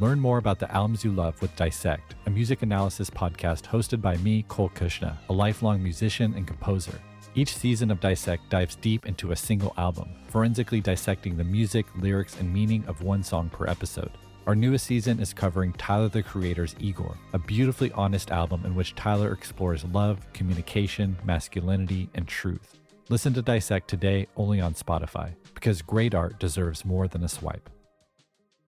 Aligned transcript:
Learn 0.00 0.18
more 0.18 0.38
about 0.38 0.58
the 0.58 0.74
albums 0.74 1.04
you 1.04 1.12
love 1.12 1.38
with 1.42 1.54
Dissect, 1.56 2.14
a 2.24 2.30
music 2.30 2.62
analysis 2.62 3.10
podcast 3.10 3.64
hosted 3.64 4.00
by 4.00 4.16
me, 4.16 4.46
Cole 4.48 4.70
Cuchna, 4.70 5.18
a 5.28 5.32
lifelong 5.34 5.82
musician 5.82 6.32
and 6.32 6.46
composer. 6.46 6.98
Each 7.34 7.54
season 7.54 7.90
of 7.90 8.00
Dissect 8.00 8.48
dives 8.48 8.76
deep 8.76 9.04
into 9.04 9.32
a 9.32 9.36
single 9.36 9.74
album, 9.76 10.08
forensically 10.28 10.80
dissecting 10.80 11.36
the 11.36 11.44
music, 11.44 11.84
lyrics, 11.98 12.40
and 12.40 12.50
meaning 12.50 12.82
of 12.86 13.02
one 13.02 13.22
song 13.22 13.50
per 13.50 13.66
episode. 13.66 14.10
Our 14.46 14.54
newest 14.54 14.86
season 14.86 15.20
is 15.20 15.34
covering 15.34 15.74
Tyler 15.74 16.08
the 16.08 16.22
Creator's 16.22 16.76
Igor, 16.80 17.14
a 17.34 17.38
beautifully 17.38 17.92
honest 17.92 18.30
album 18.30 18.64
in 18.64 18.74
which 18.74 18.94
Tyler 18.94 19.34
explores 19.34 19.84
love, 19.84 20.32
communication, 20.32 21.14
masculinity, 21.24 22.08
and 22.14 22.26
truth. 22.26 22.78
Listen 23.10 23.34
to 23.34 23.42
Dissect 23.42 23.86
today 23.86 24.28
only 24.38 24.62
on 24.62 24.72
Spotify, 24.72 25.34
because 25.52 25.82
great 25.82 26.14
art 26.14 26.40
deserves 26.40 26.86
more 26.86 27.06
than 27.06 27.22
a 27.22 27.28
swipe. 27.28 27.68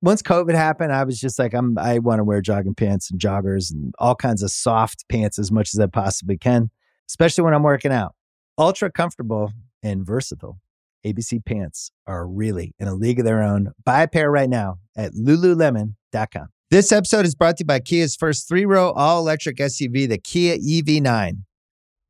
once 0.00 0.22
COVID 0.22 0.54
happened, 0.54 0.92
I 0.92 1.04
was 1.04 1.18
just 1.18 1.38
like, 1.38 1.54
I'm, 1.54 1.76
I 1.78 1.98
want 1.98 2.20
to 2.20 2.24
wear 2.24 2.40
jogging 2.40 2.74
pants 2.74 3.10
and 3.10 3.20
joggers 3.20 3.72
and 3.72 3.94
all 3.98 4.14
kinds 4.14 4.42
of 4.42 4.50
soft 4.50 5.04
pants 5.08 5.38
as 5.38 5.50
much 5.50 5.74
as 5.74 5.80
I 5.80 5.86
possibly 5.86 6.38
can, 6.38 6.70
especially 7.08 7.44
when 7.44 7.54
I'm 7.54 7.62
working 7.62 7.92
out. 7.92 8.14
Ultra 8.56 8.90
comfortable 8.90 9.52
and 9.82 10.06
versatile. 10.06 10.58
ABC 11.06 11.44
pants 11.44 11.90
are 12.06 12.26
really 12.26 12.74
in 12.78 12.88
a 12.88 12.94
league 12.94 13.18
of 13.18 13.24
their 13.24 13.42
own. 13.42 13.72
Buy 13.84 14.02
a 14.02 14.08
pair 14.08 14.30
right 14.30 14.50
now 14.50 14.78
at 14.96 15.12
lululemon.com. 15.12 16.48
This 16.70 16.92
episode 16.92 17.24
is 17.24 17.34
brought 17.34 17.56
to 17.56 17.62
you 17.62 17.66
by 17.66 17.80
Kia's 17.80 18.14
first 18.14 18.46
three 18.46 18.66
row 18.66 18.90
all 18.92 19.20
electric 19.20 19.56
SUV, 19.56 20.08
the 20.08 20.18
Kia 20.18 20.58
EV9, 20.58 21.44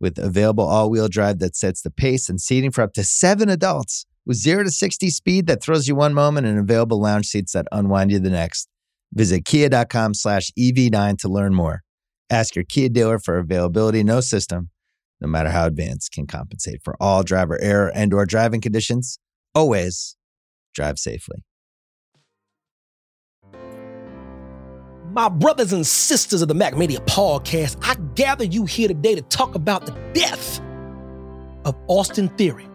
with 0.00 0.19
available 0.19 0.67
all 0.67 0.91
wheel 0.91 1.08
drive 1.08 1.39
that 1.39 1.55
sets 1.55 1.83
the 1.83 1.91
pace 1.91 2.28
and 2.28 2.41
seating 2.41 2.73
for 2.73 2.83
up 2.83 2.92
to 2.95 3.05
seven 3.05 3.48
adults, 3.48 4.05
with 4.29 4.37
zero 4.37 4.62
to 4.62 4.71
60 4.71 5.11
speed 5.11 5.48
that 5.48 5.61
throws 5.61 5.89
you 5.89 5.97
one 5.97 6.15
moment 6.15 6.47
and 6.47 6.59
available 6.59 7.01
lounge 7.01 7.27
seats 7.27 7.53
that 7.55 7.67
unwind 7.73 8.12
you 8.12 8.21
the 8.21 8.31
next. 8.31 8.69
Visit 9.12 9.45
kia.com 9.45 10.15
slash 10.15 10.53
EV9 10.57 11.19
to 11.19 11.29
learn 11.29 11.53
more. 11.53 11.83
Ask 12.31 12.55
your 12.55 12.65
Kia 12.65 12.89
dealer 12.89 13.19
for 13.19 13.39
availability. 13.39 14.05
No 14.05 14.20
system 14.20 14.70
no 15.20 15.29
matter 15.29 15.51
how 15.51 15.67
advanced, 15.67 16.12
can 16.12 16.27
compensate 16.27 16.81
for 16.85 16.97
all 17.01 17.23
driver 17.23 17.61
error 17.61 17.91
and 17.95 18.15
or 18.15 18.27
driving 18.27 18.61
conditions. 18.61 19.19
Always 19.55 20.17
drive 20.75 20.98
safely. 20.98 21.45
My 25.13 25.29
brothers 25.29 25.73
and 25.73 25.87
sisters 25.87 26.42
of 26.42 26.48
the 26.48 26.55
MackMania 26.55 27.05
podcast, 27.07 27.79
I 27.83 27.97
gather 28.15 28.45
you 28.45 28.67
here 28.67 28.89
today 28.89 29.15
to 29.15 29.23
talk 29.23 29.55
about 29.55 29.87
the 29.87 29.92
death 30.13 30.61
of 31.65 31.75
Austin 31.89 32.29
Theory. 32.31 32.67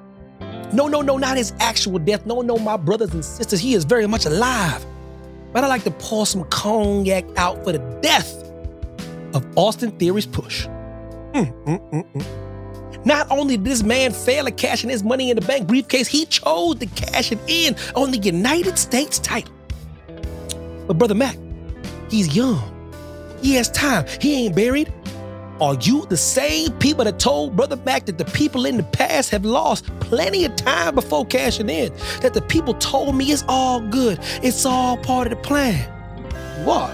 No, 0.71 0.87
no, 0.87 1.01
no, 1.01 1.17
not 1.17 1.37
his 1.37 1.53
actual 1.59 1.99
death. 1.99 2.25
No, 2.25 2.41
no, 2.41 2.57
my 2.57 2.77
brothers 2.77 3.13
and 3.13 3.23
sisters, 3.23 3.59
he 3.59 3.73
is 3.73 3.83
very 3.83 4.07
much 4.07 4.25
alive. 4.25 4.85
But 5.51 5.63
I 5.63 5.67
like 5.67 5.83
to 5.83 5.91
pour 5.91 6.25
some 6.25 6.43
cognac 6.45 7.25
out 7.37 7.63
for 7.63 7.71
the 7.71 7.99
death 8.01 8.33
of 9.35 9.45
Austin 9.55 9.91
Theory's 9.91 10.25
push. 10.25 10.67
Mm, 11.33 11.51
mm, 11.65 11.91
mm, 11.91 12.13
mm. 12.13 13.05
Not 13.05 13.29
only 13.29 13.57
did 13.57 13.65
this 13.65 13.83
man 13.83 14.13
fail 14.13 14.47
at 14.47 14.57
cashing 14.57 14.89
his 14.89 15.03
money 15.03 15.29
in 15.29 15.35
the 15.35 15.45
bank 15.45 15.67
briefcase, 15.67 16.07
he 16.07 16.25
chose 16.25 16.75
to 16.79 16.85
cash 16.85 17.31
it 17.31 17.39
in 17.47 17.75
on 17.95 18.11
the 18.11 18.17
United 18.17 18.79
States 18.79 19.19
title. 19.19 19.53
But 20.87 20.97
Brother 20.97 21.15
Mack, 21.15 21.37
he's 22.09 22.35
young. 22.35 22.61
He 23.41 23.55
has 23.55 23.69
time. 23.71 24.05
He 24.21 24.45
ain't 24.45 24.55
buried. 24.55 24.91
Are 25.63 25.75
you 25.75 26.05
the 26.07 26.17
same 26.17 26.73
people 26.79 27.05
that 27.05 27.19
told 27.19 27.55
Brother 27.55 27.77
Mack 27.85 28.05
that 28.07 28.17
the 28.17 28.25
people 28.25 28.65
in 28.65 28.75
the 28.75 28.83
past 28.83 29.29
have 29.29 29.45
lost 29.45 29.85
plenty 30.01 30.43
of 30.43 30.57
time 30.57 30.93
before 30.93 31.25
cashing 31.25 31.69
in? 31.69 31.93
That 32.19 32.33
the 32.33 32.41
people 32.41 32.73
told 32.73 33.15
me 33.15 33.31
it's 33.31 33.45
all 33.47 33.79
good, 33.79 34.19
it's 34.43 34.65
all 34.65 34.97
part 34.97 35.31
of 35.31 35.37
the 35.37 35.41
plan? 35.41 35.79
What? 36.65 36.93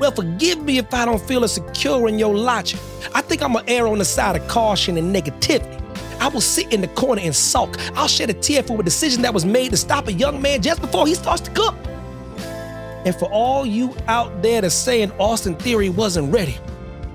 Well, 0.00 0.10
forgive 0.10 0.62
me 0.62 0.76
if 0.76 0.92
I 0.92 1.06
don't 1.06 1.18
feel 1.18 1.44
as 1.44 1.54
secure 1.54 2.08
in 2.08 2.18
your 2.18 2.34
logic. 2.34 2.78
I 3.14 3.22
think 3.22 3.42
I'm 3.42 3.54
gonna 3.54 3.64
err 3.68 3.86
on 3.86 3.96
the 3.96 4.04
side 4.04 4.36
of 4.36 4.46
caution 4.46 4.98
and 4.98 5.16
negativity. 5.16 5.80
I 6.20 6.28
will 6.28 6.42
sit 6.42 6.74
in 6.74 6.82
the 6.82 6.88
corner 6.88 7.22
and 7.22 7.34
sulk. 7.34 7.78
I'll 7.96 8.06
shed 8.06 8.28
a 8.28 8.34
tear 8.34 8.62
for 8.62 8.78
a 8.78 8.84
decision 8.84 9.22
that 9.22 9.32
was 9.32 9.46
made 9.46 9.70
to 9.70 9.78
stop 9.78 10.08
a 10.08 10.12
young 10.12 10.42
man 10.42 10.60
just 10.60 10.82
before 10.82 11.06
he 11.06 11.14
starts 11.14 11.40
to 11.40 11.50
cook. 11.52 11.74
And 13.06 13.16
for 13.16 13.32
all 13.32 13.64
you 13.64 13.96
out 14.08 14.42
there 14.42 14.60
that's 14.60 14.74
saying 14.74 15.10
Austin 15.12 15.54
Theory 15.54 15.88
wasn't 15.88 16.30
ready, 16.30 16.58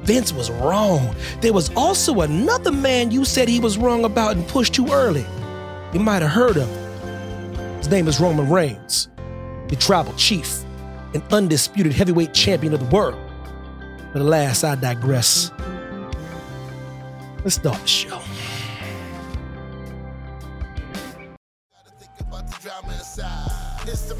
Vince 0.04 0.34
was 0.34 0.50
wrong. 0.50 1.16
There 1.42 1.54
was 1.54 1.70
also 1.76 2.22
another 2.22 2.72
man 2.72 3.12
you 3.12 3.26
said 3.26 3.48
he 3.48 3.60
was 3.60 3.78
wrong 3.78 4.06
about 4.06 4.36
and 4.36 4.48
pushed 4.48 4.74
too 4.74 4.88
early. 4.92 5.26
You 5.94 6.00
might 6.00 6.22
have 6.22 6.32
heard 6.32 6.58
of 6.58 6.68
him. 6.68 7.78
His 7.78 7.90
name 7.90 8.08
is 8.08 8.20
Roman 8.20 8.50
Reigns, 8.50 9.10
the 9.68 9.76
tribal 9.76 10.14
chief, 10.14 10.64
an 11.14 11.24
undisputed 11.32 11.94
heavyweight 11.94 12.34
champion 12.34 12.74
of 12.74 12.80
the 12.80 12.96
world. 12.96 13.20
But 14.14 14.22
alas, 14.22 14.64
I 14.64 14.76
digress. 14.76 15.52
Let's 17.44 17.56
start 17.56 17.80
the 17.82 17.88
show. 17.88 18.22
It's 23.88 24.04
the. 24.04 24.20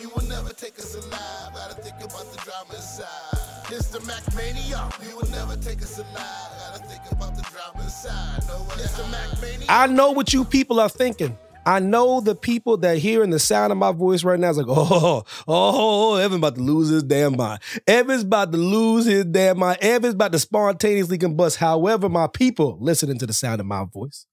You 0.00 0.10
will 0.14 0.26
never 0.28 0.52
take 0.52 0.78
us 0.78 0.94
alive. 0.94 1.54
Gotta 1.54 1.74
think 1.82 1.96
about 1.96 2.30
the 2.32 2.38
drama 2.38 2.74
inside. 2.74 3.39
It's 3.72 3.86
the 3.88 4.00
MackMania. 4.00 5.08
You 5.08 5.16
will 5.16 5.30
never 5.30 5.56
take 5.56 5.80
us 5.80 5.98
alive. 5.98 6.10
Gotta 6.16 6.84
think 6.88 7.02
about 7.12 7.36
the 7.36 7.44
inside. 7.82 8.42
No 8.48 8.66
it's 8.72 8.96
the 8.96 9.04
MackMania. 9.04 9.66
I 9.68 9.86
know 9.86 10.10
what 10.10 10.32
you 10.32 10.44
people 10.44 10.80
are 10.80 10.88
thinking. 10.88 11.38
I 11.64 11.78
know 11.78 12.20
the 12.20 12.34
people 12.34 12.78
that 12.78 12.98
hearing 12.98 13.30
the 13.30 13.38
sound 13.38 13.70
of 13.70 13.78
my 13.78 13.92
voice 13.92 14.24
right 14.24 14.40
now 14.40 14.50
is 14.50 14.56
like, 14.56 14.66
oh, 14.68 15.24
oh, 15.46 16.16
Evan's 16.16 16.38
about 16.38 16.54
to 16.56 16.62
lose 16.62 16.88
his 16.88 17.04
damn 17.04 17.36
mind. 17.36 17.60
Evan's 17.86 18.22
about 18.22 18.50
to 18.50 18.58
lose 18.58 19.04
his 19.04 19.26
damn 19.26 19.58
mind. 19.58 19.78
Evan's 19.80 20.14
about 20.14 20.32
to 20.32 20.38
spontaneously 20.40 21.18
combust. 21.18 21.56
However, 21.56 22.08
my 22.08 22.26
people 22.26 22.76
listening 22.80 23.18
to 23.18 23.26
the 23.26 23.32
sound 23.32 23.60
of 23.60 23.66
my 23.66 23.84
voice, 23.84 24.26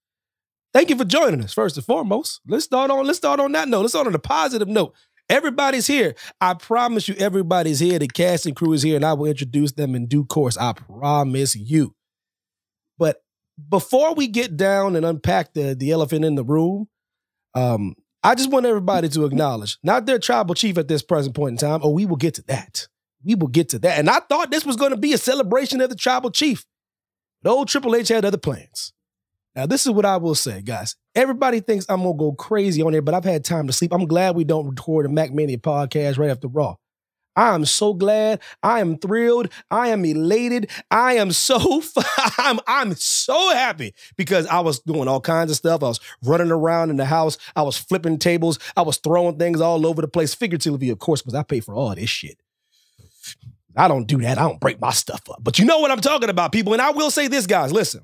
thank 0.74 0.90
you 0.90 0.98
for 0.98 1.06
joining 1.06 1.44
us. 1.44 1.54
First 1.54 1.78
and 1.78 1.86
foremost, 1.86 2.42
let's 2.48 2.66
start 2.66 2.90
on 2.90 3.06
let's 3.06 3.20
start 3.20 3.40
on 3.40 3.52
that 3.52 3.68
note. 3.68 3.82
Let's 3.82 3.94
start 3.94 4.08
on 4.08 4.16
a 4.16 4.20
positive 4.20 4.68
note. 4.68 4.96
Everybody's 5.30 5.88
here. 5.88 6.16
I 6.40 6.54
promise 6.54 7.08
you, 7.08 7.16
everybody's 7.16 7.80
here. 7.80 8.00
The 8.00 8.08
casting 8.08 8.56
crew 8.56 8.74
is 8.74 8.82
here, 8.82 8.96
and 8.96 9.06
I 9.06 9.14
will 9.14 9.26
introduce 9.26 9.74
them 9.74 9.94
in 9.94 10.08
due 10.08 10.26
course. 10.26 10.58
I 10.58 10.74
promise 10.74 11.56
you. 11.56 11.96
But 12.98 13.22
before 13.70 14.14
we 14.16 14.28
get 14.28 14.56
down 14.56 14.96
and 14.96 15.06
unpack 15.06 15.54
the, 15.54 15.76
the 15.76 15.92
elephant 15.92 16.24
in 16.24 16.36
the 16.36 16.46
room, 16.46 16.88
um, 17.56 17.96
I 18.24 18.36
just 18.36 18.52
want 18.52 18.66
everybody 18.66 19.10
to 19.10 19.26
acknowledge, 19.26 19.78
not 19.84 20.06
their 20.06 20.20
tribal 20.20 20.56
chief 20.56 20.78
at 20.78 20.88
this 20.88 21.02
present 21.02 21.36
point 21.36 21.52
in 21.52 21.58
time. 21.58 21.82
Oh, 21.84 21.92
we 21.92 22.06
will 22.06 22.16
get 22.16 22.36
to 22.36 22.42
that. 22.44 22.88
We 23.24 23.36
will 23.36 23.48
get 23.48 23.70
to 23.70 23.80
that. 23.80 24.00
And 24.00 24.10
I 24.10 24.20
thought 24.20 24.52
this 24.52 24.66
was 24.66 24.76
going 24.76 24.92
to 24.92 24.98
be 24.98 25.14
a 25.14 25.18
celebration 25.18 25.82
of 25.82 25.90
the 25.90 25.96
tribal 25.96 26.32
chief. 26.32 26.66
But 27.42 27.52
old 27.52 27.68
Triple 27.68 27.96
H 27.96 28.08
had 28.08 28.26
other 28.26 28.38
plans. 28.38 28.94
Now, 29.58 29.66
this 29.66 29.88
is 29.88 29.92
what 29.92 30.06
I 30.06 30.18
will 30.18 30.36
say, 30.36 30.62
guys. 30.62 30.96
Everybody 31.16 31.62
thinks 31.62 31.88
I'm 31.90 32.04
gonna 32.04 32.14
go 32.14 32.32
crazy 32.34 32.84
on 32.84 32.94
here, 32.94 33.02
but 33.02 33.16
I've 33.16 33.26
had 33.26 33.44
time 33.44 33.66
to 33.66 33.74
sleep. 33.74 33.92
I'm 33.92 34.06
glad 34.06 34.36
we 34.36 34.44
don't 34.44 34.68
record 34.70 35.08
a 35.08 35.10
MackMania 35.10 35.60
podcast 35.60 36.20
right 36.20 36.30
after 36.30 36.48
Raw. 36.48 36.76
I 37.36 37.56
am 37.56 37.66
so 37.66 37.96
glad. 37.96 38.40
I 38.62 38.82
am 38.82 39.00
thrilled. 39.00 39.50
I 39.72 39.88
am 39.88 40.06
elated. 40.06 40.70
I 40.92 41.14
am 41.14 41.32
so 41.32 41.82
I'm 42.38 42.60
I'm 42.68 42.94
so 42.94 43.52
happy 43.52 43.96
because 44.16 44.46
I 44.46 44.60
was 44.60 44.78
doing 44.78 45.08
all 45.08 45.22
kinds 45.22 45.50
of 45.50 45.58
stuff. 45.58 45.82
I 45.82 45.88
was 45.88 46.00
running 46.24 46.52
around 46.52 46.92
in 46.92 46.98
the 46.98 47.06
house. 47.06 47.40
I 47.56 47.64
was 47.64 47.80
flipping 47.80 48.20
tables. 48.20 48.60
I 48.76 48.84
was 48.84 48.98
throwing 48.98 49.40
things 49.40 49.60
all 49.60 49.88
over 49.88 50.04
the 50.04 50.08
place, 50.08 50.36
figuratively, 50.36 50.92
of 50.92 51.00
course, 51.00 51.24
because 51.24 51.34
I 51.34 51.42
pay 51.42 51.62
for 51.62 51.74
all 51.74 51.96
this 51.96 52.12
shit. 52.12 52.40
I 53.76 53.88
don't 53.88 54.06
do 54.06 54.20
that. 54.20 54.38
I 54.38 54.44
don't 54.44 54.60
break 54.60 54.80
my 54.80 54.92
stuff 54.92 55.28
up. 55.32 55.40
But 55.42 55.58
you 55.58 55.66
know 55.66 55.80
what 55.80 55.90
I'm 55.90 56.02
talking 56.02 56.30
about, 56.30 56.52
people. 56.52 56.74
And 56.74 56.82
I 56.82 56.92
will 56.92 57.10
say 57.10 57.28
this, 57.28 57.48
guys. 57.48 57.74
Listen. 57.74 58.04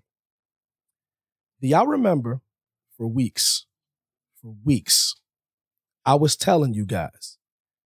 Do 1.64 1.70
y'all 1.70 1.88
remember 1.88 2.42
for 2.98 3.08
weeks, 3.08 3.68
for 4.42 4.54
weeks, 4.66 5.16
I 6.06 6.16
was 6.16 6.36
telling 6.36 6.74
you 6.74 6.86
guys 6.86 7.38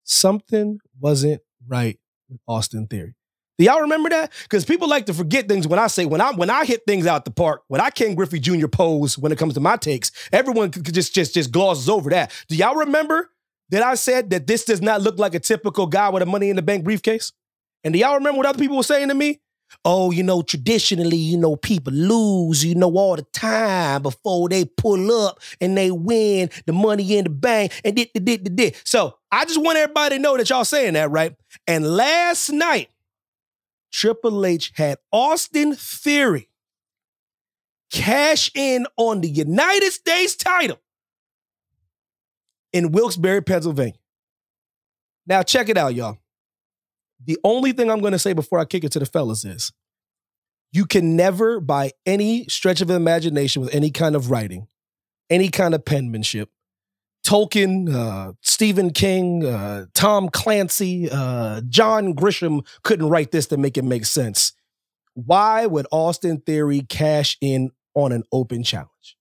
something 0.03 0.79
wasn't 0.99 1.43
right 1.69 1.99
with 2.31 2.41
Austin 2.49 2.87
Theory. 2.87 3.17
Do 3.59 3.67
y'all 3.67 3.83
remember 3.83 4.09
that? 4.09 4.33
Because 4.45 4.65
people 4.65 4.89
like 4.89 5.05
to 5.07 5.15
forget 5.15 5.47
things 5.47 5.69
when 5.69 5.79
I 5.79 5.89
say 5.89 6.07
when 6.07 6.23
I 6.23 6.33
when 6.33 6.49
I 6.49 6.65
hit 6.65 6.85
things 6.87 7.07
out 7.07 7.27
the 7.27 7.31
park, 7.31 7.65
when 7.69 7.83
I 7.83 7.91
Ken 7.91 8.15
Griffey 8.15 8.41
Jr. 8.41 8.67
pose 8.67 9.19
when 9.19 9.31
it 9.31 9.37
comes 9.37 9.53
to 9.55 9.61
my 9.61 9.77
takes, 9.77 10.11
everyone 10.33 10.71
just 10.71 11.15
just 11.15 11.35
just 11.35 11.53
glosses 11.53 11.91
over 11.91 12.09
that. 12.09 12.33
Do 12.49 12.57
y'all 12.57 12.77
remember 12.77 13.31
that 13.69 13.83
I 13.83 13.95
said 13.97 14.31
that 14.31 14.47
this 14.47 14.65
does 14.65 14.81
not 14.81 15.03
look 15.03 15.19
like 15.19 15.35
a 15.35 15.41
typical 15.41 15.87
guy 15.87 16.09
with 16.09 16.23
a 16.23 16.27
money 16.27 16.49
in 16.49 16.57
the 16.57 16.63
bank 16.63 16.83
briefcase? 16.83 17.31
And 17.85 17.93
do 17.93 18.01
y'all 18.01 18.15
remember 18.15 18.39
what 18.39 18.47
other 18.47 18.59
people 18.59 18.79
were 18.79 18.83
saying 18.83 19.09
to 19.09 19.15
me? 19.15 19.43
Oh, 19.85 20.11
you 20.11 20.23
know, 20.23 20.43
traditionally, 20.43 21.17
you 21.17 21.37
know, 21.37 21.57
people 21.57 21.93
lose, 21.93 22.65
you 22.65 22.75
know, 22.75 22.93
all 22.97 23.17
the 23.17 23.23
time 23.33 24.03
before 24.03 24.49
they 24.49 24.65
pull 24.65 25.13
up 25.27 25.41
and 25.61 25.77
they 25.77 25.91
win 25.91 26.51
the 26.67 26.73
money 26.73 27.17
in 27.17 27.25
the 27.25 27.31
bank 27.31 27.73
and 27.85 27.95
did, 27.95 28.11
did, 28.13 28.25
did, 28.25 28.57
did. 28.57 28.77
So 28.85 29.19
I 29.31 29.45
just 29.45 29.63
want 29.63 29.79
everybody 29.79 30.17
to 30.17 30.23
know 30.23 30.37
that 30.37 30.51
y'all 30.51 30.65
saying 30.65 30.95
that, 30.95 31.11
right? 31.11 31.37
And 31.67 31.87
last 31.87 32.51
night, 32.51 32.91
Triple 33.93 34.45
H 34.45 34.73
had 34.75 34.99
Austin 35.13 35.75
Theory 35.75 36.49
cash 37.91 38.51
in 38.55 38.87
on 38.97 39.21
the 39.21 39.29
United 39.29 39.93
States 39.93 40.35
title 40.35 40.81
in 42.73 42.93
Wilkes-Barre, 42.93 43.43
Pennsylvania. 43.43 43.95
Now, 45.27 45.43
check 45.43 45.69
it 45.69 45.79
out, 45.79 45.95
y'all. 45.95 46.19
The 47.25 47.39
only 47.45 47.73
thing 47.73 47.91
I'm 47.91 48.01
going 48.01 48.13
to 48.13 48.19
say 48.19 48.33
before 48.33 48.59
I 48.59 48.65
kick 48.65 48.85
it 48.85 48.93
to 48.93 48.99
the 48.99 49.07
fellas 49.07 49.45
is 49.45 49.73
you 50.73 50.87
can 50.87 51.17
never, 51.17 51.61
by 51.61 51.93
any 52.05 52.47
stretch 52.49 52.81
of 52.81 52.91
imagination, 52.91 53.63
with 53.63 53.75
any 53.75 53.91
kind 53.91 54.15
of 54.15 54.31
writing, 54.31 54.69
any 55.31 55.49
kind 55.49 55.75
of 55.75 55.85
penmanship, 55.85 56.51
Tolkien, 57.27 57.93
uh, 57.93 58.35
Stephen 58.43 58.91
King, 58.91 59.45
uh, 59.45 59.87
Tom 59.95 60.29
Clancy, 60.29 61.09
uh, 61.11 61.61
John 61.69 62.15
Grisham 62.15 62.65
couldn't 62.83 63.09
write 63.09 63.33
this 63.33 63.47
to 63.47 63.57
make 63.57 63.77
it 63.77 63.85
make 63.85 64.05
sense. 64.05 64.53
Why 65.15 65.67
would 65.67 65.87
Austin 65.91 66.41
Theory 66.41 66.83
cash 66.83 67.37
in 67.41 67.71
on 67.95 68.13
an 68.13 68.23
open 68.31 68.63
challenge? 68.63 69.17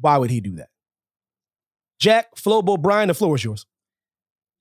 Why 0.00 0.16
would 0.16 0.30
he 0.30 0.40
do 0.40 0.56
that? 0.56 0.68
Jack, 1.98 2.34
Flobo, 2.36 2.80
Brian, 2.80 3.08
the 3.08 3.14
floor 3.14 3.34
is 3.34 3.44
yours 3.44 3.66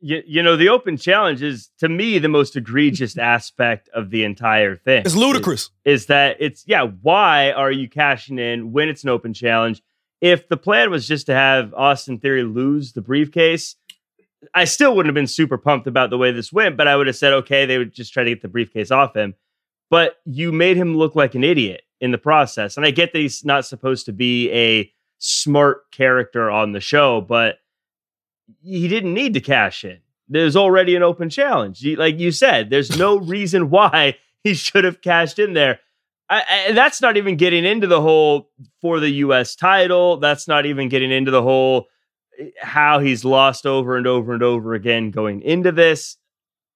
you, 0.04 0.22
you 0.28 0.44
know, 0.44 0.58
the 0.58 0.68
open 0.68 0.98
challenge 0.98 1.42
is 1.42 1.70
to 1.80 1.88
me 1.88 2.20
the 2.20 2.28
most 2.28 2.58
egregious 2.58 3.18
aspect 3.36 3.90
of 3.94 4.10
the 4.10 4.26
entire 4.26 4.76
thing. 4.76 5.04
It's 5.06 5.16
ludicrous. 5.16 5.72
Is, 5.86 6.02
is, 6.02 6.06
that 6.08 6.38
it's 6.40 6.64
yeah, 6.68 6.84
why 7.02 7.52
are 7.52 7.72
you 7.72 7.90
cashing 7.90 8.38
in 8.38 8.74
when 8.74 8.90
it's 8.90 9.04
an 9.04 9.10
open 9.10 9.34
challenge? 9.34 9.82
If 10.20 10.48
the 10.50 10.58
plan 10.58 10.92
was 10.92 11.08
just 11.08 11.26
to 11.28 11.34
have 11.34 11.74
Austin 11.74 12.20
Theory 12.20 12.44
lose 12.44 12.94
the 12.94 13.02
briefcase, 13.02 13.76
I 14.54 14.66
still 14.66 14.96
wouldn't 14.96 15.10
have 15.10 15.16
been 15.16 15.28
super 15.28 15.58
pumped 15.58 15.88
about 15.88 16.10
the 16.10 16.18
way 16.18 16.32
this 16.32 16.52
went, 16.52 16.76
but 16.78 16.88
I 16.88 16.96
would 16.96 17.08
have 17.08 17.16
said, 17.16 17.34
okay, 17.34 17.66
they 17.66 17.78
would 17.78 17.94
just 17.94 18.14
try 18.14 18.24
to 18.24 18.30
get 18.30 18.42
the 18.42 18.48
briefcase 18.48 18.92
off 18.92 19.16
him. 19.16 19.36
But 19.90 20.18
you 20.26 20.52
made 20.52 20.76
him 20.76 20.98
look 20.98 21.16
like 21.16 21.36
an 21.36 21.44
idiot 21.44 21.84
in 22.02 22.12
the 22.12 22.18
process. 22.18 22.76
And 22.76 22.86
I 22.86 22.92
get 22.92 23.14
that 23.14 23.20
he's 23.20 23.46
not 23.46 23.66
supposed 23.66 24.06
to 24.08 24.14
be 24.14 24.52
a 24.52 24.92
smart 25.20 25.92
character 25.92 26.50
on 26.52 26.74
the 26.74 26.82
show, 26.82 27.22
but 27.22 27.60
he 28.62 28.88
didn't 28.88 29.14
need 29.14 29.34
to 29.34 29.42
cash 29.42 29.84
in. 29.84 30.00
There's 30.30 30.56
already 30.56 30.96
an 30.96 31.04
open 31.04 31.30
challenge. 31.30 31.86
Like 31.86 32.20
you 32.20 32.32
said, 32.32 32.70
there's 32.70 32.98
no 32.98 33.18
reason 33.20 33.70
why 33.70 34.18
he 34.44 34.54
should 34.54 34.84
have 34.84 35.02
cashed 35.02 35.40
in 35.40 35.54
there. 35.54 35.80
I, 36.30 36.44
and 36.68 36.78
that's 36.78 37.02
not 37.02 37.18
even 37.18 37.36
getting 37.36 37.66
into 37.66 37.88
the 37.88 38.02
whole 38.02 38.50
for 38.82 39.00
the 39.00 39.10
U.S. 39.10 39.56
title. 39.56 40.18
That's 40.18 40.48
not 40.48 40.66
even 40.66 40.90
getting 40.90 41.12
into 41.12 41.32
the 41.32 41.42
whole 41.42 41.88
eh, 42.40 42.50
how 42.62 43.00
he's 43.00 43.26
lost 43.26 43.66
over 43.66 43.98
and 43.98 44.08
over 44.08 44.34
and 44.34 44.42
over 44.42 44.74
again 44.74 45.12
going 45.12 45.42
into 45.42 45.72
this. 45.72 46.18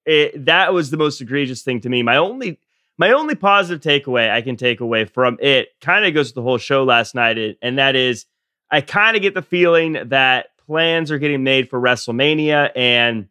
It, 0.05 0.45
that 0.45 0.73
was 0.73 0.91
the 0.91 0.97
most 0.97 1.21
egregious 1.21 1.63
thing 1.63 1.81
to 1.81 1.89
me. 1.89 2.03
My 2.03 2.17
only 2.17 2.59
my 2.97 3.11
only 3.11 3.35
positive 3.35 3.81
takeaway 3.81 4.29
I 4.29 4.41
can 4.41 4.57
take 4.57 4.79
away 4.79 5.05
from 5.05 5.37
it 5.41 5.69
kind 5.81 6.05
of 6.05 6.13
goes 6.13 6.29
to 6.29 6.35
the 6.35 6.41
whole 6.41 6.57
show 6.57 6.83
last 6.83 7.15
night, 7.15 7.57
and 7.61 7.77
that 7.77 7.95
is 7.95 8.25
I 8.69 8.81
kind 8.81 9.15
of 9.15 9.21
get 9.21 9.33
the 9.33 9.41
feeling 9.41 9.97
that 10.09 10.47
plans 10.67 11.11
are 11.11 11.19
getting 11.19 11.43
made 11.43 11.69
for 11.69 11.79
WrestleMania, 11.79 12.71
and 12.75 13.27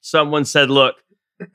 someone 0.00 0.44
said, 0.44 0.70
"Look, 0.70 0.96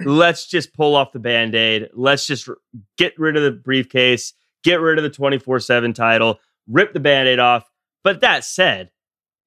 let's 0.06 0.48
just 0.48 0.74
pull 0.74 0.96
off 0.96 1.12
the 1.12 1.19
band 1.19 1.56
aid. 1.56 1.90
Let's 1.94 2.28
just 2.28 2.48
r- 2.50 2.58
get 2.98 3.18
rid 3.18 3.36
of 3.36 3.44
the 3.44 3.52
briefcase, 3.52 4.34
get 4.64 4.80
rid 4.80 4.98
of 4.98 5.04
the 5.04 5.10
24 5.10 5.60
7 5.60 5.94
title, 5.94 6.40
rip 6.68 6.94
the 6.94 7.00
band 7.00 7.28
aid 7.28 7.40
off. 7.40 7.69
But 8.04 8.22
that 8.22 8.44
said, 8.44 8.92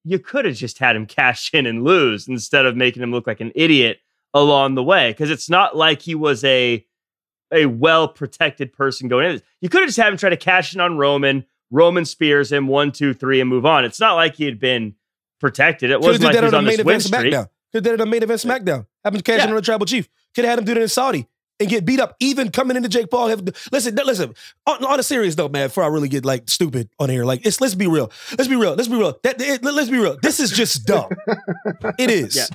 you 0.03 0.19
could 0.19 0.45
have 0.45 0.55
just 0.55 0.79
had 0.79 0.95
him 0.95 1.05
cash 1.07 1.51
in 1.53 1.65
and 1.65 1.83
lose 1.83 2.27
instead 2.27 2.65
of 2.65 2.75
making 2.75 3.03
him 3.03 3.11
look 3.11 3.27
like 3.27 3.41
an 3.41 3.51
idiot 3.55 3.99
along 4.33 4.75
the 4.75 4.83
way. 4.83 5.11
Because 5.11 5.31
it's 5.31 5.49
not 5.49 5.75
like 5.75 6.01
he 6.01 6.15
was 6.15 6.43
a 6.43 6.85
a 7.53 7.65
well 7.65 8.07
protected 8.07 8.71
person 8.71 9.07
going 9.07 9.29
in. 9.29 9.41
You 9.59 9.69
could 9.69 9.81
have 9.81 9.89
just 9.89 9.97
had 9.97 10.11
him 10.11 10.17
try 10.17 10.29
to 10.29 10.37
cash 10.37 10.73
in 10.73 10.79
on 10.81 10.97
Roman. 10.97 11.45
Roman 11.69 12.05
spears 12.05 12.51
him 12.51 12.67
one, 12.67 12.91
two, 12.91 13.13
three, 13.13 13.39
and 13.39 13.49
move 13.49 13.65
on. 13.65 13.85
It's 13.85 13.99
not 13.99 14.15
like 14.15 14.35
he 14.35 14.45
had 14.45 14.59
been 14.59 14.95
protected. 15.41 15.91
It 15.91 15.99
wasn't 15.99 16.23
like 16.23 16.35
he 16.35 16.41
was 16.41 16.53
on 16.53 16.63
this 16.63 16.81
win 16.83 17.01
streak. 17.01 17.33
SmackDown. 17.33 17.49
Could 17.71 17.77
have 17.77 17.83
done 17.83 17.93
it 17.95 18.01
on 18.01 18.09
main 18.09 18.23
event 18.23 18.41
SmackDown. 18.41 18.85
Happened 19.03 19.23
to 19.25 19.31
cash 19.31 19.39
yeah. 19.39 19.45
in 19.45 19.49
on 19.49 19.55
the 19.55 19.61
Tribal 19.61 19.85
Chief. 19.85 20.07
Could 20.35 20.45
have 20.45 20.51
had 20.51 20.59
him 20.59 20.65
do 20.65 20.71
it 20.73 20.77
in 20.77 20.87
Saudi 20.87 21.27
and 21.59 21.69
get 21.69 21.85
beat 21.85 21.99
up, 21.99 22.15
even 22.19 22.49
coming 22.49 22.75
into 22.75 22.89
Jake 22.89 23.09
Paul. 23.09 23.29
Have, 23.29 23.47
listen, 23.71 23.95
listen. 23.95 24.33
On, 24.67 24.83
on, 24.83 24.99
a 24.99 25.03
serious 25.03 25.37
note, 25.37 25.51
man, 25.51 25.67
before 25.67 25.83
I 25.83 25.87
really 25.87 26.09
get 26.09 26.25
like 26.25 26.49
stupid 26.49 26.89
on 26.99 27.09
here, 27.09 27.23
like 27.23 27.45
it's 27.45 27.61
let's 27.61 27.75
be 27.75 27.87
real. 27.87 28.11
Let's 28.37 28.47
be 28.47 28.55
real. 28.55 28.75
Let's 28.75 28.89
be 28.89 28.97
real. 28.97 29.17
That, 29.23 29.39
it, 29.39 29.63
let's 29.63 29.89
be 29.89 29.97
real. 29.97 30.17
This 30.21 30.39
is 30.39 30.51
just 30.51 30.85
dumb. 30.87 31.09
it 31.97 32.09
is 32.09 32.35
yeah. 32.35 32.45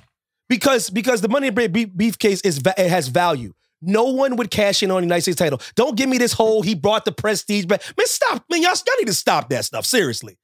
because 0.48 0.90
because 0.90 1.20
the 1.20 1.28
money 1.28 1.48
in 1.48 1.72
beef, 1.72 1.88
beef 1.96 2.18
case 2.18 2.40
is 2.42 2.60
it 2.64 2.90
has 2.90 3.08
value. 3.08 3.54
No 3.80 4.04
one 4.04 4.36
would 4.36 4.50
cash 4.50 4.82
in 4.82 4.90
on 4.90 5.02
the 5.02 5.06
United 5.06 5.22
States 5.22 5.36
title. 5.36 5.60
Don't 5.74 5.96
give 5.96 6.08
me 6.08 6.18
this 6.18 6.32
whole 6.32 6.62
he 6.62 6.74
brought 6.74 7.04
the 7.04 7.12
prestige 7.12 7.66
back. 7.66 7.82
Man, 7.96 8.06
stop. 8.06 8.44
Man, 8.50 8.62
y'all, 8.62 8.72
y'all 8.86 8.96
need 8.98 9.06
to 9.06 9.14
stop 9.14 9.48
that 9.50 9.64
stuff. 9.64 9.84
Seriously. 9.84 10.36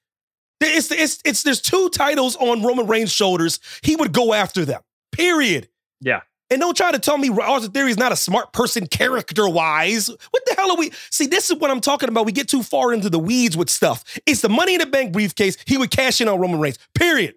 It's, 0.63 0.91
it's, 0.91 1.21
it's, 1.25 1.43
there's 1.43 1.61
two 1.61 1.89
titles 1.91 2.37
on 2.37 2.63
Roman 2.63 2.87
Reigns' 2.87 3.13
shoulders. 3.13 3.61
He 3.83 3.97
would 3.97 4.13
go 4.13 4.33
after 4.33 4.65
them. 4.65 4.83
Period. 5.13 5.69
Yeah. 6.01 6.21
And 6.51 6.61
don't 6.61 6.77
try 6.77 6.93
to 6.93 6.99
tell 6.99 7.17
me 7.17 7.31
Austin 7.31 7.73
Theory 7.73 7.91
is 7.91 7.97
not 7.97 8.13
a 8.13 8.17
smart 8.17 8.53
person 8.53 8.87
character 8.87 9.49
wise. 9.49 10.09
What 10.09 10.43
the 10.45 10.55
hell 10.55 10.71
are 10.71 10.77
we? 10.77 10.91
See, 11.11 11.27
this 11.27 11.51
is 11.51 11.57
what 11.57 11.71
I'm 11.71 11.81
talking 11.81 12.11
about. 12.11 12.27
We 12.27 12.33
get 12.33 12.49
too 12.49 12.63
far 12.63 12.93
into 12.93 13.09
the 13.09 13.19
weeds 13.19 13.57
with 13.57 13.71
stuff. 13.71 14.05
It's 14.27 14.43
the 14.43 14.51
money 14.51 14.75
in 14.75 14.81
the 14.81 14.87
bank 14.87 15.13
briefcase. 15.13 15.57
He 15.67 15.79
would 15.79 15.91
cash 15.91 16.21
in 16.21 16.29
on 16.29 16.39
Roman 16.39 16.61
Reigns. 16.61 16.79
Period. 16.95 17.37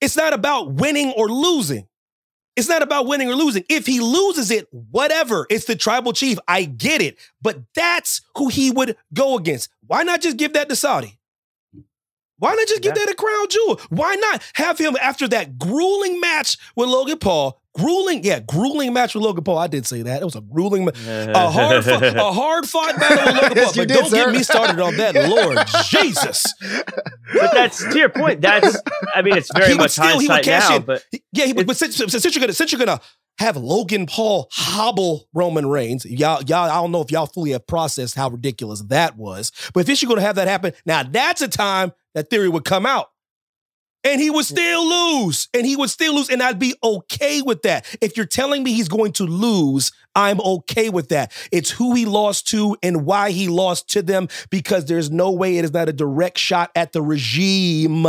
It's 0.00 0.16
not 0.16 0.32
about 0.32 0.74
winning 0.74 1.12
or 1.16 1.28
losing. 1.28 1.88
It's 2.54 2.68
not 2.68 2.82
about 2.82 3.06
winning 3.06 3.28
or 3.28 3.34
losing. 3.34 3.64
If 3.68 3.86
he 3.86 3.98
loses 3.98 4.52
it, 4.52 4.68
whatever. 4.72 5.48
It's 5.50 5.64
the 5.64 5.74
tribal 5.74 6.12
chief. 6.12 6.38
I 6.46 6.64
get 6.64 7.02
it. 7.02 7.18
But 7.42 7.58
that's 7.74 8.20
who 8.36 8.46
he 8.46 8.70
would 8.70 8.96
go 9.12 9.36
against. 9.36 9.70
Why 9.86 10.04
not 10.04 10.20
just 10.20 10.36
give 10.36 10.52
that 10.52 10.68
to 10.68 10.76
Saudi? 10.76 11.17
Why 12.38 12.54
not 12.54 12.68
just 12.68 12.82
give 12.82 12.94
that 12.94 13.08
a 13.08 13.14
crown 13.14 13.48
jewel? 13.48 13.80
Why 13.90 14.14
not 14.14 14.42
have 14.54 14.78
him 14.78 14.96
after 15.00 15.26
that 15.28 15.58
grueling 15.58 16.20
match 16.20 16.56
with 16.76 16.88
Logan 16.88 17.18
Paul? 17.18 17.60
Grueling, 17.76 18.24
yeah, 18.24 18.40
grueling 18.40 18.92
match 18.92 19.14
with 19.14 19.22
Logan 19.22 19.44
Paul. 19.44 19.58
I 19.58 19.68
did 19.68 19.86
say 19.86 20.02
that. 20.02 20.20
It 20.20 20.24
was 20.24 20.34
a 20.34 20.40
grueling, 20.40 20.88
a 20.88 20.92
hard, 21.50 21.86
a 21.86 22.32
hard 22.32 22.66
fought 22.66 22.96
battle 22.98 23.26
with 23.26 23.42
Logan 23.42 23.56
Paul. 23.64 23.72
but 23.76 23.88
did, 23.88 23.88
don't 23.88 24.10
sir. 24.10 24.16
get 24.16 24.32
me 24.32 24.42
started 24.42 24.80
on 24.80 24.96
that, 24.96 25.14
Lord 25.28 25.58
Jesus. 25.84 26.54
But 26.60 27.52
that's 27.52 27.84
to 27.84 27.98
your 27.98 28.08
point. 28.08 28.40
That's, 28.40 28.76
I 29.14 29.22
mean, 29.22 29.36
it's 29.36 29.50
very 29.54 29.72
he 29.72 29.78
much 29.78 29.92
still, 29.92 30.06
hindsight 30.06 30.46
now. 30.46 30.76
In. 30.76 30.82
But 30.82 31.04
yeah, 31.32 31.46
he, 31.46 31.52
but 31.52 31.76
since, 31.76 31.96
since 31.96 32.24
you're 32.34 32.40
gonna, 32.40 32.52
since 32.52 32.72
you're 32.72 32.80
gonna 32.84 33.00
have 33.38 33.56
Logan 33.56 34.06
Paul 34.06 34.48
hobble 34.50 35.28
Roman 35.32 35.66
Reigns. 35.66 36.04
Y'all, 36.04 36.42
y'all, 36.42 36.68
I 36.70 36.74
don't 36.74 36.90
know 36.90 37.00
if 37.00 37.10
y'all 37.10 37.26
fully 37.26 37.52
have 37.52 37.66
processed 37.66 38.14
how 38.16 38.28
ridiculous 38.30 38.82
that 38.82 39.16
was. 39.16 39.52
But 39.72 39.88
if 39.88 40.02
you're 40.02 40.08
going 40.08 40.20
to 40.20 40.26
have 40.26 40.36
that 40.36 40.48
happen, 40.48 40.72
now 40.84 41.02
that's 41.04 41.40
a 41.40 41.48
time 41.48 41.92
that 42.18 42.30
theory 42.30 42.48
would 42.48 42.64
come 42.64 42.84
out. 42.84 43.10
And 44.04 44.20
he 44.20 44.30
would 44.30 44.44
still 44.44 44.88
lose. 44.88 45.48
And 45.54 45.66
he 45.66 45.76
would 45.76 45.90
still 45.90 46.14
lose. 46.14 46.30
And 46.30 46.42
I'd 46.42 46.58
be 46.58 46.74
okay 46.82 47.42
with 47.42 47.62
that. 47.62 47.86
If 48.00 48.16
you're 48.16 48.26
telling 48.26 48.62
me 48.62 48.72
he's 48.72 48.88
going 48.88 49.12
to 49.14 49.24
lose, 49.24 49.92
I'm 50.14 50.40
okay 50.40 50.88
with 50.88 51.08
that. 51.08 51.32
It's 51.52 51.70
who 51.70 51.94
he 51.94 52.06
lost 52.06 52.48
to 52.48 52.76
and 52.82 53.04
why 53.04 53.30
he 53.30 53.48
lost 53.48 53.88
to 53.90 54.02
them, 54.02 54.28
because 54.50 54.86
there's 54.86 55.10
no 55.10 55.30
way 55.30 55.58
it 55.58 55.64
is 55.64 55.72
not 55.72 55.88
a 55.88 55.92
direct 55.92 56.38
shot 56.38 56.70
at 56.74 56.92
the 56.92 57.02
regime 57.02 58.04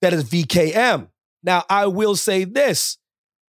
that 0.00 0.12
is 0.12 0.24
VKM. 0.24 1.08
Now, 1.42 1.64
I 1.68 1.86
will 1.86 2.16
say 2.16 2.44
this 2.44 2.98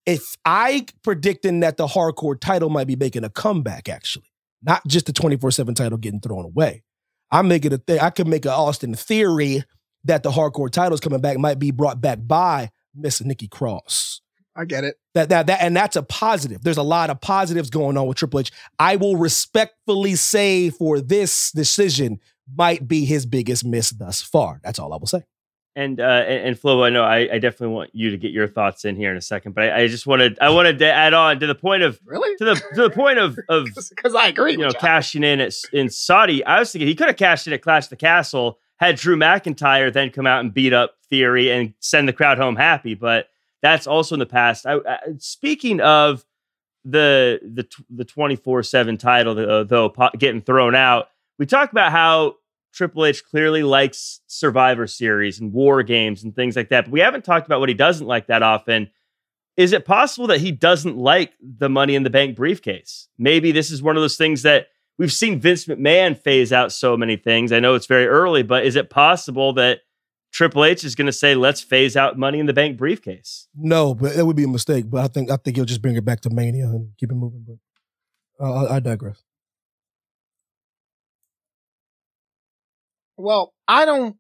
if 0.06 0.36
I 0.46 0.86
predicting 1.04 1.62
that 1.62 1.78
the 1.78 1.88
hardcore 1.88 2.40
title 2.40 2.70
might 2.70 2.88
be 2.88 2.96
making 2.96 3.24
a 3.24 3.30
comeback, 3.30 3.90
actually, 3.90 4.32
not 4.62 4.86
just 4.88 5.06
the 5.06 5.14
24 5.14 5.52
7 5.52 5.74
title 5.74 5.98
getting 5.98 6.20
thrown 6.20 6.46
away. 6.46 6.84
I'm 7.32 7.48
making 7.48 7.74
a 7.74 7.78
thing. 7.78 8.00
I 8.00 8.10
could 8.10 8.28
make 8.28 8.46
an 8.46 8.52
Austin 8.52 8.96
theory 8.96 9.64
that 10.06 10.24
the 10.24 10.32
hardcore 10.32 10.72
titles 10.72 11.00
coming 11.00 11.22
back 11.22 11.38
might 11.38 11.60
be 11.60 11.72
brought 11.72 12.02
back 12.02 12.20
by 12.22 12.72
Miss 12.96 13.22
Nikki 13.22 13.48
Cross. 13.48 14.22
I 14.56 14.66
get 14.66 14.84
it. 14.84 14.96
That 15.14 15.30
that 15.30 15.48
that 15.48 15.62
and 15.62 15.76
that's 15.76 15.96
a 15.96 16.04
positive. 16.04 16.64
There's 16.64 16.78
a 16.78 16.84
lot 16.84 17.10
of 17.10 17.22
positives 17.22 17.70
going 17.70 17.98
on 17.98 18.08
with 18.08 18.18
Triple 18.18 18.42
H. 18.42 18.52
I 18.78 18.96
will 18.96 19.16
respectfully 19.16 20.16
say 20.16 20.70
for 20.70 21.00
this 21.00 21.52
decision 21.52 22.20
might 22.56 22.88
be 22.88 23.06
his 23.06 23.26
biggest 23.26 23.64
miss 23.64 23.92
thus 23.92 24.22
far. 24.22 24.60
That's 24.64 24.80
all 24.80 24.92
I 24.92 24.98
will 24.98 25.08
say. 25.08 25.24
And 25.76 26.00
uh, 26.00 26.04
and, 26.04 26.48
and 26.48 26.60
Flo, 26.60 26.84
I 26.84 26.90
know 26.90 27.04
I, 27.04 27.36
I, 27.36 27.40
definitely 27.40 27.76
want 27.76 27.92
you 27.94 28.10
to 28.10 28.18
get 28.18 28.32
your 28.32 28.48
thoughts 28.48 28.86
in 28.86 28.96
here 28.96 29.12
in 29.12 29.18
a 29.18 29.22
second, 29.22 29.54
but 29.54 29.66
I, 29.66 29.84
I 29.84 29.88
just 29.88 30.08
wanted 30.08 30.38
I 30.42 30.50
wanted 30.50 30.80
to 30.80 30.92
add 30.92 31.14
on 31.14 31.40
to 31.40 31.48
the 31.48 31.56
point 31.56 31.84
of 31.84 32.00
really 32.04 32.36
to 32.38 32.46
the 32.46 32.56
to 32.74 32.82
the 32.82 32.90
point 32.90 33.20
of 33.20 33.38
of 33.48 33.68
because 33.90 34.16
I 34.16 34.28
agree, 34.28 34.54
you 34.54 34.58
know, 34.58 34.72
cashing 34.72 35.24
in 35.24 35.40
at, 35.40 35.54
in 35.72 35.90
Saudi. 35.90 36.44
I 36.44 36.60
was 36.60 36.72
thinking 36.72 36.88
he 36.88 36.96
could 36.96 37.08
have 37.08 37.18
cashed 37.18 37.46
in 37.46 37.54
at 37.54 37.62
Clash 37.62 37.88
the 37.88 37.96
Castle 37.96 38.60
had 38.80 38.96
Drew 38.96 39.18
McIntyre 39.18 39.92
then 39.92 40.10
come 40.10 40.26
out 40.26 40.40
and 40.40 40.54
beat 40.54 40.74
up 40.74 40.96
Theory 41.10 41.52
and 41.52 41.74
send 41.80 42.08
the 42.08 42.14
crowd 42.14 42.38
home 42.38 42.56
happy, 42.56 42.94
but 42.94 43.28
that's 43.62 43.88
also 43.88 44.16
in 44.16 44.20
the 44.20 44.26
past. 44.26 44.66
I, 44.66 44.76
I, 44.76 45.00
speaking 45.18 45.82
of 45.82 46.26
the 46.86 47.40
the 47.44 47.68
the 47.90 48.06
twenty 48.06 48.36
four 48.36 48.64
seven 48.64 48.98
title 48.98 49.38
uh, 49.38 49.64
though 49.64 49.90
po- 49.90 50.12
getting 50.18 50.42
thrown 50.42 50.76
out, 50.76 51.10
we 51.38 51.46
talked 51.46 51.74
about 51.74 51.92
how 51.92 52.36
Triple 52.74 53.06
H 53.06 53.24
clearly 53.24 53.64
likes 53.64 54.22
Survivor 54.28 54.88
Series 54.88 55.40
and 55.40 55.52
War 55.52 55.84
Games 55.84 56.24
and 56.24 56.36
things 56.36 56.56
like 56.56 56.70
that, 56.70 56.86
but 56.86 56.92
we 56.92 57.00
haven't 57.00 57.26
talked 57.26 57.46
about 57.46 57.60
what 57.60 57.70
he 57.70 57.76
doesn't 57.76 58.08
like 58.08 58.28
that 58.28 58.44
often. 58.44 58.90
Is 59.58 59.74
it 59.74 59.86
possible 59.86 60.28
that 60.28 60.40
he 60.40 60.52
doesn't 60.52 60.98
like 60.98 61.34
the 61.42 61.68
Money 61.70 61.96
in 61.96 62.04
the 62.04 62.10
Bank 62.10 62.36
briefcase? 62.36 63.10
Maybe 63.18 63.52
this 63.52 63.72
is 63.72 63.82
one 63.82 63.98
of 63.98 64.02
those 64.02 64.16
things 64.16 64.44
that 64.44 64.68
we've 64.98 65.12
seen 65.12 65.40
Vince 65.40 65.66
McMahon 65.66 66.18
phase 66.18 66.54
out 66.54 66.72
so 66.72 66.96
many 66.96 67.18
things. 67.18 67.52
I 67.52 67.60
know 67.60 67.76
it's 67.76 67.88
very 67.88 68.08
early, 68.08 68.44
but 68.44 68.66
is 68.66 68.76
it 68.76 68.90
possible 68.90 69.54
that 69.54 69.80
Triple 70.32 70.64
H 70.64 70.84
is 70.84 70.96
going 70.96 71.08
to 71.08 71.12
say, 71.12 71.34
"Let's 71.34 71.62
phase 71.62 71.98
out 71.98 72.18
Money 72.18 72.40
in 72.40 72.46
the 72.46 72.54
Bank 72.54 72.78
briefcase"? 72.78 73.48
No, 73.56 73.96
but 73.96 74.16
that 74.16 74.26
would 74.26 74.36
be 74.36 74.44
a 74.44 74.48
mistake. 74.48 74.86
But 74.88 75.04
I 75.04 75.08
think 75.08 75.32
I 75.32 75.38
think 75.38 75.58
he'll 75.58 75.66
just 75.66 75.82
bring 75.82 75.96
it 75.96 76.06
back 76.06 76.22
to 76.22 76.30
Mania 76.30 76.66
and 76.66 76.92
keep 76.98 77.12
it 77.12 77.16
moving. 77.16 77.46
But 77.48 78.46
uh, 78.46 78.66
I, 78.66 78.76
I 78.76 78.80
digress. 78.80 79.24
Well, 83.20 83.54
I 83.68 83.86
don't. 83.86 84.16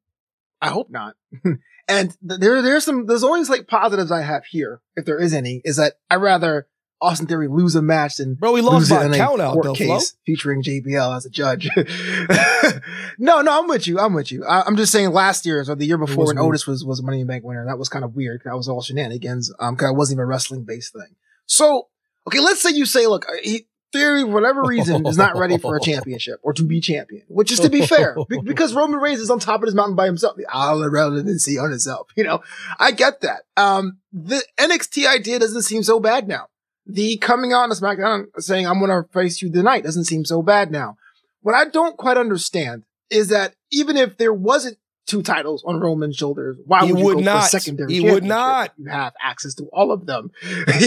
I 0.61 0.69
hope 0.69 0.89
not. 0.89 1.15
and 1.87 2.17
there, 2.21 2.61
there's 2.61 2.83
some. 2.83 3.05
There's 3.05 3.23
always 3.23 3.49
like 3.49 3.67
positives 3.67 4.11
I 4.11 4.21
have 4.21 4.45
here, 4.45 4.81
if 4.95 5.05
there 5.05 5.19
is 5.19 5.33
any. 5.33 5.61
Is 5.63 5.77
that 5.77 5.93
I 6.09 6.15
rather 6.15 6.67
Austin 7.01 7.27
Theory 7.27 7.47
lose 7.47 7.75
a 7.75 7.81
match 7.81 8.17
than 8.17 8.35
Bro, 8.35 8.53
lose 8.53 8.63
lost 8.63 8.91
it 8.91 8.95
by 8.95 9.05
in 9.05 9.13
a 9.13 9.17
count 9.17 9.39
out 9.39 9.53
court 9.53 9.63
though, 9.63 9.75
Flo. 9.75 9.97
case 9.97 10.17
featuring 10.25 10.61
JBL 10.61 11.15
as 11.15 11.25
a 11.25 11.29
judge. 11.29 11.69
no, 13.17 13.41
no, 13.41 13.59
I'm 13.59 13.67
with 13.67 13.87
you. 13.87 13.99
I'm 13.99 14.13
with 14.13 14.31
you. 14.31 14.43
I, 14.45 14.63
I'm 14.63 14.75
just 14.75 14.91
saying 14.91 15.11
last 15.11 15.45
year's 15.45 15.69
or 15.69 15.75
the 15.75 15.85
year 15.85 15.97
before 15.97 16.25
when 16.25 16.35
weird. 16.35 16.47
Otis 16.49 16.67
was 16.67 16.83
was 16.83 16.99
a 16.99 17.03
Money 17.03 17.21
in 17.21 17.27
the 17.27 17.31
Bank 17.31 17.45
winner. 17.45 17.65
That 17.65 17.77
was 17.77 17.87
kind 17.87 18.03
of 18.03 18.15
weird. 18.15 18.41
That 18.43 18.55
was 18.55 18.67
all 18.67 18.81
shenanigans. 18.81 19.53
Um, 19.59 19.77
cause 19.77 19.91
it 19.91 19.95
wasn't 19.95 20.17
even 20.17 20.23
a 20.23 20.25
wrestling 20.25 20.65
based 20.65 20.91
thing. 20.91 21.15
So, 21.45 21.87
okay, 22.27 22.41
let's 22.41 22.61
say 22.61 22.71
you 22.71 22.85
say, 22.85 23.07
look, 23.07 23.25
uh, 23.27 23.33
he, 23.41 23.67
Theory, 23.91 24.21
for 24.21 24.27
whatever 24.27 24.63
reason, 24.63 25.05
is 25.07 25.17
not 25.17 25.35
ready 25.37 25.57
for 25.57 25.75
a 25.75 25.79
championship 25.83 26.39
or 26.43 26.53
to 26.53 26.63
be 26.63 26.79
champion, 26.79 27.23
which 27.27 27.51
is 27.51 27.59
to 27.61 27.69
be 27.69 27.85
fair, 27.85 28.15
be- 28.29 28.39
because 28.43 28.73
Roman 28.73 28.99
Reigns 28.99 29.19
is 29.19 29.29
on 29.29 29.39
top 29.39 29.61
of 29.61 29.65
his 29.65 29.75
mountain 29.75 29.95
by 29.95 30.05
himself. 30.05 30.37
The 30.37 30.45
All 30.45 30.87
relevancy 30.89 31.57
on 31.57 31.71
himself. 31.71 32.07
You 32.15 32.23
know, 32.23 32.41
I 32.79 32.91
get 32.91 33.21
that. 33.21 33.43
Um, 33.57 33.97
the 34.13 34.43
NXT 34.57 35.07
idea 35.07 35.39
doesn't 35.39 35.63
seem 35.63 35.83
so 35.83 35.99
bad 35.99 36.27
now. 36.27 36.47
The 36.85 37.17
coming 37.17 37.53
on 37.53 37.69
SmackDown 37.71 38.27
saying, 38.37 38.67
I'm 38.67 38.79
going 38.79 38.89
to 38.89 39.07
face 39.11 39.41
you 39.41 39.51
tonight 39.51 39.83
doesn't 39.83 40.05
seem 40.05 40.25
so 40.25 40.41
bad 40.41 40.71
now. 40.71 40.97
What 41.41 41.55
I 41.55 41.65
don't 41.65 41.97
quite 41.97 42.17
understand 42.17 42.83
is 43.09 43.29
that 43.29 43.55
even 43.71 43.97
if 43.97 44.17
there 44.17 44.33
wasn't 44.33 44.77
two 45.09 45.23
titles 45.23 45.63
on 45.65 45.79
Roman's 45.79 46.15
shoulders, 46.15 46.57
why 46.65 46.85
He 46.85 46.93
would 46.93 46.99
you 46.99 47.05
would 47.05 47.13
go 47.13 47.19
for 47.19 47.25
not. 47.25 47.43
a 47.43 47.47
secondary 47.47 47.93
He 47.93 48.01
would 48.01 48.23
not. 48.23 48.71
You 48.77 48.89
have 48.89 49.13
access 49.21 49.55
to 49.55 49.65
all 49.73 49.91
of 49.91 50.05
them. 50.05 50.31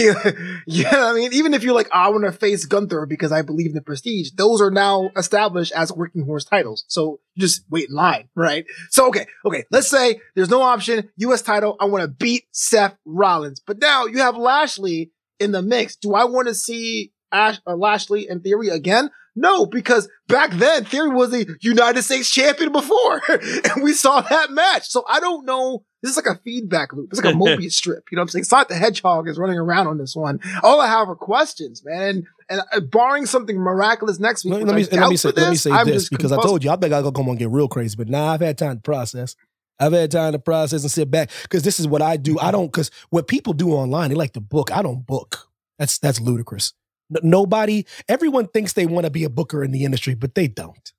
yeah, 0.65 0.89
I 0.93 1.13
mean, 1.13 1.33
even 1.33 1.53
if 1.53 1.63
you're 1.63 1.75
like, 1.75 1.89
I 1.91 2.09
want 2.09 2.23
to 2.23 2.31
face 2.31 2.65
Gunther 2.65 3.05
because 3.05 3.31
I 3.31 3.41
believe 3.41 3.67
in 3.67 3.75
the 3.75 3.81
prestige, 3.81 4.31
those 4.35 4.61
are 4.61 4.71
now 4.71 5.09
established 5.17 5.73
as 5.73 5.91
working 5.91 6.25
horse 6.25 6.45
titles. 6.45 6.85
So 6.87 7.19
you 7.35 7.41
just 7.41 7.65
wait 7.69 7.89
in 7.89 7.95
line, 7.95 8.29
right? 8.33 8.65
So, 8.89 9.09
okay, 9.09 9.27
okay, 9.45 9.65
let's 9.69 9.89
say 9.89 10.21
there's 10.35 10.49
no 10.49 10.61
option, 10.61 11.09
US 11.17 11.41
title, 11.41 11.75
I 11.79 11.85
want 11.85 12.03
to 12.03 12.07
beat 12.07 12.45
Seth 12.51 12.95
Rollins. 13.05 13.59
But 13.59 13.79
now 13.79 14.05
you 14.05 14.19
have 14.19 14.37
Lashley 14.37 15.11
in 15.39 15.51
the 15.51 15.61
mix. 15.61 15.97
Do 15.97 16.13
I 16.13 16.23
want 16.23 16.47
to 16.47 16.55
see 16.55 17.11
Ash, 17.33 17.59
uh, 17.67 17.75
Lashley 17.75 18.29
in 18.29 18.41
theory 18.41 18.69
again? 18.69 19.09
No, 19.35 19.65
because 19.65 20.07
back 20.27 20.51
then 20.51 20.85
Theory 20.85 21.09
was 21.09 21.33
a 21.33 21.45
United 21.61 22.03
States 22.03 22.29
champion 22.29 22.71
before, 22.71 23.21
and 23.29 23.83
we 23.83 23.93
saw 23.93 24.21
that 24.21 24.51
match. 24.51 24.87
So 24.87 25.03
I 25.09 25.19
don't 25.19 25.45
know. 25.45 25.83
This 26.03 26.11
is 26.11 26.17
like 26.17 26.27
a 26.27 26.39
feedback 26.43 26.93
loop. 26.93 27.09
It's 27.11 27.23
like 27.23 27.33
a 27.33 27.37
Mobius 27.39 27.71
strip. 27.71 28.05
You 28.11 28.15
know 28.15 28.21
what 28.21 28.25
I'm 28.25 28.29
saying? 28.29 28.43
Sonic 28.43 28.67
the 28.67 28.75
Hedgehog 28.75 29.27
is 29.27 29.39
running 29.39 29.57
around 29.57 29.87
on 29.87 29.97
this 29.97 30.15
one. 30.15 30.39
All 30.61 30.79
I 30.79 30.87
have 30.87 31.09
are 31.09 31.15
questions, 31.15 31.81
man. 31.83 32.03
And, 32.09 32.25
and 32.49 32.61
uh, 32.71 32.79
barring 32.81 33.25
something 33.25 33.57
miraculous 33.57 34.19
next 34.19 34.43
week, 34.45 34.53
Let, 34.53 34.63
let 34.65 34.75
me 34.75 34.83
let 34.83 35.09
me 35.09 35.17
say 35.17 35.31
for 35.31 35.35
let 35.35 35.45
me 35.45 35.53
this, 35.53 35.61
say 35.63 35.71
I'm 35.71 35.87
this 35.87 36.09
because 36.09 36.31
I 36.31 36.41
told 36.41 36.63
you 36.63 36.69
I 36.69 36.75
think 36.75 36.93
I 36.93 37.01
gotta 37.01 37.11
come 37.11 37.25
on 37.25 37.31
and 37.31 37.39
get 37.39 37.49
real 37.49 37.67
crazy, 37.67 37.95
but 37.95 38.09
now 38.09 38.25
I've 38.25 38.41
had 38.41 38.57
time 38.57 38.75
to 38.75 38.81
process. 38.81 39.35
I've 39.79 39.93
had 39.93 40.11
time 40.11 40.33
to 40.33 40.39
process 40.39 40.83
and 40.83 40.91
sit 40.91 41.09
back 41.09 41.31
because 41.41 41.63
this 41.63 41.79
is 41.79 41.87
what 41.87 42.03
I 42.03 42.17
do. 42.17 42.37
I 42.37 42.51
don't 42.51 42.67
because 42.67 42.91
what 43.09 43.27
people 43.27 43.53
do 43.53 43.71
online 43.71 44.09
they 44.09 44.15
like 44.15 44.33
to 44.33 44.41
book. 44.41 44.71
I 44.71 44.83
don't 44.83 45.05
book. 45.07 45.49
That's 45.79 45.97
that's 45.97 46.19
ludicrous. 46.19 46.73
Nobody, 47.21 47.85
everyone 48.09 48.47
thinks 48.47 48.73
they 48.73 48.85
want 48.85 49.05
to 49.05 49.11
be 49.11 49.23
a 49.23 49.29
booker 49.29 49.63
in 49.63 49.71
the 49.71 49.85
industry, 49.85 50.15
but 50.15 50.35
they 50.35 50.47
don't. 50.47 50.93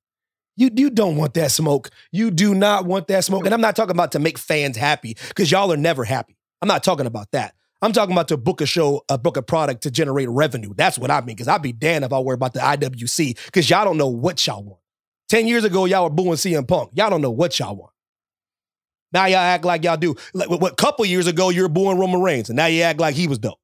You 0.56 0.70
you 0.74 0.90
don't 0.90 1.16
want 1.16 1.34
that 1.34 1.50
smoke. 1.50 1.90
You 2.12 2.30
do 2.30 2.54
not 2.54 2.84
want 2.86 3.08
that 3.08 3.24
smoke. 3.24 3.44
And 3.44 3.52
I'm 3.52 3.60
not 3.60 3.74
talking 3.74 3.90
about 3.90 4.12
to 4.12 4.20
make 4.20 4.38
fans 4.38 4.76
happy 4.76 5.16
because 5.28 5.50
y'all 5.50 5.72
are 5.72 5.76
never 5.76 6.04
happy. 6.04 6.36
I'm 6.62 6.68
not 6.68 6.84
talking 6.84 7.06
about 7.06 7.32
that. 7.32 7.54
I'm 7.82 7.92
talking 7.92 8.12
about 8.12 8.28
to 8.28 8.36
book 8.36 8.60
a 8.60 8.66
show, 8.66 9.04
uh, 9.08 9.18
book 9.18 9.36
a 9.36 9.42
product 9.42 9.82
to 9.82 9.90
generate 9.90 10.28
revenue. 10.28 10.72
That's 10.74 10.98
what 10.98 11.10
I 11.10 11.20
mean. 11.20 11.36
Because 11.36 11.48
I'd 11.48 11.60
be 11.60 11.72
damned 11.72 12.04
if 12.04 12.12
I 12.12 12.18
worry 12.20 12.34
about 12.34 12.54
the 12.54 12.60
IWC 12.60 13.44
because 13.46 13.68
y'all 13.68 13.84
don't 13.84 13.98
know 13.98 14.08
what 14.08 14.46
y'all 14.46 14.62
want. 14.62 14.80
10 15.28 15.48
years 15.48 15.64
ago, 15.64 15.84
y'all 15.84 16.04
were 16.04 16.10
booing 16.10 16.34
CM 16.34 16.66
Punk. 16.66 16.90
Y'all 16.94 17.10
don't 17.10 17.20
know 17.20 17.30
what 17.30 17.58
y'all 17.58 17.74
want. 17.74 17.90
Now 19.12 19.26
y'all 19.26 19.38
act 19.38 19.64
like 19.64 19.84
y'all 19.84 19.96
do. 19.96 20.16
Like 20.32 20.50
what 20.50 20.76
couple 20.76 21.04
years 21.04 21.26
ago, 21.26 21.50
you 21.50 21.62
were 21.62 21.68
booing 21.68 21.98
Roman 21.98 22.20
Reigns, 22.20 22.50
and 22.50 22.56
now 22.56 22.66
you 22.66 22.82
act 22.82 23.00
like 23.00 23.14
he 23.14 23.28
was 23.28 23.38
dope. 23.38 23.58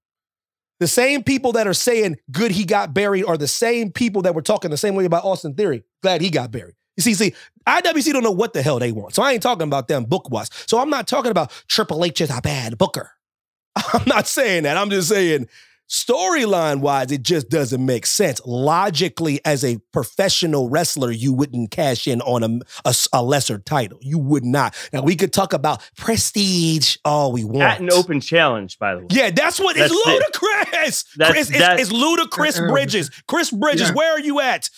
The 0.80 0.88
same 0.88 1.22
people 1.22 1.52
that 1.52 1.66
are 1.66 1.74
saying 1.74 2.16
good 2.32 2.50
he 2.50 2.64
got 2.64 2.94
buried 2.94 3.24
are 3.26 3.36
the 3.36 3.46
same 3.46 3.92
people 3.92 4.22
that 4.22 4.34
were 4.34 4.42
talking 4.42 4.70
the 4.70 4.76
same 4.76 4.94
way 4.94 5.04
about 5.04 5.24
Austin 5.24 5.54
Theory. 5.54 5.84
Glad 6.02 6.22
he 6.22 6.30
got 6.30 6.50
buried. 6.50 6.74
You 6.96 7.02
see, 7.02 7.14
see, 7.14 7.34
IWC 7.66 8.12
don't 8.12 8.22
know 8.22 8.30
what 8.30 8.54
the 8.54 8.62
hell 8.62 8.78
they 8.78 8.90
want. 8.90 9.14
So 9.14 9.22
I 9.22 9.32
ain't 9.32 9.42
talking 9.42 9.66
about 9.66 9.88
them 9.88 10.04
book 10.04 10.30
wise. 10.30 10.50
So 10.66 10.78
I'm 10.78 10.90
not 10.90 11.06
talking 11.06 11.30
about 11.30 11.50
Triple 11.68 12.04
H 12.04 12.20
is 12.22 12.30
a 12.30 12.40
bad 12.40 12.78
booker. 12.78 13.10
I'm 13.92 14.04
not 14.06 14.26
saying 14.26 14.64
that. 14.64 14.76
I'm 14.76 14.90
just 14.90 15.08
saying 15.08 15.48
storyline 15.90 16.80
wise, 16.80 17.10
it 17.10 17.22
just 17.22 17.48
doesn't 17.50 17.84
make 17.84 18.06
sense. 18.06 18.40
Logically, 18.46 19.40
as 19.44 19.64
a 19.64 19.78
professional 19.92 20.68
wrestler, 20.68 21.10
you 21.10 21.32
wouldn't 21.32 21.70
cash 21.72 22.06
in 22.06 22.20
on 22.22 22.42
a, 22.44 22.88
a, 22.88 22.94
a 23.12 23.22
lesser 23.22 23.58
title. 23.58 23.98
You 24.00 24.18
would 24.18 24.44
not. 24.44 24.74
Now 24.92 25.02
we 25.02 25.16
could 25.16 25.32
talk 25.32 25.52
about 25.52 25.82
prestige 25.96 26.96
all 27.04 27.32
we 27.32 27.44
want. 27.44 27.62
At 27.62 27.80
an 27.80 27.90
open 27.92 28.20
challenge, 28.20 28.78
by 28.78 28.94
the 28.94 29.00
way. 29.00 29.06
Yeah, 29.10 29.30
that's 29.30 29.58
what 29.58 29.76
That's 29.76 29.92
it's 29.92 30.06
it. 30.06 30.10
ludicrous. 30.10 31.04
That's- 31.16 31.32
Chris, 31.34 31.50
it's, 31.50 31.58
that's- 31.58 31.80
it's 31.80 31.92
ludicrous 31.92 32.58
uh-uh. 32.60 32.68
Bridges. 32.70 33.10
Chris 33.26 33.50
Bridges, 33.50 33.88
Yeah. 33.88 33.94
where 33.94 34.12
are 34.12 34.20
you 34.20 34.40
at? 34.40 34.70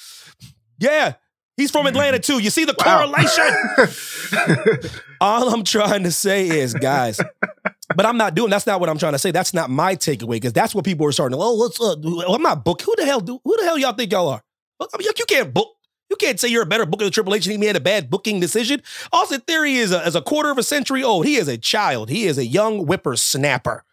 Yeah. 0.78 1.14
He's 1.59 1.71
from 1.71 1.85
mm. 1.85 1.90
Atlanta 1.90 2.19
too. 2.19 2.38
You 2.38 2.49
see 2.49 2.64
the 2.64 2.75
Wow. 2.83 3.04
correlation? 3.07 4.90
All 5.21 5.52
I'm 5.52 5.64
trying 5.64 6.04
to 6.04 6.11
say 6.11 6.49
is, 6.49 6.73
guys, 6.75 7.21
but 7.97 8.07
I'm 8.07 8.17
not 8.17 8.35
doing. 8.35 8.51
That's 8.51 8.67
not 8.67 8.81
what 8.81 8.89
I'm 8.89 8.99
trying 8.99 9.13
to 9.13 9.19
say. 9.19 9.31
That's 9.31 9.53
not 9.55 9.71
my 9.71 9.97
takeaway 9.97 10.33
because 10.33 10.53
that's 10.53 10.75
what 10.75 10.85
people 10.85 11.07
are 11.07 11.13
starting. 11.13 11.39
to, 11.39 11.43
Oh, 11.45 11.55
let's. 11.55 11.81
Uh, 11.81 11.95
do- 11.95 12.23
I'm 12.23 12.43
not 12.43 12.65
book. 12.65 12.83
Who 12.83 12.95
the 12.97 13.05
hell 13.05 13.21
do? 13.21 13.41
Who 13.45 13.57
the 13.59 13.65
hell 13.65 13.79
y'all 13.79 13.93
think 13.93 14.13
y'all 14.13 14.29
are? 14.29 14.43
I 14.81 14.87
mean, 14.99 15.09
you 15.17 15.25
can't 15.27 15.53
book. 15.55 15.69
You 16.11 16.17
can't 16.17 16.39
say 16.39 16.49
you're 16.49 16.63
a 16.65 16.67
better 16.67 16.85
booker 16.85 17.05
than 17.05 17.07
the 17.07 17.11
Triple 17.13 17.35
H 17.35 17.47
and 17.47 17.53
he 17.53 17.59
made 17.59 17.75
a 17.75 17.81
bad 17.81 18.11
booking 18.11 18.39
decision. 18.39 18.83
Austin 19.15 19.41
Theory 19.41 19.75
is 19.75 19.93
a, 19.93 20.07
is 20.07 20.15
a 20.15 20.21
quarter 20.21 20.51
of 20.51 20.59
a 20.59 20.63
century 20.63 21.03
old. 21.03 21.25
He 21.25 21.37
is 21.37 21.49
a 21.49 21.57
child. 21.57 22.11
He 22.11 22.27
is 22.27 22.37
a 22.37 22.45
young 22.45 22.81
whippersnapper. 22.85 23.85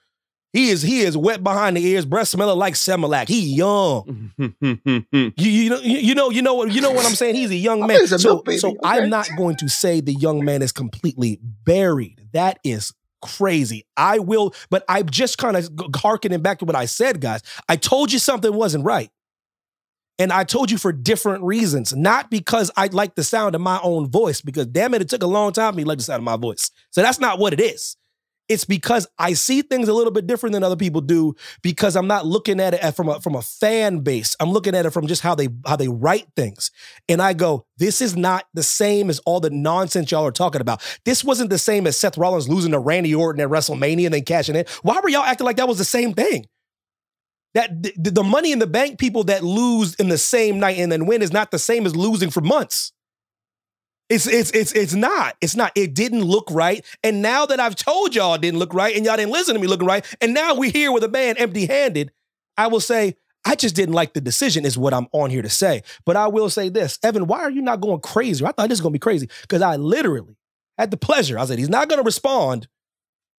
He 0.52 0.70
is 0.72 0.82
he 0.82 1.02
is 1.02 1.16
wet 1.16 1.44
behind 1.44 1.78
the 1.78 1.86
ears, 1.86 2.06
breath 2.06 2.28
smelling 2.28 2.58
like 2.58 2.74
Similac. 2.74 3.28
He 3.30 3.54
young. 3.54 4.32
You, 4.68 5.32
you 5.38 5.70
know 5.70 5.80
you, 5.80 5.98
you 6.00 6.16
know 6.16 6.30
you 6.32 6.42
know 6.42 6.56
what 6.56 6.72
you 6.72 6.82
know 6.82 6.92
what 6.92 7.06
I'm 7.06 7.14
saying. 7.16 7.36
He's 7.36 7.52
a 7.52 7.56
young 7.56 7.82
man. 7.82 7.90
think 7.90 8.02
he's 8.02 8.12
a 8.14 8.20
So, 8.20 8.30
milk 8.46 8.52
so 8.60 8.70
okay. 8.70 8.80
I'm 8.84 9.10
not 9.10 9.30
going 9.38 9.56
to 9.58 9.70
say 9.70 10.02
the 10.02 10.14
young 10.14 10.44
man 10.44 10.62
is 10.62 10.72
completely 10.72 11.40
buried. 11.64 12.20
That 12.34 12.60
is 12.64 12.94
crazy. 13.22 13.86
I 13.98 14.20
will, 14.20 14.54
but 14.70 14.84
I'm 14.88 15.10
just 15.10 15.38
kind 15.38 15.58
of 15.58 15.70
harkening 15.96 16.42
back 16.42 16.60
to 16.60 16.66
what 16.66 16.76
I 16.76 16.86
said, 16.86 17.22
guys. 17.22 17.42
I 17.68 17.76
told 17.76 18.12
you 18.12 18.20
something 18.20 18.54
wasn't 18.54 18.86
right. 18.86 19.10
And 20.18 20.34
I 20.34 20.44
told 20.44 20.70
you 20.70 20.78
for 20.78 20.92
different 20.92 21.44
reasons, 21.44 21.96
not 21.96 22.30
because 22.30 22.70
I 22.76 22.88
like 22.88 23.16
the 23.16 23.24
sound 23.24 23.56
of 23.56 23.62
my 23.62 23.80
own 23.82 24.10
voice, 24.10 24.42
because 24.42 24.66
damn 24.66 24.94
it, 24.94 25.02
it 25.02 25.08
took 25.08 25.24
a 25.24 25.28
long 25.28 25.54
time 25.54 25.74
for 25.74 25.78
me 25.78 25.84
to 25.84 25.88
like 25.88 25.98
the 25.98 26.04
sound 26.04 26.20
of 26.20 26.26
my 26.26 26.36
voice. 26.36 26.72
So 26.92 27.02
that's 27.02 27.20
not 27.20 27.40
what 27.40 27.54
it 27.54 27.62
is. 27.62 27.96
It's 28.50 28.66
because 28.66 29.08
I 29.20 29.34
see 29.34 29.62
things 29.62 29.88
a 29.88 29.94
little 29.94 30.12
bit 30.12 30.26
different 30.26 30.54
than 30.54 30.64
other 30.64 30.76
people 30.76 31.02
do 31.02 31.36
because 31.62 31.96
I'm 31.96 32.08
not 32.08 32.26
looking 32.26 32.60
at 32.60 32.74
it 32.74 32.92
from 32.96 33.08
a 33.08 33.22
from 33.22 33.36
a 33.36 33.44
fan 33.44 34.00
base. 34.00 34.36
I'm 34.40 34.52
looking 34.52 34.74
at 34.74 34.88
it 34.88 34.90
from 34.90 35.06
just 35.06 35.22
how 35.22 35.36
they 35.36 35.50
how 35.68 35.76
they 35.76 35.88
write 35.88 36.28
things. 36.36 36.72
And 37.08 37.22
I 37.22 37.34
go, 37.34 37.68
this 37.78 38.02
is 38.02 38.18
not 38.18 38.46
the 38.56 38.64
same 38.64 39.12
as 39.12 39.20
all 39.20 39.40
the 39.40 39.52
nonsense 39.52 40.12
y'all 40.12 40.26
are 40.26 40.32
talking 40.32 40.62
about. 40.62 40.82
This 41.06 41.24
wasn't 41.24 41.52
the 41.52 41.60
same 41.60 41.86
as 41.86 41.96
Seth 41.96 42.18
Rollins 42.18 42.50
losing 42.50 42.72
to 42.72 42.80
Randy 42.80 43.14
Orton 43.14 43.42
at 43.42 43.50
WrestleMania 43.50 44.06
and 44.06 44.14
then 44.16 44.24
cashing 44.24 44.56
in. 44.56 44.66
Why 44.82 45.00
were 45.00 45.10
y'all 45.10 45.24
acting 45.24 45.46
like 45.46 45.58
that 45.58 45.68
was 45.68 45.78
the 45.78 45.86
same 45.86 46.14
thing? 46.14 46.48
That 47.54 47.84
the, 47.84 48.12
the 48.12 48.24
money 48.24 48.52
in 48.52 48.60
the 48.60 48.68
bank 48.68 49.00
people 49.00 49.24
that 49.26 49.44
lose 49.44 49.96
in 49.96 50.10
the 50.10 50.18
same 50.18 50.60
night 50.60 50.78
and 50.78 50.92
then 50.92 51.06
win 51.06 51.22
is 51.22 51.32
not 51.32 51.52
the 51.52 51.60
same 51.60 51.86
as 51.86 51.96
losing 51.96 52.32
for 52.32 52.42
months. 52.42 52.94
It's 54.10 54.26
it's 54.26 54.50
it's 54.52 54.72
it's 54.72 54.96
not. 54.96 55.36
It's 55.40 55.56
not. 55.56 55.72
It 55.76 55.94
didn't 55.94 56.24
look 56.24 56.50
right. 56.50 56.84
And 57.04 57.22
now 57.22 57.46
that 57.46 57.60
I've 57.60 57.76
told 57.76 58.16
y'all 58.16 58.34
it 58.34 58.42
didn't 58.42 58.60
look 58.60 58.74
right, 58.74 58.96
and 58.96 59.06
y'all 59.06 59.18
didn't 59.18 59.32
listen 59.32 59.54
to 59.54 59.62
me 59.62 59.68
looking 59.68 59.88
right, 59.88 60.04
and 60.20 60.34
now 60.34 60.56
we're 60.56 60.72
here 60.72 60.92
with 60.92 61.04
a 61.04 61.08
man 61.08 61.38
empty-handed, 61.38 62.12
I 62.58 62.68
will 62.68 62.80
say, 62.80 63.16
I 63.46 63.56
just 63.56 63.76
didn't 63.76 63.94
like 63.94 64.14
the 64.14 64.22
decision, 64.22 64.66
is 64.66 64.78
what 64.78 64.94
I'm 64.94 65.08
on 65.12 65.30
here 65.30 65.44
to 65.44 65.50
say. 65.50 65.84
But 66.06 66.16
I 66.16 66.28
will 66.28 66.50
say 66.50 66.70
this, 66.70 66.98
Evan, 67.04 67.28
why 67.28 67.42
are 67.42 67.52
you 67.52 67.62
not 67.62 67.82
going 67.82 68.02
crazy? 68.02 68.44
I 68.44 68.52
thought 68.52 68.68
this 68.70 68.80
was 68.80 68.82
gonna 68.82 68.94
be 68.94 69.00
crazy. 69.00 69.30
Because 69.42 69.62
I 69.62 69.76
literally 69.76 70.36
had 70.78 70.92
the 70.92 70.98
pleasure. 70.98 71.38
I 71.38 71.46
said, 71.46 71.60
he's 71.60 71.70
not 71.70 71.88
gonna 71.88 72.04
respond. 72.04 72.68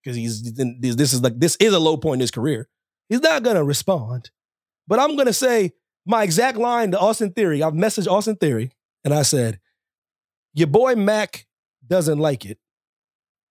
Because 0.03 0.17
he's 0.17 0.55
this 0.55 1.13
is 1.13 1.21
like 1.21 1.39
this 1.39 1.57
is 1.57 1.75
a 1.75 1.79
low 1.79 1.97
point 1.97 2.19
in 2.19 2.21
his 2.21 2.31
career. 2.31 2.69
He's 3.09 3.21
not 3.21 3.43
gonna 3.43 3.65
respond. 3.65 4.31
But 4.87 5.01
I'm 5.01 5.17
gonna 5.17 5.33
say 5.33 5.73
my 6.07 6.23
exact 6.23 6.57
line 6.57 6.93
to 6.93 6.99
Austin 6.99 7.33
Theory. 7.33 7.63
I've 7.63 7.75
messaged 7.75 8.07
Austin 8.07 8.37
Theory 8.37 8.71
and 9.05 9.13
I 9.13 9.23
said, 9.23 9.61
Your 10.55 10.67
boy 10.67 10.95
Mack 10.95 11.47
doesn't 11.87 12.19
like 12.19 12.45
it, 12.45 12.59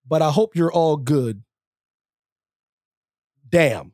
but 0.06 0.22
I 0.22 0.30
hope 0.30 0.56
you're 0.56 0.72
all 0.72 0.96
good. 0.96 1.42
Damn. 3.48 3.92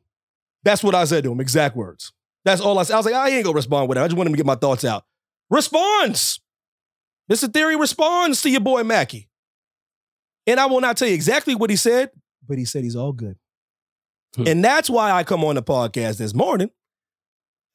That's 0.63 0.83
what 0.83 0.95
I 0.95 1.05
said 1.05 1.23
to 1.23 1.31
him, 1.31 1.39
exact 1.39 1.75
words. 1.75 2.11
That's 2.43 2.61
all 2.61 2.77
I 2.79 2.83
said. 2.83 2.93
I 2.93 2.97
was 2.97 3.05
like, 3.05 3.15
I 3.15 3.29
ain't 3.29 3.43
gonna 3.43 3.55
respond 3.55 3.89
with 3.89 3.97
it. 3.97 4.01
I 4.01 4.07
just 4.07 4.17
wanted 4.17 4.29
him 4.29 4.33
to 4.33 4.37
get 4.37 4.45
my 4.45 4.55
thoughts 4.55 4.85
out. 4.85 5.05
Responds. 5.49 6.39
Mr. 7.31 7.51
Theory 7.51 7.75
responds 7.75 8.41
to 8.41 8.49
your 8.49 8.61
boy 8.61 8.83
Mackie. 8.83 9.29
And 10.45 10.59
I 10.59 10.65
will 10.65 10.79
not 10.79 10.95
tell 10.97 11.07
you 11.07 11.13
exactly 11.13 11.55
what 11.55 11.69
he 11.69 11.75
said, 11.75 12.11
but 12.47 12.57
he 12.57 12.65
said 12.65 12.83
he's 12.83 12.95
all 12.95 13.11
good. 13.11 13.37
Hmm. 14.35 14.47
And 14.47 14.63
that's 14.63 14.89
why 14.89 15.11
I 15.11 15.23
come 15.23 15.43
on 15.43 15.55
the 15.55 15.63
podcast 15.63 16.17
this 16.17 16.33
morning 16.33 16.69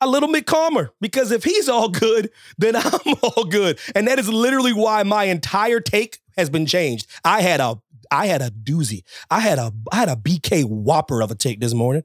a 0.02 0.06
little 0.06 0.30
bit 0.30 0.46
calmer 0.46 0.90
because 1.00 1.30
if 1.30 1.44
he's 1.44 1.68
all 1.68 1.88
good, 1.88 2.30
then 2.58 2.76
I'm 2.76 3.14
all 3.22 3.44
good. 3.44 3.78
And 3.94 4.08
that 4.08 4.18
is 4.18 4.28
literally 4.28 4.72
why 4.72 5.02
my 5.02 5.24
entire 5.24 5.80
take 5.80 6.18
has 6.36 6.50
been 6.50 6.66
changed. 6.66 7.06
I 7.24 7.40
had 7.40 7.60
a 7.60 7.80
I 8.10 8.26
had 8.26 8.42
a 8.42 8.50
doozy. 8.50 9.04
I 9.30 9.40
had 9.40 9.58
a 9.58 9.72
I 9.90 9.96
had 9.96 10.08
a 10.08 10.16
BK 10.16 10.64
whopper 10.64 11.22
of 11.22 11.30
a 11.30 11.34
take 11.34 11.60
this 11.60 11.74
morning. 11.74 12.02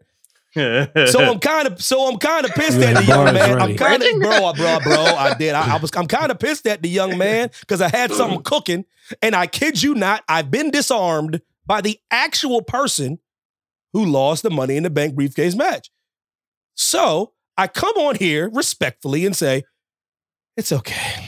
So 0.55 1.19
I'm 1.19 1.39
kind 1.41 1.67
of 1.67 1.81
so 1.81 2.09
I'm 2.09 2.17
kind 2.17 2.45
of 2.45 2.51
pissed 2.51 2.77
You 2.77 2.85
at 2.85 2.95
the 2.95 3.03
young 3.03 3.25
bars 3.25 3.33
man. 3.33 3.61
I'm 3.61 3.75
kind 3.75 4.01
of 4.01 4.19
bro, 4.19 4.53
bro, 4.53 4.79
bro. 4.79 5.03
I 5.03 5.35
did. 5.37 5.53
I, 5.53 5.75
I 5.75 5.77
was. 5.81 5.91
I'm 5.95 6.07
kind 6.07 6.31
of 6.31 6.39
pissed 6.39 6.65
at 6.67 6.81
the 6.81 6.89
young 6.89 7.17
man 7.17 7.51
because 7.61 7.81
I 7.81 7.89
had 7.89 8.11
something 8.11 8.41
cooking, 8.41 8.85
and 9.21 9.35
I 9.35 9.47
kid 9.47 9.81
you 9.83 9.93
not, 9.93 10.23
I've 10.27 10.49
been 10.49 10.71
disarmed 10.71 11.41
by 11.65 11.81
the 11.81 11.99
actual 12.09 12.61
person 12.61 13.19
who 13.93 14.05
lost 14.05 14.43
the 14.43 14.49
Money 14.49 14.77
in 14.77 14.83
the 14.83 14.89
Bank 14.89 15.15
briefcase 15.15 15.55
match. 15.55 15.91
So 16.75 17.33
I 17.57 17.67
come 17.67 17.95
on 17.97 18.15
here 18.15 18.49
respectfully 18.51 19.25
and 19.25 19.35
say, 19.35 19.63
"It's 20.55 20.71
okay." 20.71 21.23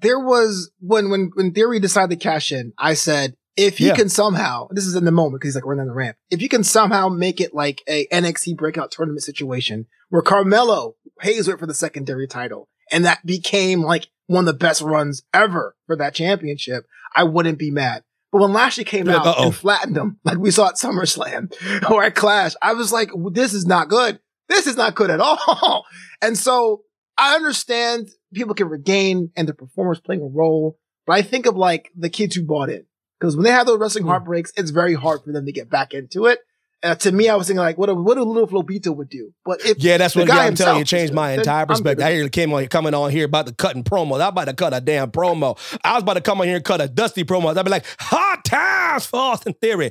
there 0.00 0.18
was 0.20 0.70
when 0.80 1.10
when 1.10 1.30
when 1.34 1.52
Theory 1.52 1.80
decided 1.80 2.18
to 2.18 2.22
cash 2.22 2.52
in, 2.52 2.72
I 2.78 2.94
said 2.94 3.34
if 3.56 3.78
he 3.78 3.88
Yeah. 3.88 3.96
can 3.96 4.08
somehow, 4.08 4.68
this 4.70 4.86
is 4.86 4.94
in 4.94 5.04
the 5.04 5.10
moment 5.10 5.40
because 5.40 5.48
he's 5.48 5.54
like 5.56 5.66
running 5.66 5.82
on 5.82 5.86
the 5.88 5.92
ramp. 5.94 6.16
If 6.30 6.40
you 6.40 6.48
can 6.48 6.62
somehow 6.62 7.08
make 7.08 7.40
it 7.40 7.52
like 7.52 7.82
a 7.88 8.06
NXT 8.12 8.56
breakout 8.56 8.92
tournament 8.92 9.22
situation 9.24 9.86
where 10.10 10.22
Carmelo 10.22 10.94
pays 11.18 11.48
it 11.48 11.58
for 11.58 11.66
the 11.66 11.74
secondary 11.74 12.28
title, 12.28 12.68
and 12.92 13.04
that 13.04 13.26
became 13.26 13.82
like 13.82 14.06
one 14.26 14.42
of 14.42 14.46
the 14.46 14.52
best 14.52 14.80
runs 14.82 15.22
ever 15.34 15.74
for 15.86 15.96
that 15.96 16.14
championship, 16.14 16.86
I 17.16 17.24
wouldn't 17.24 17.58
be 17.58 17.72
mad. 17.72 18.04
But 18.30 18.42
when 18.42 18.52
Lashley 18.52 18.84
came 18.84 19.08
out 19.08 19.26
uh-oh. 19.26 19.46
and 19.46 19.54
flattened 19.54 19.96
him, 19.96 20.18
like 20.24 20.38
we 20.38 20.50
saw 20.50 20.68
at 20.68 20.74
SummerSlam 20.74 21.52
or 21.90 22.04
at 22.04 22.14
Clash, 22.14 22.52
I 22.60 22.74
was 22.74 22.92
like, 22.92 23.10
this 23.32 23.54
is 23.54 23.66
not 23.66 23.88
good. 23.88 24.20
This 24.48 24.66
is 24.66 24.76
not 24.76 24.94
good 24.94 25.10
at 25.10 25.20
all. 25.20 25.84
and 26.20 26.36
so 26.36 26.82
I 27.16 27.34
understand 27.34 28.08
people 28.34 28.54
can 28.54 28.68
regain 28.68 29.30
and 29.36 29.48
the 29.48 29.54
performers 29.54 30.00
playing 30.00 30.22
a 30.22 30.26
role, 30.26 30.78
but 31.06 31.14
I 31.14 31.22
think 31.22 31.46
of 31.46 31.56
like 31.56 31.90
the 31.96 32.10
kids 32.10 32.36
who 32.36 32.44
bought 32.44 32.70
in. 32.70 32.84
Because 33.18 33.34
when 33.34 33.44
they 33.44 33.50
have 33.50 33.66
those 33.66 33.80
wrestling 33.80 34.04
Hmm. 34.04 34.10
heartbreaks, 34.10 34.52
it's 34.56 34.70
very 34.70 34.94
hard 34.94 35.22
for 35.24 35.32
them 35.32 35.46
to 35.46 35.52
get 35.52 35.68
back 35.68 35.92
into 35.94 36.26
it. 36.26 36.38
Uh, 36.80 36.94
to 36.94 37.10
me, 37.10 37.28
I 37.28 37.34
was 37.34 37.48
thinking 37.48 37.60
like, 37.60 37.76
what 37.76 37.88
a, 37.88 37.94
what 37.94 38.18
a 38.18 38.22
little 38.22 38.46
Flobito 38.46 38.94
would 38.96 39.08
do. 39.08 39.32
But 39.44 39.64
if 39.66 39.78
Yeah, 39.82 39.96
that's 39.96 40.14
what 40.14 40.28
yeah, 40.28 40.36
I'm 40.38 40.54
telling 40.54 40.78
you. 40.78 40.84
changed 40.84 41.12
my 41.12 41.32
entire 41.32 41.66
perspective. 41.66 42.06
I 42.06 42.12
hear 42.12 42.28
came 42.28 42.52
on 42.54 42.64
coming 42.68 42.94
on 42.94 43.10
here 43.10 43.24
about 43.24 43.46
the 43.46 43.52
cutting 43.52 43.82
promos. 43.82 44.20
I'm 44.20 44.28
about 44.28 44.44
to 44.44 44.54
cut 44.54 44.72
a 44.72 44.80
damn 44.80 45.10
promo. 45.10 45.58
I 45.82 45.94
was 45.94 46.04
about 46.04 46.14
to 46.14 46.20
come 46.20 46.40
on 46.40 46.46
here 46.46 46.54
and 46.56 46.64
cut 46.64 46.80
a 46.80 46.86
dusty 46.86 47.24
promo. 47.24 47.56
I'd 47.56 47.64
be 47.64 47.70
like, 47.70 47.84
hard 47.98 48.44
times 48.44 49.06
for 49.06 49.18
Austin 49.18 49.54
Theory. 49.54 49.90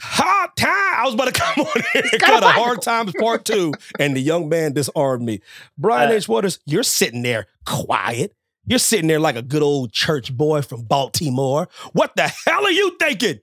Hard 0.00 0.50
time. 0.56 0.68
I 0.96 1.02
was 1.04 1.14
about 1.14 1.32
to 1.32 1.32
come 1.40 1.64
on 1.64 1.82
here 1.92 2.02
and 2.10 2.20
cut 2.20 2.42
a 2.42 2.48
hard 2.48 2.82
times 2.82 3.12
part 3.20 3.44
two. 3.44 3.72
And 4.00 4.16
the 4.16 4.20
young 4.20 4.48
man 4.48 4.72
disarmed 4.72 5.24
me. 5.24 5.42
Brian 5.78 6.10
Uh, 6.10 6.14
H. 6.14 6.28
Waters, 6.28 6.58
you're 6.66 6.82
sitting 6.82 7.22
there 7.22 7.46
quiet. 7.64 8.34
You're 8.66 8.80
sitting 8.80 9.06
there 9.06 9.20
like 9.20 9.36
a 9.36 9.42
good 9.42 9.62
old 9.62 9.92
church 9.92 10.36
boy 10.36 10.62
from 10.62 10.82
Baltimore. 10.82 11.68
What 11.92 12.16
the 12.16 12.26
hell 12.46 12.64
are 12.64 12.70
you 12.72 12.96
thinking? 12.98 13.38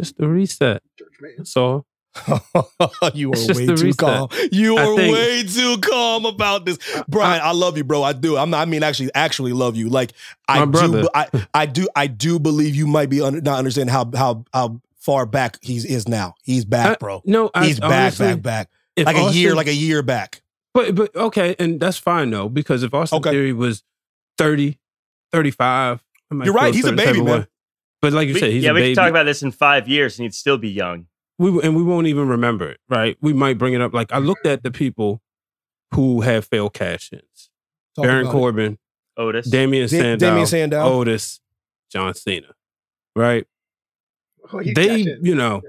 It's 0.00 0.08
just 0.10 0.20
a 0.20 0.28
reset. 0.28 0.82
Church 0.98 1.14
man. 1.20 1.32
That's 1.38 1.56
all. 1.56 1.86
you 3.14 3.32
are 3.32 3.54
way 3.54 3.66
too 3.66 3.74
reset. 3.74 3.98
calm. 3.98 4.28
You 4.50 4.76
I 4.76 4.82
are 4.84 4.96
think- 4.96 5.14
way 5.14 5.42
too 5.44 5.78
calm 5.78 6.26
about 6.26 6.64
this, 6.64 6.78
Brian. 7.08 7.40
I 7.44 7.52
love 7.52 7.76
you, 7.76 7.84
bro. 7.84 8.02
I 8.02 8.12
do. 8.12 8.36
I'm. 8.36 8.52
I 8.52 8.64
mean, 8.64 8.82
actually, 8.82 9.10
actually 9.14 9.52
love 9.52 9.76
you. 9.76 9.88
Like 9.88 10.12
I 10.48 10.58
My 10.60 10.64
brother. 10.66 11.02
do. 11.02 11.08
I, 11.14 11.26
I 11.54 11.66
do. 11.66 11.88
I 11.94 12.06
do 12.08 12.38
believe 12.40 12.74
you 12.74 12.86
might 12.88 13.10
be 13.10 13.20
under, 13.20 13.40
not 13.40 13.58
understanding 13.58 13.92
how 13.92 14.10
how 14.16 14.44
how 14.52 14.80
far 14.96 15.24
back 15.24 15.58
he 15.62 15.76
is 15.76 16.08
now. 16.08 16.34
He's 16.42 16.64
back, 16.64 16.90
I- 16.92 16.96
bro. 16.96 17.22
No, 17.24 17.50
I, 17.54 17.66
He's 17.66 17.78
back, 17.80 17.90
honestly, 17.90 18.26
back, 18.34 18.42
back. 18.42 18.70
if 18.96 19.06
Like 19.06 19.16
a 19.16 19.32
year, 19.32 19.54
like 19.54 19.68
a 19.68 19.74
year 19.74 20.02
back. 20.02 20.42
But 20.74 20.94
but 20.96 21.14
okay, 21.14 21.54
and 21.60 21.78
that's 21.80 21.98
fine 21.98 22.30
though, 22.30 22.48
because 22.48 22.82
if 22.82 22.92
Austin 22.92 23.18
Okay. 23.18 23.30
Theory 23.30 23.52
was 23.52 23.82
30, 24.38 24.78
35, 25.32 26.02
I 26.30 26.34
might 26.34 26.44
You're 26.44 26.54
right, 26.54 26.74
he's 26.74 26.84
a 26.84 26.92
baby, 26.92 27.20
of 27.20 27.24
man. 27.26 27.40
way. 27.40 27.46
But 28.02 28.12
like 28.12 28.28
you 28.28 28.34
We- 28.34 28.40
said, 28.40 28.50
he's 28.52 28.64
yeah, 28.64 28.70
a 28.70 28.74
we 28.74 28.80
baby. 28.80 28.94
can 28.94 29.04
talk 29.04 29.10
about 29.10 29.24
this 29.24 29.42
in 29.42 29.50
five 29.50 29.88
years 29.88 30.18
and 30.18 30.24
he'd 30.24 30.34
still 30.34 30.56
be 30.58 30.70
young. 30.70 31.06
we 31.38 31.48
and 31.62 31.74
we 31.76 31.82
won't 31.82 32.06
even 32.06 32.28
remember 32.28 32.68
it, 32.70 32.80
right? 32.88 33.16
We 33.20 33.32
might 33.32 33.58
bring 33.58 33.74
it 33.74 33.80
up. 33.80 33.92
Like 33.94 34.12
I 34.12 34.18
looked 34.18 34.46
at 34.46 34.62
the 34.62 34.70
people 34.70 35.20
who 35.94 36.20
have 36.22 36.44
failed 36.46 36.72
cash-ins: 36.74 37.50
Talk 37.96 38.04
Baron 38.04 38.22
about 38.26 38.30
it. 38.30 38.32
Corbin, 38.32 38.78
Otis. 39.16 39.48
Damien 39.50 39.84
Da- 39.84 39.88
Sandow, 39.88 40.26
Damien 40.28 40.46
Sandow. 40.46 40.82
Otis, 40.84 41.40
John 41.90 42.14
Cena, 42.14 42.54
right? 43.16 43.46
Oh, 44.52 44.62
they, 44.62 44.98
you 45.22 45.34
know, 45.34 45.62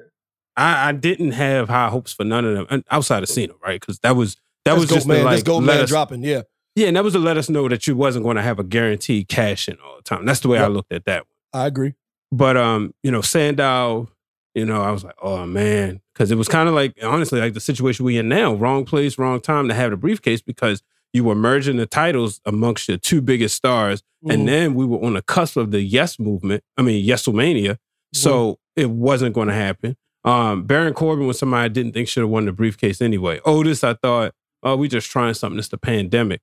I, 0.55 0.89
I 0.89 0.91
didn't 0.93 1.31
have 1.31 1.69
high 1.69 1.89
hopes 1.89 2.13
for 2.13 2.23
none 2.23 2.45
of 2.45 2.55
them, 2.55 2.67
and 2.69 2.83
outside 2.91 3.23
of 3.23 3.29
Cena, 3.29 3.53
right? 3.63 3.79
Because 3.79 3.99
that 3.99 4.15
was 4.15 4.35
that 4.65 4.71
That's 4.73 4.79
was 4.81 4.89
Goat 4.89 4.95
just 4.95 5.07
to, 5.07 5.13
man. 5.13 5.25
like 5.25 5.43
gold 5.43 5.63
let 5.65 5.75
man 5.75 5.83
us- 5.83 5.89
dropping. 5.89 6.23
Yeah, 6.23 6.41
Yeah, 6.75 6.87
and 6.87 6.95
that 6.97 7.03
was 7.03 7.13
to 7.13 7.19
let 7.19 7.37
us 7.37 7.49
know 7.49 7.67
that 7.69 7.87
you 7.87 7.95
wasn't 7.95 8.23
going 8.23 8.35
to 8.37 8.41
have 8.43 8.59
a 8.59 8.63
guaranteed 8.63 9.27
cash 9.27 9.67
in 9.67 9.77
all 9.85 9.97
the 9.97 10.03
time. 10.03 10.25
That's 10.25 10.39
the 10.41 10.47
way 10.49 10.59
I 10.59 10.67
looked 10.67 10.91
at 10.93 11.05
that. 11.05 11.25
I 11.53 11.65
agree. 11.67 11.93
But 12.31 12.57
um, 12.57 12.93
you 13.03 13.11
know, 13.11 13.21
Sandow, 13.21 14.09
you 14.55 14.65
know, 14.65 14.81
I 14.81 14.91
was 14.91 15.03
like, 15.03 15.15
oh 15.21 15.45
man, 15.45 16.01
because 16.13 16.31
it 16.31 16.35
was 16.35 16.47
kind 16.47 16.67
of 16.69 16.75
like 16.75 16.95
honestly 17.03 17.39
like 17.39 17.53
the 17.53 17.59
situation 17.59 18.05
we 18.05 18.17
in 18.17 18.29
now, 18.29 18.53
wrong 18.53 18.85
place, 18.85 19.17
wrong 19.17 19.39
time 19.41 19.67
to 19.67 19.73
have 19.73 19.91
the 19.91 19.97
briefcase 19.97 20.41
because 20.41 20.81
you 21.13 21.23
were 21.25 21.35
merging 21.35 21.75
the 21.77 21.85
titles 21.85 22.39
amongst 22.45 22.87
your 22.87 22.97
two 22.97 23.21
biggest 23.21 23.55
stars, 23.55 24.01
Mhm. 24.25 24.33
and 24.33 24.47
then 24.47 24.73
we 24.75 24.85
were 24.85 25.03
on 25.03 25.13
the 25.13 25.21
cusp 25.21 25.57
of 25.57 25.71
the 25.71 25.81
Yes 25.81 26.19
movement. 26.19 26.63
I 26.77 26.81
mean, 26.83 27.05
Yeselmania. 27.05 27.77
So 28.13 28.59
it 28.75 28.89
wasn't 28.89 29.33
going 29.33 29.47
to 29.47 29.53
happen. 29.53 29.95
Um, 30.25 30.63
Baron 30.63 30.93
Corbin 30.93 31.27
was 31.27 31.39
somebody 31.39 31.63
I 31.65 31.67
didn't 31.69 31.93
think 31.93 32.07
should 32.07 32.21
have 32.21 32.29
won 32.29 32.45
the 32.45 32.51
briefcase 32.51 33.01
anyway. 33.01 33.39
Otis, 33.45 33.83
I 33.83 33.93
thought, 33.95 34.33
oh, 34.63 34.75
we 34.75 34.87
just 34.87 35.09
trying 35.09 35.33
something. 35.33 35.57
It's 35.57 35.69
the 35.69 35.77
pandemic. 35.77 36.41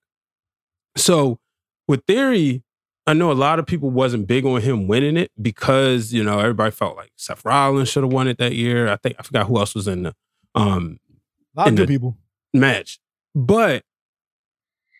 So 0.96 1.38
with 1.87 2.05
Theory, 2.07 2.62
I 3.09 3.14
know 3.14 3.33
a 3.33 3.33
lot 3.33 3.59
of 3.59 3.64
people 3.64 3.88
wasn't 3.88 4.27
big 4.27 4.44
on 4.44 4.61
him 4.61 4.87
winning 4.87 5.16
it 5.16 5.33
because 5.40 6.12
you 6.12 6.23
know 6.23 6.40
everybody 6.40 6.71
felt 6.71 6.94
like 6.94 7.11
Seth 7.16 7.42
Rollins 7.42 7.88
should 7.88 8.03
have 8.03 8.12
won 8.12 8.29
it 8.29 8.37
that 8.37 8.55
year. 8.55 8.87
I 8.87 8.97
think 8.97 9.16
I 9.18 9.23
forgot 9.23 9.47
who 9.47 9.57
else 9.57 9.75
was 9.75 9.88
in 9.88 10.03
the 10.03 10.14
um, 10.55 11.01
a 11.57 11.61
lot 11.61 11.68
of 11.68 11.77
good 11.77 11.88
people. 11.88 12.18
match, 12.53 13.01
but 13.35 13.83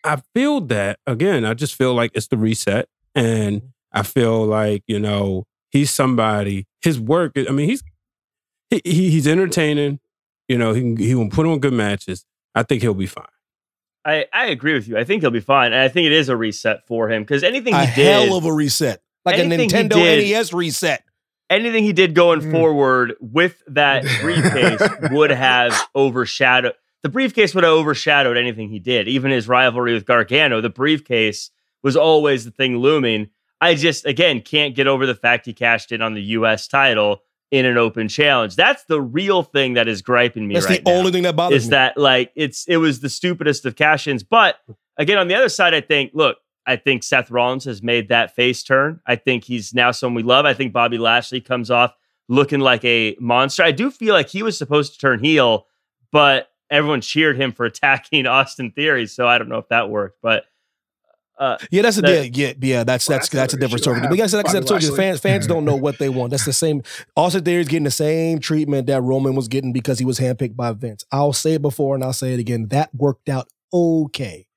I 0.03 0.23
feel 0.33 0.59
that 0.61 0.97
again. 1.05 1.45
I 1.45 1.53
just 1.53 1.75
feel 1.75 1.93
like 1.93 2.09
it's 2.15 2.25
the 2.25 2.37
reset, 2.37 2.89
and 3.13 3.61
I 3.91 4.01
feel 4.01 4.43
like 4.43 4.81
you 4.87 4.97
know 4.97 5.45
he's 5.69 5.91
somebody. 5.91 6.65
His 6.81 6.99
work. 6.99 7.33
I 7.35 7.51
mean, 7.51 7.69
he's 7.69 7.83
he, 8.71 8.81
he 8.83 9.11
he's 9.11 9.27
entertaining. 9.27 9.99
You 10.47 10.57
know, 10.57 10.73
he 10.73 10.81
can, 10.81 10.97
he 10.97 11.13
will 11.13 11.29
put 11.29 11.45
on 11.45 11.59
good 11.59 11.73
matches. 11.73 12.25
I 12.55 12.63
think 12.63 12.81
he'll 12.81 12.95
be 12.95 13.05
fine. 13.05 13.25
I, 14.09 14.25
I 14.33 14.45
agree 14.47 14.73
with 14.73 14.87
you. 14.87 14.97
I 14.97 15.03
think 15.03 15.21
he'll 15.21 15.31
be 15.31 15.39
fine. 15.39 15.71
And 15.73 15.81
I 15.81 15.87
think 15.89 16.05
it 16.07 16.11
is 16.11 16.29
a 16.29 16.35
reset 16.37 16.85
for 16.87 17.09
him 17.09 17.23
because 17.23 17.43
anything 17.43 17.73
A 17.73 17.85
he 17.85 17.95
did, 18.03 18.27
hell 18.27 18.37
of 18.37 18.45
a 18.45 18.53
reset, 18.53 19.01
like 19.25 19.35
a 19.37 19.39
Anything 19.39 19.69
he 19.69 19.75
Nintendo 19.75 19.89
did- 19.93 20.29
NES 20.31 20.53
reset. 20.53 21.03
anything 21.49 21.83
he 21.83 21.93
did 21.93 22.13
going 22.15 22.41
Mm. 22.41 22.51
forward 22.51 23.15
with 23.19 23.61
that 23.67 24.03
briefcase 24.21 24.81
would 25.11 25.31
have 25.31 25.73
overshadowed 25.95 26.73
the 27.01 27.09
briefcase 27.09 27.55
would 27.55 27.63
have 27.63 27.71
overshadowed 27.73 28.35
anything 28.35 28.67
he 28.69 28.79
did. 28.79 29.07
Even 29.07 29.31
his 29.31 29.47
rivalry 29.47 29.93
with 29.93 30.05
Gargano, 30.05 30.59
the 30.59 30.69
briefcase 30.69 31.49
was 31.81 31.95
always 31.95 32.43
the 32.43 32.51
thing 32.51 32.75
looming. 32.77 33.29
I 33.61 33.75
just 33.75 34.05
again 34.05 34.41
can't 34.41 34.75
get 34.75 34.87
over 34.87 35.05
the 35.05 35.15
fact 35.15 35.45
he 35.45 35.53
cashed 35.53 35.91
in 35.93 36.01
on 36.01 36.13
the 36.13 36.21
US 36.37 36.67
title 36.67 37.23
in 37.51 37.65
an 37.65 37.77
open 37.77 38.07
challenge. 38.07 38.55
That's 38.55 38.83
the 38.85 39.01
real 39.01 39.43
thing 39.43 39.73
that 39.73 39.87
is 39.87 40.01
griping 40.01 40.47
me 40.47 40.53
That's 40.53 40.67
right 40.67 40.83
the 40.83 40.91
now 40.91 40.97
only 40.97 41.11
thing 41.11 41.23
that 41.23 41.35
bothers 41.35 41.63
is 41.63 41.67
me. 41.69 41.71
that 41.71 41.97
like 41.97 42.31
it's 42.35 42.65
it 42.67 42.77
was 42.77 42.99
the 42.99 43.09
stupidest 43.09 43.65
of 43.65 43.75
cash-ins. 43.75 44.23
But 44.23 44.57
again, 44.97 45.17
on 45.17 45.27
the 45.27 45.35
other 45.35 45.49
side, 45.49 45.73
I 45.73 45.81
think 45.81 46.11
look, 46.13 46.37
I 46.65 46.75
think 46.75 47.03
Seth 47.03 47.31
Rollins 47.31 47.65
has 47.65 47.81
made 47.81 48.09
that 48.09 48.35
face 48.35 48.61
turn. 48.61 48.99
I 49.07 49.15
think 49.15 49.45
he's 49.45 49.73
now 49.73 49.91
someone 49.91 50.15
we 50.15 50.23
love. 50.23 50.45
I 50.45 50.53
think 50.53 50.73
Bobby 50.73 50.99
Lashley 50.99 51.41
comes 51.41 51.71
off 51.71 51.95
looking 52.27 52.59
like 52.59 52.85
a 52.85 53.15
monster. 53.19 53.63
I 53.63 53.71
do 53.71 53.89
feel 53.89 54.13
like 54.13 54.29
he 54.29 54.43
was 54.43 54.57
supposed 54.57 54.93
to 54.93 54.99
turn 54.99 55.23
heel, 55.23 55.65
but 56.11 56.49
everyone 56.69 57.01
cheered 57.01 57.35
him 57.37 57.51
for 57.51 57.65
attacking 57.65 58.27
Austin 58.27 58.71
Theory. 58.71 59.07
So 59.07 59.27
I 59.27 59.39
don't 59.39 59.49
know 59.49 59.57
if 59.57 59.69
that 59.69 59.89
worked, 59.89 60.19
but 60.21 60.45
Uh, 61.39 61.57
Yeah, 61.71 61.83
that's 61.83 61.97
a 61.97 62.01
That- 62.01 62.35
yeah, 62.37 62.47
yeah, 62.47 62.53
yeah. 62.59 62.83
That's 62.83 63.07
Well, 63.07 63.17
that's 63.17 63.29
that's 63.29 63.41
that's 63.41 63.53
a 63.53 63.57
different 63.57 63.81
story. 63.81 63.95
But 63.95 64.03
have. 64.03 64.11
like 64.11 64.19
I 64.19 64.27
said, 64.27 64.45
I 64.45 64.49
said, 64.49 64.57
I 64.57 64.59
Bobby 64.59 64.67
told 64.67 64.83
you, 64.83 64.95
fans 64.95 65.19
fans 65.21 65.47
don't 65.47 65.63
know 65.63 65.75
what 65.75 65.97
they 65.97 66.09
want. 66.09 66.31
That's 66.31 66.45
the 66.45 66.53
same. 66.53 66.83
Austin 67.15 67.43
Theory 67.45 67.61
is 67.61 67.67
getting 67.69 67.85
the 67.85 67.91
same 67.91 68.39
treatment 68.39 68.87
that 68.87 69.01
Roman 69.01 69.35
was 69.35 69.47
getting 69.47 69.71
because 69.71 69.99
he 69.99 70.05
was 70.05 70.19
handpicked 70.19 70.57
by 70.57 70.73
Vince. 70.73 71.05
I'll 71.11 71.33
say 71.33 71.53
it 71.53 71.61
before 71.61 71.95
and 71.95 72.03
I'll 72.03 72.13
say 72.13 72.33
it 72.33 72.39
again. 72.39 72.67
That 72.69 72.93
worked 72.93 73.29
out 73.29 73.47
okay. 73.73 74.47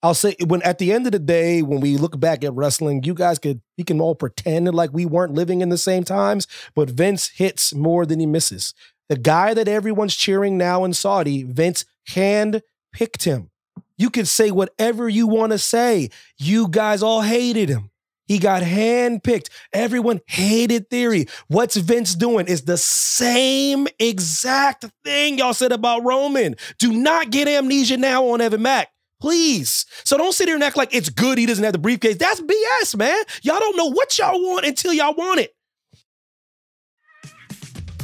I'll 0.00 0.14
say 0.14 0.36
when 0.46 0.62
at 0.62 0.78
the 0.78 0.92
end 0.92 1.06
of 1.06 1.12
the 1.12 1.18
day, 1.18 1.60
when 1.60 1.80
we 1.80 1.96
look 1.96 2.20
back 2.20 2.44
at 2.44 2.54
wrestling, 2.54 3.02
you 3.02 3.14
guys 3.14 3.40
could 3.40 3.60
we 3.76 3.82
can 3.82 4.00
all 4.00 4.14
pretend 4.14 4.72
like 4.72 4.90
we 4.92 5.04
weren't 5.06 5.34
living 5.34 5.60
in 5.60 5.70
the 5.70 5.78
same 5.78 6.04
times, 6.04 6.46
but 6.76 6.88
Vince 6.88 7.30
hits 7.30 7.74
more 7.74 8.06
than 8.06 8.20
he 8.20 8.26
misses. 8.26 8.74
The 9.08 9.16
guy 9.16 9.54
that 9.54 9.66
everyone's 9.66 10.14
cheering 10.14 10.56
now 10.56 10.84
in 10.84 10.92
Saudi, 10.92 11.42
Vince 11.42 11.84
hand 12.08 12.62
picked 12.92 13.24
him. 13.24 13.50
You 13.98 14.10
can 14.10 14.24
say 14.24 14.50
whatever 14.50 15.08
you 15.08 15.26
want 15.26 15.52
to 15.52 15.58
say. 15.58 16.10
You 16.38 16.68
guys 16.68 17.02
all 17.02 17.20
hated 17.20 17.68
him. 17.68 17.90
He 18.28 18.38
got 18.38 18.62
handpicked. 18.62 19.48
Everyone 19.72 20.20
hated 20.26 20.90
Theory. 20.90 21.26
What's 21.48 21.76
Vince 21.76 22.14
doing 22.14 22.46
is 22.46 22.62
the 22.62 22.76
same 22.76 23.88
exact 23.98 24.84
thing 25.02 25.38
y'all 25.38 25.54
said 25.54 25.72
about 25.72 26.04
Roman. 26.04 26.54
Do 26.78 26.92
not 26.92 27.30
get 27.30 27.48
amnesia 27.48 27.96
now 27.96 28.26
on 28.28 28.40
Evan 28.42 28.62
Mack. 28.62 28.88
Please. 29.20 29.86
So 30.04 30.16
don't 30.16 30.32
sit 30.32 30.46
here 30.46 30.54
and 30.54 30.62
act 30.62 30.76
like 30.76 30.94
it's 30.94 31.08
good 31.08 31.38
he 31.38 31.46
doesn't 31.46 31.64
have 31.64 31.72
the 31.72 31.78
briefcase. 31.78 32.18
That's 32.18 32.40
BS, 32.40 32.96
man. 32.96 33.24
Y'all 33.42 33.58
don't 33.58 33.76
know 33.76 33.90
what 33.90 34.16
y'all 34.18 34.40
want 34.40 34.64
until 34.64 34.92
y'all 34.92 35.14
want 35.14 35.40
it. 35.40 35.54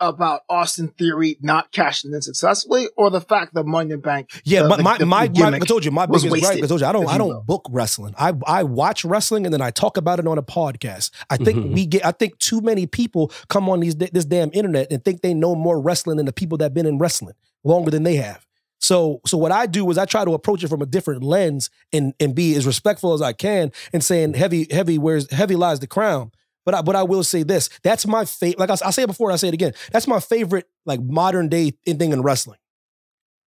about 0.00 0.42
Austin 0.48 0.88
Theory 0.98 1.36
not 1.40 1.72
cashing 1.72 2.12
in 2.12 2.22
successfully 2.22 2.88
or 2.96 3.10
the 3.10 3.20
fact 3.20 3.54
that 3.54 3.64
Money 3.64 3.92
in 3.92 4.00
Bank? 4.00 4.30
Yeah, 4.44 4.62
the- 4.62 4.68
but 4.68 4.76
the- 4.78 4.82
my, 4.82 4.98
the 4.98 5.06
my, 5.06 5.28
my, 5.28 5.56
I 5.56 5.58
told 5.60 5.84
you 5.84 5.90
my 5.90 6.06
was 6.06 6.22
biggest 6.24 6.40
gripe. 6.42 6.50
wasted, 6.54 6.64
I 6.64 6.68
told 6.68 6.80
you 6.80 6.86
I 6.86 6.92
don't 6.92 7.02
if 7.04 7.08
I 7.10 7.18
don't 7.18 7.28
will. 7.28 7.42
book 7.42 7.66
wrestling. 7.70 8.14
I 8.18 8.32
I 8.46 8.62
watch 8.62 9.04
wrestling 9.04 9.44
and 9.46 9.52
then 9.52 9.60
I 9.60 9.70
talk 9.70 9.96
about 9.96 10.18
it 10.18 10.26
on 10.26 10.38
a 10.38 10.42
podcast. 10.42 11.10
I 11.30 11.36
think 11.36 11.58
Mhm. 11.58 11.74
we 11.74 11.86
get 11.86 12.04
I 12.06 12.12
think 12.12 12.38
too 12.38 12.60
many 12.60 12.86
people 12.86 13.32
come 13.48 13.68
on 13.68 13.80
these 13.80 13.96
this 13.96 14.24
damn 14.24 14.50
internet 14.52 14.88
and 14.90 15.04
think 15.04 15.22
they 15.22 15.34
know 15.34 15.54
more 15.54 15.80
wrestling 15.80 16.16
than 16.18 16.26
the 16.26 16.32
people 16.32 16.58
that 16.58 16.64
have 16.66 16.74
been 16.74 16.86
in 16.86 16.98
wrestling 16.98 17.34
longer 17.64 17.90
than 17.90 18.02
they 18.04 18.16
have. 18.16 18.44
So 18.80 19.20
so 19.26 19.36
what 19.36 19.50
I 19.50 19.66
do 19.66 19.90
is 19.90 19.98
I 19.98 20.04
try 20.04 20.24
to 20.24 20.34
approach 20.34 20.62
it 20.62 20.68
from 20.68 20.82
a 20.82 20.86
different 20.86 21.22
lens 21.24 21.68
and 21.92 22.14
and 22.20 22.34
be 22.34 22.54
as 22.54 22.64
respectful 22.66 23.12
as 23.12 23.20
I 23.20 23.32
can 23.32 23.72
and 23.92 24.04
saying 24.04 24.34
heavy 24.34 24.68
heavy 24.70 24.98
wears 24.98 25.28
heavy 25.32 25.56
lies 25.56 25.80
the 25.80 25.88
crown. 25.88 26.30
But 26.68 26.74
I, 26.74 26.82
but 26.82 26.96
I 26.96 27.02
will 27.02 27.24
say 27.24 27.44
this: 27.44 27.70
that's 27.82 28.06
my 28.06 28.26
favorite. 28.26 28.58
Like 28.58 28.68
I, 28.68 28.90
say 28.90 29.04
it 29.04 29.06
before, 29.06 29.30
and 29.30 29.32
I 29.32 29.36
say 29.38 29.48
it 29.48 29.54
again. 29.54 29.72
That's 29.90 30.06
my 30.06 30.20
favorite, 30.20 30.66
like 30.84 31.00
modern 31.00 31.48
day 31.48 31.70
thing 31.86 32.12
in 32.12 32.20
wrestling. 32.20 32.58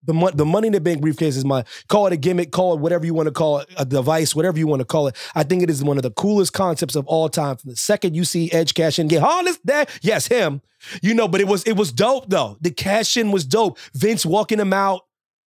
The 0.05 0.13
mon- 0.15 0.35
the 0.35 0.43
money 0.43 0.65
in 0.65 0.73
the 0.73 0.81
bank 0.81 1.01
briefcase 1.01 1.37
is 1.37 1.45
my 1.45 1.63
call 1.87 2.07
it 2.07 2.13
a 2.13 2.17
gimmick, 2.17 2.51
call 2.51 2.73
it 2.73 2.79
whatever 2.79 3.05
you 3.05 3.13
want 3.13 3.27
to 3.27 3.31
call 3.31 3.59
it, 3.59 3.69
a 3.77 3.85
device, 3.85 4.35
whatever 4.35 4.57
you 4.57 4.65
want 4.65 4.79
to 4.79 4.85
call 4.85 5.07
it. 5.07 5.15
I 5.35 5.43
think 5.43 5.61
it 5.61 5.69
is 5.69 5.83
one 5.83 5.97
of 5.97 6.03
the 6.03 6.09
coolest 6.09 6.53
concepts 6.53 6.95
of 6.95 7.05
all 7.05 7.29
time. 7.29 7.57
From 7.57 7.69
the 7.69 7.75
second 7.75 8.15
you 8.15 8.23
see 8.23 8.51
Edge 8.51 8.73
cash 8.73 8.97
in, 8.97 9.07
get 9.07 9.21
oh 9.23 9.43
this 9.43 9.59
that 9.65 9.91
yes 10.01 10.25
him, 10.25 10.63
you 11.03 11.13
know. 11.13 11.27
But 11.27 11.41
it 11.41 11.47
was 11.47 11.61
it 11.65 11.73
was 11.73 11.91
dope 11.91 12.27
though. 12.27 12.57
The 12.59 12.71
cash 12.71 13.17
in 13.17 13.29
was 13.29 13.45
dope. 13.45 13.77
Vince 13.93 14.25
walking 14.25 14.59
him 14.59 14.73
out. 14.73 15.01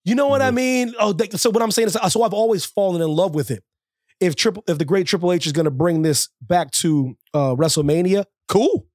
You 0.04 0.16
know 0.16 0.28
what 0.28 0.42
I 0.42 0.52
mean? 0.52 0.94
Oh, 1.00 1.14
th- 1.14 1.32
so 1.36 1.52
what 1.52 1.64
I'm 1.64 1.72
saying 1.72 1.88
is, 1.88 1.98
so 2.10 2.24
I've 2.24 2.34
always 2.34 2.66
fallen 2.66 3.02
in 3.02 3.08
love 3.08 3.34
with 3.34 3.50
it. 3.50 3.64
If 4.22 4.36
triple, 4.36 4.64
if 4.68 4.78
the 4.78 4.86
great 4.86 5.08
Triple 5.08 5.32
H 5.34 5.46
is 5.48 5.52
going 5.52 5.66
to 5.66 5.72
bring 5.72 6.04
this 6.04 6.30
back 6.42 6.72
to 6.72 7.18
uh, 7.34 7.56
WrestleMania, 7.56 8.26
cool. 8.48 8.86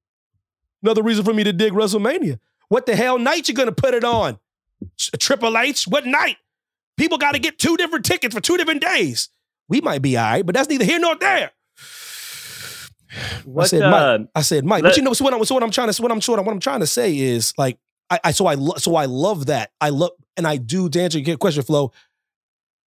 Another 0.81 1.03
reason 1.03 1.25
for 1.25 1.33
me 1.33 1.43
to 1.43 1.51
dig 1.53 1.73
WrestleMania. 1.73 2.39
What 2.69 2.85
the 2.85 2.95
hell 2.95 3.19
night 3.19 3.47
you 3.47 3.53
going 3.53 3.67
to 3.67 3.75
put 3.75 3.93
it 3.93 4.03
on? 4.05 4.39
Triple 5.19 5.57
H, 5.57 5.85
what 5.87 6.05
night? 6.05 6.37
People 6.97 7.17
got 7.17 7.33
to 7.33 7.39
get 7.39 7.59
two 7.59 7.77
different 7.77 8.05
tickets 8.05 8.33
for 8.33 8.41
two 8.41 8.57
different 8.57 8.81
days. 8.81 9.29
We 9.69 9.81
might 9.81 10.01
be 10.01 10.17
all 10.17 10.23
right, 10.23 10.45
but 10.45 10.55
that's 10.55 10.69
neither 10.69 10.85
here 10.85 10.99
nor 10.99 11.15
there. 11.17 11.51
What, 13.45 13.63
I 13.63 13.67
said, 13.67 13.81
uh, 13.83 13.89
Mike. 14.17 14.27
I 14.35 14.41
said, 14.41 14.65
Mike. 14.65 14.83
let- 14.83 14.89
but 14.91 14.97
you 14.97 15.03
know, 15.03 15.13
so 15.13 15.23
what, 15.23 15.33
I'm, 15.33 15.43
so 15.45 15.55
what 15.55 15.63
I'm 15.63 15.71
trying 15.71 15.87
to, 15.87 15.93
so 15.93 16.03
what 16.03 16.11
I'm, 16.11 16.21
so 16.21 16.33
what 16.33 16.39
I'm, 16.39 16.45
what 16.45 16.51
I'm 16.53 16.59
trying 16.59 16.81
to 16.81 16.87
say 16.87 17.17
is 17.17 17.53
like, 17.57 17.77
I, 18.09 18.19
I 18.25 18.31
so 18.31 18.45
I, 18.47 18.55
lo- 18.55 18.75
so 18.77 18.95
I 18.95 19.05
love 19.05 19.47
that. 19.47 19.71
I 19.81 19.89
love, 19.89 20.11
and 20.35 20.45
I 20.47 20.57
do 20.57 20.89
to 20.89 21.01
answer 21.01 21.19
your 21.19 21.37
question, 21.37 21.63
Flo. 21.63 21.91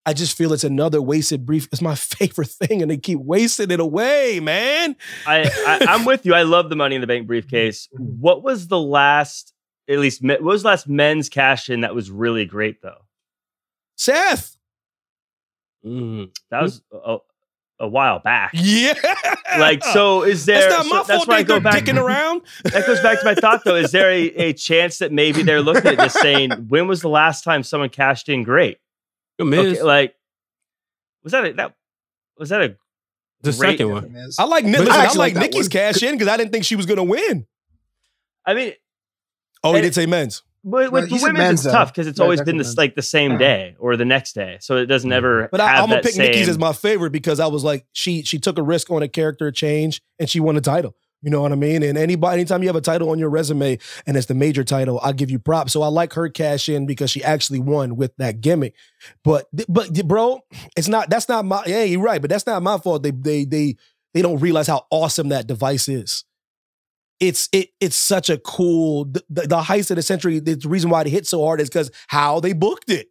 I 0.07 0.13
just 0.13 0.37
feel 0.37 0.53
it's 0.53 0.63
another 0.63 1.01
wasted 1.01 1.45
brief. 1.45 1.67
It's 1.71 1.81
my 1.81 1.95
favorite 1.95 2.49
thing, 2.49 2.81
and 2.81 2.91
they 2.91 2.97
keep 2.97 3.19
wasting 3.19 3.71
it 3.71 3.79
away, 3.79 4.39
man. 4.39 4.95
I, 5.25 5.43
I 5.67 5.85
I'm 5.89 6.05
with 6.05 6.25
you. 6.25 6.33
I 6.33 6.43
love 6.43 6.69
the 6.69 6.75
Money 6.75 6.95
in 6.95 7.01
the 7.01 7.07
Bank 7.07 7.25
briefcase. 7.27 7.87
What 7.93 8.43
was 8.43 8.67
the 8.67 8.79
last, 8.79 9.53
at 9.89 9.97
least, 9.99 10.23
what 10.23 10.41
was 10.41 10.61
the 10.63 10.67
last 10.69 10.87
men's 10.87 11.29
cash 11.29 11.69
in 11.69 11.81
that 11.81 11.95
was 11.95 12.11
really 12.11 12.45
great 12.45 12.81
though? 12.81 13.01
Seth. 13.97 14.57
Mhm. 15.85 16.31
That 16.49 16.61
was 16.63 16.81
a, 16.91 17.17
a 17.79 17.87
while 17.87 18.19
back. 18.19 18.51
Yeah. 18.55 18.93
Like, 19.57 19.83
so 19.85 20.23
is 20.23 20.45
there? 20.45 20.69
That's 20.69 20.85
not 20.85 20.85
my 20.87 21.01
so 21.03 21.07
that's 21.07 21.07
fault. 21.19 21.27
why 21.29 21.35
I 21.35 21.37
They, 21.37 21.43
go 21.45 21.53
they're 21.53 21.61
back. 21.61 21.83
dicking 21.85 21.97
around. 22.01 22.41
That 22.65 22.85
goes 22.85 22.99
back 23.01 23.19
to 23.19 23.25
my 23.25 23.35
thought 23.35 23.63
though. 23.63 23.75
Is 23.75 23.91
there 23.91 24.09
a, 24.11 24.23
a 24.35 24.53
chance 24.53 24.97
that 24.97 25.11
maybe 25.13 25.43
they're 25.43 25.61
looking 25.61 25.91
at 25.91 25.97
this 25.97 26.13
saying, 26.13 26.51
when 26.67 26.87
was 26.87 27.01
the 27.01 27.07
last 27.09 27.43
time 27.45 27.63
someone 27.63 27.89
cashed 27.89 28.27
in 28.27 28.43
great? 28.43 28.79
The 29.37 29.45
Miz, 29.45 29.59
Okay, 29.77 29.81
like, 29.83 30.15
was 31.23 31.31
that 31.33 31.45
a, 31.45 31.53
that 31.53 31.75
was 32.37 32.49
that 32.49 32.61
a 32.61 32.75
the 33.41 33.51
great- 33.51 33.71
second 33.79 33.89
one. 33.91 34.15
I 34.39 34.45
like, 34.45 34.65
Ni- 34.65 34.75
I 34.75 34.79
listen, 34.79 34.91
I, 34.93 35.03
like 35.05 35.15
like 35.17 35.35
Nikki's 35.35 35.67
cash 35.67 36.01
in 36.03 36.13
because 36.15 36.27
I 36.27 36.37
didn't 36.37 36.51
think 36.51 36.65
she 36.65 36.75
was 36.75 36.85
gonna 36.85 37.03
win. 37.03 37.45
I 38.45 38.53
mean, 38.53 38.73
Oh, 39.63 39.73
he 39.73 39.81
did 39.81 39.95
say 39.95 40.05
men's. 40.05 40.43
with, 40.63 40.91
Well, 40.91 41.01
with 41.01 41.09
he 41.11 41.17
the 41.17 41.23
women's, 41.23 41.37
men's, 41.39 41.65
it's 41.65 41.73
tough 41.73 41.91
because 41.91 42.07
it's 42.07 42.19
Yeah, 42.19 42.23
always 42.23 42.41
been 42.41 42.57
this 42.57 42.77
like 42.77 42.95
the 42.95 43.01
same 43.01 43.37
day 43.37 43.75
or 43.79 43.97
the 43.97 44.05
next 44.05 44.33
day, 44.33 44.57
so 44.61 44.77
it 44.77 44.85
doesn't 44.85 45.11
ever. 45.11 45.49
But 45.51 45.59
I, 45.61 45.67
have 45.67 45.83
I'm 45.83 45.89
gonna 45.89 46.01
that 46.01 46.07
pick 46.11 46.17
Nikki's 46.17 46.47
as 46.49 46.57
my 46.57 46.71
favorite 46.73 47.11
because 47.11 47.39
I 47.39 47.47
was 47.47 47.63
like, 47.63 47.85
she 47.91 48.21
she 48.23 48.37
took 48.39 48.57
a 48.57 48.63
risk 48.63 48.89
on 48.91 49.01
a 49.03 49.07
character 49.07 49.51
change 49.51 50.01
and 50.19 50.29
she 50.29 50.39
won 50.39 50.55
a 50.57 50.61
title. 50.61 50.95
You 51.25 51.31
know 51.31 51.41
what 51.41 51.51
I 51.51 51.55
mean? 51.55 51.81
And 51.81 51.97
anybody, 51.97 52.35
anytime 52.41 52.61
you 52.61 52.69
have 52.69 52.75
a 52.75 52.81
title 52.81 53.09
on 53.09 53.17
your 53.17 53.31
resume 53.31 53.79
and 54.05 54.15
it's 54.15 54.27
the 54.27 54.35
major 54.35 54.63
title, 54.63 54.99
I'll 55.01 55.11
give 55.11 55.31
you 55.31 55.39
props. 55.39 55.73
So 55.73 55.81
I 55.81 55.87
like 55.87 56.13
her 56.13 56.29
cash 56.29 56.69
in 56.69 56.85
because 56.85 57.09
she 57.09 57.23
actually 57.23 57.59
won 57.59 57.95
with 57.95 58.15
that 58.17 58.41
gimmick. 58.41 58.75
But 59.23 59.47
but 59.67 59.91
bro, 60.07 60.41
it's 60.77 60.87
not 60.87 61.09
that's 61.09 61.27
not 61.27 61.43
my 61.43 61.63
yeah, 61.65 61.81
you're 61.81 61.99
right, 61.99 62.21
but 62.21 62.29
that's 62.29 62.45
not 62.45 62.61
my 62.61 62.77
fault. 62.77 63.01
They 63.01 63.09
they 63.09 63.43
they 63.43 63.75
they 64.13 64.21
don't 64.21 64.39
realize 64.39 64.67
how 64.67 64.85
awesome 64.91 65.29
that 65.29 65.47
device 65.47 65.89
is. 65.89 66.25
It's 67.19 67.49
it 67.51 67.69
it's 67.79 67.95
such 67.95 68.29
a 68.29 68.37
cool 68.37 69.05
the, 69.05 69.23
the, 69.27 69.41
the 69.47 69.61
heist 69.61 69.89
of 69.89 69.95
the 69.95 70.03
century. 70.03 70.37
The 70.37 70.63
reason 70.69 70.91
why 70.91 71.01
it 71.01 71.07
hit 71.07 71.25
so 71.25 71.43
hard 71.43 71.59
is 71.59 71.69
because 71.69 71.89
how 72.07 72.39
they 72.39 72.53
booked 72.53 72.91
it. 72.91 73.07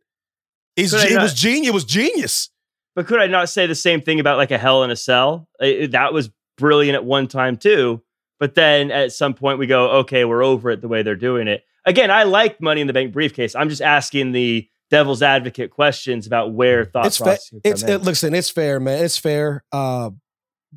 It's, 0.77 0.93
it 0.93 1.15
not- 1.15 1.23
was 1.23 1.35
genius. 1.35 1.69
It 1.71 1.75
was 1.75 1.85
genius. 1.85 2.51
But 2.95 3.09
could 3.09 3.19
I 3.19 3.27
not 3.27 3.49
say 3.49 3.67
the 3.67 3.75
same 3.75 4.03
thing 4.03 4.21
about 4.21 4.37
like 4.37 4.53
a 4.53 4.59
Hell 4.59 4.85
in 4.85 4.93
a 4.93 4.97
Cell? 4.97 5.49
It- 5.59 5.91
that 5.91 6.13
was 6.13 6.31
brilliant 6.57 6.95
at 6.95 7.05
one 7.05 7.29
time 7.29 7.57
too. 7.57 8.03
But 8.41 8.55
then 8.55 8.91
at 8.91 9.13
some 9.13 9.35
point 9.35 9.59
we 9.59 9.67
go, 9.67 9.91
okay, 10.01 10.25
we're 10.25 10.43
over 10.45 10.71
it 10.71 10.81
the 10.81 10.89
way 10.89 11.03
they're 11.03 11.17
doing 11.17 11.49
it. 11.49 11.65
Again, 11.85 12.11
I 12.11 12.25
like 12.25 12.61
Money 12.61 12.81
in 12.81 12.87
the 12.87 12.93
Bank 12.93 13.13
briefcase. 13.13 13.55
I'm 13.55 13.69
just 13.69 13.83
asking 13.83 14.33
the 14.33 14.69
devil's 14.91 15.23
advocate 15.23 15.71
questions 15.71 16.27
about 16.27 16.53
where 16.53 16.85
thought 16.85 17.07
it's 17.07 17.19
fair. 17.19 17.27
process 17.27 17.51
could 17.51 17.61
It's 17.65 17.83
come 17.83 17.91
in. 17.91 18.01
it, 18.01 18.05
listen. 18.05 18.35
It's 18.35 18.51
fair, 18.51 18.81
man. 18.81 19.05
It's 19.05 19.19
fair. 19.19 19.65
Uh, 19.73 20.11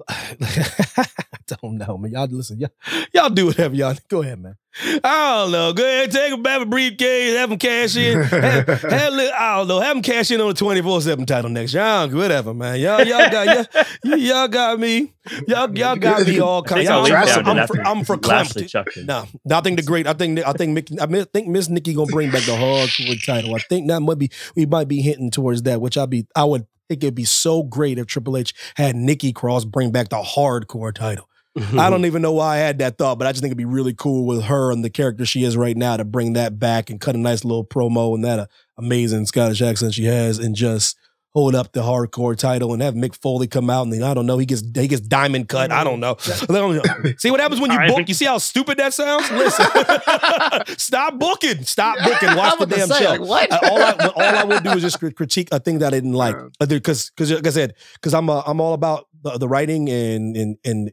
I 0.07 1.05
don't 1.47 1.77
know, 1.77 1.97
man. 1.97 2.12
Y'all 2.12 2.27
listen. 2.27 2.60
Y'all, 2.60 2.69
y'all 3.13 3.29
do 3.29 3.47
whatever 3.47 3.75
y'all. 3.75 3.95
Go 4.10 4.21
ahead, 4.21 4.41
man. 4.41 4.55
I 5.03 5.43
don't 5.43 5.51
know. 5.51 5.73
Go 5.73 5.83
ahead, 5.83 6.12
take 6.12 6.33
a 6.33 6.38
back 6.38 6.62
a 6.62 6.65
briefcase, 6.65 7.36
have 7.36 7.49
them 7.49 7.57
cash 7.57 7.95
in. 7.95 8.21
have, 8.21 8.67
have, 8.67 9.13
I 9.13 9.57
don't 9.57 9.67
know. 9.67 9.79
Have 9.79 9.95
them 9.95 10.03
cash 10.03 10.29
in 10.29 10.39
on 10.39 10.49
the 10.49 10.53
twenty 10.53 10.81
four 10.81 11.01
seven 11.01 11.25
title 11.25 11.49
next 11.49 11.73
year. 11.73 11.83
I 11.83 12.05
don't, 12.05 12.15
whatever, 12.15 12.53
man. 12.53 12.79
Y'all, 12.79 13.03
y'all 13.03 13.29
got 13.29 13.69
y'all, 14.03 14.17
y'all 14.17 14.47
got 14.47 14.79
me. 14.79 15.13
Y'all, 15.47 15.75
y'all 15.75 15.95
got 15.95 16.27
me 16.27 16.39
all 16.39 16.63
I 16.63 16.67
kind. 16.67 16.79
think 16.79 16.89
Y'all, 16.89 16.97
I'll 16.97 17.03
leave 17.03 17.12
Trash 17.12 17.27
that 17.27 17.39
I'm, 17.39 17.45
one 17.45 17.57
it 17.57 17.62
I'm, 17.62 17.67
for, 17.67 17.81
I'm 17.81 18.03
for 18.03 18.17
Lashley 18.17 18.67
clamped. 18.67 18.97
No, 18.97 19.25
no, 19.45 19.57
I 19.57 19.62
think 19.62 19.77
the 19.77 19.83
great. 19.83 20.05
I 20.05 20.13
think 20.13 20.39
I 20.45 20.53
think 20.53 20.73
Mickey. 20.73 20.99
I 20.99 21.05
I 21.05 21.23
think 21.23 21.47
Miss 21.47 21.69
Nikki 21.69 21.93
gonna 21.93 22.12
bring 22.12 22.29
back 22.29 22.43
the 22.43 22.51
hardcore 22.51 23.25
title. 23.25 23.55
I 23.55 23.60
think 23.60 23.88
that 23.89 24.01
might 24.01 24.19
be 24.19 24.29
we 24.55 24.65
might 24.65 24.88
be 24.88 25.01
hinting 25.01 25.31
towards 25.31 25.63
that, 25.63 25.81
which 25.81 25.97
I'd 25.97 26.10
be. 26.10 26.27
I 26.36 26.43
would 26.43 26.67
think 26.88 27.04
it'd 27.04 27.15
be 27.15 27.26
so 27.26 27.63
great 27.63 27.97
if 27.97 28.08
Triple 28.08 28.38
H 28.38 28.54
had 28.76 28.95
Nikki 28.95 29.34
Cross 29.34 29.65
bring 29.65 29.91
back 29.91 30.10
the 30.10 30.21
hardcore 30.21 30.93
title. 30.93 31.30
I 31.78 31.89
don't 31.89 32.06
even 32.06 32.21
know 32.21 32.34
why 32.34 32.56
I 32.56 32.58
had 32.58 32.80
that 32.80 32.97
thought, 32.97 33.17
but 33.17 33.28
I 33.28 33.32
just 33.32 33.41
think 33.41 33.50
it'd 33.52 33.58
be 33.58 33.65
really 33.65 33.93
cool 33.93 34.26
with 34.26 34.43
her 34.43 34.71
and 34.71 34.84
the 34.84 34.89
character 34.89 35.26
she 35.26 35.43
is 35.43 35.58
right 35.58 35.76
now 35.76 35.97
to 35.97 36.06
bring 36.06 36.34
that 36.34 36.60
back 36.60 36.89
and 36.89 37.02
cut 37.02 37.15
a 37.15 37.17
nice 37.17 37.43
little 37.43 37.65
promo 37.65 38.13
and 38.13 38.23
that 38.23 38.39
uh, 38.39 38.45
amazing 38.78 39.26
Scottish 39.26 39.62
accent 39.62 39.95
she 39.95 40.06
has 40.06 40.39
and 40.39 40.56
just 40.56 40.97
hold 41.34 41.54
up 41.54 41.72
the 41.72 41.82
hardcore 41.82 42.36
title 42.36 42.74
and 42.74 42.82
have 42.82 42.96
Mick 42.96 43.16
Foley 43.16 43.48
come 43.48 43.70
out 43.70 43.84
and 43.84 43.94
then 43.94 44.02
I 44.02 44.13
don't 44.13 44.26
know 44.26 44.38
he 44.40 44.46
gets 44.46 44.63
he 44.76 44.88
gets 44.88 45.02
diamond 45.02 45.48
cut. 45.50 45.72
I 45.72 45.84
don't 45.84 46.00
know. 46.00 46.18
I 46.42 46.46
don't 46.48 46.76
know. 46.78 47.12
see 47.18 47.30
what 47.30 47.40
happens 47.40 47.62
when 47.62 47.72
you 47.72 47.80
book? 47.96 48.08
You 48.08 48.13
see 48.16 48.26
how 48.26 48.38
stupid 48.40 48.78
that 48.80 48.94
sounds? 48.94 49.30
Listen, 49.32 49.66
stop 50.78 51.20
booking. 51.20 51.63
Stop 51.63 51.98
booking. 52.04 52.36
Watch 52.36 52.54
I'm 52.54 52.68
the 52.68 52.76
damn 52.76 52.88
say, 52.88 53.04
show. 53.04 53.10
like, 53.12 53.22
what? 53.22 53.52
Uh, 53.52 53.60
all 53.63 53.78
I 53.82 53.92
all 54.16 54.36
I 54.38 54.44
will 54.46 54.60
do 54.62 54.72
is 54.72 54.82
just 54.82 55.00
critique 55.16 55.50
a 55.52 55.60
thing 55.60 55.80
that 55.80 55.88
I 55.94 55.98
didn't 55.98 56.13
like 56.13 56.36
because 56.68 57.10
because 57.12 57.32
like 57.32 57.46
I 57.46 57.52
said 57.52 57.76
because 57.94 58.13
I'm 58.13 58.30
uh, 58.30 58.42
I'm 58.46 58.60
all 58.60 58.74
about 58.74 59.08
the, 59.22 59.38
the 59.38 59.48
writing 59.48 59.90
and 59.90 60.36
and 60.36 60.58
and 60.66 60.92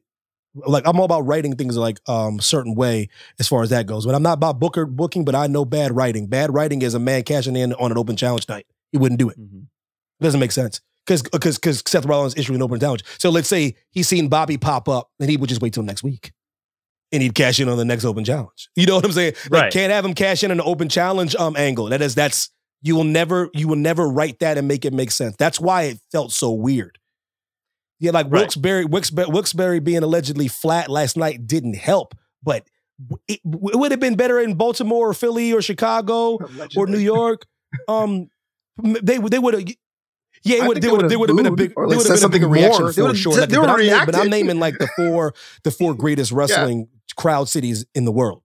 like 0.55 0.87
I'm 0.87 0.99
all 0.99 1.05
about 1.07 1.23
writing 1.27 1.57
things 1.57 1.77
like 1.77 2.01
um 2.09 2.39
certain 2.41 2.75
way 2.75 3.09
as 3.41 3.49
far 3.49 3.63
as 3.63 3.71
that 3.71 3.87
goes. 3.87 4.05
But 4.05 4.15
I'm 4.15 4.23
not 4.23 4.35
about 4.35 4.61
booker 4.61 4.85
booking, 4.87 5.25
but 5.25 5.35
I 5.35 5.47
know 5.47 5.65
bad 5.65 5.95
writing. 5.97 6.27
Bad 6.27 6.53
writing 6.53 6.83
is 6.83 6.95
a 6.95 6.99
man 6.99 7.23
cashing 7.23 7.57
in 7.57 7.73
on 7.75 7.91
an 7.91 7.99
open 7.99 8.17
challenge 8.17 8.49
night. 8.49 8.67
He 8.93 8.99
wouldn't 8.99 9.19
do 9.19 9.31
it. 9.31 9.41
Mhm. 9.41 9.67
It 10.21 10.25
doesn't 10.25 10.41
make 10.41 10.53
sense. 10.53 10.81
Because 11.07 11.23
because 11.23 11.59
because 11.59 11.83
Seth 11.87 12.07
Rollins 12.07 12.37
issuing 12.37 12.57
an 12.57 12.63
open 12.63 12.81
challenge. 12.81 13.05
So 13.19 13.29
let's 13.31 13.49
say 13.49 13.77
he's 13.91 14.09
seen 14.09 14.29
Bobby 14.29 14.57
pop 14.57 14.89
up, 14.89 15.11
and 15.21 15.29
he 15.29 15.37
would 15.37 15.49
just 15.49 15.61
wait 15.61 15.75
till 15.75 15.83
next 15.83 16.03
week. 16.03 16.33
And 17.13 17.23
he'd 17.23 17.35
cash 17.35 17.61
in 17.61 17.69
on 17.69 17.77
the 17.77 17.85
next 17.85 18.05
open 18.05 18.25
challenge. 18.25 18.71
You 18.75 18.87
know 18.87 18.97
what 18.97 19.05
I'm 19.05 19.13
saying? 19.13 19.35
Like 19.51 19.73
can't 19.73 19.93
have 19.93 20.05
him 20.05 20.15
cash 20.15 20.43
in 20.43 20.51
on 20.51 20.57
the 20.57 20.65
open 20.65 20.89
challenge 20.89 21.37
um 21.37 21.57
angle. 21.57 21.87
That 21.87 22.01
is 22.01 22.15
that's 22.15 22.49
you 22.81 22.97
will 22.97 23.05
never 23.05 23.51
you 23.53 23.69
will 23.69 23.77
never 23.77 24.09
write 24.09 24.39
that 24.39 24.57
and 24.57 24.67
make 24.67 24.85
it 24.87 24.93
make 24.95 25.11
sense. 25.11 25.37
That's 25.37 25.61
why 25.61 25.83
it 25.83 25.99
felt 26.11 26.33
so 26.33 26.53
weird. 26.53 26.99
Yeah, 28.01 28.11
like 28.11 28.27
Right. 28.27 28.41
Wilkes-Barre, 28.41 28.85
Wilkes-Barre, 28.87 29.29
Wilkes-Barre 29.29 29.79
being 29.79 30.03
allegedly 30.03 30.49
flat 30.49 30.91
last 30.91 31.17
night 31.17 31.47
didn't 31.47 31.77
help, 31.77 32.15
but 32.43 32.67
it, 33.29 33.41
it 33.45 33.79
would 33.79 33.91
have 33.93 34.01
been 34.01 34.17
better 34.17 34.39
in 34.41 34.55
Baltimore 34.55 35.11
or 35.11 35.15
Philly 35.15 35.53
or 35.53 35.63
Chicago 35.63 36.39
or 36.77 36.87
New 36.87 36.99
York. 36.99 37.47
Um, 37.89 38.29
they 38.81 39.19
they 39.19 39.39
would 39.41 39.55
have. 39.55 39.65
Yeah, 40.45 40.65
it 40.65 40.69
would, 40.69 40.77
they 40.77 40.89
they 40.89 40.93
would 40.93 41.09
there 41.11 41.19
would 41.19 41.31
have 41.31 41.37
been 41.37 41.47
a 41.47 41.57
big 41.57 41.73
or, 41.75 41.89
like, 41.89 41.97
would 41.97 42.07
have 42.07 42.17
been 42.17 42.25
a 42.25 42.29
bigger 42.29 42.45
something 42.45 42.51
reaction. 42.51 42.87
They 42.87 42.93
for 42.93 43.15
sure. 43.15 43.41
Like, 43.41 43.49
but, 43.49 43.69
I'm, 43.69 44.07
but 44.07 44.15
I'm 44.15 44.29
naming 44.29 44.61
like 44.61 44.79
the 44.79 44.89
four 44.95 45.35
the 45.63 45.71
four 45.71 45.95
greatest 45.95 46.33
wrestling 46.33 46.89
crowd 47.17 47.49
cities 47.49 47.87
in 47.95 48.05
the 48.05 48.13
world. 48.13 48.43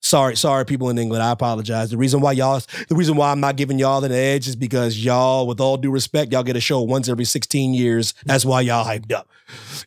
Sorry, 0.00 0.36
sorry, 0.36 0.64
people 0.64 0.88
in 0.88 0.98
England. 0.98 1.22
I 1.22 1.32
apologize. 1.32 1.90
The 1.90 1.96
reason 1.96 2.20
why 2.20 2.32
y'all, 2.32 2.60
the 2.88 2.94
reason 2.94 3.16
why 3.16 3.32
I'm 3.32 3.40
not 3.40 3.56
giving 3.56 3.76
y'all 3.76 4.04
an 4.04 4.12
edge 4.12 4.46
is 4.46 4.54
because 4.54 4.96
y'all, 4.96 5.48
with 5.48 5.60
all 5.60 5.76
due 5.76 5.90
respect, 5.90 6.32
y'all 6.32 6.44
get 6.44 6.54
a 6.54 6.60
show 6.60 6.80
once 6.82 7.08
every 7.08 7.24
16 7.24 7.74
years. 7.74 8.14
That's 8.24 8.44
why 8.44 8.60
y'all 8.60 8.84
hyped 8.84 9.10
up. 9.10 9.28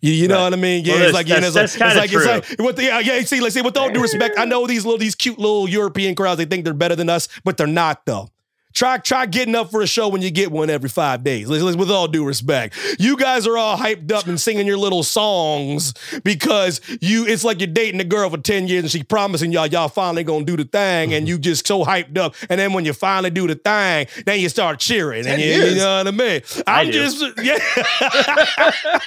You, 0.01 0.11
you 0.11 0.27
know 0.27 0.43
what 0.43 0.51
I 0.51 0.57
mean? 0.57 0.83
Yeah, 0.83 0.95
Well, 0.95 1.03
it's 1.03 1.13
like, 1.13 1.27
yeah, 1.29 1.37
it's 1.37 1.55
like, 1.55 1.63
it's 1.65 1.79
like, 1.79 2.11
it's 2.11 2.59
like, 2.59 2.75
the, 2.75 2.83
yeah, 2.83 2.99
yeah, 2.99 3.21
see, 3.21 3.39
like, 3.39 3.53
see, 3.53 3.61
with 3.61 3.77
all 3.77 3.89
due 3.91 4.01
respect, 4.01 4.37
I 4.37 4.43
know 4.43 4.67
these 4.67 4.83
little, 4.83 4.97
these 4.97 5.15
cute 5.15 5.39
little 5.39 5.69
European 5.69 6.15
crowds, 6.15 6.37
they 6.37 6.45
think 6.45 6.65
they're 6.65 6.73
better 6.73 6.97
than 6.97 7.09
us, 7.09 7.29
but 7.45 7.55
they're 7.55 7.67
not 7.67 8.05
though. 8.05 8.29
Try 8.73 8.99
try 8.99 9.25
getting 9.25 9.55
up 9.55 9.71
for 9.71 9.81
a 9.81 9.87
show 9.87 10.09
when 10.09 10.21
you 10.21 10.29
get 10.29 10.51
one 10.51 10.69
every 10.69 10.89
five 10.89 11.23
days. 11.23 11.49
With 11.49 11.89
all 11.89 12.07
due 12.07 12.23
respect, 12.23 12.77
you 12.99 13.17
guys 13.17 13.47
are 13.47 13.57
all 13.57 13.77
hyped 13.77 14.11
up 14.11 14.27
and 14.27 14.39
singing 14.39 14.67
your 14.67 14.77
little 14.77 15.01
songs 15.01 15.93
because 16.23 16.79
you. 17.01 17.25
It's 17.25 17.43
like 17.43 17.59
you're 17.59 17.67
dating 17.67 17.99
a 17.99 18.03
girl 18.03 18.29
for 18.29 18.37
ten 18.37 18.67
years 18.67 18.83
and 18.83 18.91
she's 18.91 19.03
promising 19.03 19.51
y'all 19.51 19.65
y'all 19.65 19.89
finally 19.89 20.23
gonna 20.23 20.45
do 20.45 20.55
the 20.55 20.65
thing, 20.65 21.15
and 21.15 21.27
you 21.27 21.35
mm-hmm. 21.35 21.41
just 21.41 21.65
so 21.65 21.83
hyped 21.83 22.15
up. 22.17 22.35
And 22.47 22.59
then 22.59 22.73
when 22.73 22.85
you 22.85 22.93
finally 22.93 23.31
do 23.31 23.47
the 23.47 23.55
thing, 23.55 24.05
then 24.25 24.39
you 24.39 24.49
start 24.49 24.79
cheering, 24.79 25.23
10 25.23 25.33
and 25.33 25.41
you, 25.41 25.49
you 25.49 25.75
know 25.75 25.97
what 25.97 26.07
I 26.07 26.11
mean. 26.11 26.41
I 26.67 26.81
I'm 26.81 26.91
do. 26.91 26.93
just 26.93 27.23
yeah. 27.41 27.57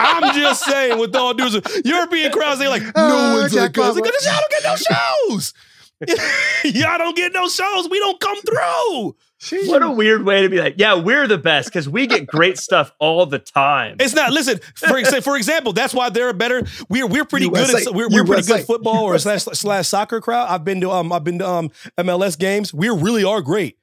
I'm 0.00 0.34
just 0.34 0.64
saying, 0.64 0.98
with 0.98 1.14
all 1.14 1.34
due 1.34 1.44
respect, 1.44 1.84
European 1.84 2.32
crowds, 2.32 2.58
they're 2.60 2.68
like 2.68 2.82
oh, 2.94 3.08
no 3.08 3.18
Oh, 3.18 3.40
one's 3.40 3.54
like 3.54 3.72
because 3.72 3.96
y'all 3.96 4.34
don't 4.34 4.50
get 4.50 4.64
no 4.64 4.76
shows. 4.76 5.52
y'all 6.64 6.98
don't 6.98 7.16
get 7.16 7.32
no 7.32 7.48
shows. 7.48 7.88
We 7.88 7.98
don't 7.98 8.20
come 8.20 8.40
through. 8.42 9.16
What 9.66 9.82
a 9.82 9.90
weird 9.90 10.24
way 10.24 10.42
to 10.42 10.48
be 10.48 10.58
like, 10.58 10.74
yeah, 10.78 10.94
we're 10.94 11.26
the 11.26 11.38
best 11.38 11.68
because 11.68 11.88
we 11.88 12.06
get 12.06 12.26
great 12.26 12.58
stuff 12.58 12.92
all 12.98 13.24
the 13.26 13.38
time. 13.38 13.96
It's 14.00 14.14
not. 14.14 14.32
Listen, 14.32 14.58
for 14.74 15.02
for 15.20 15.36
example, 15.36 15.72
that's 15.72 15.94
why 15.94 16.10
they're 16.10 16.32
better. 16.32 16.64
We're 16.88 17.06
we're 17.06 17.24
pretty 17.24 17.48
good. 17.48 17.70
At, 17.70 17.94
we're 17.94 18.08
we're 18.08 18.24
pretty 18.24 18.46
good 18.46 18.64
football 18.64 19.04
or 19.04 19.18
slash 19.18 19.44
slash 19.44 19.88
soccer 19.88 20.20
crowd. 20.20 20.48
I've 20.48 20.64
been 20.64 20.80
to 20.80 20.90
um 20.90 21.12
I've 21.12 21.24
been 21.24 21.38
to 21.38 21.48
um 21.48 21.70
MLS 21.96 22.38
games. 22.38 22.74
We 22.74 22.88
really 22.88 23.24
are 23.24 23.40
great, 23.40 23.78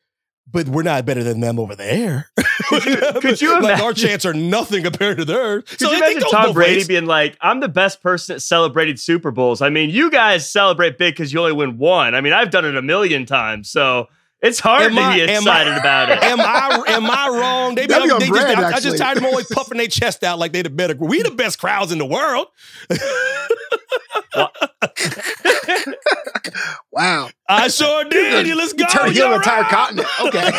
but 0.51 0.67
we're 0.69 0.84
not 0.84 1.05
better 1.05 1.23
than 1.23 1.39
them 1.41 1.60
over 1.60 1.75
there. 1.75 2.29
Could 2.69 2.86
you- 2.86 2.97
could 3.21 3.41
you 3.41 3.62
like 3.62 3.79
our 3.79 3.89
imagine- 3.91 4.08
chants 4.08 4.25
are 4.25 4.34
nothing 4.34 4.84
compared 4.84 5.17
to 5.17 5.25
theirs. 5.25 5.63
Could 5.67 5.79
so 5.79 5.91
you 5.91 5.97
it- 5.97 6.03
it 6.03 6.12
imagine 6.13 6.29
Tom 6.29 6.53
Brady 6.53 6.75
ways. 6.77 6.88
being 6.88 7.05
like, 7.05 7.38
I'm 7.41 7.60
the 7.60 7.67
best 7.67 8.01
person 8.01 8.36
at 8.36 8.41
celebrating 8.41 8.97
Super 8.97 9.31
Bowls? 9.31 9.62
I 9.62 9.69
mean, 9.69 9.89
you 9.91 10.10
guys 10.10 10.49
celebrate 10.49 10.97
big 10.97 11.13
because 11.15 11.31
you 11.34 11.39
only 11.39 11.51
win 11.53 11.77
one. 11.77 12.15
I 12.15 12.21
mean, 12.21 12.34
I've 12.34 12.49
done 12.51 12.65
it 12.65 12.75
a 12.75 12.81
million 12.81 13.25
times, 13.25 13.69
so 13.69 14.08
it's 14.41 14.60
hard 14.60 14.84
Am 14.84 14.95
to 14.95 15.01
I- 15.01 15.15
be 15.15 15.21
am 15.23 15.29
I- 15.29 15.34
excited 15.62 15.73
about 15.77 16.10
it. 16.10 16.23
Am 16.23 16.39
I 16.39 16.84
am 16.88 17.05
I 17.10 17.29
wrong? 17.39 17.75
They, 17.75 17.84
be, 17.88 17.93
That'd 17.93 18.10
they 18.10 18.17
just, 18.27 18.31
brand, 18.31 18.60
I, 18.60 18.71
I 18.71 18.79
just 18.79 18.97
tired 18.97 19.17
of 19.17 19.23
them 19.23 19.31
always 19.31 19.47
puffing 19.47 19.77
their 19.77 19.88
chest 19.88 20.23
out 20.23 20.39
like 20.39 20.53
they 20.53 20.62
the 20.63 20.69
better. 20.69 20.95
We 20.95 21.21
the 21.21 21.31
best 21.31 21.60
crowds 21.60 21.91
in 21.91 21.97
the 21.99 22.05
world. 22.05 22.47
Wow. 26.91 27.29
I 27.49 27.67
sure 27.67 28.05
did. 28.05 28.47
You 28.47 28.55
let's 28.55 28.73
go. 28.73 28.84
You 28.84 28.89
turned 28.89 29.15
You 29.15 29.23
heel 29.23 29.31
all 29.31 29.36
entire 29.36 29.63
continent. 29.63 30.08
Okay. 30.21 30.49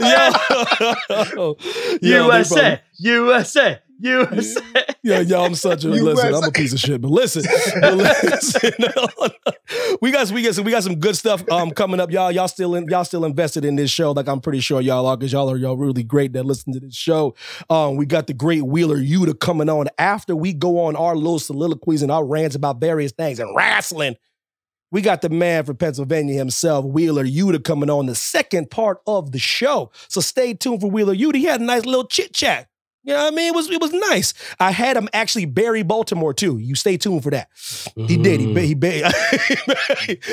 Yo, 0.00 1.56
Yo, 2.02 2.30
they 2.30 2.38
USA, 2.38 2.80
USA, 2.98 3.80
USA. 3.98 4.60
Yeah, 5.02 5.20
yo, 5.20 5.44
I'm 5.44 5.54
such 5.54 5.84
a 5.84 5.88
listen. 5.88 6.34
I'm 6.34 6.44
a 6.44 6.50
piece 6.50 6.72
of 6.72 6.80
shit, 6.80 7.00
but 7.00 7.10
listen, 7.10 7.44
but 7.80 7.94
listen 7.94 8.72
we 10.00 10.10
got 10.10 10.30
we 10.30 10.42
got 10.42 10.54
some 10.54 10.64
we 10.64 10.70
got 10.70 10.82
some 10.82 10.96
good 10.96 11.16
stuff 11.16 11.48
um 11.50 11.70
coming 11.70 12.00
up, 12.00 12.10
y'all. 12.10 12.30
Y'all 12.30 12.48
still 12.48 12.74
in 12.74 12.86
y'all 12.88 13.04
still 13.04 13.24
invested 13.24 13.64
in 13.64 13.76
this 13.76 13.90
show, 13.90 14.12
like 14.12 14.28
I'm 14.28 14.40
pretty 14.40 14.60
sure 14.60 14.80
y'all 14.80 15.06
are, 15.06 15.16
because 15.16 15.32
y'all 15.32 15.50
are 15.50 15.56
y'all 15.56 15.76
really 15.76 16.02
great 16.02 16.32
that 16.34 16.44
listen 16.44 16.72
to 16.72 16.80
this 16.80 16.94
show. 16.94 17.34
Um, 17.70 17.96
we 17.96 18.06
got 18.06 18.26
the 18.26 18.34
great 18.34 18.62
Wheeler 18.62 18.98
Yuta 18.98 19.38
coming 19.38 19.68
on 19.68 19.88
after 19.98 20.34
we 20.34 20.52
go 20.52 20.84
on 20.84 20.96
our 20.96 21.14
little 21.16 21.38
soliloquies 21.38 22.02
and 22.02 22.12
our 22.12 22.24
rants 22.24 22.56
about 22.56 22.80
various 22.80 23.12
things 23.12 23.38
and 23.38 23.54
wrestling. 23.54 24.16
We 24.90 25.02
got 25.02 25.20
the 25.20 25.28
man 25.28 25.64
from 25.64 25.76
Pennsylvania 25.76 26.34
himself, 26.34 26.84
Wheeler 26.84 27.24
Yuta, 27.24 27.62
coming 27.62 27.90
on 27.90 28.06
the 28.06 28.14
second 28.14 28.70
part 28.70 28.98
of 29.06 29.32
the 29.32 29.38
show. 29.38 29.90
So 30.08 30.20
stay 30.22 30.54
tuned 30.54 30.80
for 30.80 30.90
Wheeler 30.90 31.14
Yuta. 31.14 31.36
He 31.36 31.44
had 31.44 31.60
a 31.60 31.64
nice 31.64 31.84
little 31.84 32.06
chit 32.06 32.32
chat. 32.32 32.68
You 33.08 33.14
know 33.14 33.24
what 33.24 33.32
I 33.32 33.36
mean? 33.36 33.48
It 33.48 33.54
was 33.56 33.70
it 33.70 33.80
was 33.80 33.92
nice. 33.92 34.34
I 34.60 34.70
had 34.70 34.94
him 34.96 35.08
actually 35.14 35.46
bury 35.46 35.82
Baltimore 35.82 36.34
too. 36.34 36.58
You 36.58 36.74
stay 36.74 36.98
tuned 36.98 37.22
for 37.22 37.30
that. 37.30 37.48
He 37.96 38.18
did. 38.18 38.38
He 38.40 38.66
he, 38.66 38.74
ba- 38.74 39.10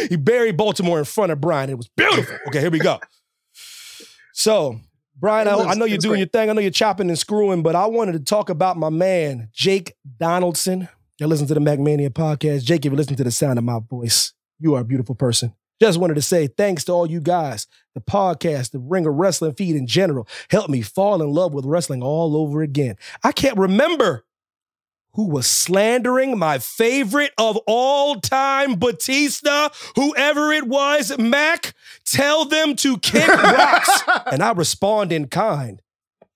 he 0.09 0.17
buried 0.17 0.57
Baltimore 0.57 0.99
in 0.99 1.05
front 1.05 1.31
of 1.31 1.39
Brian. 1.39 1.69
It 1.69 1.77
was 1.77 1.87
beautiful. 1.87 2.37
Okay, 2.49 2.59
here 2.59 2.69
we 2.69 2.79
go. 2.79 2.99
So, 4.33 4.79
Brian, 5.17 5.47
I, 5.47 5.55
was- 5.55 5.67
I 5.67 5.73
know 5.75 5.85
you're 5.85 5.97
doing 5.97 6.15
great. 6.15 6.19
your 6.19 6.27
thing. 6.27 6.49
I 6.49 6.53
know 6.53 6.59
you're 6.59 6.69
chopping 6.71 7.07
and 7.09 7.17
screwing, 7.17 7.63
but 7.63 7.75
I 7.75 7.85
wanted 7.85 8.11
to 8.13 8.19
talk 8.19 8.49
about 8.49 8.75
my 8.75 8.89
man, 8.89 9.49
Jake 9.53 9.93
Donaldson. 10.19 10.89
You 11.17 11.27
listen 11.27 11.47
to 11.47 11.53
the 11.53 11.61
MackMania 11.61 12.09
podcast. 12.09 12.65
Jake, 12.65 12.85
if 12.85 12.91
you 12.91 12.97
listen 12.97 13.15
to 13.15 13.23
the 13.23 13.31
sound 13.31 13.57
of 13.57 13.63
my 13.63 13.79
voice, 13.89 14.33
you 14.59 14.75
are 14.75 14.81
a 14.81 14.85
beautiful 14.85 15.15
person. 15.15 15.53
Just 15.81 15.99
wanted 15.99 16.15
to 16.15 16.21
say 16.21 16.47
thanks 16.47 16.83
to 16.85 16.93
all 16.93 17.09
you 17.09 17.19
guys, 17.19 17.67
the 17.93 18.01
podcast, 18.01 18.71
the 18.71 18.79
Ringer 18.79 19.11
Wrestling 19.11 19.53
feed 19.53 19.75
in 19.75 19.87
general, 19.87 20.27
helped 20.49 20.69
me 20.69 20.81
fall 20.81 21.21
in 21.21 21.29
love 21.29 21.53
with 21.53 21.65
wrestling 21.65 22.01
all 22.01 22.37
over 22.37 22.61
again. 22.61 22.95
I 23.23 23.31
can't 23.31 23.57
remember 23.57 24.23
who 25.15 25.27
was 25.27 25.47
slandering 25.47 26.37
my 26.37 26.59
favorite 26.59 27.31
of 27.37 27.57
all 27.67 28.15
time, 28.19 28.75
Batista, 28.75 29.69
whoever 29.95 30.51
it 30.51 30.67
was, 30.67 31.17
Mack, 31.17 31.73
tell 32.05 32.45
them 32.45 32.75
to 32.77 32.97
kick 32.97 33.27
rocks. 33.27 34.01
and 34.31 34.43
I 34.43 34.51
respond 34.51 35.11
in 35.13 35.27
kind. 35.27 35.81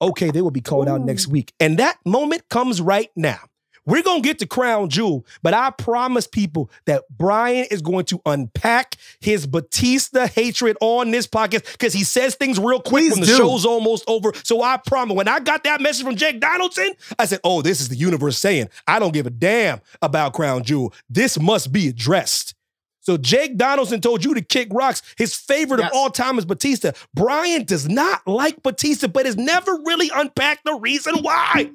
Okay, 0.01 0.31
they 0.31 0.41
will 0.41 0.51
be 0.51 0.61
called 0.61 0.87
out 0.87 1.01
next 1.01 1.27
week. 1.27 1.53
And 1.59 1.77
that 1.77 1.97
moment 2.05 2.47
comes 2.49 2.79
right 2.79 3.09
now. 3.17 3.48
We're 3.89 4.03
going 4.03 4.21
to 4.21 4.27
get 4.27 4.39
to 4.39 4.47
Crown 4.47 4.89
Jewel, 4.89 5.25
but 5.41 5.53
I 5.53 5.71
promise 5.71 6.27
people 6.27 6.69
that 6.85 7.03
Brian 7.09 7.65
is 7.71 7.81
going 7.81 8.05
to 8.05 8.21
unpack 8.25 8.95
his 9.19 9.47
Batista 9.47 10.27
hatred 10.27 10.77
on 10.79 11.11
this 11.11 11.25
podcast 11.27 11.71
because 11.73 11.91
he 11.93 12.03
says 12.03 12.35
things 12.35 12.59
real 12.59 12.79
quick 12.79 13.01
Please 13.03 13.11
when 13.11 13.21
the 13.21 13.25
do. 13.25 13.35
show's 13.37 13.65
almost 13.65 14.03
over. 14.07 14.31
So 14.43 14.61
I 14.61 14.77
promise, 14.77 15.15
when 15.15 15.27
I 15.27 15.39
got 15.39 15.63
that 15.63 15.81
message 15.81 16.05
from 16.05 16.15
Jake 16.15 16.39
Donaldson, 16.39 16.91
I 17.17 17.25
said, 17.25 17.39
oh, 17.43 17.61
this 17.61 17.81
is 17.81 17.89
the 17.89 17.95
universe 17.95 18.37
saying, 18.37 18.69
I 18.87 18.99
don't 18.99 19.13
give 19.13 19.25
a 19.25 19.31
damn 19.31 19.81
about 20.01 20.33
Crown 20.33 20.63
Jewel. 20.63 20.93
This 21.09 21.39
must 21.39 21.71
be 21.71 21.87
addressed. 21.87 22.53
So 23.01 23.17
Jake 23.17 23.57
Donaldson 23.57 24.01
told 24.01 24.23
you 24.23 24.35
to 24.35 24.41
kick 24.41 24.67
rocks. 24.71 25.01
His 25.17 25.33
favorite 25.33 25.79
Yes. 25.79 25.89
of 25.89 25.95
all 25.97 26.09
time 26.11 26.37
is 26.37 26.45
Batista. 26.45 26.91
Brian 27.15 27.63
does 27.63 27.87
not 27.89 28.27
like 28.27 28.61
Batista, 28.61 29.07
but 29.07 29.25
has 29.25 29.35
never 29.35 29.71
really 29.85 30.11
unpacked 30.13 30.63
the 30.65 30.75
reason 30.75 31.15
why. 31.23 31.71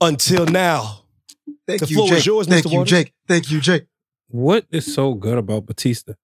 Until 0.00 0.46
now. 0.46 1.02
Thank 1.66 1.80
The 1.80 1.86
you, 1.88 1.96
floor 1.96 2.12
is 2.12 2.18
Jake. 2.18 2.26
yours, 2.26 2.46
Thank 2.46 2.64
Mr. 2.66 2.70
you, 2.72 2.78
Waters. 2.78 2.90
Jake. 2.90 3.12
Thank 3.26 3.50
you, 3.50 3.60
Jake. 3.60 3.86
What 4.28 4.66
is 4.70 4.92
so 4.92 5.14
good 5.14 5.38
about 5.38 5.66
Batista? 5.66 6.12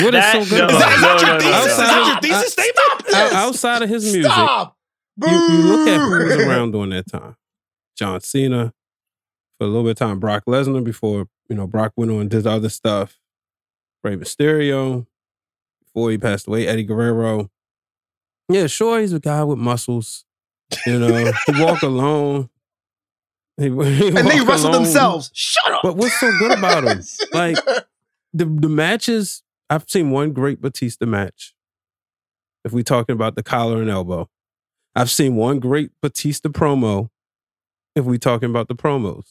What 0.00 0.14
is 0.14 0.20
That- 0.22 0.42
so 0.44 0.56
good 0.56 0.58
no, 0.60 0.66
Is 0.68 0.76
about 0.76 0.80
that, 0.80 0.94
is 0.96 1.00
that 1.02 1.20
no, 1.20 1.26
your 1.28 1.34
no, 1.34 1.40
thesis? 1.40 1.78
no, 1.78 1.84
Is 1.84 1.90
that 1.90 2.06
your 2.06 2.20
thesis 2.22 2.52
statement? 2.54 3.14
Out- 3.14 3.32
outside 3.34 3.82
of 3.82 3.88
his 3.90 4.04
music? 4.04 4.32
Stop. 4.32 4.76
You, 5.20 5.28
you 5.28 5.58
look 5.64 5.88
at 5.88 6.00
who 6.00 6.24
was 6.24 6.46
around 6.46 6.70
during 6.70 6.90
that 6.90 7.06
time. 7.10 7.36
John 7.98 8.20
Cena, 8.22 8.72
for 9.58 9.64
a 9.64 9.66
little 9.66 9.82
bit 9.82 9.90
of 9.90 9.96
time, 9.98 10.18
Brock 10.18 10.44
Lesnar 10.46 10.82
before, 10.82 11.26
you 11.50 11.56
know, 11.56 11.66
Brock 11.66 11.92
went 11.96 12.10
on 12.10 12.20
and 12.22 12.30
did 12.30 12.46
other 12.46 12.70
stuff. 12.70 13.18
Rey 14.02 14.16
Mysterio. 14.16 15.06
Before 15.84 16.10
he 16.10 16.16
passed 16.16 16.46
away, 16.46 16.66
Eddie 16.66 16.84
Guerrero. 16.84 17.50
Yeah, 18.48 18.68
sure, 18.68 19.00
he's 19.00 19.12
a 19.12 19.20
guy 19.20 19.44
with 19.44 19.58
muscles. 19.58 20.24
You 20.86 20.98
know, 20.98 21.32
he 21.46 21.62
walk 21.62 21.82
alone. 21.82 22.48
He, 23.56 23.64
he 23.64 24.08
and 24.08 24.28
they 24.28 24.40
wrestle 24.40 24.70
alone. 24.70 24.84
themselves. 24.84 25.30
Shut 25.34 25.72
up. 25.72 25.80
But 25.82 25.96
what's 25.96 26.18
so 26.18 26.30
good 26.38 26.56
about 26.56 26.84
him? 26.84 27.02
Like 27.32 27.56
the 28.32 28.44
the 28.44 28.68
matches, 28.68 29.42
I've 29.68 29.84
seen 29.88 30.10
one 30.10 30.32
great 30.32 30.60
Batista 30.60 31.06
match. 31.06 31.54
If 32.64 32.72
we're 32.72 32.84
talking 32.84 33.14
about 33.14 33.36
the 33.36 33.42
collar 33.42 33.80
and 33.80 33.90
elbow, 33.90 34.28
I've 34.94 35.10
seen 35.10 35.36
one 35.36 35.60
great 35.60 35.90
Batista 36.02 36.48
promo. 36.48 37.10
If 37.96 38.04
we're 38.04 38.18
talking 38.18 38.50
about 38.50 38.68
the 38.68 38.74
promos, 38.74 39.24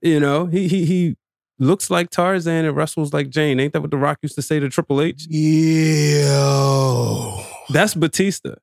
you 0.00 0.20
know, 0.20 0.46
he 0.46 0.68
he 0.68 0.84
he 0.84 1.16
looks 1.58 1.90
like 1.90 2.10
Tarzan 2.10 2.64
and 2.64 2.76
wrestles 2.76 3.12
like 3.12 3.30
Jane. 3.30 3.60
Ain't 3.60 3.72
that 3.72 3.80
what 3.80 3.90
The 3.90 3.96
Rock 3.96 4.18
used 4.22 4.36
to 4.36 4.42
say 4.42 4.60
to 4.60 4.68
Triple 4.68 5.00
H? 5.00 5.26
Yeah. 5.28 7.44
That's 7.70 7.94
Batista. 7.94 8.54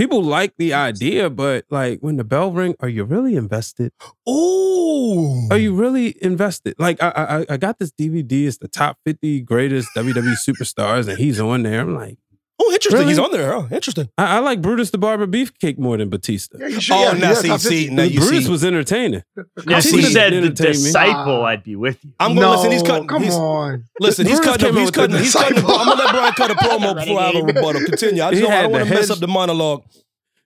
People 0.00 0.22
like 0.22 0.54
the 0.56 0.72
idea, 0.72 1.28
but 1.28 1.66
like 1.68 2.00
when 2.00 2.16
the 2.16 2.24
bell 2.24 2.52
ring, 2.52 2.74
are 2.80 2.88
you 2.88 3.04
really 3.04 3.36
invested? 3.36 3.92
Oh, 4.26 5.46
Are 5.50 5.58
you 5.58 5.74
really 5.74 6.16
invested? 6.24 6.74
Like 6.78 7.02
I, 7.02 7.10
I 7.10 7.52
I 7.52 7.56
got 7.58 7.78
this 7.78 7.92
DVD. 7.92 8.46
It's 8.46 8.56
the 8.56 8.66
top 8.66 8.96
fifty 9.04 9.42
greatest 9.42 9.90
WWE 9.94 10.36
superstars, 10.48 11.06
and 11.06 11.18
he's 11.18 11.38
on 11.38 11.64
there. 11.64 11.82
I'm 11.82 11.94
like, 11.94 12.16
Oh, 12.62 12.72
interesting. 12.72 13.08
He's 13.08 13.18
on 13.18 13.32
there. 13.32 13.54
Oh, 13.54 13.68
interesting. 13.70 14.10
I, 14.18 14.36
I 14.36 14.38
like 14.40 14.60
Brutus 14.60 14.90
the 14.90 14.98
Barber 14.98 15.26
Beefcake 15.26 15.78
more 15.78 15.96
than 15.96 16.10
Batista. 16.10 16.58
Yeah, 16.58 16.66
you 16.66 16.80
should, 16.80 16.94
Oh, 16.94 17.02
yeah, 17.04 17.12
now 17.12 17.28
yeah, 17.30 17.56
see, 17.56 17.58
see, 17.58 17.90
now 17.90 18.02
you 18.02 18.20
Brutus 18.20 18.44
see. 18.44 18.50
was 18.50 18.64
entertaining. 18.64 19.22
Now, 19.64 19.78
if 19.78 19.84
see, 19.84 19.96
you 19.96 20.02
said 20.02 20.34
the 20.34 20.50
disciple. 20.50 21.42
I'd 21.44 21.62
be 21.62 21.74
with 21.76 22.04
you. 22.04 22.12
I'm 22.20 22.34
gonna 22.34 22.42
no, 22.42 22.50
listen. 22.52 22.72
He's 22.72 22.82
cutting. 22.82 23.08
Come 23.08 23.22
he's, 23.22 23.34
on. 23.34 23.84
Listen, 23.98 24.26
he's 24.26 24.40
Brutus 24.40 24.60
cutting. 24.60 24.76
He's 24.76 24.90
cutting. 24.90 25.16
He's 25.16 25.32
cutting. 25.32 25.58
I'm 25.58 25.64
gonna 25.64 25.94
let 25.94 26.10
Brian 26.10 26.32
cut 26.34 26.50
a 26.50 26.54
promo 26.54 26.94
before 26.94 27.20
I 27.20 27.26
have 27.30 27.36
a 27.36 27.42
rebuttal. 27.42 27.80
Continue. 27.86 28.22
I, 28.22 28.30
just 28.30 28.42
He 28.42 28.46
don't, 28.46 28.52
I 28.52 28.62
don't 28.62 28.72
want 28.72 28.84
to 28.84 28.90
mess 28.90 29.08
up 29.08 29.20
the 29.20 29.28
monologue. 29.28 29.82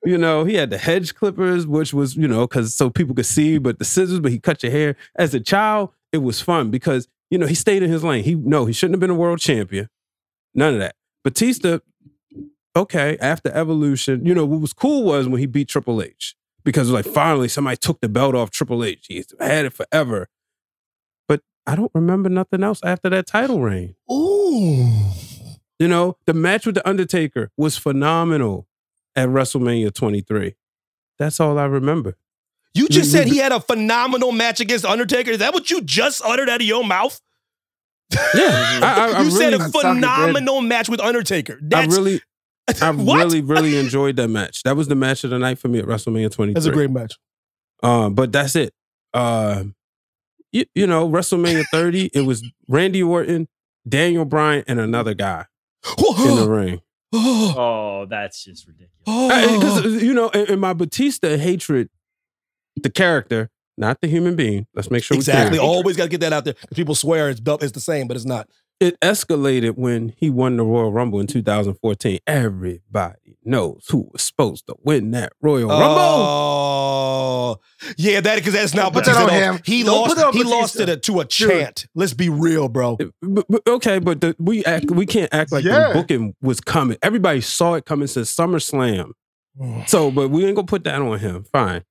You 0.04 0.18
know, 0.18 0.44
he 0.44 0.54
had 0.54 0.70
the 0.70 0.78
hedge 0.78 1.14
clippers, 1.14 1.66
which 1.66 1.92
was, 1.92 2.14
you 2.14 2.28
know, 2.28 2.46
because 2.46 2.74
so 2.74 2.90
people 2.90 3.14
could 3.14 3.26
see, 3.26 3.58
but 3.58 3.78
the 3.78 3.84
scissors, 3.84 4.20
but 4.20 4.30
he 4.30 4.38
cut 4.38 4.62
your 4.62 4.70
hair. 4.70 4.96
As 5.16 5.34
a 5.34 5.40
child, 5.40 5.90
it 6.12 6.18
was 6.18 6.40
fun 6.40 6.70
because, 6.70 7.08
you 7.30 7.38
know, 7.38 7.46
he 7.46 7.54
stayed 7.54 7.82
in 7.82 7.90
his 7.90 8.04
lane. 8.04 8.22
He 8.22 8.34
no, 8.34 8.66
he 8.66 8.72
shouldn't 8.72 8.94
have 8.94 9.00
been 9.00 9.10
a 9.10 9.14
world 9.14 9.40
champion. 9.40 9.88
None 10.54 10.74
of 10.74 10.80
that. 10.80 10.94
Batista, 11.24 11.78
okay, 12.76 13.16
after 13.20 13.50
evolution, 13.52 14.24
you 14.24 14.34
know, 14.34 14.44
what 14.44 14.60
was 14.60 14.72
cool 14.72 15.04
was 15.04 15.28
when 15.28 15.40
he 15.40 15.46
beat 15.46 15.68
Triple 15.68 16.02
H. 16.02 16.34
Because 16.64 16.90
like 16.90 17.04
finally 17.04 17.48
somebody 17.48 17.76
took 17.76 18.00
the 18.00 18.08
belt 18.08 18.34
off 18.34 18.50
Triple 18.50 18.84
H. 18.84 19.06
He's 19.08 19.26
had 19.38 19.66
it 19.66 19.74
forever. 19.74 20.28
But 21.28 21.42
I 21.66 21.76
don't 21.76 21.92
remember 21.94 22.28
nothing 22.28 22.62
else 22.62 22.80
after 22.82 23.10
that 23.10 23.26
title 23.26 23.60
reign. 23.60 23.94
Ooh. 24.10 24.88
You 25.78 25.88
know, 25.88 26.16
the 26.26 26.32
match 26.32 26.64
with 26.64 26.76
The 26.76 26.88
Undertaker 26.88 27.50
was 27.56 27.76
phenomenal 27.76 28.66
at 29.14 29.28
WrestleMania 29.28 29.92
23. 29.92 30.54
That's 31.18 31.38
all 31.40 31.58
I 31.58 31.64
remember. 31.64 32.16
You 32.72 32.88
just 32.88 33.12
said 33.12 33.28
he 33.28 33.38
had 33.38 33.52
a 33.52 33.60
phenomenal 33.60 34.32
match 34.32 34.58
against 34.60 34.84
Undertaker. 34.84 35.30
Is 35.30 35.38
that 35.38 35.54
what 35.54 35.70
you 35.70 35.80
just 35.82 36.22
uttered 36.24 36.48
out 36.48 36.60
of 36.60 36.66
your 36.66 36.84
mouth? 36.84 37.20
Yeah. 38.10 38.20
I, 38.34 39.12
I, 39.12 39.18
I 39.18 39.22
you 39.22 39.30
said 39.30 39.52
really, 39.52 39.54
a 39.54 39.68
sounded 39.68 39.72
good. 39.72 39.80
phenomenal 39.80 40.60
match 40.60 40.88
with 40.88 41.00
Undertaker. 41.00 41.54
I 41.54 41.58
That's 41.62 41.96
really, 41.96 42.20
I 42.80 42.90
really, 42.90 43.42
really 43.42 43.78
enjoyed 43.78 44.16
that 44.16 44.28
match. 44.28 44.62
That 44.62 44.76
was 44.76 44.88
the 44.88 44.94
match 44.94 45.24
of 45.24 45.30
the 45.30 45.38
night 45.38 45.58
for 45.58 45.68
me 45.68 45.78
at 45.78 45.84
WrestleMania 45.84 46.30
23. 46.30 46.54
That's 46.54 46.66
a 46.66 46.72
great 46.72 46.90
match. 46.90 47.14
Um, 47.82 48.14
but 48.14 48.32
that's 48.32 48.56
it. 48.56 48.72
Uh, 49.12 49.64
you, 50.52 50.64
you 50.74 50.86
know, 50.86 51.08
WrestleMania 51.08 51.64
30, 51.70 52.10
it 52.14 52.22
was 52.22 52.42
Randy 52.68 53.02
Orton, 53.02 53.48
Daniel 53.86 54.24
Bryan, 54.24 54.64
and 54.66 54.80
another 54.80 55.14
guy 55.14 55.46
in 55.98 56.36
the 56.36 56.46
ring. 56.50 56.80
oh, 57.12 58.06
that's 58.08 58.44
just 58.44 58.66
ridiculous. 58.66 58.90
Because, 59.06 60.02
you 60.02 60.14
know, 60.14 60.30
in, 60.30 60.46
in 60.46 60.60
my 60.60 60.72
Batista 60.72 61.36
hatred, 61.36 61.90
the 62.76 62.90
character, 62.90 63.50
not 63.76 64.00
the 64.00 64.08
human 64.08 64.36
being, 64.36 64.66
let's 64.74 64.90
make 64.90 65.04
sure 65.04 65.16
exactly. 65.16 65.58
we're. 65.58 65.64
Always 65.64 65.96
got 65.96 66.04
to 66.04 66.08
get 66.08 66.20
that 66.20 66.32
out 66.32 66.44
there 66.44 66.54
because 66.54 66.76
people 66.76 66.94
swear 66.94 67.28
it's 67.28 67.40
belt 67.40 67.62
it's 67.62 67.72
the 67.72 67.80
same, 67.80 68.08
but 68.08 68.16
it's 68.16 68.26
not. 68.26 68.48
It 68.84 69.00
escalated 69.00 69.76
when 69.76 70.14
he 70.16 70.30
won 70.30 70.56
the 70.56 70.64
Royal 70.64 70.92
Rumble 70.92 71.18
in 71.20 71.26
2014. 71.26 72.18
Everybody 72.26 73.38
knows 73.44 73.86
who 73.90 74.08
was 74.12 74.22
supposed 74.22 74.66
to 74.68 74.76
win 74.84 75.10
that 75.12 75.32
Royal 75.40 75.70
oh. 75.72 75.80
Rumble. 75.80 76.00
Oh, 76.00 77.60
yeah, 77.96 78.20
that 78.20 78.36
because 78.36 78.52
that's 78.54 78.74
not 78.74 78.92
Don't 78.92 78.94
put 78.94 79.04
that 79.06 79.16
on 79.16 79.26
Batista. 79.26 79.52
him. 79.54 79.60
He 79.64 79.82
Don't 79.82 79.96
lost. 79.96 80.14
put 80.16 80.22
that 80.22 80.34
he 80.34 80.44
lost 80.44 80.80
it 80.80 81.02
to 81.02 81.20
a 81.20 81.24
chant. 81.24 81.86
Let's 81.94 82.14
be 82.14 82.28
real, 82.28 82.68
bro. 82.68 82.96
But- 83.22 83.46
but- 83.48 83.66
okay, 83.68 83.98
but 83.98 84.20
the, 84.20 84.36
we 84.38 84.64
act, 84.64 84.90
we 84.90 85.06
can't 85.06 85.32
act 85.34 85.52
like 85.52 85.64
Yeah. 85.64 85.88
the 85.88 85.94
booking 85.94 86.34
was 86.40 86.60
coming. 86.60 86.96
Everybody 87.02 87.40
saw 87.40 87.74
it 87.74 87.84
coming 87.84 88.06
since 88.06 88.34
SummerSlam. 88.34 89.10
So, 89.86 90.10
but 90.10 90.30
we 90.30 90.44
ain't 90.46 90.56
gonna 90.56 90.66
put 90.66 90.82
that 90.84 91.00
on 91.00 91.16
him. 91.20 91.44
Fine. 91.52 91.84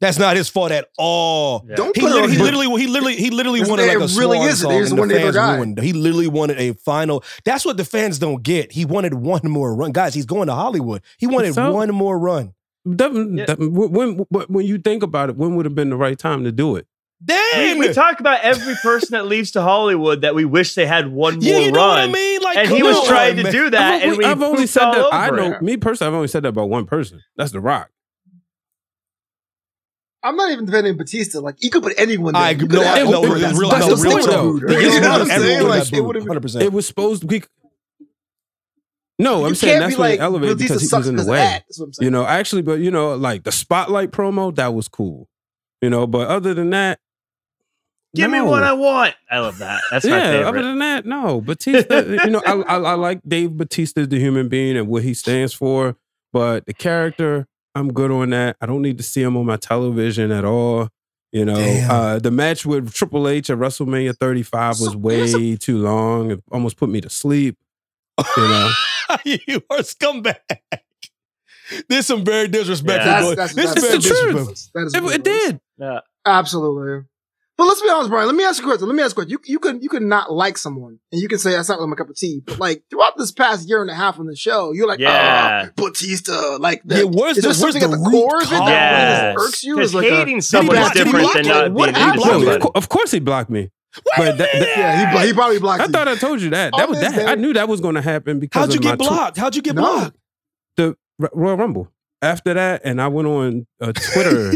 That's 0.00 0.18
not 0.18 0.36
his 0.36 0.48
fault 0.48 0.72
at 0.72 0.88
all. 0.98 1.64
Yeah. 1.68 1.76
Don't 1.76 1.96
He 1.96 2.02
put 2.02 2.10
it 2.12 2.22
on 2.22 2.30
literally, 2.30 2.36
he 2.36 2.42
literally, 2.42 2.76
he 2.76 2.86
literally, 2.86 3.16
he 3.16 3.30
literally 3.30 3.60
wanted 3.62 3.86
like 3.88 3.96
a 3.96 4.00
really 4.18 4.38
swan 4.38 4.48
isn't. 4.48 4.56
song, 4.56 4.70
They 4.70 4.78
and 4.78 4.86
the 4.88 4.94
wanted 4.96 5.20
fans 5.34 5.36
ruined. 5.56 5.80
He 5.80 5.92
literally 5.92 6.28
wanted 6.28 6.58
a 6.58 6.72
final. 6.74 7.24
That's 7.44 7.64
what 7.64 7.76
the 7.76 7.84
fans 7.84 8.18
don't 8.18 8.42
get. 8.42 8.72
He 8.72 8.84
wanted 8.84 9.14
one 9.14 9.42
more 9.44 9.74
run, 9.74 9.92
guys. 9.92 10.14
He's 10.14 10.26
going 10.26 10.46
to 10.48 10.54
Hollywood. 10.54 11.02
He 11.18 11.26
wanted 11.26 11.54
So? 11.54 11.72
one 11.72 11.90
more 11.94 12.18
run. 12.18 12.54
That- 12.84 13.12
Yeah. 13.12 13.44
that- 13.46 13.58
when, 13.58 14.24
when 14.28 14.44
when 14.48 14.66
you 14.66 14.78
think 14.78 15.02
about 15.02 15.28
it, 15.30 15.36
when 15.36 15.56
would 15.56 15.66
have 15.66 15.74
been 15.74 15.90
the 15.90 15.96
right 15.96 16.18
time 16.18 16.44
to 16.44 16.52
do 16.52 16.76
it? 16.76 16.86
We, 17.20 17.34
Damn. 17.34 17.78
we 17.78 17.92
talk 17.92 18.18
about 18.20 18.40
every 18.40 18.74
person 18.82 19.08
that 19.12 19.26
leaves 19.26 19.50
to 19.50 19.60
Hollywood 19.60 20.22
that 20.22 20.34
we 20.34 20.46
wish 20.46 20.74
they 20.74 20.86
had 20.86 21.08
one 21.12 21.34
more 21.34 21.42
yeah, 21.42 21.58
you 21.58 21.70
know 21.70 21.78
run. 21.80 21.88
what 21.90 21.98
I 21.98 22.06
mean? 22.06 22.40
Like, 22.40 22.56
and 22.56 22.68
he 22.70 22.82
was 22.82 22.96
on, 22.96 23.06
trying 23.06 23.36
to 23.36 23.50
do 23.52 23.68
that, 23.68 23.92
I've, 23.96 24.02
and 24.02 24.12
only- 24.12 24.18
we 24.18 24.24
I've 24.24 24.42
only 24.42 24.66
said 24.66 24.86
that. 24.92 25.12
I 25.12 25.26
over 25.28 25.36
know 25.36 25.52
it. 25.52 25.60
me 25.62 25.76
personally. 25.76 26.08
I've 26.08 26.14
only 26.16 26.28
said 26.28 26.44
that 26.44 26.48
about 26.48 26.70
one 26.70 26.86
person. 26.86 27.20
That's 27.36 27.52
The 27.52 27.60
Rock. 27.60 27.90
I'm 30.22 30.36
not 30.36 30.50
even 30.52 30.66
defending 30.66 30.96
Batista. 30.96 31.40
Like, 31.40 31.56
you 31.62 31.70
could 31.70 31.82
put 31.82 31.94
anyone 31.96 32.34
there. 32.34 32.42
I 32.42 32.50
You 32.50 32.66
no, 32.66 32.78
could 32.78 32.86
I, 32.86 33.02
no, 33.04 33.22
Oprah. 33.22 33.24
real, 33.24 33.34
That's- 33.38 33.58
real, 33.58 33.70
that's 33.70 33.86
no, 33.86 33.94
the 33.96 34.02
real 34.02 34.12
point, 34.12 34.24
talk. 34.24 34.32
though. 34.34 34.58
The 34.58 34.82
You 34.82 35.00
know 35.00 35.10
what 35.12 35.20
I'm 35.22 35.26
saying? 35.28 35.66
Like, 35.68 35.92
it 35.92 36.00
would've- 36.02 36.24
100%. 36.26 36.62
It 36.62 36.72
was 36.72 36.86
supposed 36.86 37.22
to 37.22 37.26
be. 37.26 37.42
No, 39.18 39.44
I'm 39.44 39.50
You 39.50 39.54
saying 39.54 39.80
that's 39.80 39.94
be 39.96 40.00
when 40.00 40.10
like, 40.12 40.20
elevated 40.20 40.56
Batista 40.58 40.74
because 40.74 40.90
he 40.90 40.96
was 40.96 41.08
in 41.08 41.16
the 41.16 41.20
'cause 41.22 41.26
of 41.26 41.30
way. 41.32 41.36
that. 41.38 41.64
That's 41.68 41.78
what 41.78 41.86
I'm 41.86 41.92
saying. 41.92 42.04
You 42.06 42.10
know, 42.10 42.24
actually, 42.26 42.62
but 42.62 42.80
you 42.80 42.90
know, 42.90 43.14
like 43.16 43.44
the 43.44 43.52
spotlight 43.52 44.12
promo, 44.12 44.54
that 44.56 44.72
was 44.72 44.88
cool. 44.88 45.28
You 45.82 45.90
know, 45.90 46.06
but 46.06 46.28
other 46.28 46.54
than 46.54 46.70
that, 46.70 46.98
Give 48.14 48.28
me 48.30 48.40
what 48.40 48.64
I 48.64 48.72
want. 48.72 49.14
I 49.30 49.38
love 49.38 49.58
that. 49.58 49.82
That's 49.90 50.04
my 50.04 50.16
yeah, 50.40 50.48
other 50.48 50.62
than 50.62 50.78
that, 50.80 51.06
no. 51.06 51.40
Batista, 51.46 52.00
you 52.00 52.30
know, 52.30 52.42
I, 52.44 52.54
I 52.54 52.76
I 52.78 52.94
like 52.94 53.20
Dave 53.28 53.56
Batista, 53.56 54.00
as 54.00 54.08
the 54.08 54.18
human 54.18 54.48
being, 54.48 54.76
and 54.76 54.88
what 54.88 55.04
he 55.04 55.14
stands 55.14 55.52
for. 55.54 55.96
But 56.32 56.66
the 56.66 56.74
character, 56.74 57.46
I'm 57.74 57.92
good 57.92 58.10
on 58.10 58.30
that. 58.30 58.56
I 58.60 58.66
don't 58.66 58.82
need 58.82 58.98
to 58.98 59.04
see 59.04 59.22
him 59.22 59.36
on 59.36 59.46
my 59.46 59.56
television 59.56 60.30
at 60.32 60.44
all. 60.44 60.88
You 61.32 61.44
know, 61.44 61.54
Damn. 61.54 61.90
uh, 61.90 62.18
the 62.18 62.32
match 62.32 62.66
with 62.66 62.92
Triple 62.92 63.28
H 63.28 63.50
at 63.50 63.58
WrestleMania 63.58 64.16
35 64.16 64.68
was 64.80 64.92
So, 64.92 64.98
way 64.98 65.28
here's 65.30 65.58
too 65.60 65.78
long. 65.78 66.32
It 66.32 66.42
almost 66.50 66.76
put 66.76 66.88
me 66.88 67.00
to 67.00 67.08
sleep. 67.10 67.56
You 68.18 68.24
know, 68.48 68.70
you 69.24 69.62
are 69.70 69.78
a 69.78 69.82
scumbag. 69.82 70.36
There's 71.88 72.06
some 72.06 72.24
very 72.24 72.48
disrespectful. 72.48 73.06
Yeah. 73.12 73.20
going- 73.22 73.36
That's- 73.36 73.54
this 73.54 73.74
that's- 73.74 73.94
is 73.94 74.06
very 74.06 74.32
that's 74.34 74.44
the 74.44 74.44
truth. 74.44 74.70
That 74.74 74.86
is 74.86 74.94
it, 75.14 75.20
it 75.20 75.24
did. 75.24 75.60
Yeah. 75.78 76.00
Absolutely. 76.26 77.06
But 77.60 77.66
let's 77.66 77.82
be 77.82 77.90
honest, 77.90 78.08
Brian. 78.08 78.26
Let 78.26 78.34
me 78.36 78.42
ask 78.44 78.58
you 78.58 78.64
a 78.64 78.68
question. 78.70 78.88
Let 78.88 78.94
me 78.96 79.02
ask 79.02 79.14
you 79.14 79.20
a 79.22 79.26
question. 79.26 79.30
You, 79.46 79.52
you 79.52 79.58
could 79.58 79.82
you 79.82 79.90
could 79.90 80.02
not 80.02 80.32
like 80.32 80.56
someone, 80.56 80.98
and 81.12 81.20
you 81.20 81.28
can 81.28 81.38
say 81.38 81.50
that's 81.50 81.68
not 81.68 81.76
really 81.76 81.90
my 81.90 81.96
cup 81.96 82.08
of 82.08 82.16
tea. 82.16 82.40
But 82.46 82.58
like 82.58 82.84
throughout 82.88 83.18
this 83.18 83.32
past 83.32 83.68
year 83.68 83.82
and 83.82 83.90
a 83.90 83.94
half 83.94 84.18
on 84.18 84.24
the 84.24 84.34
show, 84.34 84.72
you're 84.72 84.88
like, 84.88 84.98
Yeah. 84.98 85.66
ah, 85.68 85.70
Batista. 85.76 86.56
Like, 86.56 86.80
the, 86.86 86.96
Yeah, 86.96 87.02
where's 87.04 87.36
is 87.36 87.42
the- 87.42 87.48
there 87.48 87.54
something 87.54 87.82
where's 87.82 87.92
at 87.92 87.98
the 87.98 88.02
the 88.02 88.10
core 88.10 88.38
of 88.38 88.44
it 88.44 88.50
that 88.50 88.66
Yes. 88.68 89.34
really 89.36 89.46
irks 89.46 89.62
you? 89.64 89.78
Is 89.78 89.94
like 89.94 90.06
a- 90.06 90.16
hating 90.16 90.40
someone 90.40 90.76
is 90.78 90.90
different 90.92 91.18
block 91.20 91.32
than 91.34 91.44
you? 91.44 91.50
not 91.52 91.72
What 91.72 91.84
being 91.84 91.94
happened? 91.96 92.14
into 92.22 92.28
Block 92.28 92.32
No, 92.32 92.38
you? 92.40 92.48
of, 92.48 92.52
somebody. 92.62 92.72
of 92.78 92.88
course 92.88 93.10
he 93.10 93.20
blocked 93.20 93.50
me. 93.50 93.60
Wait 93.60 94.02
But 94.16 94.38
that- 94.38 94.38
that- 94.38 94.68
yeah, 94.78 95.20
he, 95.20 95.26
he 95.26 95.32
probably 95.34 95.58
blocked 95.58 95.82
I 95.82 95.84
you. 95.84 95.92
thought 95.92 96.08
I 96.08 96.16
told 96.16 96.40
you 96.40 96.48
that. 96.50 96.72
That 96.74 96.84
On 96.84 96.90
was 96.90 97.00
this 97.00 97.12
that. 97.14 97.28
I 97.28 97.34
knew 97.34 97.52
that 97.52 97.68
was 97.68 97.82
going 97.82 97.96
to 97.96 98.00
happen 98.02 98.38
because 98.40 98.58
How'd 98.60 98.72
you 98.72 98.78
of 98.78 98.84
my 98.84 98.90
get 98.92 98.96
tw- 99.04 99.08
blocked? 99.08 99.36
How'd 99.36 99.54
you 99.56 99.60
get 99.62 99.74
No. 99.74 99.82
blocked? 99.82 100.16
the 100.78 100.96
R- 101.20 101.30
Royal 101.34 101.56
Rumble. 101.58 101.92
After 102.22 102.52
that, 102.52 102.82
and 102.84 103.00
I 103.00 103.08
went 103.08 103.26
on 103.28 103.66
uh, 103.80 103.92
Twitter. 103.92 104.52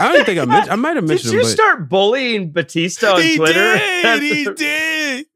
I 0.00 0.12
don't 0.12 0.26
think 0.26 0.40
I 0.40 0.44
mentioned. 0.44 0.72
I 0.72 0.76
might 0.76 0.96
have 0.96 1.06
mentioned. 1.06 1.30
Did 1.30 1.38
you 1.38 1.40
him, 1.40 1.46
start 1.46 1.88
bullying 1.88 2.50
Batista 2.50 3.14
on 3.14 3.22
he 3.22 3.36
Twitter? 3.36 3.76
did. 3.78 4.22
He 4.22 4.44
did. 4.54 5.26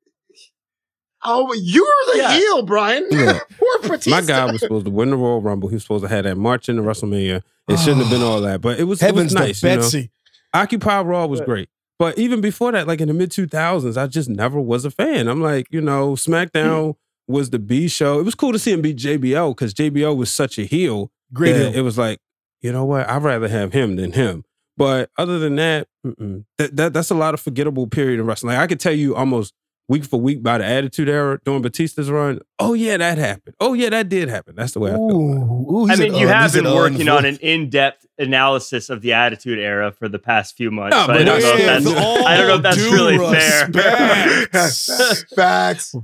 Oh, 1.25 1.53
you 1.55 1.85
were 1.85 2.13
the 2.15 2.19
Yeah. 2.19 2.33
heel, 2.33 2.63
Brian. 2.63 3.07
Look, 3.11 3.49
Poor 3.59 3.79
Batista. 3.91 4.11
my 4.11 4.21
guy 4.23 4.51
was 4.51 4.61
supposed 4.61 4.87
to 4.87 4.91
win 4.91 5.11
the 5.11 5.17
Royal 5.17 5.41
Rumble. 5.41 5.69
He 5.69 5.77
was 5.77 5.83
supposed 5.85 6.03
to 6.03 6.09
have 6.09 6.25
that 6.25 6.37
march 6.37 6.69
in 6.69 6.77
the 6.77 6.83
WrestleMania. 6.83 7.43
It 7.69 7.79
shouldn't 7.79 7.99
have 8.03 8.11
been 8.11 8.23
all 8.29 8.41
that, 8.41 8.61
but 8.61 8.81
it 8.81 8.85
was, 8.85 9.01
it 9.01 9.07
Heavens 9.07 9.27
was 9.33 9.35
nice. 9.35 9.61
to 9.61 9.69
You 9.71 9.77
know? 9.77 9.83
Betsy. 9.83 10.11
Occupy 10.55 11.01
Raw 11.03 11.27
was 11.27 11.41
But- 11.41 11.47
great. 11.47 11.69
But 11.99 12.19
even 12.19 12.41
before 12.41 12.73
that, 12.73 12.89
like 12.89 13.01
in 13.01 13.07
the 13.07 13.15
mid 13.15 13.31
2000s, 13.31 13.97
I 13.97 14.09
just 14.09 14.29
never 14.29 14.61
was 14.61 14.85
a 14.85 14.91
fan. 14.91 15.29
I'm 15.29 15.41
like, 15.41 15.69
you 15.71 15.81
know, 15.81 16.15
SmackDown 16.15 16.97
was 17.29 17.51
the 17.51 17.61
B 17.61 17.87
show. 17.87 18.19
It 18.19 18.25
was 18.25 18.35
cool 18.35 18.51
to 18.51 18.59
see 18.59 18.73
him 18.73 18.83
beat 18.83 18.97
JBL 18.97 19.55
because 19.55 19.73
JBL 19.73 20.17
was 20.17 20.29
such 20.29 20.59
a 20.59 20.65
heel. 20.65 21.13
Great. 21.33 21.53
that 21.53 21.71
heel. 21.71 21.81
It 21.81 21.83
was 21.83 21.99
like, 21.99 22.19
you 22.61 22.73
know 22.73 22.85
what? 22.85 23.09
I'd 23.09 23.23
rather 23.23 23.49
have 23.49 23.73
him 23.73 23.97
than 23.97 24.13
him. 24.13 24.45
But 24.77 25.11
other 25.19 25.39
than 25.39 25.57
that, 25.57 25.89
that, 26.05 26.77
that 26.77 26.93
that's 26.93 27.11
a 27.11 27.15
lot 27.15 27.35
of 27.35 27.41
forgettable 27.41 27.87
period 27.87 28.21
in 28.21 28.27
wrestling. 28.27 28.55
Like 28.55 28.63
I 28.63 28.67
could 28.67 28.81
tell 28.81 28.93
you 28.95 29.15
almost 29.15 29.53
week 29.89 30.05
for 30.05 30.19
week 30.21 30.43
by 30.43 30.59
the 30.59 30.65
Attitude 30.65 31.09
Era 31.09 31.39
during 31.45 31.61
Batista's 31.63 32.11
run. 32.11 32.41
Oh 32.59 32.73
yeah, 32.73 32.97
that 32.97 33.19
happened. 33.19 33.55
Oh 33.61 33.75
yeah, 33.75 33.91
that 33.91 34.09
did 34.09 34.29
happen. 34.29 34.55
That's 34.57 34.73
the 34.73 34.81
way 34.81 34.91
I 34.91 34.95
feel. 34.95 35.11
Ooh, 35.11 35.71
ooh, 35.71 35.91
I 35.91 35.97
mean, 35.97 36.15
an, 36.15 36.21
you 36.21 36.27
uh, 36.27 36.33
have 36.33 36.53
been 36.55 36.65
working 36.65 37.09
un- 37.09 37.19
on 37.19 37.25
an 37.27 37.37
in-depth 37.43 38.07
analysis 38.19 38.89
of 38.89 39.03
the 39.03 39.13
Attitude 39.13 39.59
Era 39.59 39.93
for 39.93 40.09
the 40.09 40.19
past 40.19 40.57
few 40.57 40.71
months. 40.71 40.97
No, 40.97 41.07
so 41.07 41.13
I 41.13 41.17
don't 41.23 41.27
know 41.27 41.37
if 41.37 41.59
that's, 41.59 41.87
I 41.87 42.37
don't 42.39 42.49
know 42.49 42.55
if 42.57 42.63
that's 42.63 42.79
really 42.79 43.19
fair. 43.19 43.67
respect. 43.67 45.27
Facts. 45.37 45.95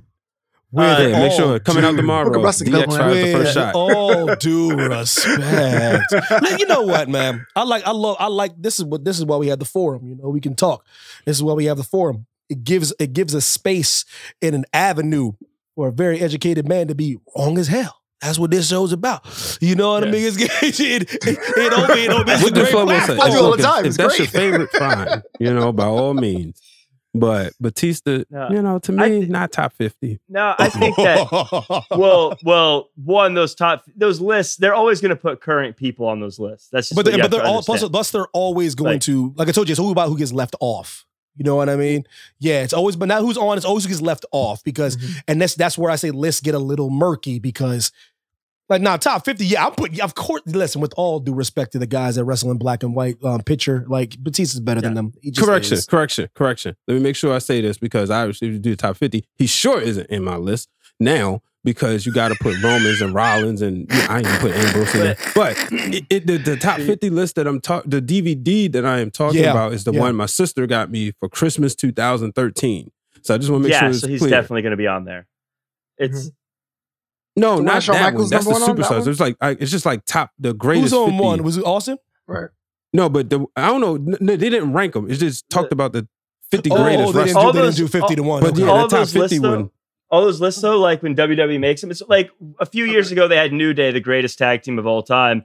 With 0.71 0.85
Uh, 0.85 1.03
Yeah, 1.09 1.19
make 1.21 1.33
sure 1.33 1.53
all 1.53 1.59
coming 1.61 1.85
out 1.85 1.97
tomorrow. 1.97 2.29
Booker 2.29 2.41
Wrestling 2.41 2.73
DX 2.73 2.85
Club, 2.85 2.99
fires 2.99 3.15
the 3.17 3.23
With 3.23 3.33
first 3.43 3.55
shot. 3.55 3.75
all 3.75 4.35
due 4.37 4.75
respect. 4.77 5.41
Man, 6.43 6.59
you 6.59 6.67
know 6.67 6.83
what, 6.83 7.09
man? 7.09 7.47
I 7.57 7.63
like, 7.65 7.87
I 7.87 7.93
love, 7.93 8.17
I 8.21 8.27
like. 8.27 8.53
This 8.61 8.79
is 8.79 8.85
what 8.85 9.05
this 9.05 9.19
is 9.19 9.25
why 9.25 9.37
we 9.37 9.49
have 9.49 9.59
the 9.59 9.65
forum. 9.65 10.07
You 10.07 10.17
know, 10.17 10.29
we 10.29 10.41
can 10.41 10.55
talk. 10.55 10.85
This 11.25 11.37
is 11.37 11.43
why 11.43 11.55
we 11.55 11.65
have 11.67 11.77
the 11.79 11.85
forum. 11.85 12.27
It 12.51 12.65
gives 12.65 12.93
it 12.99 13.13
gives 13.13 13.35
a 13.35 13.41
space 13.41 14.05
and 14.43 14.55
an 14.55 14.65
avenue 14.73 15.33
for 15.75 15.89
a 15.89 15.93
very 15.93 16.21
educated 16.21 16.69
man 16.69 16.89
to 16.89 16.95
be 16.95 17.17
wrong 17.37 17.57
as 17.59 17.69
hell. 17.69 17.95
That's 18.21 18.39
what 18.39 18.51
this 18.51 18.69
show's 18.69 18.93
about. 18.93 19.25
You 19.61 19.77
know 19.77 19.93
what 19.93 20.03
I 20.03 20.11
mean? 20.11 20.25
It's, 20.27 20.37
it, 20.63 20.81
it, 20.81 21.13
it, 21.27 21.71
don't 21.71 21.89
mean, 21.89 21.99
it 21.99 22.09
don't 22.09 22.27
mean 22.27 22.35
it's 22.37 22.43
a 22.43 22.45
What 22.45 22.55
the 22.55 22.61
great 22.63 22.73
fuck 22.73 22.87
was 22.87 23.05
platform. 23.05 23.19
that? 23.19 23.25
I 23.25 23.31
do 23.31 23.37
all 23.37 23.43
the 23.43 23.49
Look, 23.51 23.59
if- 23.61 23.65
time. 23.65 23.85
If, 23.87 23.97
that's 23.97 24.17
great. 24.17 24.19
your 24.19 24.27
favorite, 24.29 24.71
fine. 24.73 25.23
You 25.39 25.55
know, 25.55 25.73
by 25.73 25.85
all 25.87 26.15
means. 26.15 26.61
But 27.15 27.55
Batista, 27.59 28.25
No, 28.31 28.51
you 28.51 28.61
know, 28.63 28.79
to 28.81 28.93
me, 28.93 29.03
I 29.03 29.09
thi- 29.09 29.27
not 29.27 29.51
top 29.51 29.73
fifty. 29.73 30.21
No, 30.29 30.55
I 30.59 30.69
think 30.69 30.95
that 30.97 31.85
well, 31.91 32.37
well, 32.45 32.91
one 33.03 33.35
those 33.35 33.55
top 33.55 33.85
those 33.97 34.21
lists, 34.21 34.57
they're 34.57 34.75
always 34.75 35.01
going 35.01 35.11
to 35.11 35.17
put 35.17 35.41
current 35.41 35.77
people 35.77 36.07
on 36.07 36.21
those 36.21 36.39
lists. 36.39 36.69
That's 36.71 36.89
just 36.91 36.97
but 36.97 37.07
they, 37.07 37.17
but 37.19 37.31
they're 37.31 37.45
all 37.45 37.63
plus, 37.63 38.11
they're 38.11 38.27
always 38.35 38.75
going 38.75 38.95
Like- 38.95 39.01
to 39.03 39.33
like 39.37 39.49
I 39.49 39.53
told 39.53 39.69
you, 39.69 39.73
it's 39.73 39.81
who 39.81 39.91
about 39.91 40.09
who 40.11 40.19
gets 40.19 40.33
left 40.33 40.55
off. 40.61 41.05
You 41.37 41.45
know 41.45 41.55
what 41.55 41.69
I 41.69 41.77
mean? 41.77 42.05
Yeah, 42.41 42.63
it's 42.63 42.73
always 42.73 42.97
but 42.97 43.07
not 43.09 43.21
who's 43.23 43.39
on, 43.39 43.57
it's 43.57 43.65
always 43.67 43.85
who 43.85 43.89
gets 43.91 44.03
left 44.03 44.27
off 44.33 44.63
because 44.65 44.97
Mm-hmm. 44.97 45.19
and 45.29 45.41
that's 45.41 45.55
that's 45.55 45.79
where 45.79 45.91
I 45.91 45.97
say 45.97 46.11
lists 46.11 46.41
get 46.43 46.55
a 46.55 46.59
little 46.59 46.91
murky 46.91 47.39
because 47.39 47.91
like 48.69 48.83
now 48.83 48.97
top 48.97 49.25
50, 49.25 49.47
yeah, 49.47 49.67
I'm 49.67 49.73
putting 49.75 50.01
of 50.01 50.15
course 50.15 50.43
listen, 50.47 50.81
with 50.81 50.93
all 50.97 51.21
due 51.21 51.35
respect 51.35 51.73
to 51.73 51.79
the 51.79 51.87
guys 51.87 52.17
that 52.17 52.25
wrestle 52.25 52.51
in 52.51 52.59
black 52.59 52.83
and 52.83 52.95
white 52.95 53.17
um 53.25 53.41
picture, 53.43 53.85
like 53.89 54.23
Batista's 54.23 54.61
better 54.61 54.81
than 54.81 54.95
them. 54.95 55.13
He 55.23 55.31
just 55.31 55.47
Correction, 55.47 55.79
is. 55.79 55.87
correction, 55.87 56.29
correction. 56.35 56.77
Let 56.87 56.95
me 56.95 57.01
make 57.01 57.17
sure 57.17 57.35
I 57.35 57.39
say 57.39 57.61
this 57.61 57.79
because 57.79 58.11
I 58.11 58.21
obviously, 58.23 58.49
if 58.49 58.55
you 58.55 58.59
do 58.61 58.71
the 58.71 58.77
top 58.77 58.97
50, 58.97 59.25
he 59.37 59.47
sure 59.47 59.81
isn't 59.81 60.09
in 60.11 60.23
my 60.25 60.37
list 60.37 60.69
now 61.01 61.43
because 61.65 62.07
you 62.07 62.13
got 62.13 62.29
to 62.29 62.35
put 62.37 62.57
Romans 62.63 63.01
and 63.01 63.13
Rollins 63.13 63.61
and 63.63 63.87
I 63.91 64.19
ain't 64.19 64.27
even 64.29 64.39
put 64.41 64.53
Ambrose 64.53 64.95
in 64.95 65.01
there. 65.01 65.17
But 65.35 65.57
it, 65.71 66.07
it, 66.09 66.27
the, 66.27 66.39
the 66.39 66.57
top 66.57 66.81
50 66.81 67.11
list 67.11 67.35
that 67.35 67.47
I'm 67.47 67.61
talking, 67.61 67.91
the 67.91 68.01
DVD 68.01 68.71
that 68.73 68.87
I 68.87 69.01
am 69.01 69.11
talking 69.11 69.41
Yeah, 69.41 69.51
about 69.51 69.73
is 69.73 69.85
the 69.85 69.93
yeah. 69.93 70.01
one 70.01 70.15
my 70.17 70.27
sister 70.27 70.67
got 70.67 70.91
me 70.91 71.13
for 71.19 71.29
Christmas 71.29 71.75
2013. 71.75 72.91
So 73.23 73.35
I 73.35 73.39
just 73.39 73.51
want 73.51 73.65
to 73.65 73.69
make 73.69 73.73
yeah, 73.73 73.81
sure 73.81 73.89
it's 73.91 74.01
so 74.01 74.07
he's 74.09 74.21
clear. 74.21 74.31
definitely 74.31 74.63
going 74.63 74.71
to 74.71 74.77
be 74.77 74.87
on 74.87 75.05
there. 75.05 75.27
It's 75.99 76.31
no, 77.39 77.57
The 77.59 77.63
not 77.63 77.83
Shawn 77.83 77.95
that 77.97 78.03
Michaels 78.13 78.23
one. 78.25 78.31
That's 78.31 78.45
the 78.45 78.51
number 78.53 78.61
one 78.61 78.71
on, 78.71 78.77
that 78.77 78.85
superstars. 78.87 78.99
one? 79.01 79.09
It's 79.11 79.21
like 79.21 79.37
I, 79.41 79.51
it's 79.51 79.71
just 79.71 79.87
like 79.87 80.05
top 80.05 80.31
the 80.39 80.55
greatest. 80.55 80.93
Who's 80.93 80.93
on 80.95 81.11
50. 81.11 81.23
one? 81.25 81.43
Was 81.43 81.57
it 81.57 81.65
Austin? 81.65 81.99
Right. 82.27 82.49
No, 82.93 83.09
but 83.09 83.29
the, 83.31 83.45
I 83.57 83.67
don't 83.69 83.81
know. 83.81 83.97
No, 84.21 84.37
they 84.37 84.49
didn't 84.51 84.73
rank 84.73 84.95
them. 84.95 85.11
It 85.11 85.15
just 85.17 85.49
talked 85.51 85.73
about 85.73 85.93
the 85.93 86.09
50 86.51 86.71
Oh, 86.71 86.83
greatest 86.83 87.13
they, 87.15 87.25
didn't 87.25 87.35
do, 87.35 87.39
All 87.41 87.53
they 87.53 87.61
didn't 87.63 87.77
do 87.77 87.89
50 87.89 88.15
to 88.17 88.23
1. 88.23 88.41
But 88.43 88.53
okay. 88.53 88.63
yeah, 88.63 88.69
All 88.69 88.77
the 88.77 88.83
top 88.89 88.91
those 89.01 89.15
lists, 89.15 89.35
50 89.35 89.39
though, 89.43 89.57
one. 89.57 89.71
all 90.11 90.23
those 90.23 90.41
lists 90.41 90.63
though, 90.63 90.79
like 90.79 91.03
when 91.03 91.15
WWE 91.15 91.61
makes 91.61 91.81
them, 91.83 91.91
it's 91.91 92.03
like 92.09 92.31
a 92.59 92.65
few 92.67 92.85
years 92.87 93.13
ago 93.13 93.29
they 93.29 93.37
had 93.37 93.53
New 93.53 93.75
Day, 93.75 93.91
the 93.91 94.01
greatest 94.01 94.39
tag 94.39 94.63
team 94.63 94.79
of 94.79 94.87
all 94.87 95.03
time. 95.03 95.45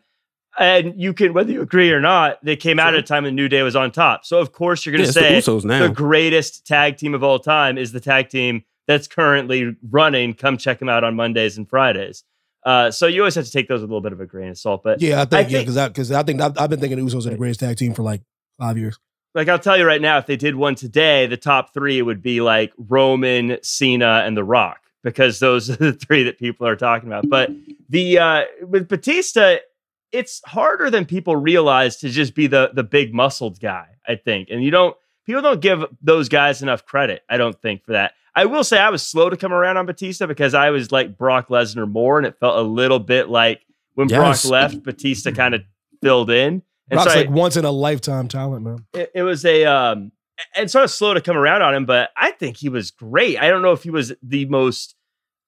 And 0.58 1.02
you 1.02 1.14
can, 1.14 1.34
whether 1.34 1.52
you 1.52 1.62
agree 1.62 1.91
or 1.91 2.00
not, 2.00 2.38
they 2.46 2.56
came 2.56 2.80
out 2.80 2.94
at 2.94 3.00
a 3.00 3.04
time 3.04 3.24
when 3.24 3.36
New 3.36 3.50
Day 3.50 3.64
was 3.64 3.76
on 3.76 3.91
top. 3.91 4.24
So 4.24 4.39
of 4.39 4.52
course 4.52 4.86
you're 4.86 4.91
going 4.96 5.02
to 5.04 5.08
it's 5.10 5.16
the 5.16 5.41
say 5.41 5.52
Usos 5.52 5.66
now. 5.66 5.88
the 5.88 5.94
greatest 5.94 6.66
tag 6.66 6.96
team 6.98 7.14
of 7.16 7.24
all 7.24 7.39
time 7.39 7.78
is 7.78 7.91
the 7.91 8.00
tag 8.00 8.30
team 8.30 8.64
that's 8.88 9.08
currently 9.08 9.76
running. 9.90 10.34
Come 10.34 10.58
check 10.58 10.80
them 10.80 10.90
out 10.90 11.04
on 11.04 11.16
Mondays 11.16 11.58
and 11.58 11.68
Fridays. 11.70 12.24
Uh, 12.66 12.90
so 12.92 13.08
you 13.08 13.22
always 13.22 13.36
have 13.36 13.46
to 13.46 13.52
take 13.52 13.68
those 13.68 13.82
with 13.82 13.90
a 13.90 13.94
little 13.94 14.02
bit 14.02 14.14
of 14.14 14.22
a 14.22 14.26
grain 14.26 14.50
of 14.50 14.58
salt. 14.58 14.84
But 14.84 15.02
Yeah, 15.02 15.22
I 15.22 15.26
think, 15.26 15.34
I 15.34 15.50
yeah, 15.50 15.64
think- 15.66 15.94
because 15.94 16.12
I, 16.12 16.20
I 16.20 16.24
think 16.24 16.42
I've, 16.42 16.58
I've 16.58 16.70
been 16.70 16.80
thinking 16.80 16.98
the 17.04 17.12
Usos 17.12 17.26
are 17.28 17.32
the 17.32 17.38
greatest 17.38 17.60
tag 17.60 17.78
team 17.78 17.94
for 17.94 18.04
like 18.04 18.22
five 18.58 18.78
years. 18.78 18.98
like 19.36 19.50
I'll 19.50 19.60
tell 19.60 19.78
you 19.78 19.86
right 19.86 20.02
now, 20.02 20.18
if 20.18 20.26
they 20.28 20.38
did 20.38 20.56
one 20.56 20.76
today, 20.76 21.26
the 21.28 21.36
top 21.38 21.74
three 21.74 22.02
would 22.02 22.22
be 22.22 22.40
like 22.40 22.72
Roman, 22.78 23.58
Cena, 23.64 24.24
and 24.26 24.38
The 24.38 24.44
Rock 24.44 24.80
because 25.04 25.40
those 25.40 25.70
are 25.72 25.76
the 25.76 25.92
three 25.94 26.24
that 26.24 26.40
people 26.40 26.66
are 26.68 26.76
talking 26.78 27.10
about. 27.10 27.28
But 27.30 27.52
the 27.90 28.18
uh, 28.20 28.42
with 28.62 28.88
Batista, 28.88 29.58
it's 30.14 30.42
harder 30.46 30.90
than 30.90 31.06
people 31.06 31.36
realize 31.36 31.98
to 31.98 32.10
just 32.10 32.34
be 32.36 32.48
the 32.48 32.72
the 32.74 32.84
big 32.84 33.14
muscled 33.14 33.60
guy. 33.60 33.88
I 34.08 34.16
think, 34.16 34.50
and 34.52 34.64
you 34.64 34.72
don't 34.72 34.96
people 35.26 35.42
don't 35.42 35.60
give 35.62 35.84
those 36.02 36.30
guys 36.30 36.62
enough 36.62 36.86
credit. 36.86 37.24
I 37.30 37.36
don't 37.38 37.60
think 37.62 37.84
for 37.84 37.92
that. 37.94 38.14
I 38.36 38.46
will 38.46 38.64
say 38.64 38.78
I 38.80 38.90
was 38.90 39.02
slow 39.04 39.30
to 39.30 39.38
come 39.38 39.54
around 39.54 39.78
on 39.78 39.86
Batista 39.86 40.26
because 40.26 40.54
I 40.54 40.70
was 40.72 40.92
like 40.92 41.18
Brock 41.18 41.50
Lesnar 41.50 41.90
more, 41.90 42.18
and 42.18 42.26
it 42.26 42.40
felt 42.40 42.58
a 42.58 42.62
little 42.68 43.00
bit 43.00 43.30
like 43.30 43.62
when 43.96 44.10
Yes. 44.10 44.42
Brock 44.44 44.52
left, 44.52 44.84
Batista 44.84 45.32
kind 45.32 45.54
of 45.54 45.62
filled 46.02 46.30
in. 46.32 46.64
And 46.90 46.98
Brock's 46.98 47.14
so 47.14 47.20
I- 47.20 47.22
like 47.24 47.30
once 47.32 47.58
in 47.58 47.66
a 47.66 47.72
lifetime 47.72 48.28
talent, 48.28 48.66
man. 48.66 48.86
it, 48.94 49.12
it 49.16 49.24
was 49.24 49.46
a 49.46 49.66
um 49.66 50.12
and 50.56 50.70
sort 50.70 50.84
of 50.84 50.90
slow 50.92 51.14
to 51.14 51.22
come 51.22 51.38
around 51.38 51.62
on 51.62 51.76
him, 51.76 51.86
but 51.86 52.10
I 52.18 52.32
think 52.32 52.58
he 52.58 52.70
was 52.70 52.90
great. 52.92 53.40
I 53.40 53.50
don't 53.50 53.62
know 53.62 53.72
if 53.72 53.84
he 53.84 53.92
was 53.92 54.14
the 54.24 54.46
most 54.46 54.96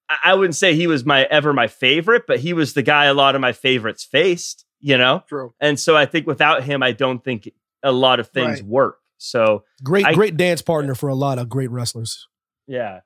I- 0.08 0.18
I 0.26 0.34
wouldn't 0.36 0.56
say 0.56 0.76
he 0.76 0.86
was 0.86 1.04
my 1.06 1.24
ever 1.24 1.52
my 1.54 1.68
favorite, 1.68 2.26
but 2.28 2.40
he 2.40 2.54
was 2.54 2.74
the 2.76 2.84
guy 2.84 3.06
a 3.06 3.14
lot 3.16 3.34
of 3.34 3.42
my 3.42 3.52
favorites 3.52 4.04
faced, 4.04 4.64
you 4.80 4.96
know? 5.00 5.24
True. 5.28 5.56
And 5.60 5.80
so 5.80 5.98
I 5.98 6.06
think 6.06 6.28
without 6.28 6.64
him, 6.64 6.84
I 6.84 6.92
don't 6.92 7.24
think 7.24 7.50
a 7.82 7.92
lot 7.92 8.20
of 8.20 8.28
things 8.28 8.62
Right. 8.62 8.70
work. 8.70 9.00
So 9.18 9.64
Great, 9.84 10.06
I- 10.06 10.14
great 10.14 10.38
dance 10.38 10.62
partner 10.62 10.94
for 10.94 11.10
a 11.10 11.16
lot 11.16 11.40
of 11.40 11.50
great 11.50 11.72
wrestlers. 11.72 12.28
Yeah. 12.68 12.99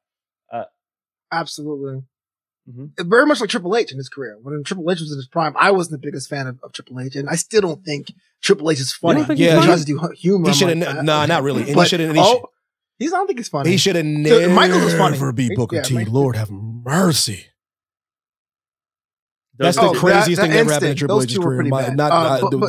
Absolutely. 1.32 2.02
Mhm. 2.70 2.92
Very 3.08 3.26
much 3.26 3.40
like 3.40 3.50
Triple 3.50 3.76
H 3.76 3.92
in 3.92 3.98
his 3.98 4.10
career. 4.10 4.38
When 4.42 4.64
Triple 4.64 4.90
H 4.92 5.00
was 5.00 5.12
in 5.12 5.18
his 5.18 5.28
prime, 5.28 5.54
I 5.58 5.72
wasn't 5.72 6.02
the 6.02 6.08
biggest 6.08 6.28
fan 6.30 6.48
of, 6.48 6.60
of 6.64 6.72
Triple 6.72 7.00
H, 7.00 7.16
and 7.16 7.30
I 7.30 7.36
still 7.36 7.62
don't 7.62 7.84
think 7.84 8.12
Triple 8.42 8.70
H 8.72 8.80
is 8.80 8.94
funny. 8.94 9.20
don't 9.20 9.28
think 9.28 9.40
he's 9.40 9.50
he 9.50 9.54
funny? 9.56 9.66
tries 9.68 9.80
to 9.82 9.86
do 9.86 10.10
humor. 10.18 10.50
He 10.50 10.54
should 10.56 10.70
have, 10.70 10.78
like, 10.88 10.98
uh, 10.98 11.02
nah, 11.04 11.26
not 11.26 11.44
really. 11.44 11.70
And 11.70 11.80
he 11.80 11.86
should 11.86 12.00
have, 12.00 12.16
oh, 12.18 12.50
he's. 12.98 13.14
I 13.14 13.18
don't 13.18 13.28
think 13.28 13.40
he's 13.40 13.50
funny. 13.50 13.70
he 13.72 13.78
should 13.78 13.96
have 13.96 14.06
So, 14.06 14.10
never 14.10 14.50
Michaels 14.54 14.84
was 14.84 14.96
funny. 14.96 15.32
beat 15.34 15.56
Booker 15.56 15.78
Yeah, 15.78 15.82
T. 15.84 15.94
Mike- 15.96 16.10
Lord 16.10 16.36
have 16.36 16.50
mercy. 16.52 17.46
Those 19.60 19.76
That's 19.76 19.78
the 19.78 19.90
Oh, 19.90 19.94
the- 19.94 20.00
craziest 20.00 20.42
that- 20.42 20.42
thing 20.44 20.52
that 20.52 20.56
that 20.56 20.60
ever 20.62 20.72
happened 20.72 20.86
in 20.86 20.92
instant, 20.92 21.00
Triple 21.00 21.22
H's 21.22 21.38
career. 21.38 21.64
My- 21.64 21.88
not, 21.90 22.12
Uh, 22.14 22.16
I, 22.16 22.40
but- 22.50 22.60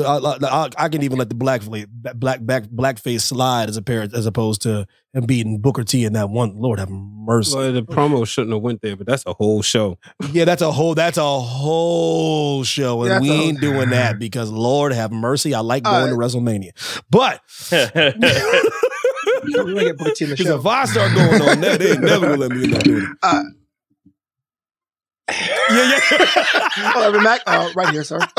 but- 0.41 0.45
I, 0.45 0.64
I- 0.66 0.84
I 0.86 0.88
can 0.88 1.03
even 1.05 1.18
let 1.18 1.28
the 1.28 1.36
black 1.36 1.62
black 1.64 2.41
black 2.41 2.64
blackface 2.64 3.20
slide 3.20 3.68
as 3.68 3.76
a 3.76 3.82
pair 3.82 4.03
as 4.12 4.26
opposed 4.26 4.62
to 4.62 4.86
him 5.14 5.24
beating 5.24 5.61
Booker 5.61 5.84
T 5.84 6.05
in 6.05 6.14
that 6.14 6.30
one. 6.30 6.57
Lord 6.57 6.80
have 6.80 6.91
mercy. 6.91 7.57
Well, 7.57 7.72
the 7.72 7.82
promo 7.82 8.26
shouldn't 8.26 8.53
have 8.55 8.62
went 8.62 8.82
there, 8.82 8.97
but 8.97 9.07
that's 9.07 9.22
a 9.24 9.34
whole 9.34 9.62
show. 9.62 9.99
Yeah, 10.32 10.45
that's 10.45 10.62
a 10.62 10.72
whole 10.72 10.97
that's 10.97 11.16
a 11.16 11.22
whole 11.41 12.64
show, 12.64 13.03
and 13.03 13.11
Yeah, 13.11 13.20
we 13.20 13.28
that's 13.28 13.41
a- 13.41 13.43
ain't 13.45 13.61
doing 13.61 13.91
that 13.91 14.18
because 14.18 14.51
Lord 14.51 14.93
have 14.93 15.12
mercy. 15.12 15.55
I 15.55 15.61
like 15.61 15.84
going 15.84 15.95
Uh, 15.95 16.07
to 16.09 16.14
WrestleMania, 16.16 16.70
but 17.09 17.41
We're 19.55 19.74
get 19.74 19.97
Booker 19.99 20.12
T 20.14 20.24
in 20.24 20.30
the 20.30 20.36
because 20.36 20.47
show. 20.47 20.59
if 20.59 20.66
I 20.66 20.84
start 20.86 21.14
going 21.14 21.43
on 21.43 21.61
that, 21.61 21.78
they 21.78 21.93
ain't 21.93 22.03
never 22.03 22.26
gonna 22.26 22.38
let 22.38 22.51
me 22.51 22.64
in 22.64 22.70
that 22.72 22.84
building. 22.84 23.14
Uh, 23.22 23.43
Yeah, 25.31 26.01
yeah. 26.11 26.93
oh, 26.97 27.20
Mack, 27.22 27.41
uh, 27.47 27.70
right 27.74 27.91
here, 27.91 28.05
sir. 28.05 28.18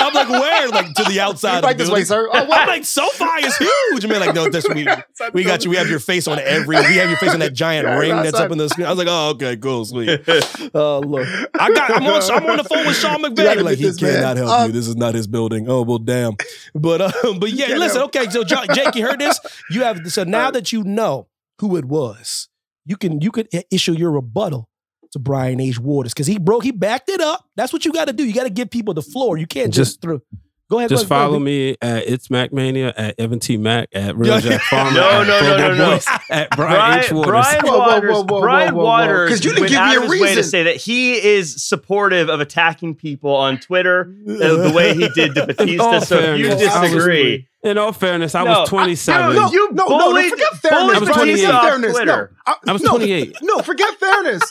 I'm 0.00 0.14
like, 0.14 0.28
where? 0.28 0.68
Like 0.68 0.94
to 0.94 1.04
the 1.04 1.20
outside. 1.22 1.62
right 1.62 1.72
of 1.72 1.78
the 1.78 1.84
this 1.84 1.92
way, 1.92 2.04
sir. 2.04 2.28
Oh, 2.32 2.38
I'm 2.50 2.66
like, 2.68 2.84
SoFi 2.84 3.24
is 3.46 3.56
huge. 3.56 4.06
Man, 4.06 4.20
like, 4.20 4.34
no, 4.34 4.48
this 4.48 4.66
we 4.68 4.86
we 5.32 5.44
got 5.44 5.64
you. 5.64 5.70
We 5.70 5.76
have 5.76 5.88
your 5.88 5.98
face 6.00 6.26
on 6.28 6.38
every. 6.38 6.76
We 6.76 6.96
have 6.96 7.08
your 7.10 7.18
face 7.18 7.32
on 7.34 7.40
that 7.40 7.52
giant 7.54 7.86
Yeah, 7.86 7.98
ring 7.98 8.10
that's 8.16 8.28
outside. 8.28 8.44
up 8.46 8.52
in 8.52 8.58
the 8.58 8.68
screen. 8.68 8.86
I 8.86 8.90
was 8.90 8.98
like, 8.98 9.08
oh, 9.10 9.30
okay, 9.30 9.56
cool, 9.56 9.84
sweet. 9.84 10.20
Oh, 10.74 11.00
look, 11.00 11.26
I 11.58 11.72
got. 11.72 11.90
I'm 11.94 12.06
on. 12.06 12.22
I'm 12.30 12.50
on 12.50 12.56
the 12.58 12.64
phone 12.64 12.86
with 12.86 12.96
Sean 12.96 13.22
McVay. 13.22 13.62
Like, 13.62 13.78
he 13.78 13.84
this 13.84 14.00
man. 14.00 14.14
cannot 14.14 14.36
help 14.36 14.50
Um, 14.50 14.66
you. 14.68 14.72
This 14.72 14.88
is 14.88 14.96
not 14.96 15.14
his 15.14 15.26
building. 15.26 15.68
Oh 15.68 15.82
well, 15.82 15.98
damn. 15.98 16.36
But 16.74 17.00
um, 17.02 17.38
but 17.38 17.52
yeah, 17.52 17.68
Yeah, 17.68 17.76
listen. 17.76 18.00
no. 18.00 18.04
Okay, 18.06 18.28
so 18.30 18.44
Jo- 18.44 18.64
Jake, 18.72 18.94
you 18.94 19.06
heard 19.06 19.18
this? 19.18 19.38
You 19.70 19.82
have 19.82 20.10
so 20.12 20.24
now 20.24 20.50
that 20.50 20.72
you 20.72 20.84
know 20.84 21.28
who 21.60 21.76
it 21.76 21.84
was, 21.84 22.48
you 22.86 22.96
can 22.96 23.20
you 23.20 23.30
could 23.30 23.48
issue 23.70 23.92
your 23.92 24.10
rebuttal 24.12 24.67
to 25.12 25.18
Brian 25.18 25.60
H. 25.60 25.78
Waters 25.78 26.12
because 26.14 26.26
he 26.26 26.38
broke. 26.38 26.64
He 26.64 26.70
backed 26.72 27.08
it 27.08 27.20
up. 27.20 27.44
That's 27.56 27.72
what 27.72 27.84
you 27.84 27.92
got 27.92 28.06
to 28.06 28.12
do. 28.12 28.24
You 28.24 28.32
got 28.34 28.44
to 28.44 28.50
give 28.50 28.70
people 28.70 28.94
the 28.94 29.02
floor. 29.02 29.36
You 29.38 29.46
can't 29.46 29.72
just, 29.72 29.92
Just- 29.92 30.02
throw. 30.02 30.20
Go 30.70 30.76
ahead. 30.80 30.90
Just 30.90 31.08
go 31.08 31.14
ahead, 31.14 31.24
go 31.24 31.28
follow 31.28 31.34
ahead. 31.36 31.44
me 31.46 31.76
at 31.80 32.06
It's 32.06 32.28
MackMania, 32.28 32.92
at 32.94 33.14
Evan 33.18 33.38
T. 33.40 33.56
Mack, 33.56 33.88
at 33.94 34.14
Real 34.18 34.34
Yeah. 34.34 34.40
Jack 34.40 34.60
Farmer. 34.64 34.90
No, 35.00 35.08
at 35.22 35.26
no, 35.26 35.40
no, 35.40 35.56
no, 35.56 35.74
no. 35.74 35.98
At 36.28 36.50
Brian, 36.50 36.74
Brian, 36.76 37.04
H. 37.04 37.10
Waters. 37.12 37.24
Brian 37.30 37.64
Whoa, 37.64 37.70
whoa, 37.72 37.78
Waters, 37.78 38.10
whoa, 38.10 38.22
whoa, 38.28 38.40
Brian. 38.42 38.74
Waters 38.74 39.30
'Cause 39.30 39.44
you 39.46 39.54
didn't 39.54 39.68
give 39.70 39.80
me 39.82 39.94
a 39.94 40.00
reason 40.00 40.20
way 40.20 40.34
to 40.34 40.44
say 40.44 40.64
that 40.64 40.76
he 40.76 41.14
is 41.14 41.66
supportive 41.66 42.28
of 42.28 42.40
attacking 42.40 42.96
people 42.96 43.34
on 43.34 43.58
Twitter 43.58 44.14
uh, 44.28 44.32
the 44.34 44.72
way 44.76 44.92
he 44.92 45.08
did 45.08 45.34
to 45.36 45.46
Batista. 45.46 45.82
all 45.82 46.00
So 46.02 46.18
if 46.18 46.38
you 46.38 46.48
fairness, 46.48 46.68
I 46.70 46.82
was- 46.82 46.90
disagree, 46.92 47.48
In 47.62 47.78
all 47.78 47.92
fairness, 47.94 48.34
I 48.34 48.44
No, 48.44 48.60
was 48.60 48.68
27. 48.68 49.36
No, 49.36 49.50
you 49.50 49.72
no, 49.72 49.86
no, 49.86 50.10
no, 50.10 50.28
forget 50.28 50.52
fairness. 50.56 50.96
I 50.96 50.98
was 50.98 51.08
28. 51.08 51.08
Forget 51.08 51.16
Batista 51.16 51.60
fairness. 51.62 51.92
Twitter. 51.92 52.36
No, 52.46 52.54
I 52.66 52.72
was 52.74 52.82
no, 52.82 52.90
28. 52.90 53.36
No, 53.40 53.58
forget 53.62 53.94
fairness. 53.98 54.42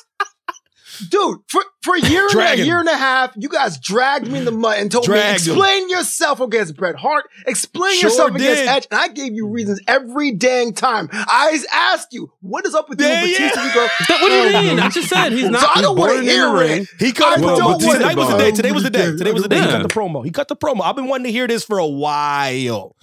Dude, 1.10 1.39
for, 1.48 1.64
for 1.84 1.95
a 1.95 2.00
year 2.02 2.28
and 2.32 2.60
a 2.60 2.66
year 2.66 2.80
and 2.80 2.89
a 2.89 2.95
half, 2.98 3.34
you 3.36 3.50
guys 3.50 3.80
dragged 3.80 4.28
me 4.28 4.39
in 4.39 4.45
the 4.45 4.52
mud 4.52 4.78
and 4.80 4.91
told 4.91 5.06
Dragged 5.06 5.45
me, 5.48 5.54
him. 5.54 5.58
explain 5.60 5.89
yourself 5.89 6.39
against 6.39 6.76
Bret 6.76 6.95
Hart, 6.95 7.26
explain 7.45 7.95
Sure 7.95 8.10
yourself 8.10 8.30
against 8.32 8.62
did. 8.62 8.68
Edge. 8.68 8.88
And 8.91 9.00
I 9.00 9.08
gave 9.10 9.34
you 9.34 9.48
reasons 9.48 9.82
every 9.88 10.32
dang 10.32 10.74
time. 10.74 11.10
I 11.12 11.58
asked 11.72 12.14
you, 12.14 12.32
what 12.41 12.66
is 12.66 12.76
up 12.76 12.89
with 12.89 13.00
you 13.02 13.08
Yeah, 13.08 13.24
and 13.24 13.32
Batista? 13.32 13.62
yeah. 13.62 13.68
You 13.68 13.74
go, 13.74 13.88
That- 14.10 14.22
what 14.22 14.30
do 14.30 14.36
you 14.36 14.56
"Oh, 14.56 14.62
mean? 14.62 14.80
I 14.80 14.89
just 14.89 15.10
said 15.10 15.32
he's 15.32 15.43
So 15.43 15.50
not. 15.50 15.78
I 15.78 15.82
don't 15.82 15.98
wanna 15.98 16.14
boring 16.14 16.20
in 16.20 16.26
the 16.28 16.32
hear 16.34 16.54
ring. 16.54 16.82
it. 16.84 16.88
He 17.00 17.12
cut 17.12 17.38
I 17.38 17.41
the 17.41 17.48
don't 17.48 17.60
promo. 17.60 17.66
want 17.66 17.82
Today 17.82 18.16
was 18.16 18.30
the 18.30 18.38
day. 18.38 18.52
Today 18.52 18.72
was 18.72 18.84
the 18.84 18.89
day. 18.89 19.06
Today 19.18 19.32
was 19.32 19.43
the 19.43 19.50
day. 19.50 19.56
He 19.60 19.66
Yeah. 19.66 19.72
cut 19.72 19.84
the 19.84 19.93
promo. 19.93 20.26
He 20.26 20.32
cut 20.32 20.48
the 20.48 20.56
promo. 20.56 20.82
I've 20.84 20.95
been 20.95 21.08
wanting 21.08 21.26
to 21.26 21.32
hear 21.32 21.48
this 21.48 21.64
for 21.64 21.78
a 21.78 21.88
while. 21.88 22.95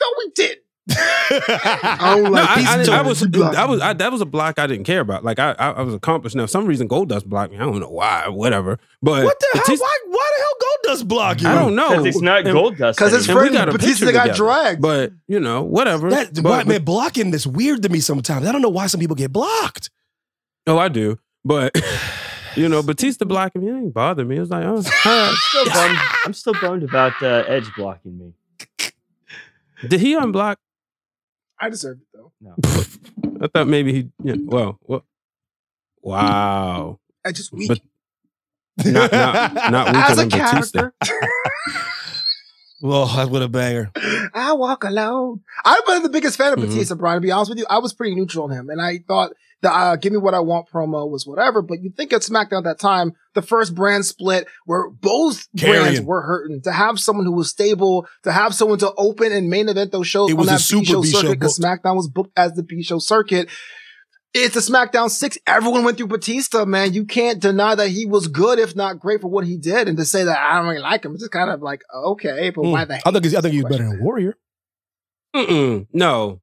No, 0.00 0.06
we 0.18 0.30
did. 0.34 0.58
I 0.90 1.96
I 2.00 2.14
don't 2.16 2.32
No, 2.32 2.38
I, 2.38 2.44
I, 2.90 2.98
I 2.98 3.02
was, 3.02 3.20
You 3.22 3.28
block 3.28 3.54
I 3.56 3.64
was. 3.66 3.80
I, 3.80 3.92
that 3.92 4.10
was 4.10 4.20
a 4.20 4.26
block 4.26 4.58
I 4.58 4.66
didn't 4.66 4.84
care 4.84 5.00
about. 5.00 5.24
Like 5.24 5.38
I, 5.38 5.52
I, 5.52 5.70
I 5.70 5.82
was 5.82 5.94
accomplished. 5.94 6.34
Now, 6.36 6.44
for 6.44 6.48
some 6.48 6.66
reason, 6.66 6.88
Goldust 6.88 7.24
blocked 7.26 7.52
me. 7.52 7.58
I 7.58 7.60
don't 7.60 7.78
know 7.80 7.88
why, 7.88 8.28
whatever. 8.28 8.78
But 9.00 9.24
What 9.24 9.38
the 9.38 9.46
hell? 9.54 9.62
Batista- 9.62 9.84
Why, 9.84 9.98
why 10.08 10.30
the 10.36 10.42
hell 10.42 10.96
Goldust 10.96 11.08
block 11.08 11.40
you? 11.42 11.48
I 11.48 11.54
don't 11.54 11.74
know. 11.76 11.88
Because 11.90 12.06
it's 12.06 12.20
not 12.20 12.40
And- 12.44 12.52
gold 12.52 12.76
dust. 12.78 12.98
Because 12.98 13.14
it's 13.14 13.28
and 13.28 13.36
we 13.36 13.42
friend 13.42 13.54
got 13.54 13.70
Batista 13.72 14.06
got 14.12 14.22
together. 14.24 14.36
dragged. 14.36 14.82
But 14.82 15.12
you 15.28 15.38
know, 15.40 15.62
whatever. 15.62 16.10
That, 16.10 16.34
but, 16.34 16.44
why, 16.44 16.64
man, 16.64 16.82
blocking 16.84 17.32
is 17.32 17.46
weird 17.46 17.82
to 17.84 17.88
me 17.88 18.00
sometimes. 18.00 18.46
I 18.46 18.52
don't 18.52 18.62
know 18.62 18.68
why 18.68 18.88
some 18.88 18.98
people 19.00 19.16
get 19.16 19.32
blocked. 19.32 19.90
Oh, 20.66 20.78
I 20.78 20.88
do. 20.88 21.18
But 21.44 21.80
you 22.56 22.68
know, 22.68 22.82
Batista 22.82 23.24
blocking 23.24 23.64
me 23.64 23.70
it 23.70 23.74
ain't 23.76 23.94
bother 23.94 24.24
me. 24.24 24.36
It 24.36 24.40
was 24.40 24.50
like, 24.50 24.64
oh, 24.64 24.74
all 24.76 24.82
right. 24.82 25.34
still 25.38 25.64
bummed. 25.66 25.98
I'm 26.24 26.32
still 26.34 26.54
bummed 26.60 26.82
about 26.82 27.22
uh, 27.22 27.44
Edge 27.46 27.70
blocking 27.76 28.18
me. 28.18 28.32
did 29.88 30.00
he 30.00 30.14
unblock? 30.16 30.56
I 31.62 31.70
deserved 31.70 32.02
it 32.02 32.08
though. 32.12 32.32
No. 32.40 32.56
I 33.40 33.46
thought 33.46 33.68
maybe 33.68 33.92
he. 33.92 34.08
Yeah, 34.22 34.34
well, 34.44 34.78
well, 34.82 35.04
wow. 36.02 36.98
I 37.24 37.30
just 37.30 37.52
weak. 37.52 37.68
But 37.68 37.78
not 38.84 39.12
not 39.12 39.70
not 39.70 39.86
weaker 39.94 39.98
As 39.98 40.18
a 40.18 40.22
than 40.22 40.30
character, 40.30 40.94
well, 42.82 43.06
that's 43.06 43.30
what 43.30 43.42
a 43.42 43.48
banger. 43.48 43.90
I 44.34 44.52
walk 44.52 44.84
alone. 44.84 45.40
I've 45.64 45.86
been 45.86 46.02
the 46.02 46.08
biggest 46.08 46.36
fan 46.36 46.52
of 46.52 46.58
Mhm. 46.58 46.68
Batista, 46.68 46.94
Brian. 46.96 47.16
To 47.16 47.20
be 47.20 47.30
honest 47.32 47.50
with 47.50 47.58
you, 47.58 47.66
I 47.70 47.78
was 47.78 47.92
pretty 47.92 48.14
neutral 48.14 48.44
on 48.44 48.50
him, 48.50 48.68
and 48.68 48.80
I 48.80 48.98
thought 49.06 49.32
the 49.62 49.72
uh, 49.72 49.96
"Give 49.96 50.12
Me 50.12 50.18
What 50.18 50.34
I 50.34 50.40
Want" 50.40 50.68
promo 50.68 51.08
was 51.08 51.26
whatever. 51.26 51.62
But 51.62 51.82
you 51.82 51.90
think 51.96 52.12
at 52.12 52.22
SmackDown 52.22 52.58
at 52.58 52.64
that 52.64 52.80
time, 52.80 53.12
the 53.34 53.42
first 53.42 53.74
brand 53.74 54.04
split 54.04 54.46
where 54.66 54.90
both 54.90 55.48
brands 55.54 56.00
were 56.00 56.22
hurting, 56.22 56.60
to 56.62 56.72
have 56.72 56.98
someone 56.98 57.24
who 57.26 57.32
was 57.32 57.48
stable, 57.50 58.06
to 58.24 58.32
have 58.32 58.54
someone 58.54 58.78
to 58.80 58.92
open 58.96 59.32
and 59.32 59.48
main 59.48 59.68
event 59.68 59.92
those 59.92 60.08
shows 60.08 60.30
It 60.30 60.38
on 60.38 60.46
that 60.46 60.60
super 60.60 60.80
B 60.80 60.84
show 60.86 61.02
B 61.02 61.10
show 61.10 61.18
circuit 61.20 61.38
because 61.40 61.58
SmackDown 61.58 61.96
was 61.96 62.08
booked 62.08 62.32
as 62.36 62.52
the 62.54 62.62
B 62.64 62.82
show 62.82 62.98
circuit. 62.98 63.48
It's 64.34 64.56
a 64.56 64.60
SmackDown 64.60 65.10
six. 65.10 65.36
Everyone 65.46 65.84
went 65.84 65.98
through 65.98 66.06
Batista, 66.06 66.64
man. 66.64 66.94
You 66.94 67.04
can't 67.04 67.38
deny 67.38 67.74
that 67.74 67.88
he 67.88 68.06
was 68.06 68.28
good, 68.28 68.58
if 68.58 68.74
not 68.74 68.98
great, 68.98 69.20
for 69.20 69.28
what 69.28 69.46
he 69.46 69.58
did. 69.58 69.88
And 69.88 69.98
to 69.98 70.04
say 70.04 70.24
that 70.24 70.38
I 70.38 70.56
don't 70.56 70.68
really 70.68 70.80
like 70.80 71.04
him, 71.04 71.12
it's 71.12 71.22
just 71.22 71.32
kind 71.32 71.50
of 71.50 71.60
like 71.60 71.82
okay, 71.94 72.50
but 72.50 72.62
hmm. 72.62 72.70
why 72.70 72.84
the? 72.84 73.06
I 73.06 73.10
think 73.10 73.24
he's, 73.24 73.34
I 73.34 73.40
think 73.40 73.54
he's 73.54 73.62
Question. 73.62 73.86
better 73.86 73.96
than 73.96 74.04
Warrior. 74.04 74.38
Mm-mm, 75.34 75.86
no. 75.92 76.41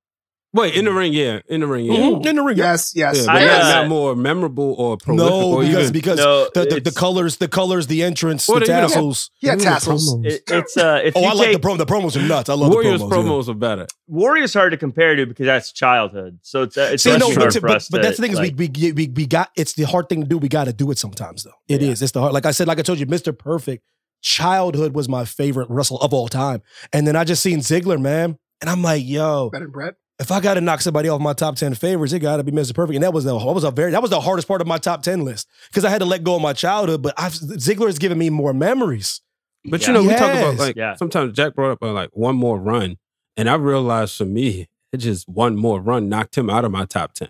Wait, 0.52 0.74
in 0.74 0.86
the 0.86 0.91
ring, 0.91 1.14
yeah, 1.14 1.41
in 1.47 1.60
the 1.62 1.68
ring, 1.68 1.86
yeah. 1.86 1.93
Mhm. 1.93 2.26
In 2.26 2.36
the 2.38 2.41
ring. 2.41 2.58
Yes, 2.58 2.93
yes. 2.95 3.18
Yeah, 3.20 3.26
but 3.28 3.36
I, 3.43 3.45
not, 3.45 3.60
not 3.82 3.88
more 3.88 4.16
memorable 4.16 4.74
or 4.80 4.97
prolific. 4.97 5.30
No, 5.30 5.54
or 5.54 5.62
because 5.62 5.78
even, 5.82 5.93
because 5.93 6.18
No, 6.18 6.50
the, 6.56 6.66
the, 6.66 6.80
the 6.82 6.91
colors, 6.91 7.38
the 7.38 7.47
colors, 7.47 7.86
the 7.86 8.02
entrance, 8.02 8.47
the 8.47 8.54
they- 8.54 8.62
you 8.62 8.68
know, 8.68 8.88
tassels. 8.88 9.30
He 9.36 9.45
had 9.47 9.60
even 9.60 9.66
the 9.66 9.70
tassels. 9.72 10.26
It, 10.26 10.41
it's 10.47 10.76
uh, 10.76 11.02
if 11.04 11.16
Oh, 11.16 11.22
you 11.22 11.28
I 11.28 11.34
like 11.34 11.47
the 11.50 11.54
take 11.54 11.62
promo. 11.62 11.78
The 11.78 11.86
promos 11.86 12.16
are 12.16 12.28
nuts. 12.28 12.50
I 12.50 12.56
love 12.56 12.72
Warriors 12.72 13.00
the 13.00 13.06
promos. 13.06 13.12
yeah. 13.12 13.30
promos 13.30 13.47
are 13.50 13.54
better. 13.54 13.88
Warriors 14.08 14.54
hard 14.56 14.72
to 14.72 14.78
compare 14.78 15.16
to 15.16 15.28
because 15.28 15.45
that's 15.45 15.72
childhood. 15.72 16.39
So 16.41 16.64
it's 16.64 16.76
uh, 16.78 16.89
it's 16.93 17.04
See, 17.04 17.16
no, 17.16 17.28
but, 17.36 17.54
for 17.54 17.62
but, 17.62 17.76
us 17.76 17.88
but 17.89 17.97
to, 17.97 18.04
that's 18.04 18.18
the 18.18 18.24
thing 18.24 18.32
is 18.32 18.39
like, 18.39 18.58
we, 18.58 18.70
we 18.70 18.91
we 18.93 19.08
we 19.10 19.28
got 19.28 19.52
it's 19.56 19.74
the 19.74 19.84
hard 19.84 20.10
thing 20.10 20.22
to 20.24 20.28
do. 20.28 20.39
We 20.39 20.50
got 20.50 20.64
to 20.66 20.74
do 20.74 20.89
it 20.89 20.97
sometimes 20.97 21.43
though. 21.43 21.52
It 21.68 21.84
is. 21.84 22.02
It's 22.02 22.12
the 22.14 22.22
hard. 22.22 22.34
Like 22.34 22.47
I 22.47 22.52
said, 22.52 22.68
like 22.68 22.80
I 22.80 22.82
told 22.82 22.97
you, 23.00 23.06
Mister 23.06 23.32
Perfect. 23.34 23.84
Childhood 24.22 24.93
was 24.93 25.08
my 25.08 25.24
favorite 25.24 25.70
wrestle 25.70 25.97
of 26.00 26.14
all 26.14 26.28
time, 26.28 26.62
and 26.91 27.08
then 27.08 27.16
I 27.16 27.24
just 27.24 27.41
seen 27.41 27.60
Ziggler, 27.60 28.02
man, 28.02 28.38
and 28.60 28.70
I'm 28.70 28.82
like, 28.82 29.02
yo, 29.06 29.50
Better 29.50 29.64
than 29.66 29.72
Bret. 29.72 29.95
If 30.20 30.32
I 30.32 30.39
got 30.39 30.55
to 30.55 30.61
knock 30.61 30.82
somebody 30.82 31.07
off 31.09 31.22
my 31.22 31.34
top 31.34 31.55
ten 31.55 31.74
favorites, 31.74 32.13
it 32.13 32.20
got 32.20 32.38
to 32.38 32.43
be 32.43 32.51
Mister 32.51 32.74
Perfect, 32.74 32.95
and 32.95 33.03
that 33.03 33.13
was 33.13 33.24
the 33.24 33.38
that 33.38 33.45
was 33.53 33.63
a 33.63 33.72
very 33.72 33.91
that 33.91 34.01
was 34.01 34.11
the 34.11 34.20
hardest 34.22 34.47
part 34.47 34.61
of 34.61 34.67
my 34.67 34.78
top 34.78 35.01
ten 35.03 35.24
list 35.26 35.47
because 35.70 35.86
I 35.86 35.89
had 35.89 35.99
to 35.99 36.05
let 36.05 36.24
go 36.24 36.36
of 36.36 36.41
my 36.41 36.53
childhood. 36.53 37.01
But 37.01 37.13
I've, 37.17 37.34
Ziggler 37.34 37.88
has 37.88 37.99
given 37.99 38.17
me 38.17 38.30
more 38.30 38.53
memories. 38.53 39.22
But 39.65 39.82
Yeah. 39.82 39.88
you 39.88 39.93
know, 39.93 40.01
we 40.03 40.09
talk 40.09 40.34
about 40.36 40.55
like 40.57 40.76
Yeah. 40.76 40.95
sometimes 40.95 41.34
Jack 41.34 41.55
brought 41.55 41.72
up 41.72 41.84
uh, 41.84 41.91
like 41.91 42.09
one 42.13 42.36
more 42.36 42.59
run, 42.59 42.97
and 43.38 43.49
I 43.49 43.55
realized 43.55 44.15
for 44.15 44.26
me, 44.26 44.67
it 44.91 44.97
just 44.97 45.28
one 45.28 45.55
more 45.55 45.80
run 45.82 46.09
knocked 46.09 46.38
him 46.38 46.49
out 46.49 46.65
of 46.65 46.72
my 46.72 46.86
top 46.86 47.13
ten. 47.13 47.30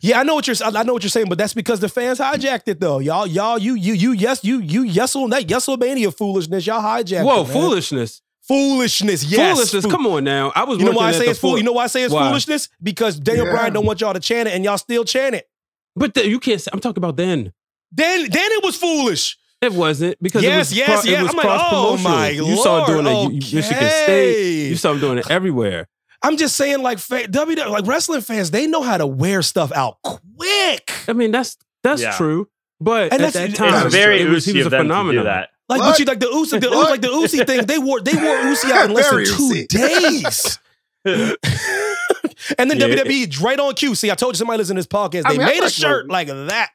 Yeah, 0.00 0.18
I 0.18 0.22
know 0.24 0.34
what 0.34 0.46
you're. 0.46 0.56
I 0.64 0.82
know 0.82 0.94
what 0.94 1.02
you're 1.02 1.10
saying, 1.10 1.28
but 1.28 1.38
that's 1.38 1.54
because 1.54 1.78
the 1.80 1.88
fans 1.88 2.18
hijacked 2.18 2.66
it, 2.66 2.80
though. 2.80 2.98
Y'all, 2.98 3.26
y'all, 3.26 3.58
you, 3.58 3.74
you, 3.74 3.92
you, 3.92 4.12
yes, 4.12 4.42
you, 4.42 4.58
you, 4.60 4.82
yes 4.82 5.14
on 5.14 5.30
that 5.30 5.44
Yesomania 5.46 6.12
foolishness. 6.16 6.66
Y'all 6.66 6.82
hijacked. 6.82 7.24
Whoa, 7.24 7.42
it, 7.42 7.48
man. 7.48 7.52
foolishness! 7.52 8.22
Foolishness. 8.48 9.24
Yes, 9.24 9.56
Foolishness! 9.56 9.86
Come 9.86 10.06
on 10.06 10.24
now, 10.24 10.52
I 10.54 10.64
was. 10.64 10.78
You 10.78 10.86
know 10.86 10.92
why 10.92 11.08
I 11.08 11.12
say 11.12 11.26
it's 11.28 11.38
fool? 11.38 11.56
You 11.58 11.64
know 11.64 11.72
why 11.72 11.84
I 11.84 11.86
say 11.88 12.02
it's 12.02 12.12
Why? 12.12 12.28
foolishness? 12.28 12.68
Because 12.82 13.18
Daniel 13.20 13.46
Yeah. 13.46 13.52
Bryan 13.52 13.72
don't 13.74 13.86
want 13.86 14.00
y'all 14.00 14.14
to 14.14 14.20
chant 14.20 14.48
it, 14.48 14.54
and 14.54 14.64
y'all 14.64 14.78
still 14.78 15.04
chant 15.04 15.34
it. 15.34 15.48
But 15.94 16.14
the, 16.14 16.26
you 16.28 16.40
can't. 16.40 16.60
Say, 16.60 16.70
I'm 16.72 16.80
talking 16.80 16.98
about 17.02 17.16
then. 17.16 17.52
Then, 17.92 18.20
then 18.30 18.52
it 18.52 18.62
was 18.64 18.76
foolish. 18.76 19.38
It 19.60 19.72
wasn't 19.72 20.16
because 20.22 20.42
Yes, 20.42 20.70
it 20.70 20.72
was 20.72 20.76
yes, 20.78 20.86
cro- 20.86 21.10
yes. 21.10 21.20
It 21.20 21.22
was 21.22 21.30
I'm 21.32 21.36
like, 21.36 21.46
cross 21.46 21.62
oh 21.72 21.96
promotional. 21.96 22.12
my 22.12 22.28
You 22.28 22.56
saw 22.56 22.84
it 22.84 22.86
doing 22.86 23.06
it. 23.06 23.10
Lord, 23.10 23.32
You, 23.32 23.38
you- 23.42 23.56
Michigan 23.56 23.76
okay. 23.78 24.02
State. 24.04 24.68
You 24.68 24.76
saw 24.76 24.90
them 24.92 25.00
doing 25.00 25.18
it 25.18 25.30
everywhere. 25.30 25.88
I'm 26.22 26.36
just 26.36 26.56
saying, 26.56 26.82
like, 26.82 26.98
fa- 26.98 27.28
WWE, 27.28 27.68
like 27.70 27.86
wrestling 27.86 28.20
fans, 28.20 28.50
they 28.50 28.66
know 28.66 28.82
how 28.82 28.98
to 28.98 29.06
wear 29.06 29.40
stuff 29.42 29.72
out 29.72 29.98
quick. 30.02 30.92
I 31.08 31.12
mean, 31.12 31.30
that's 31.32 31.56
that's 31.82 32.02
Yeah. 32.02 32.16
true. 32.16 32.48
But 32.80 33.12
And 33.12 33.14
at 33.14 33.32
that's- 33.32 33.34
that 33.34 33.48
it's 33.50 33.58
time, 33.58 33.86
it's 33.86 33.94
very 33.94 34.20
it 34.20 34.28
was, 34.28 34.44
he 34.44 34.52
was 34.56 34.64
a 34.64 34.66
of 34.68 34.72
phenomenon. 34.72 35.24
that. 35.24 35.50
Like, 35.68 35.80
What? 35.80 35.90
but 35.90 35.98
you 35.98 36.04
like 36.06 36.20
the 36.20 36.26
Uzi, 36.26 36.60
the, 36.60 36.70
What? 36.70 36.90
like 36.90 37.00
the 37.00 37.08
Uzi 37.08 37.46
thing. 37.46 37.66
They 37.66 37.78
wore 37.78 38.00
they 38.00 38.14
wore 38.14 38.36
Uzi 38.36 38.70
out 38.70 38.86
in 38.88 38.94
less 38.94 39.10
than 39.10 39.24
two 39.24 39.66
days. 39.68 40.58
and 42.58 42.70
then 42.70 42.78
Yeah. 42.78 42.86
WWE 43.04 43.40
right 43.42 43.58
on 43.60 43.74
cue. 43.74 43.94
See, 43.94 44.10
I 44.10 44.14
told 44.14 44.34
you 44.34 44.38
somebody 44.38 44.58
listen 44.58 44.76
to 44.76 44.78
this 44.80 44.86
podcast. 44.86 45.22
I 45.26 45.32
They 45.32 45.38
mean, 45.38 45.46
I 45.46 45.50
made 45.50 45.62
a 45.64 45.70
shirt 45.70 46.08
Logan. 46.08 46.38
like 46.46 46.48
that. 46.48 46.70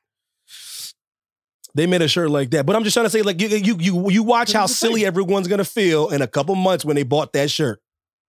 They 1.76 1.88
made 1.88 2.02
a 2.04 2.08
shirt 2.08 2.30
like 2.30 2.52
that. 2.52 2.66
But 2.68 2.76
I'm 2.76 2.84
just 2.84 2.94
trying 2.94 3.08
to 3.08 3.10
say, 3.10 3.24
like, 3.24 3.42
you 3.42 3.48
you 3.48 3.78
you 3.80 4.10
you 4.12 4.24
watch 4.24 4.54
how 4.54 4.68
silly 4.68 5.06
everyone's 5.06 5.48
gonna 5.48 5.64
feel 5.66 6.10
in 6.10 6.22
a 6.22 6.28
couple 6.28 6.54
months 6.56 6.86
when 6.86 6.96
they 6.96 7.04
bought 7.04 7.34
that 7.34 7.50
shirt. 7.50 7.82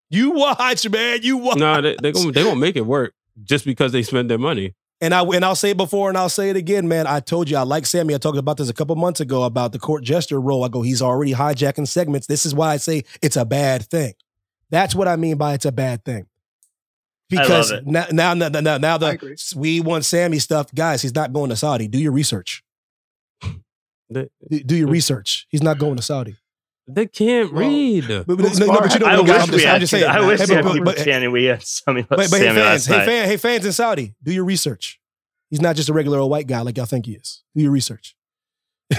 You 0.09 0.31
watch, 0.31 0.89
man. 0.89 1.21
You 1.23 1.37
watch. 1.37 1.59
No, 1.59 1.81
they 1.83 1.97
they 2.01 2.13
gonna 2.13 2.33
they 2.33 2.43
gonna 2.43 2.57
make 2.57 2.77
it 2.77 2.87
work 2.87 3.13
just 3.43 3.67
because 3.67 3.93
they 3.93 4.03
spend 4.03 4.31
their 4.31 4.39
money. 4.39 4.75
And 5.05 5.13
I 5.13 5.23
and 5.23 5.45
I'll 5.45 5.55
say 5.55 5.69
it 5.69 5.77
before 5.77 6.09
and 6.09 6.17
I'll 6.17 6.31
say 6.31 6.49
it 6.49 6.57
again, 6.57 6.89
man. 6.89 7.07
I 7.07 7.21
told 7.21 7.51
you 7.51 7.59
I 7.59 7.63
like 7.63 7.85
Sami. 7.85 8.15
I 8.15 8.19
talked 8.19 8.39
about 8.39 8.57
this 8.57 8.71
a 8.71 8.73
couple 8.73 8.97
months 8.97 9.21
ago 9.21 9.43
about 9.43 9.73
the 9.73 9.79
court 9.79 10.03
jester 10.03 10.41
role. 10.41 10.65
I 10.65 10.69
go, 10.69 10.81
he's 10.81 11.03
already 11.03 11.35
hijacking 11.35 11.87
segments. 11.87 12.27
This 12.27 12.47
is 12.47 12.55
why 12.55 12.73
I 12.73 12.79
say 12.79 13.03
it's 13.21 13.37
a 13.37 13.45
bad 13.45 13.83
thing. 13.85 14.15
That's 14.71 14.95
what 14.95 15.07
I 15.07 15.17
mean 15.17 15.37
by 15.37 15.53
it's 15.53 15.67
a 15.67 15.73
bad 15.73 16.07
thing. 16.07 16.27
I 17.31 17.37
love 17.37 17.47
Because 17.47 17.71
it. 17.73 17.87
now, 17.87 18.07
now, 18.13 18.33
now, 18.33 18.49
now, 18.49 18.79
now 18.79 18.97
the 18.97 19.37
we 19.55 19.83
want 19.83 20.07
Sami 20.07 20.39
stuff, 20.39 20.75
guys. 20.75 21.03
He's 21.03 21.15
not 21.15 21.35
going 21.35 21.51
to 21.51 21.57
Saudi. 21.57 21.87
Do 21.87 21.99
your 21.99 22.13
research. 22.13 22.63
Do 24.11 24.29
do 24.49 24.75
your 24.75 24.89
research. 24.89 25.47
He's 25.51 25.63
not 25.63 25.79
going 25.79 25.97
to 25.97 26.03
Saudi. 26.03 26.37
They 26.87 27.07
can't 27.07 27.53
Well, 27.53 27.67
read. 27.69 28.07
But, 28.09 28.27
but, 28.27 28.39
Who's 28.41 28.59
no, 28.61 28.67
no, 28.67 28.81
but 28.81 28.93
you 28.93 29.01
know, 29.01 29.07
I 29.07 29.17
no, 29.17 29.23
wish 29.23 29.31
I'm 29.33 29.39
just, 29.47 29.53
we 29.53 29.67
I'm 29.67 29.81
just 29.81 29.91
saying. 29.91 30.05
I 30.05 30.27
wish 30.27 30.41
Hey, 30.41 30.47
we 30.47 30.55
but- 30.57 30.65
had 30.65 30.73
people 30.73 30.85
but- 30.85 31.05
chanting. 31.05 31.33
We 31.33 31.45
had 31.45 31.63
Sami, 31.63 32.03
But, 32.09 32.19
but 32.19 32.31
hey, 32.31 32.55
fans, 32.55 32.87
hey, 32.87 33.05
fan, 33.07 33.29
hey, 33.29 33.37
fans 33.39 33.65
in 33.67 33.73
Saudi, 33.73 34.15
do 34.23 34.33
your 34.33 34.45
research. 34.45 35.01
He's 35.51 35.61
not 35.61 35.77
just 35.77 35.89
a 35.89 35.93
regular 35.93 36.19
old 36.19 36.31
white 36.31 36.47
guy 36.47 36.61
like 36.61 36.77
y'all 36.77 36.87
think 36.87 37.07
he 37.07 37.13
is. 37.13 37.43
Do 37.55 37.63
your 37.63 37.71
research. 37.73 38.17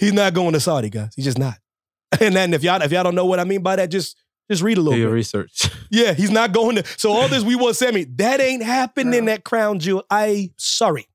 He's 0.00 0.12
not 0.12 0.32
going 0.34 0.52
to 0.52 0.60
Saudi, 0.60 0.90
guys. 0.90 1.12
He's 1.16 1.24
just 1.24 1.38
not. 1.38 1.54
And 2.20 2.34
then 2.34 2.54
if 2.54 2.62
y'all 2.62 2.80
if 2.80 2.90
y'all 2.90 3.04
don't 3.04 3.14
know 3.14 3.26
what 3.26 3.38
I 3.38 3.44
mean 3.44 3.62
by 3.62 3.76
that, 3.76 3.90
just 3.90 4.16
just 4.50 4.62
read 4.62 4.78
a 4.78 4.80
little. 4.80 4.92
Do 4.94 4.96
little 4.96 5.00
your 5.00 5.10
bit. 5.10 5.14
research. 5.14 5.70
Yeah, 5.90 6.14
he's 6.14 6.30
not 6.30 6.52
going 6.52 6.76
to. 6.76 6.84
So 6.96 7.12
all 7.12 7.28
this 7.28 7.42
we 7.44 7.54
want 7.54 7.76
Sami, 7.76 8.04
that 8.16 8.40
ain't 8.40 8.62
happening. 8.62 9.26
That 9.26 9.44
crown 9.44 9.78
jewel. 9.78 10.04
I 10.10 10.52
sorry. 10.56 11.06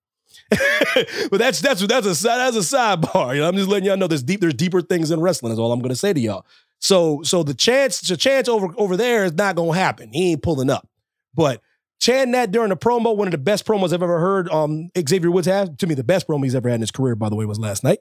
but 1.31 1.37
that's 1.37 1.59
that's 1.61 1.85
that's 1.85 2.05
a 2.05 2.23
that's 2.23 2.55
a 2.55 2.59
sidebar. 2.59 3.35
You 3.35 3.41
know, 3.41 3.47
I'm 3.47 3.55
just 3.55 3.69
letting 3.69 3.87
y'all 3.87 3.97
know 3.97 4.07
there's 4.07 4.23
deep 4.23 4.41
there's 4.41 4.53
deeper 4.53 4.81
things 4.81 5.11
in 5.11 5.21
wrestling. 5.21 5.53
Is 5.53 5.59
all 5.59 5.71
I'm 5.71 5.81
gonna 5.81 5.95
say 5.95 6.13
to 6.13 6.19
y'all. 6.19 6.45
So 6.79 7.21
so 7.23 7.43
the 7.43 7.53
chance 7.53 8.01
the 8.01 8.17
chance 8.17 8.47
over 8.47 8.67
over 8.77 8.97
there 8.97 9.25
is 9.25 9.33
not 9.33 9.55
gonna 9.55 9.73
happen. 9.73 10.11
He 10.11 10.31
ain't 10.31 10.43
pulling 10.43 10.69
up. 10.69 10.87
But 11.33 11.61
chanting 11.99 12.33
that 12.33 12.51
during 12.51 12.69
the 12.69 12.77
promo, 12.77 13.15
one 13.15 13.27
of 13.27 13.31
the 13.31 13.37
best 13.37 13.65
promos 13.65 13.93
I've 13.93 14.03
ever 14.03 14.19
heard. 14.19 14.49
Um, 14.49 14.89
Xavier 14.97 15.31
Woods 15.31 15.47
have 15.47 15.77
to 15.77 15.87
me 15.87 15.95
the 15.95 16.03
best 16.03 16.27
promo 16.27 16.43
he's 16.43 16.55
ever 16.55 16.69
had 16.69 16.75
in 16.75 16.81
his 16.81 16.91
career. 16.91 17.15
By 17.15 17.29
the 17.29 17.35
way, 17.35 17.45
was 17.45 17.59
last 17.59 17.83
night. 17.83 17.99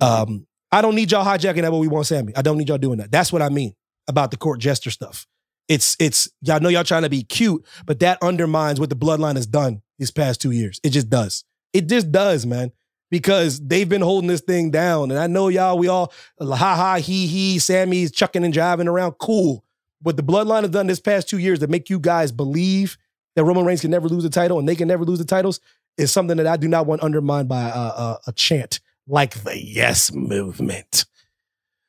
Um, 0.00 0.46
I 0.72 0.82
don't 0.82 0.94
need 0.94 1.12
y'all 1.12 1.24
hijacking 1.24 1.62
that. 1.62 1.72
What 1.72 1.78
we 1.78 1.88
want, 1.88 2.06
Sami. 2.06 2.34
I 2.36 2.42
don't 2.42 2.58
need 2.58 2.68
y'all 2.68 2.78
doing 2.78 2.98
that. 2.98 3.10
That's 3.10 3.32
what 3.32 3.42
I 3.42 3.48
mean 3.48 3.74
about 4.08 4.30
the 4.30 4.36
court 4.36 4.60
jester 4.60 4.90
stuff. 4.90 5.26
It's 5.68 5.96
it's 6.00 6.28
y'all 6.40 6.60
know 6.60 6.68
y'all 6.68 6.84
trying 6.84 7.02
to 7.02 7.10
be 7.10 7.22
cute, 7.22 7.64
but 7.86 8.00
that 8.00 8.18
undermines 8.22 8.80
what 8.80 8.90
the 8.90 8.96
bloodline 8.96 9.36
has 9.36 9.46
done 9.46 9.82
these 9.98 10.10
past 10.10 10.40
two 10.40 10.50
years. 10.50 10.80
It 10.82 10.90
just 10.90 11.08
does. 11.08 11.44
It 11.72 11.88
just 11.88 12.10
does, 12.12 12.46
man. 12.46 12.72
Because 13.10 13.58
they've 13.60 13.88
been 13.88 14.02
holding 14.02 14.28
this 14.28 14.42
thing 14.42 14.70
down. 14.70 15.10
And 15.10 15.18
I 15.18 15.26
know 15.26 15.48
y'all, 15.48 15.78
we 15.78 15.88
all 15.88 16.12
ha 16.40 16.54
ha, 16.54 16.96
he 16.96 17.26
he, 17.26 17.58
Sami's 17.58 18.12
chucking 18.12 18.44
and 18.44 18.52
driving 18.52 18.86
around. 18.86 19.12
Cool. 19.12 19.64
What 20.02 20.16
the 20.16 20.22
bloodline 20.22 20.62
has 20.62 20.70
done 20.70 20.86
this 20.86 21.00
past 21.00 21.28
two 21.28 21.38
years 21.38 21.58
to 21.60 21.68
make 21.68 21.88
you 21.88 21.98
guys 21.98 22.32
believe 22.32 22.98
that 23.34 23.44
Roman 23.44 23.64
Reigns 23.64 23.80
can 23.80 23.90
never 23.90 24.08
lose 24.08 24.24
the 24.24 24.30
title 24.30 24.58
and 24.58 24.68
they 24.68 24.76
can 24.76 24.88
never 24.88 25.04
lose 25.04 25.18
the 25.18 25.24
titles, 25.24 25.60
is 25.96 26.12
something 26.12 26.36
that 26.36 26.46
I 26.46 26.56
do 26.56 26.68
not 26.68 26.86
want 26.86 27.02
undermined 27.02 27.48
by 27.48 27.68
a, 27.68 27.78
a, 27.78 28.20
a 28.28 28.32
chant 28.32 28.80
like 29.06 29.42
the 29.42 29.58
Yes 29.58 30.12
Movement. 30.12 31.06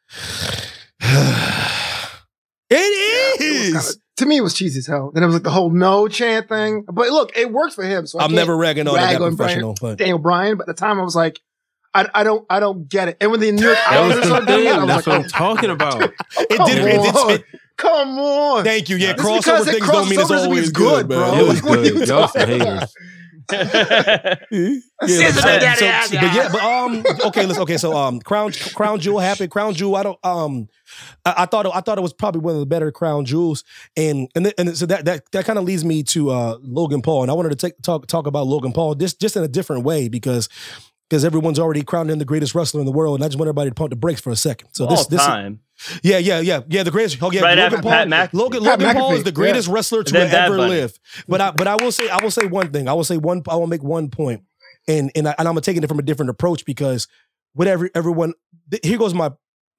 it 2.69 3.41
is. 3.41 3.99
Kinda- 4.20 4.26
to 4.26 4.30
me, 4.30 4.38
it 4.38 4.41
was 4.41 4.53
cheesy 4.53 4.80
as 4.80 4.88
hell. 4.88 5.11
Then 5.13 5.24
it 5.24 5.26
was 5.26 5.36
like 5.36 5.43
the 5.43 5.49
whole 5.51 5.70
no 5.70 6.07
chant 6.07 6.47
thing. 6.49 6.84
But 6.91 7.09
look, 7.09 7.32
it 7.38 7.51
works 7.51 7.76
for 7.76 7.84
him. 7.84 8.05
So 8.07 8.20
I 8.20 8.26
I'm 8.26 8.34
never 8.34 8.55
ragging 8.55 8.88
on 8.88 8.95
rag 8.95 9.17
that 9.17 9.22
on 9.24 9.36
professional, 9.36 9.76
but 9.80 9.97
Daniel 9.97 10.20
Bryan. 10.20 10.57
But 10.57 10.70
at 10.70 10.76
the 10.76 10.80
time, 10.80 10.99
I 10.99 11.03
was 11.03 11.15
like, 11.15 11.39
I, 11.93 12.07
I 12.13 12.24
don't, 12.24 12.45
I 12.49 12.59
don't 12.59 12.88
get 12.88 13.07
it. 13.09 13.17
And 13.20 13.32
when 13.32 13.39
the 13.39 13.51
New 13.51 13.63
York 13.63 13.76
That 13.76 13.93
Islanders 13.93 14.20
the 14.20 14.26
started 14.28 14.45
doing 14.47 14.65
it, 14.67 14.72
I 14.72 14.78
was 14.78 14.88
That's 14.88 15.07
like, 15.07 15.17
what 15.17 15.24
I'm 15.26 15.30
talking 15.30 15.70
about. 15.72 16.03
it 16.38 16.57
come 16.57 16.67
did. 16.70 16.78
It 16.78 17.01
did. 17.01 17.15
on. 17.15 17.32
It, 17.32 17.45
come 17.78 18.20
on. 18.20 18.63
thank 18.63 18.89
you. 18.89 18.97
Yeah, 18.97 19.13
Just 19.13 19.26
crossover 19.26 19.38
because 19.38 19.70
things 19.70 19.88
don't 19.88 20.09
mean 20.09 20.20
it's 20.20 20.28
crosses 20.30 20.32
over 20.32 20.34
doesn't 20.34 20.49
always 20.49 20.63
it's 20.70 20.72
good, 20.78 21.07
good, 21.07 21.09
bro. 21.09 21.34
It 21.39 21.47
was 21.47 21.63
What 21.63 21.80
are 21.80 21.84
you 21.86 21.93
good. 21.93 22.07
Y'all 22.07 22.28
haters. 22.28 22.93
Yeah, 24.51 25.29
Scissor 25.31 25.41
so- 25.41 25.59
so- 25.75 25.85
but 26.21 26.35
yeah, 26.35 26.49
but 26.51 26.61
um, 26.61 27.03
okay, 27.27 27.45
let's 27.45 27.59
okay. 27.59 27.77
So 27.77 27.95
um, 27.95 28.19
crown 28.19 28.51
crown 28.75 28.99
jewel 28.99 29.19
happened. 29.19 29.49
Crown 29.51 29.73
jewel. 29.73 29.95
I 29.95 30.03
don't 30.03 30.19
um, 30.25 30.67
I, 31.25 31.33
I 31.39 31.45
thought 31.45 31.65
it, 31.65 31.71
I 31.73 31.81
thought 31.81 31.97
it 31.97 32.01
was 32.01 32.13
probably 32.13 32.41
one 32.41 32.55
of 32.55 32.59
the 32.59 32.65
better 32.65 32.91
crown 32.91 33.25
jewels, 33.25 33.63
and 33.95 34.27
and 34.35 34.45
th- 34.45 34.55
and 34.57 34.77
so 34.77 34.85
that 34.87 35.05
that 35.05 35.31
that 35.31 35.45
kind 35.45 35.57
of 35.57 35.65
leads 35.65 35.85
me 35.85 36.03
to 36.03 36.29
uh 36.31 36.57
Logan 36.61 37.01
Paul, 37.01 37.21
and 37.23 37.31
I 37.31 37.33
wanted 37.33 37.49
to 37.49 37.55
take 37.55 37.81
talk 37.81 38.07
talk 38.07 38.27
about 38.27 38.47
Logan 38.47 38.73
Paul 38.73 38.95
just 38.95 39.21
just 39.21 39.35
in 39.37 39.43
a 39.43 39.47
different 39.47 39.83
way 39.83 40.09
because. 40.09 40.49
Because 41.09 41.25
everyone's 41.25 41.57
already 41.57 41.81
crowned 41.81 42.11
him 42.11 42.19
the 42.19 42.23
greatest 42.23 42.53
wrestler 42.53 42.81
in 42.81 42.85
the 42.85 42.91
world, 42.91 43.15
and 43.15 43.23
I 43.23 43.27
just 43.29 43.39
want 43.39 43.47
everybody 43.47 43.71
to 43.71 43.73
pump 43.73 43.89
the 43.89 43.95
brakes 43.95 44.21
for 44.21 44.29
a 44.29 44.35
second. 44.35 44.69
So 44.73 44.85
All 44.85 44.91
this, 44.95 45.07
this, 45.07 45.25
time. 45.25 45.59
Yeah, 46.03 46.17
yeah, 46.17 46.39
yeah, 46.39 46.61
yeah, 46.67 46.84
the 46.84 46.91
greatest. 46.91 47.21
Oh, 47.21 47.32
yeah, 47.32 47.41
Right 47.41 47.57
Logan 47.57 47.73
after 47.73 47.82
Paul, 47.82 47.91
Pat 47.91 48.07
McAfee. 48.07 48.34
Logan, 48.34 48.63
Pat 48.63 48.80
Logan 48.80 48.95
Paul 48.95 49.13
is 49.15 49.23
the 49.23 49.32
greatest 49.32 49.67
wrestler 49.67 50.03
to 50.03 50.09
And 50.09 50.23
then 50.23 50.32
Bad 50.32 50.45
ever 50.47 50.57
Bunny. 50.57 50.69
live. 50.71 50.99
But 51.27 51.41
I, 51.41 51.51
but 51.51 51.67
I 51.67 51.75
will 51.75 51.91
say, 51.91 52.09
I 52.09 52.17
will 52.23 52.32
say 52.32 52.45
one 52.45 52.71
thing. 52.71 52.88
I 52.88 52.93
will 52.93 53.03
say 53.03 53.17
one. 53.17 53.41
I 53.47 53.55
will 53.55 53.67
make 53.67 53.84
one 53.84 54.09
point, 54.09 54.43
and 54.88 55.11
and, 55.15 55.27
I, 55.27 55.36
and 55.38 55.47
I'm 55.47 55.53
gonna 55.53 55.61
take 55.61 55.77
it 55.77 55.88
from 55.88 55.99
a 55.99 56.03
different 56.03 56.30
approach 56.32 56.65
because 56.65 57.07
whatever 57.53 57.89
everyone. 57.95 58.34
th- 58.71 58.86
Here 58.86 58.97
goes 58.97 59.13
my. 59.13 59.32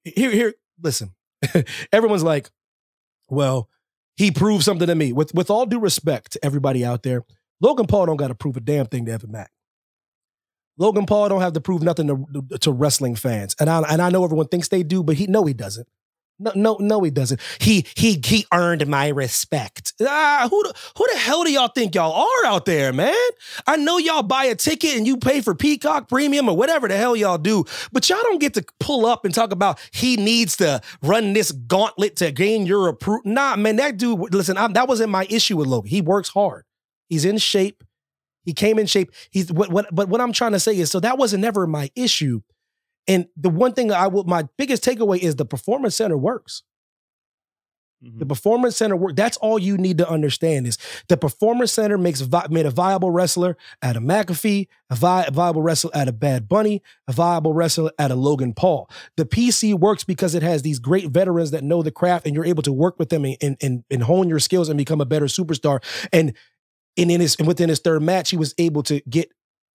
Here 0.03 0.31
here. 0.31 0.53
Listen, 0.81 1.13
everyone's 1.91 2.23
like, 2.23 2.49
well, 3.29 3.69
he 4.15 4.31
proved 4.31 4.63
something 4.63 4.87
to 4.87 4.95
me. 4.95 5.13
With 5.13 5.33
with 5.33 5.49
all 5.51 5.65
due 5.65 5.79
respect 5.79 6.31
to 6.33 6.43
everybody 6.45 6.83
out 6.83 7.03
there, 7.03 7.23
Logan 7.59 7.85
Paul 7.87 8.07
don't 8.07 8.17
got 8.17 8.29
to 8.29 8.35
prove 8.35 8.57
a 8.57 8.61
damn 8.61 8.87
thing 8.87 9.05
to 9.05 9.11
Evan 9.11 9.31
Mack. 9.31 9.51
Logan 10.77 11.05
Paul 11.05 11.29
don't 11.29 11.41
have 11.41 11.53
to 11.53 11.61
prove 11.61 11.83
nothing 11.83 12.07
to, 12.07 12.57
to 12.59 12.71
wrestling 12.71 13.15
fans, 13.15 13.55
and 13.59 13.69
I 13.69 13.81
and 13.89 14.01
I 14.01 14.09
know 14.09 14.23
everyone 14.23 14.47
thinks 14.47 14.67
they 14.67 14.83
do, 14.83 15.03
but 15.03 15.15
he 15.15 15.27
no 15.27 15.45
he 15.45 15.53
doesn't. 15.53 15.87
No, 16.41 16.51
no, 16.55 16.77
no, 16.79 17.03
he 17.03 17.11
doesn't. 17.11 17.39
He 17.59 17.85
he 17.95 18.19
he 18.25 18.47
earned 18.51 18.87
my 18.87 19.09
respect. 19.09 19.93
Ah, 20.01 20.47
who 20.49 20.63
the, 20.63 20.73
who 20.97 21.05
the 21.13 21.19
hell 21.19 21.43
do 21.43 21.51
y'all 21.51 21.67
think 21.67 21.93
y'all 21.93 22.13
are 22.13 22.45
out 22.47 22.65
there, 22.65 22.91
man? 22.91 23.13
I 23.67 23.75
know 23.75 23.99
y'all 23.99 24.23
buy 24.23 24.45
a 24.45 24.55
ticket 24.55 24.97
and 24.97 25.05
you 25.05 25.17
pay 25.17 25.41
for 25.41 25.53
Peacock 25.53 26.09
Premium 26.09 26.49
or 26.49 26.57
whatever 26.57 26.87
the 26.87 26.97
hell 26.97 27.15
y'all 27.15 27.37
do, 27.37 27.65
but 27.91 28.09
y'all 28.09 28.23
don't 28.23 28.41
get 28.41 28.55
to 28.55 28.65
pull 28.79 29.05
up 29.05 29.23
and 29.23 29.35
talk 29.35 29.51
about 29.51 29.79
he 29.91 30.17
needs 30.17 30.57
to 30.57 30.81
run 31.03 31.33
this 31.33 31.51
gauntlet 31.51 32.15
to 32.15 32.31
gain 32.31 32.65
your 32.65 32.87
approval. 32.87 33.21
Nah, 33.25 33.55
man, 33.55 33.75
that 33.75 33.97
dude. 33.97 34.33
Listen, 34.33 34.57
I, 34.57 34.67
that 34.69 34.87
wasn't 34.87 35.11
my 35.11 35.27
issue 35.29 35.57
with 35.57 35.67
Logan. 35.67 35.91
He 35.91 36.01
works 36.01 36.29
hard. 36.29 36.65
He's 37.07 37.23
in 37.23 37.37
shape. 37.37 37.83
He 38.43 38.53
came 38.53 38.79
in 38.79 38.85
shape. 38.85 39.11
He's 39.29 39.51
what 39.51 39.71
what. 39.71 39.93
But 39.93 40.09
what 40.09 40.21
I'm 40.21 40.33
trying 40.33 40.53
to 40.53 40.59
say 40.59 40.77
is, 40.77 40.91
so 40.91 40.99
that 40.99 41.17
wasn't 41.17 41.43
ever 41.43 41.67
my 41.67 41.89
issue. 41.95 42.41
And 43.07 43.27
the 43.35 43.49
one 43.49 43.73
thing 43.73 43.91
I 43.91 44.07
will, 44.07 44.23
my 44.25 44.47
biggest 44.57 44.83
takeaway 44.83 45.19
is 45.19 45.35
the 45.35 45.45
performance 45.45 45.95
center 45.95 46.17
works. 46.17 46.63
The 48.01 48.09
mm-hmm. 48.09 48.27
performance 48.29 48.77
center 48.77 48.95
work. 48.95 49.15
That's 49.15 49.37
all 49.37 49.59
you 49.59 49.77
need 49.77 49.99
to 49.99 50.09
understand 50.09 50.65
is 50.65 50.79
the 51.07 51.17
performance 51.17 51.71
center 51.71 51.99
makes 51.99 52.21
vi- 52.21 52.47
made 52.49 52.65
a 52.65 52.71
viable 52.71 53.11
wrestler 53.11 53.55
out 53.83 53.95
of 53.95 54.01
McAfee, 54.01 54.67
a, 54.89 54.95
vi- 54.95 55.25
a 55.27 55.31
viable 55.31 55.61
wrestler 55.61 55.91
out 55.93 56.07
of 56.07 56.19
Bad 56.19 56.49
Bunny, 56.49 56.81
a 57.07 57.11
viable 57.13 57.53
wrestler 57.53 57.91
out 57.99 58.09
of 58.09 58.17
Logan 58.17 58.55
Paul. 58.55 58.89
The 59.17 59.25
PC 59.25 59.75
works 59.75 60.03
because 60.03 60.33
it 60.33 60.41
has 60.41 60.63
these 60.63 60.79
great 60.79 61.09
veterans 61.09 61.51
that 61.51 61.63
know 61.63 61.83
the 61.83 61.91
craft, 61.91 62.25
and 62.25 62.33
you're 62.33 62.45
able 62.45 62.63
to 62.63 62.73
work 62.73 62.97
with 62.97 63.09
them 63.09 63.23
and 63.23 63.37
and, 63.39 63.57
and, 63.61 63.83
and 63.91 64.01
hone 64.01 64.27
your 64.27 64.39
skills 64.39 64.67
and 64.67 64.79
become 64.79 64.99
a 64.99 65.05
better 65.05 65.25
superstar. 65.25 65.83
And 66.11 66.33
and 66.97 67.11
in 67.11 67.21
his 67.21 67.35
and 67.37 67.47
within 67.47 67.69
his 67.69 67.79
third 67.79 68.01
match, 68.01 68.29
he 68.29 68.37
was 68.37 68.53
able 68.57 68.83
to 68.83 69.01
get 69.09 69.31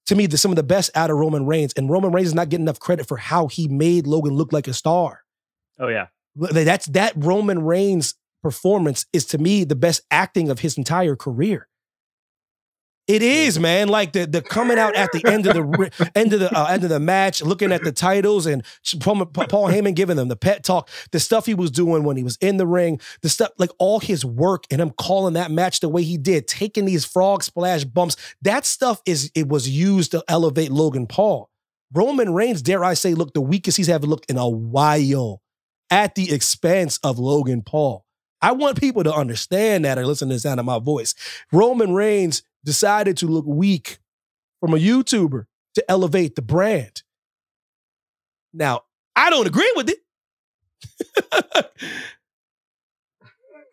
to 0.06 0.14
me 0.14 0.26
the, 0.26 0.38
some 0.38 0.52
of 0.52 0.56
the 0.56 0.62
best 0.62 0.90
out 0.94 1.10
of 1.10 1.16
Roman 1.16 1.46
Reigns. 1.46 1.72
And 1.76 1.90
Roman 1.90 2.12
Reigns 2.12 2.28
is 2.28 2.34
not 2.34 2.48
getting 2.48 2.64
enough 2.64 2.78
credit 2.78 3.06
for 3.06 3.16
how 3.16 3.48
he 3.48 3.68
made 3.68 4.06
Logan 4.06 4.34
look 4.34 4.52
like 4.52 4.68
a 4.68 4.72
star. 4.72 5.22
Oh 5.78 5.88
yeah. 5.88 6.06
That's 6.36 6.86
that 6.86 7.12
Roman 7.16 7.62
Reigns 7.64 8.14
performance 8.42 9.06
is 9.12 9.26
to 9.26 9.38
me 9.38 9.64
the 9.64 9.74
best 9.74 10.02
acting 10.10 10.50
of 10.50 10.60
his 10.60 10.76
entire 10.76 11.16
career. 11.16 11.68
It 13.06 13.22
is, 13.22 13.60
man. 13.60 13.86
Like 13.86 14.12
the 14.12 14.26
the 14.26 14.42
coming 14.42 14.78
out 14.78 14.96
at 14.96 15.12
the 15.12 15.24
end 15.26 15.46
of 15.46 15.54
the 15.54 16.10
end 16.16 16.32
of 16.32 16.40
the 16.40 16.56
uh, 16.56 16.66
end 16.66 16.82
of 16.82 16.90
the 16.90 16.98
match, 16.98 17.40
looking 17.40 17.70
at 17.70 17.84
the 17.84 17.92
titles, 17.92 18.46
and 18.46 18.64
Paul, 18.98 19.24
Paul 19.26 19.68
Heyman 19.68 19.94
giving 19.94 20.16
them 20.16 20.26
the 20.26 20.36
pet 20.36 20.64
talk, 20.64 20.88
the 21.12 21.20
stuff 21.20 21.46
he 21.46 21.54
was 21.54 21.70
doing 21.70 22.02
when 22.02 22.16
he 22.16 22.24
was 22.24 22.36
in 22.40 22.56
the 22.56 22.66
ring, 22.66 23.00
the 23.22 23.28
stuff 23.28 23.52
like 23.58 23.70
all 23.78 24.00
his 24.00 24.24
work 24.24 24.64
and 24.72 24.80
him 24.80 24.90
calling 24.90 25.34
that 25.34 25.52
match 25.52 25.78
the 25.78 25.88
way 25.88 26.02
he 26.02 26.16
did, 26.16 26.48
taking 26.48 26.84
these 26.84 27.04
frog 27.04 27.44
splash 27.44 27.84
bumps. 27.84 28.16
That 28.42 28.66
stuff 28.66 29.00
is 29.06 29.30
it 29.36 29.48
was 29.48 29.68
used 29.68 30.10
to 30.10 30.24
elevate 30.26 30.72
Logan 30.72 31.06
Paul. 31.06 31.48
Roman 31.94 32.34
Reigns, 32.34 32.60
dare 32.60 32.84
I 32.84 32.94
say, 32.94 33.14
looked 33.14 33.34
the 33.34 33.40
weakest 33.40 33.76
he's 33.76 33.88
ever 33.88 34.06
looked 34.06 34.28
in 34.28 34.36
a 34.36 34.48
while 34.48 35.40
at 35.90 36.16
the 36.16 36.32
expense 36.32 36.98
of 37.04 37.20
Logan 37.20 37.62
Paul. 37.62 38.04
I 38.42 38.52
want 38.52 38.78
people 38.78 39.04
to 39.04 39.14
understand 39.14 39.84
that 39.84 39.96
or 39.96 40.06
listen 40.06 40.28
to 40.28 40.34
the 40.34 40.40
sound 40.40 40.60
of 40.60 40.66
my 40.66 40.78
voice. 40.78 41.14
Roman 41.52 41.94
Reigns 41.94 42.42
decided 42.66 43.16
to 43.18 43.26
look 43.26 43.46
weak 43.46 43.98
from 44.60 44.74
a 44.74 44.76
YouTuber 44.76 45.46
to 45.76 45.90
elevate 45.90 46.34
the 46.34 46.42
brand. 46.42 47.02
Now, 48.52 48.82
I 49.14 49.30
don't 49.30 49.46
agree 49.46 49.72
with 49.76 49.88
it. 49.88 49.98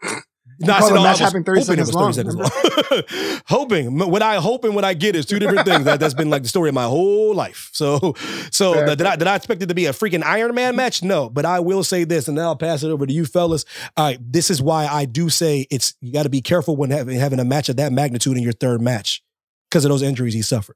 No, 0.65 0.73
I 0.73 0.79
said, 0.79 0.93
no, 0.93 1.01
I 1.01 1.03
match 1.03 1.11
was 1.11 1.19
happening 1.19 1.43
30 1.43 1.59
hoping 1.61 1.79
it 1.79 1.85
seconds 1.85 2.15
was 2.15 2.15
30 2.15 2.35
seconds 2.35 2.91
long. 3.21 3.41
hoping. 3.47 3.97
What 3.97 4.21
I 4.21 4.35
hope 4.37 4.63
and 4.63 4.75
what 4.75 4.85
I 4.85 4.93
get 4.93 5.15
is 5.15 5.25
two 5.25 5.39
different 5.39 5.67
things. 5.67 5.85
That, 5.85 5.99
that's 5.99 6.13
been 6.13 6.29
like 6.29 6.43
the 6.43 6.49
story 6.49 6.69
of 6.69 6.75
my 6.75 6.83
whole 6.83 7.33
life. 7.33 7.69
So, 7.73 8.13
so 8.51 8.73
Fair. 8.73 8.95
did 8.95 9.01
I, 9.01 9.15
did 9.15 9.27
I 9.27 9.35
expect 9.35 9.61
it 9.61 9.67
to 9.67 9.75
be 9.75 9.85
a 9.85 9.91
freaking 9.91 10.23
Iron 10.23 10.55
Man 10.55 10.75
match? 10.75 11.03
No, 11.03 11.29
but 11.29 11.45
I 11.45 11.59
will 11.59 11.83
say 11.83 12.03
this, 12.03 12.27
and 12.27 12.37
then 12.37 12.45
I'll 12.45 12.55
pass 12.55 12.83
it 12.83 12.89
over 12.89 13.05
to 13.05 13.13
you 13.13 13.25
fellas. 13.25 13.65
All 13.97 14.05
right, 14.05 14.19
this 14.21 14.49
is 14.49 14.61
why 14.61 14.87
I 14.87 15.05
do 15.05 15.29
say 15.29 15.67
it's 15.69 15.95
you 16.01 16.13
got 16.13 16.23
to 16.23 16.29
be 16.29 16.41
careful 16.41 16.75
when 16.75 16.91
having, 16.91 17.19
having 17.19 17.39
a 17.39 17.45
match 17.45 17.69
of 17.69 17.77
that 17.77 17.91
magnitude 17.91 18.37
in 18.37 18.43
your 18.43 18.53
third 18.53 18.81
match 18.81 19.23
because 19.69 19.85
of 19.85 19.89
those 19.89 20.01
injuries 20.01 20.33
he 20.33 20.41
suffered. 20.41 20.75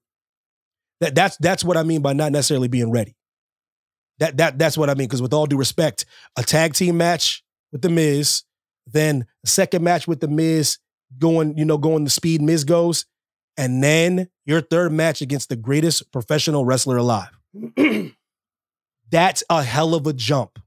That 1.00 1.14
that's 1.16 1.38
that's 1.38 1.64
what 1.64 1.78
I 1.78 1.84
mean 1.84 2.02
by 2.02 2.14
not 2.14 2.32
necessarily 2.32 2.68
being 2.68 2.92
ready. 2.92 3.16
That 4.20 4.38
that 4.38 4.58
that's 4.58 4.78
what 4.78 4.90
I 4.90 4.96
mean 4.96 5.08
because 5.08 5.22
with 5.22 5.34
all 5.34 5.46
due 5.46 5.58
respect, 5.58 6.06
a 6.36 6.44
tag 6.44 6.74
team 6.74 6.98
match 6.98 7.44
with 7.72 7.82
the 7.82 7.90
Miz, 7.90 8.44
then 8.94 9.26
second 9.46 9.84
match 9.84 10.08
with 10.08 10.20
the 10.20 10.28
Miz 10.28 10.78
going, 11.18 11.58
you 11.58 11.66
know, 11.66 11.78
going 11.78 12.04
the 12.04 12.10
speed 12.10 12.42
Miz 12.42 12.64
goes, 12.64 13.06
and 13.58 13.84
then 13.84 14.30
your 14.46 14.62
third 14.62 14.92
match 14.92 15.22
against 15.22 15.50
the 15.50 15.56
greatest 15.56 16.12
professional 16.12 16.66
wrestler 16.66 16.98
alive. 16.98 17.30
That's 19.10 19.44
a 19.50 19.64
hell 19.64 19.96
of 19.96 20.06
a 20.06 20.14
jump. 20.14 20.60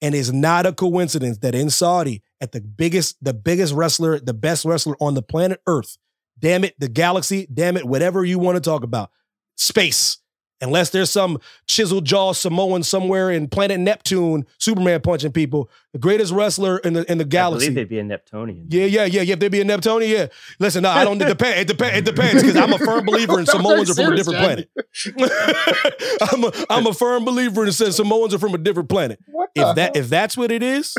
And 0.00 0.14
it's 0.14 0.30
not 0.30 0.66
a 0.66 0.72
coincidence 0.72 1.38
that 1.38 1.54
in 1.54 1.70
Saudi, 1.70 2.22
at 2.40 2.52
the 2.52 2.60
biggest, 2.60 3.22
the 3.22 3.34
biggest 3.34 3.74
wrestler, 3.74 4.18
the 4.18 4.34
best 4.34 4.64
wrestler 4.64 4.96
on 5.00 5.14
the 5.14 5.22
planet 5.22 5.60
Earth, 5.66 5.98
damn 6.38 6.64
it, 6.64 6.78
the 6.78 6.88
galaxy, 6.88 7.48
damn 7.52 7.76
it, 7.76 7.84
whatever 7.84 8.24
you 8.24 8.38
want 8.38 8.56
to 8.56 8.60
talk 8.60 8.84
about, 8.84 9.10
space. 9.56 10.18
Unless 10.60 10.90
there's 10.90 11.08
some 11.10 11.38
chiseled 11.66 12.04
jaw 12.04 12.32
Samoan 12.32 12.82
somewhere 12.82 13.30
in 13.30 13.46
planet 13.46 13.78
Neptune, 13.78 14.44
Superman 14.58 15.00
punching 15.00 15.30
people, 15.30 15.70
the 15.92 16.00
greatest 16.00 16.32
wrestler 16.32 16.78
in 16.78 16.94
the 16.94 17.10
in 17.10 17.18
the 17.18 17.24
I 17.24 17.28
galaxy. 17.28 17.66
believe 17.66 17.74
they'd 17.76 17.88
be 17.88 17.98
a 18.00 18.04
Neptunian. 18.04 18.66
Yeah, 18.68 18.86
yeah, 18.86 19.04
yeah, 19.04 19.22
yeah. 19.22 19.32
If 19.34 19.38
they'd 19.38 19.52
be 19.52 19.60
a 19.60 19.64
Neptunian, 19.64 20.10
yeah. 20.10 20.26
Listen, 20.58 20.82
no, 20.82 20.90
I 20.90 21.04
don't. 21.04 21.22
It 21.22 21.26
depends. 21.28 21.60
It 21.60 21.66
depends. 21.68 21.98
It 21.98 22.04
depends 22.04 22.42
because 22.42 22.56
I'm 22.56 22.72
a 22.72 22.78
firm 22.78 23.06
believer 23.06 23.38
in 23.38 23.44
That 23.46 23.52
Samoans 23.52 23.90
are 23.90 23.94
from 23.94 24.12
a 24.12 24.16
different 24.16 24.38
planet. 24.40 24.70
I'm 26.32 26.44
a 26.44 26.52
I'm 26.70 26.86
a 26.86 26.92
firm 26.94 27.24
believer 27.24 27.64
in 27.64 27.72
says 27.72 27.96
Samoans 27.96 28.34
are 28.34 28.38
from 28.38 28.54
a 28.54 28.58
different 28.58 28.88
planet. 28.88 29.20
What 29.26 29.50
If 29.54 29.76
that 29.76 29.94
hell? 29.96 30.02
if 30.04 30.08
that's 30.08 30.36
what 30.36 30.50
it 30.50 30.62
is, 30.62 30.96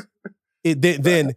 it 0.64 0.82
then 0.82 1.02
then 1.02 1.36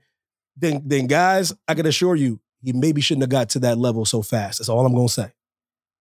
then, 0.56 0.82
then 0.84 1.06
guys, 1.06 1.52
I 1.66 1.74
can 1.74 1.86
assure 1.86 2.14
you, 2.14 2.40
he 2.62 2.72
maybe 2.72 3.00
shouldn't 3.00 3.22
have 3.22 3.30
got 3.30 3.48
to 3.50 3.58
that 3.60 3.78
level 3.78 4.04
so 4.04 4.22
fast. 4.22 4.58
That's 4.58 4.68
all 4.68 4.84
I'm 4.86 4.94
gonna 4.94 5.08
say. 5.08 5.32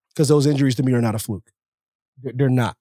Because 0.10 0.28
those 0.28 0.46
injuries 0.46 0.76
to 0.76 0.84
me 0.84 0.94
are 0.94 1.02
not 1.02 1.16
a 1.16 1.20
fluke. 1.20 1.52
They're, 2.24 2.50
not. 2.50 2.78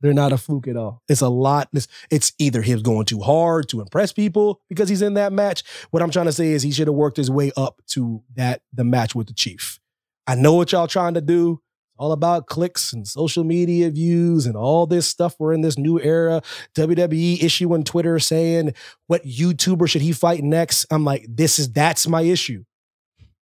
They're 0.00 0.12
not 0.12 0.32
a 0.32 0.38
fluke 0.38 0.68
at 0.68 0.76
all. 0.76 1.02
It's 1.08 1.20
a 1.20 1.28
lot. 1.28 1.68
It's, 1.72 1.88
it's 2.10 2.32
either 2.38 2.62
him 2.62 2.82
going 2.82 3.06
too 3.06 3.20
hard 3.20 3.68
to 3.70 3.80
impress 3.80 4.12
people 4.12 4.60
because 4.68 4.88
he's 4.88 5.02
in 5.02 5.14
that 5.14 5.32
match. 5.32 5.62
What 5.90 6.02
I'm 6.02 6.10
trying 6.10 6.26
to 6.26 6.32
say 6.32 6.52
is 6.52 6.62
he 6.62 6.72
should 6.72 6.88
have 6.88 6.94
worked 6.94 7.16
his 7.16 7.30
way 7.30 7.52
up 7.56 7.80
to 7.88 8.22
that 8.34 8.62
the 8.72 8.84
match 8.84 9.14
with 9.14 9.28
the 9.28 9.34
Chief. 9.34 9.80
I 10.26 10.34
know 10.34 10.54
what 10.54 10.72
y'all 10.72 10.86
trying 10.86 11.14
to 11.14 11.20
do. 11.20 11.60
All 11.98 12.12
about 12.12 12.46
clicks 12.46 12.92
and 12.92 13.08
social 13.08 13.42
media 13.42 13.90
views 13.90 14.44
and 14.44 14.54
all 14.54 14.86
this 14.86 15.06
stuff. 15.06 15.34
We're 15.38 15.54
in 15.54 15.62
this 15.62 15.78
new 15.78 15.98
era. 15.98 16.42
WWE 16.74 17.42
issuing 17.42 17.84
Twitter 17.84 18.18
saying 18.18 18.74
what 19.06 19.24
YouTuber 19.24 19.88
should 19.88 20.02
he 20.02 20.12
fight 20.12 20.42
next. 20.42 20.84
I'm 20.90 21.04
like, 21.04 21.24
this 21.26 21.58
is 21.58 21.72
that's 21.72 22.06
my 22.06 22.20
issue. 22.20 22.64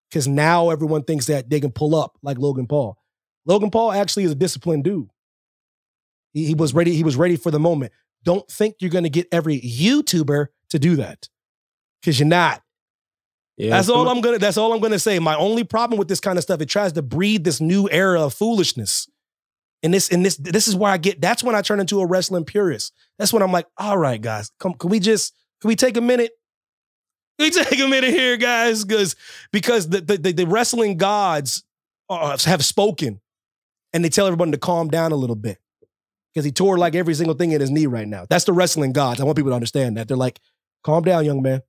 Because 0.09 0.29
now 0.29 0.71
everyone 0.71 1.03
thinks 1.03 1.27
that 1.27 1.51
they 1.51 1.59
can 1.59 1.73
pull 1.73 1.97
up 1.97 2.17
like 2.23 2.39
Logan 2.39 2.69
Paul. 2.69 2.97
Logan 3.45 3.71
Paul 3.71 3.91
actually 3.91 4.23
is 4.23 4.31
a 4.31 4.37
disciplined 4.37 4.85
dude. 4.85 5.09
He, 6.35 6.47
he 6.47 6.55
was 6.55 6.75
ready. 6.75 6.95
He 6.95 7.05
was 7.05 7.17
ready 7.17 7.37
for 7.37 7.51
the 7.51 7.61
moment. 7.61 7.93
Don't 8.25 8.47
think 8.51 8.77
you're 8.81 8.91
going 8.91 9.05
to 9.05 9.11
get 9.11 9.29
every 9.33 9.61
YouTuber 9.61 10.49
to 10.71 10.79
do 10.79 10.97
that 10.97 11.29
because 12.01 12.19
you're 12.19 12.29
not. 12.29 12.61
Yeah, 13.57 13.71
that's 13.71 13.89
all 13.89 14.09
I'm 14.09 14.21
gonna. 14.21 14.39
That's 14.39 14.57
all 14.57 14.73
I'm 14.73 14.81
gonna 14.81 14.99
say. 14.99 15.21
My 15.21 15.37
only 15.37 15.63
problem 15.63 15.97
with 15.97 16.09
this 16.09 16.19
kind 16.19 16.39
of 16.39 16.43
stuff, 16.43 16.61
it 16.61 16.69
tries 16.69 16.93
to 16.95 17.03
breed 17.03 17.45
this 17.45 17.61
new 17.61 17.89
era 17.89 18.21
of 18.21 18.35
foolishness. 18.35 19.09
And 19.85 19.93
this, 19.93 20.09
and 20.09 20.25
this, 20.25 20.37
this 20.37 20.67
is 20.67 20.75
where 20.75 20.91
I 20.91 20.97
get. 20.97 21.21
That's 21.21 21.45
when 21.45 21.55
I 21.55 21.61
turn 21.61 21.79
into 21.79 22.01
a 22.01 22.07
wrestling 22.07 22.45
purist. 22.45 22.93
That's 23.19 23.33
when 23.33 23.43
I'm 23.43 23.53
like, 23.53 23.67
all 23.77 23.97
right, 23.97 24.21
guys, 24.21 24.51
come. 24.59 24.75
Can 24.75 24.91
we 24.91 24.99
just? 24.99 25.35
Can 25.61 25.69
we 25.69 25.77
take 25.77 25.97
a 25.97 26.01
minute? 26.01 26.33
Can 27.39 27.47
we 27.47 27.51
take 27.65 27.79
a 27.79 27.87
minute 27.87 28.11
here, 28.11 28.37
guys, 28.37 28.85
because 28.85 29.15
because 29.53 29.89
the 29.89 30.01
the, 30.01 30.33
the, 30.33 30.47
wrestling 30.47 30.97
gods 30.97 31.63
uh, 32.09 32.37
have 32.47 32.65
spoken, 32.65 33.21
and 33.93 34.05
they 34.05 34.09
tell 34.09 34.27
everybody 34.27 34.51
to 34.51 34.59
calm 34.59 34.89
down 34.89 35.13
a 35.13 35.17
little 35.17 35.37
bit 35.37 35.59
because 36.35 36.45
he 36.45 36.51
tore 36.51 36.77
like 36.77 36.97
every 36.97 37.15
single 37.15 37.35
thing 37.37 37.53
in 37.53 37.61
his 37.61 37.71
knee 37.71 37.87
right 37.87 38.09
now. 38.09 38.27
That's 38.29 38.45
the 38.45 38.53
wrestling 38.53 38.93
gods. 38.93 39.21
I 39.21 39.25
want 39.25 39.37
people 39.37 39.53
to 39.53 39.55
understand 39.55 39.97
that. 39.97 40.09
They're 40.09 40.17
like, 40.17 40.41
calm 40.83 41.05
down, 41.05 41.25
young 41.25 41.41
man. 41.43 41.63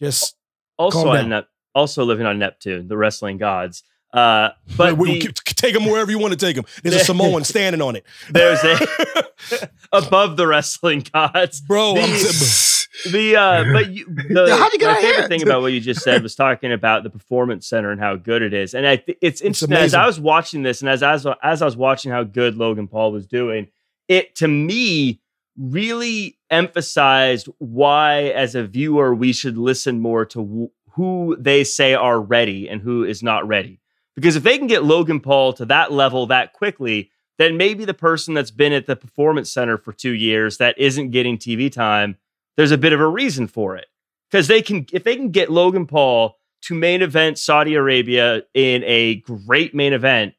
Just 0.00 0.34
Also 0.78 1.06
on. 1.08 1.28
Nep- 1.28 1.48
also 1.74 2.04
living 2.04 2.26
on 2.26 2.38
Neptune, 2.38 2.88
the 2.88 2.96
wrestling 2.96 3.36
gods. 3.36 3.84
Uh, 4.12 4.48
but 4.76 4.96
we, 4.96 5.20
the- 5.20 5.32
take 5.44 5.74
them 5.74 5.84
wherever 5.84 6.10
you 6.10 6.18
want 6.18 6.32
to 6.32 6.38
take 6.38 6.56
them. 6.56 6.64
There's 6.82 6.96
a 6.96 7.04
Samoan 7.04 7.44
standing 7.52 7.80
on 7.82 7.96
it. 7.96 8.04
there's 8.30 8.58
a 8.64 9.68
above 9.92 10.36
the 10.36 10.46
wrestling 10.46 11.04
gods. 11.12 11.60
bro. 11.60 11.94
The- 11.94 12.69
The 13.10 13.36
uh, 13.36 13.64
but 13.72 13.90
you, 13.90 14.06
the, 14.06 14.54
how'd 14.56 14.72
you 14.72 14.78
get 14.78 14.94
my 14.94 15.00
favorite 15.00 15.28
thing 15.28 15.42
about 15.42 15.62
what 15.62 15.72
you 15.72 15.80
just 15.80 16.02
said 16.02 16.22
was 16.24 16.34
talking 16.34 16.72
about 16.72 17.02
the 17.02 17.10
performance 17.10 17.66
center 17.66 17.90
and 17.90 18.00
how 18.00 18.16
good 18.16 18.42
it 18.42 18.52
is, 18.52 18.74
and 18.74 18.86
I 18.86 18.96
th- 18.96 19.18
it's 19.20 19.40
interesting 19.40 19.72
as. 19.76 19.94
I 19.94 20.06
was 20.06 20.20
watching 20.20 20.62
this, 20.62 20.80
and 20.80 20.90
as 20.90 21.02
as 21.02 21.26
as 21.42 21.62
I 21.62 21.64
was 21.64 21.76
watching 21.76 22.10
how 22.10 22.24
good 22.24 22.56
Logan 22.56 22.88
Paul 22.88 23.12
was 23.12 23.26
doing, 23.26 23.68
it 24.08 24.34
to 24.36 24.48
me 24.48 25.20
really 25.56 26.38
emphasized 26.50 27.48
why, 27.58 28.24
as 28.24 28.54
a 28.54 28.64
viewer, 28.66 29.14
we 29.14 29.32
should 29.32 29.58
listen 29.58 30.00
more 30.00 30.24
to 30.24 30.38
w- 30.38 30.70
who 30.92 31.36
they 31.38 31.64
say 31.64 31.94
are 31.94 32.20
ready 32.20 32.68
and 32.68 32.80
who 32.80 33.04
is 33.04 33.22
not 33.22 33.46
ready. 33.46 33.80
Because 34.16 34.36
if 34.36 34.42
they 34.42 34.58
can 34.58 34.66
get 34.66 34.84
Logan 34.84 35.20
Paul 35.20 35.52
to 35.54 35.64
that 35.66 35.92
level 35.92 36.26
that 36.26 36.52
quickly, 36.52 37.10
then 37.38 37.56
maybe 37.56 37.84
the 37.84 37.94
person 37.94 38.34
that's 38.34 38.50
been 38.50 38.72
at 38.72 38.86
the 38.86 38.96
performance 38.96 39.50
center 39.50 39.78
for 39.78 39.92
two 39.92 40.12
years 40.12 40.58
that 40.58 40.78
isn't 40.78 41.10
getting 41.10 41.38
TV 41.38 41.72
time, 41.72 42.16
there's 42.60 42.72
a 42.72 42.78
bit 42.78 42.92
of 42.92 43.00
a 43.00 43.08
reason 43.08 43.46
for 43.46 43.74
it. 43.74 43.86
Because 44.30 44.46
they 44.46 44.60
can, 44.60 44.84
if 44.92 45.02
they 45.02 45.16
can 45.16 45.30
get 45.30 45.50
Logan 45.50 45.86
Paul 45.86 46.36
to 46.64 46.74
main 46.74 47.00
event 47.00 47.38
Saudi 47.38 47.74
Arabia 47.74 48.42
in 48.52 48.84
a 48.84 49.14
great 49.16 49.74
main 49.74 49.94
event 49.94 50.34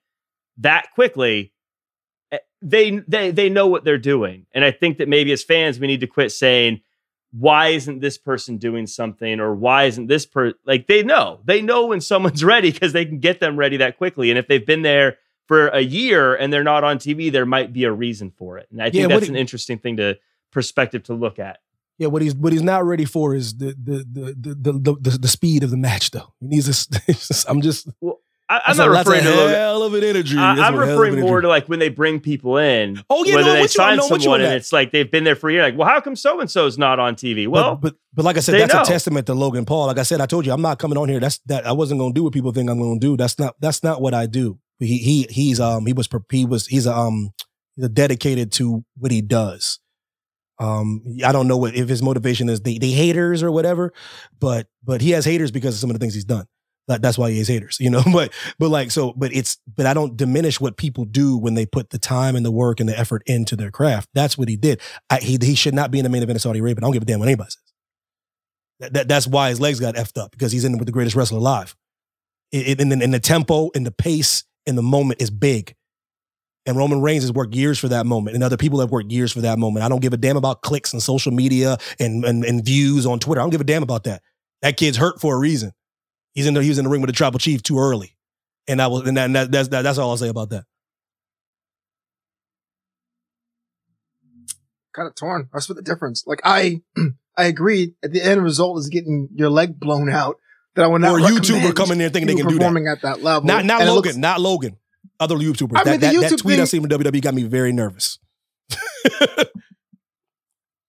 that 0.57 0.91
quickly, 0.93 1.51
eh, 2.31 2.37
they 2.61 2.91
they 3.07 3.31
they 3.31 3.49
know 3.49 3.65
what 3.65 3.85
they're 3.85 3.97
doing. 3.97 4.45
And 4.53 4.63
I 4.63 4.69
think 4.69 4.99
that 4.99 5.09
maybe 5.09 5.31
as 5.31 5.43
fans, 5.43 5.79
we 5.79 5.87
need 5.87 6.01
to 6.01 6.07
quit 6.07 6.31
saying, 6.31 6.81
why 7.31 7.69
isn't 7.69 8.01
this 8.01 8.19
person 8.19 8.57
doing 8.57 8.85
something? 8.85 9.39
or 9.39 9.55
why 9.55 9.85
isn't 9.85 10.05
this 10.05 10.27
per 10.27 10.53
like 10.63 10.85
they 10.85 11.01
know. 11.01 11.39
They 11.43 11.59
know 11.59 11.87
when 11.87 12.01
someone's 12.11 12.43
ready 12.43 12.71
because 12.71 12.93
they 12.93 13.03
can 13.03 13.17
get 13.17 13.39
them 13.39 13.57
ready 13.57 13.77
that 13.77 13.97
quickly. 13.97 14.29
And 14.29 14.37
if 14.37 14.47
they've 14.47 14.63
been 14.63 14.83
there 14.83 15.17
for 15.47 15.69
a 15.69 15.81
year 15.81 16.35
and 16.35 16.53
they're 16.53 16.63
not 16.63 16.83
on 16.83 16.99
tv 16.99 17.31
there 17.31 17.47
might 17.47 17.73
be 17.73 17.83
a 17.85 17.91
reason 17.91 18.29
for 18.29 18.59
it. 18.59 18.67
And 18.71 18.79
i 18.79 18.91
think 18.91 19.01
Yeah, 19.01 19.07
that's 19.07 19.27
an 19.27 19.35
interesting 19.35 19.79
thing 19.79 19.97
to 19.97 20.19
perspective 20.51 21.01
to 21.05 21.15
look 21.15 21.39
at 21.39 21.57
yeah, 22.01 22.07
what 22.07 22.23
he's 22.23 22.33
what 22.33 22.51
he's 22.51 22.63
not 22.63 22.83
ready 22.83 23.05
for 23.05 23.35
is 23.35 23.55
the 23.59 23.75
the 23.79 24.03
the 24.11 24.55
the 24.55 24.73
the, 24.73 24.95
the, 24.99 25.17
the 25.19 25.27
speed 25.27 25.61
of 25.61 25.69
the 25.69 25.77
match 25.77 26.09
though. 26.09 26.33
He 26.39 26.47
needs 26.47 26.65
this. 26.65 27.45
I'm 27.47 27.61
just. 27.61 27.87
I, 28.49 28.55
i'm 28.55 28.61
that's 28.65 28.79
not 28.79 28.89
referring 28.89 29.19
a 29.19 29.31
to 29.31 29.49
hell 29.49 29.83
of 29.83 29.93
an 29.93 30.03
energy. 30.03 30.35
I, 30.35 30.55
That's 30.55 30.67
I'm 30.67 30.73
a 30.73 30.77
hell 30.77 30.81
of 30.81 30.89
referring 30.89 31.21
more 31.21 31.33
energy. 31.33 31.43
to 31.43 31.47
like 31.47 31.69
when 31.69 31.77
they 31.77 31.89
bring 31.89 32.19
people 32.19 32.57
in. 32.57 33.01
Oh, 33.07 33.23
yeah, 33.23 33.35
whether 33.35 33.53
no, 33.53 33.53
they 33.53 33.67
sign 33.67 33.97
no, 33.97 34.03
you 34.03 34.09
someone 34.19 34.41
on 34.41 34.45
and 34.47 34.55
it's 34.55 34.73
like 34.73 34.91
they've 34.91 35.09
been 35.09 35.23
there 35.23 35.35
for 35.35 35.49
a 35.49 35.53
year. 35.53 35.61
Like, 35.61 35.77
well, 35.77 35.87
how 35.87 36.01
come 36.01 36.15
so 36.15 36.39
and 36.41 36.49
so's 36.49 36.75
not 36.75 36.99
on 36.99 37.15
TV? 37.15 37.47
Well, 37.47 37.75
but, 37.75 37.91
but 37.91 37.95
but 38.15 38.25
like 38.25 38.37
I 38.37 38.39
said, 38.39 38.59
that's 38.59 38.73
know. 38.73 38.81
a 38.81 38.85
testament 38.85 39.27
to 39.27 39.35
Logan 39.35 39.63
Paul. 39.65 39.85
Like 39.85 39.99
I 39.99 40.03
said, 40.03 40.21
I 40.21 40.25
told 40.25 40.47
you, 40.47 40.53
I'm 40.53 40.61
not 40.63 40.79
coming 40.79 40.97
on 40.97 41.07
here. 41.07 41.19
That's 41.19 41.37
that 41.45 41.67
I 41.67 41.71
wasn't 41.71 41.99
gonna 41.99 42.13
do 42.13 42.23
what 42.23 42.33
people 42.33 42.51
think 42.51 42.67
I'm 42.69 42.79
gonna 42.79 42.99
do. 42.99 43.15
That's 43.15 43.37
not 43.37 43.55
that's 43.61 43.83
not 43.83 44.01
what 44.01 44.15
I 44.15 44.25
do. 44.25 44.57
He 44.79 44.97
he 44.97 45.27
he's 45.29 45.59
um 45.59 45.85
he 45.85 45.93
was 45.93 46.07
pre- 46.07 46.21
he 46.31 46.45
was 46.45 46.65
he's 46.65 46.87
a, 46.87 46.97
um 46.97 47.29
he's 47.75 47.85
a 47.85 47.89
dedicated 47.89 48.51
to 48.53 48.83
what 48.97 49.11
he 49.11 49.21
does. 49.21 49.79
Um, 50.61 51.03
I 51.25 51.31
don't 51.33 51.47
know 51.49 51.57
what 51.57 51.75
if 51.75 51.89
his 51.89 52.03
motivation 52.03 52.47
is 52.49 52.61
the, 52.61 52.79
the 52.79 52.91
haters 52.91 53.43
or 53.43 53.51
whatever, 53.51 53.93
but 54.39 54.67
but 54.83 55.01
he 55.01 55.11
has 55.11 55.25
haters 55.25 55.51
because 55.51 55.75
of 55.75 55.81
some 55.81 55.89
of 55.89 55.95
the 55.95 55.99
things 55.99 56.13
he's 56.13 56.25
done. 56.25 56.45
That, 56.87 57.01
that's 57.01 57.17
why 57.17 57.31
he 57.31 57.39
has 57.39 57.47
haters, 57.47 57.77
you 57.79 57.89
know. 57.89 58.03
But 58.13 58.31
but 58.59 58.69
like 58.69 58.91
so, 58.91 59.13
but 59.17 59.33
it's 59.33 59.57
but 59.75 59.87
I 59.87 59.93
don't 59.95 60.15
diminish 60.17 60.61
what 60.61 60.77
people 60.77 61.05
do 61.05 61.37
when 61.37 61.55
they 61.55 61.65
put 61.65 61.89
the 61.89 61.97
time 61.99 62.35
and 62.35 62.45
the 62.45 62.51
work 62.51 62.79
and 62.79 62.87
the 62.87 62.97
effort 62.97 63.23
into 63.25 63.55
their 63.55 63.71
craft. 63.71 64.09
That's 64.13 64.37
what 64.37 64.49
he 64.49 64.55
did. 64.57 64.81
I, 65.09 65.17
he 65.17 65.37
he 65.41 65.55
should 65.55 65.73
not 65.73 65.91
be 65.91 65.99
in 65.99 66.03
the 66.03 66.09
main 66.09 66.23
event 66.23 66.37
of 66.37 66.41
Saudi 66.43 66.59
Arabia. 66.59 66.81
I 66.81 66.85
don't 66.85 66.93
give 66.93 67.03
a 67.03 67.05
damn 67.05 67.19
what 67.19 67.27
anybody 67.27 67.49
says. 67.51 67.57
That, 68.81 68.93
that- 68.93 69.07
that's 69.07 69.27
why 69.27 69.49
his 69.49 69.59
legs 69.59 69.79
got 69.79 69.95
effed 69.95 70.19
up 70.21 70.31
because 70.31 70.51
he's 70.51 70.65
in 70.65 70.77
with 70.77 70.85
the 70.85 70.91
greatest 70.91 71.15
wrestler 71.15 71.39
alive. 71.39 71.75
It, 72.51 72.79
it- 72.79 72.81
and, 72.81 72.93
and 73.01 73.13
the 73.13 73.19
tempo 73.19 73.71
and 73.75 73.85
the 73.85 73.91
pace 73.91 74.43
and 74.67 74.77
the 74.77 74.83
moment 74.83 75.21
is 75.21 75.29
big. 75.31 75.75
And 76.65 76.77
Roman 76.77 77.01
Reigns 77.01 77.23
has 77.23 77.31
worked 77.33 77.55
years 77.55 77.79
for 77.79 77.87
that 77.87 78.05
moment, 78.05 78.35
and 78.35 78.43
other 78.43 78.57
people 78.57 78.79
have 78.81 78.91
worked 78.91 79.11
years 79.11 79.31
for 79.31 79.41
that 79.41 79.57
moment. 79.57 79.83
I 79.83 79.89
don't 79.89 79.99
give 80.01 80.13
a 80.13 80.17
damn 80.17 80.37
about 80.37 80.61
clicks 80.61 80.93
and 80.93 81.01
social 81.01 81.31
media 81.31 81.77
and, 81.99 82.23
and, 82.23 82.45
and 82.45 82.63
views 82.63 83.07
on 83.07 83.17
Twitter. 83.19 83.41
I 83.41 83.43
don't 83.43 83.49
give 83.49 83.61
a 83.61 83.65
damn 83.65 83.81
about 83.81 84.03
that. 84.03 84.21
That 84.61 84.77
kid's 84.77 84.97
hurt 84.97 85.19
for 85.19 85.35
a 85.35 85.39
reason. 85.39 85.71
He's 86.33 86.45
in 86.45 86.53
the, 86.53 86.61
he 86.61 86.69
was 86.69 86.77
in 86.77 86.83
the 86.85 86.91
ring 86.91 87.01
with 87.01 87.09
the 87.09 87.15
tribal 87.15 87.39
chief 87.39 87.63
too 87.63 87.79
early, 87.79 88.15
and 88.67 88.79
that 88.79 88.91
was 88.91 89.07
and, 89.07 89.17
that, 89.17 89.25
and 89.25 89.35
that, 89.35 89.51
that's 89.51 89.69
that, 89.69 89.81
that's 89.81 89.97
all 89.97 90.11
I'll 90.11 90.17
say 90.17 90.29
about 90.29 90.51
that. 90.51 90.65
kind 94.93 95.07
of 95.07 95.15
torn. 95.15 95.49
I 95.53 95.59
split 95.59 95.77
the 95.77 95.83
difference. 95.83 96.25
Like 96.27 96.41
I, 96.43 96.81
I 97.37 97.45
agree 97.45 97.95
At 98.03 98.11
the 98.11 98.21
end 98.21 98.43
result 98.43 98.77
is 98.79 98.89
getting 98.89 99.29
your 99.33 99.49
leg 99.49 99.79
blown 99.79 100.09
out. 100.09 100.37
That 100.75 100.83
I 100.83 100.87
would 100.87 101.01
not 101.01 101.13
Or 101.13 101.19
a 101.19 101.21
YouTuber 101.23 101.75
coming 101.75 101.97
there 101.97 102.09
thinking 102.09 102.27
they 102.27 102.35
can 102.41 102.47
do 102.47 102.53
that. 102.55 102.59
performing 102.59 102.87
at 102.87 103.01
that 103.01 103.21
level. 103.21 103.47
Not 103.47 103.65
not 103.65 103.81
And 103.81 103.89
Logan, 103.89 104.03
looks- 104.03 104.17
not 104.17 104.39
Logan. 104.39 104.77
Other 105.21 105.35
YouTubers. 105.35 105.77
I 105.77 105.83
that, 105.83 105.91
mean, 105.91 105.99
the 105.99 106.07
that, 106.07 106.15
that 106.21 106.31
YouTube 106.31 106.41
tweet 106.41 106.55
I 106.55 106.57
thing- 106.65 106.65
seen 106.65 106.81
from 106.81 106.89
WWE 106.89 107.21
got 107.21 107.35
me 107.35 107.43
very 107.43 107.71
nervous. 107.71 108.17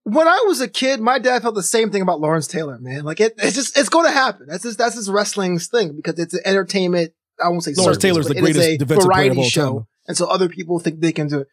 when 0.05 0.27
I 0.27 0.45
was 0.47 0.61
a 0.63 0.69
kid, 0.69 1.01
my 1.01 1.19
dad 1.19 1.43
felt 1.43 1.55
the 1.55 1.63
same 1.63 1.91
thing 1.91 2.01
about 2.03 2.21
Lawrence 2.21 2.47
Taylor. 2.47 2.79
Man, 2.81 3.05
like 3.05 3.21
it, 3.21 3.35
it's 3.37 3.55
just 3.55 3.79
it's 3.79 3.91
going 3.91 4.07
to 4.07 4.11
happen. 4.13 4.47
That's 4.49 4.63
just 4.63 4.79
that's 4.79 4.95
his 4.95 5.11
wrestling's 5.11 5.69
thing 5.69 5.95
because 5.95 6.19
it's 6.19 6.35
an 6.35 6.41
entertainment. 6.45 7.13
I 7.43 7.49
won't 7.49 7.63
say 7.63 7.75
Lawrence 7.77 7.97
service, 7.97 7.99
Taylor's 7.99 8.27
the 8.27 8.35
greatest 8.35 8.67
a 8.67 8.77
defensive 8.79 9.05
variety 9.05 9.43
show, 9.45 9.73
time. 9.73 9.87
and 10.09 10.17
so 10.17 10.27
other 10.27 10.49
people 10.49 10.79
think 10.79 11.01
they 11.01 11.13
can 11.13 11.29
do 11.29 11.41
it. 11.41 11.49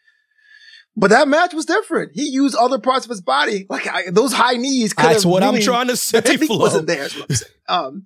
But 0.95 1.09
that 1.11 1.27
match 1.27 1.53
was 1.53 1.65
different. 1.65 2.11
He 2.13 2.23
used 2.29 2.55
other 2.55 2.79
parts 2.79 3.05
of 3.05 3.09
his 3.09 3.21
body, 3.21 3.65
like 3.69 3.87
I, 3.87 4.09
those 4.09 4.33
high 4.33 4.55
knees. 4.55 4.93
That's 4.95 5.25
what 5.25 5.43
I'm 5.43 5.59
trying 5.61 5.87
to 5.87 5.97
say, 5.97 6.19
The 6.21 6.47
wasn't 6.49 6.87
there. 6.87 7.03
Is 7.03 7.15
what 7.15 7.29
I'm 7.29 7.35
saying. 7.35 7.51
Um, 7.67 8.05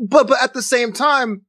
but 0.00 0.26
but 0.26 0.42
at 0.42 0.54
the 0.54 0.62
same 0.62 0.92
time, 0.92 1.42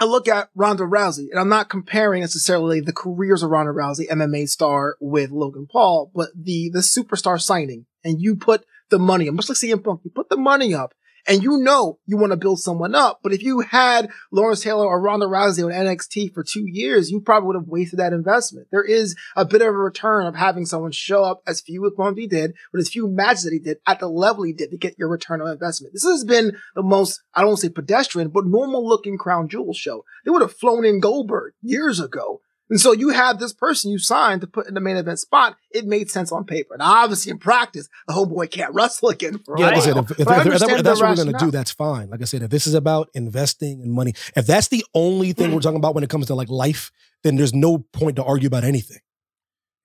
I 0.00 0.04
look 0.04 0.28
at 0.28 0.50
Ronda 0.54 0.84
Rousey, 0.84 1.26
and 1.30 1.40
I'm 1.40 1.48
not 1.48 1.68
comparing 1.68 2.20
necessarily 2.20 2.80
the 2.80 2.92
careers 2.92 3.42
of 3.42 3.50
Ronda 3.50 3.72
Rousey, 3.72 4.08
MMA 4.08 4.48
star, 4.48 4.96
with 5.00 5.30
Logan 5.30 5.66
Paul, 5.70 6.12
but 6.14 6.28
the 6.36 6.70
the 6.72 6.80
superstar 6.80 7.40
signing, 7.40 7.86
and 8.04 8.20
you 8.20 8.36
put 8.36 8.64
the 8.90 8.98
money 8.98 9.28
up, 9.28 9.34
much 9.34 9.48
like 9.48 9.58
CM 9.58 9.82
Punk, 9.82 10.02
you 10.04 10.10
put 10.10 10.28
the 10.28 10.36
money 10.36 10.72
up, 10.72 10.94
and 11.28 11.42
you 11.42 11.58
know 11.58 11.98
you 12.06 12.16
want 12.16 12.32
to 12.32 12.36
build 12.36 12.58
someone 12.58 12.94
up. 12.94 13.20
But 13.22 13.34
if 13.34 13.42
you 13.42 13.60
had 13.60 14.10
Lawrence 14.32 14.62
Taylor 14.62 14.86
or 14.86 15.00
Ronda 15.00 15.26
Rousey 15.26 15.64
on 15.64 15.70
NXT 15.70 16.32
for 16.32 16.42
two 16.42 16.64
years, 16.66 17.10
you 17.10 17.20
probably 17.20 17.48
would 17.48 17.56
have 17.56 17.68
wasted 17.68 17.98
that 17.98 18.14
investment. 18.14 18.68
There 18.70 18.82
is 18.82 19.14
a 19.36 19.44
bit 19.44 19.60
of 19.60 19.68
a 19.68 19.72
return 19.72 20.26
of 20.26 20.34
having 20.34 20.64
someone 20.64 20.92
show 20.92 21.22
up 21.22 21.42
as 21.46 21.60
few 21.60 21.86
as 21.86 21.92
Punk 21.96 22.18
did, 22.30 22.54
but 22.72 22.80
as 22.80 22.88
few 22.88 23.06
matches 23.06 23.44
that 23.44 23.52
he 23.52 23.58
did 23.58 23.78
at 23.86 24.00
the 24.00 24.08
level 24.08 24.44
he 24.44 24.52
did 24.52 24.70
to 24.70 24.78
get 24.78 24.98
your 24.98 25.08
return 25.08 25.42
on 25.42 25.50
investment. 25.50 25.92
This 25.92 26.04
has 26.04 26.24
been 26.24 26.56
the 26.74 26.82
most, 26.82 27.20
I 27.34 27.40
don't 27.40 27.48
want 27.48 27.60
to 27.60 27.66
say 27.66 27.72
pedestrian, 27.72 28.30
but 28.30 28.46
normal 28.46 28.86
looking 28.86 29.18
Crown 29.18 29.48
Jewel 29.48 29.74
show. 29.74 30.04
They 30.24 30.30
would 30.30 30.42
have 30.42 30.54
flown 30.54 30.84
in 30.84 31.00
Goldberg 31.00 31.52
years 31.62 32.00
ago. 32.00 32.40
And 32.70 32.78
so 32.80 32.92
you 32.92 33.08
have 33.10 33.38
this 33.38 33.52
person 33.52 33.90
you 33.90 33.98
signed 33.98 34.42
to 34.42 34.46
put 34.46 34.66
in 34.68 34.74
the 34.74 34.80
main 34.80 34.96
event 34.96 35.18
spot. 35.18 35.56
It 35.70 35.86
made 35.86 36.10
sense 36.10 36.30
on 36.32 36.44
paper. 36.44 36.76
Now, 36.78 37.02
obviously, 37.04 37.30
in 37.30 37.38
practice, 37.38 37.88
the 38.06 38.12
homeboy 38.14 38.50
can't 38.50 38.74
wrestle 38.74 39.08
again 39.08 39.38
for 39.38 39.58
Yeah, 39.58 39.66
like 39.66 39.76
I 39.76 39.80
said, 39.80 39.96
if, 39.96 40.10
if, 40.12 40.20
if- 40.20 40.26
if 40.46 40.60
that- 40.68 40.84
that's 40.84 41.00
what 41.00 41.08
we're 41.10 41.14
going 41.24 41.32
to 41.32 41.32
do, 41.46 41.50
that's 41.50 41.70
fine. 41.70 42.10
Like 42.10 42.20
I 42.20 42.24
said, 42.24 42.42
if 42.42 42.50
this 42.50 42.66
is 42.66 42.74
about 42.74 43.08
investing 43.14 43.80
and 43.82 43.92
money, 43.92 44.12
if 44.36 44.46
that's 44.46 44.68
the 44.68 44.84
only 44.94 45.32
thing 45.32 45.52
we're 45.54 45.60
talking 45.60 45.78
about 45.78 45.94
when 45.94 46.04
it 46.04 46.10
comes 46.10 46.26
to 46.26 46.34
like 46.34 46.50
life, 46.50 46.90
then 47.22 47.36
there's 47.36 47.54
no 47.54 47.78
point 47.78 48.16
to 48.16 48.24
argue 48.24 48.46
about 48.46 48.64
anything. 48.64 48.98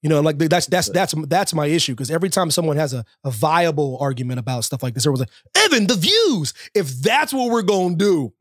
You 0.02 0.10
know, 0.10 0.20
like 0.20 0.38
that's 0.38 0.66
that's 0.68 0.90
that's 0.90 1.14
that's 1.28 1.54
my 1.54 1.68
issue 1.68 1.94
because 1.94 2.12
every 2.12 2.28
time 2.30 2.52
someone 2.52 2.76
has 2.76 2.94
a, 2.94 3.06
a 3.24 3.32
viable 3.32 3.98
argument 4.02 4.38
about 4.38 4.66
stuff 4.66 4.84
like 4.84 4.94
this, 4.96 5.04
there 5.04 5.12
was 5.14 5.22
like 5.22 5.30
Evan, 5.56 5.88
the 5.88 5.96
views. 5.96 6.54
If 6.76 6.90
that's 7.02 7.32
what 7.32 7.50
we're 7.50 7.62
gonna 7.62 7.96
do, 7.96 8.34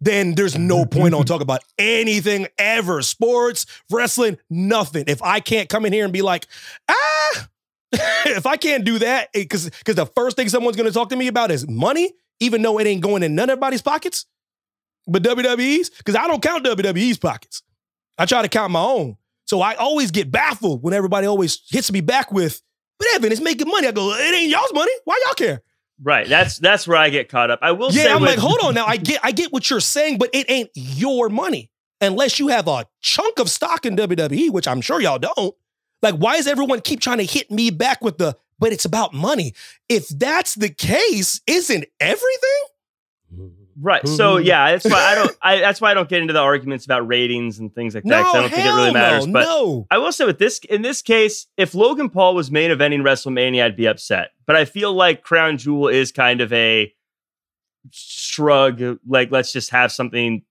then 0.00 0.34
there's 0.34 0.56
no 0.56 0.86
point 0.86 1.14
on 1.14 1.24
talking 1.24 1.42
about 1.42 1.62
anything 1.78 2.46
ever. 2.58 3.02
Sports, 3.02 3.66
wrestling, 3.90 4.38
nothing. 4.48 5.04
If 5.06 5.22
I 5.22 5.40
can't 5.40 5.68
come 5.68 5.84
in 5.84 5.92
here 5.92 6.04
and 6.04 6.12
be 6.12 6.22
like, 6.22 6.46
ah, 6.88 7.48
if 7.92 8.46
I 8.46 8.56
can't 8.56 8.84
do 8.84 8.98
that, 9.00 9.32
because 9.32 9.68
because 9.68 9.96
the 9.96 10.06
first 10.06 10.36
thing 10.36 10.48
someone's 10.48 10.76
gonna 10.76 10.90
talk 10.90 11.10
to 11.10 11.16
me 11.16 11.26
about 11.26 11.50
is 11.50 11.68
money, 11.68 12.12
even 12.40 12.62
though 12.62 12.78
it 12.78 12.86
ain't 12.86 13.02
going 13.02 13.22
in 13.22 13.34
none 13.34 13.44
of 13.44 13.54
everybody's 13.54 13.82
pockets. 13.82 14.26
But 15.06 15.22
WWE's, 15.22 15.90
because 15.90 16.14
I 16.14 16.26
don't 16.26 16.42
count 16.42 16.64
WWE's 16.64 17.18
pockets. 17.18 17.62
I 18.16 18.26
try 18.26 18.42
to 18.42 18.48
count 18.48 18.72
my 18.72 18.82
own. 18.82 19.16
So 19.46 19.60
I 19.60 19.74
always 19.74 20.10
get 20.10 20.30
baffled 20.30 20.82
when 20.82 20.94
everybody 20.94 21.26
always 21.26 21.60
hits 21.68 21.90
me 21.90 22.00
back 22.00 22.30
with, 22.30 22.62
but 22.98 23.08
Evan, 23.14 23.32
it's 23.32 23.40
making 23.40 23.66
money. 23.66 23.88
I 23.88 23.92
go, 23.92 24.12
it 24.14 24.34
ain't 24.34 24.50
y'all's 24.50 24.72
money. 24.72 24.92
Why 25.04 25.20
y'all 25.24 25.34
care? 25.34 25.62
Right. 26.02 26.26
That's 26.28 26.58
that's 26.58 26.88
where 26.88 26.96
I 26.96 27.10
get 27.10 27.28
caught 27.28 27.50
up. 27.50 27.58
I 27.62 27.72
will 27.72 27.90
say 27.90 28.04
Yeah, 28.04 28.14
I'm 28.14 28.22
with- 28.22 28.30
like, 28.30 28.38
hold 28.38 28.58
on 28.62 28.74
now. 28.74 28.86
I 28.86 28.96
get 28.96 29.20
I 29.22 29.32
get 29.32 29.52
what 29.52 29.68
you're 29.68 29.80
saying, 29.80 30.18
but 30.18 30.30
it 30.32 30.50
ain't 30.50 30.70
your 30.74 31.28
money 31.28 31.70
unless 32.00 32.38
you 32.38 32.48
have 32.48 32.66
a 32.68 32.86
chunk 33.00 33.38
of 33.38 33.50
stock 33.50 33.84
in 33.84 33.96
WWE, 33.96 34.50
which 34.50 34.66
I'm 34.66 34.80
sure 34.80 35.00
y'all 35.00 35.18
don't. 35.18 35.54
Like, 36.02 36.14
why 36.14 36.36
does 36.38 36.46
everyone 36.46 36.80
keep 36.80 37.00
trying 37.00 37.18
to 37.18 37.24
hit 37.26 37.50
me 37.50 37.70
back 37.70 38.02
with 38.02 38.16
the? 38.18 38.36
But 38.58 38.72
it's 38.72 38.84
about 38.86 39.12
money. 39.14 39.54
If 39.88 40.08
that's 40.08 40.54
the 40.54 40.68
case, 40.70 41.40
isn't 41.46 41.84
everything? 41.98 42.60
Right. 43.80 44.06
So 44.06 44.36
yeah, 44.36 44.72
that's 44.72 44.84
why 44.84 45.02
I 45.02 45.14
don't. 45.14 45.36
I, 45.42 45.58
that's 45.58 45.80
why 45.80 45.90
I 45.90 45.94
don't 45.94 46.08
get 46.08 46.20
into 46.20 46.32
the 46.32 46.40
arguments 46.40 46.84
about 46.84 47.06
ratings 47.06 47.58
and 47.58 47.74
things 47.74 47.94
like 47.94 48.04
that. 48.04 48.10
No, 48.10 48.30
I 48.30 48.32
don't 48.42 48.50
think 48.50 48.66
it 48.66 48.68
really 48.68 48.92
matters. 48.92 49.26
no, 49.26 49.32
But 49.32 49.44
no. 49.44 49.86
I 49.90 49.98
will 49.98 50.12
say 50.12 50.26
with 50.26 50.38
this, 50.38 50.58
in 50.68 50.82
this 50.82 51.02
case, 51.02 51.46
if 51.56 51.74
Logan 51.74 52.10
Paul 52.10 52.34
was 52.34 52.50
main 52.50 52.70
eventing 52.70 53.00
WrestleMania, 53.02 53.64
I'd 53.64 53.76
be 53.76 53.86
upset. 53.86 54.30
But 54.46 54.56
I 54.56 54.64
feel 54.64 54.92
like 54.92 55.22
Crown 55.22 55.56
Jewel 55.56 55.88
is 55.88 56.12
kind 56.12 56.40
of 56.40 56.52
a 56.52 56.92
shrug. 57.90 58.98
Like 59.06 59.30
let's 59.30 59.52
just 59.52 59.70
have 59.70 59.92
something 59.92 60.42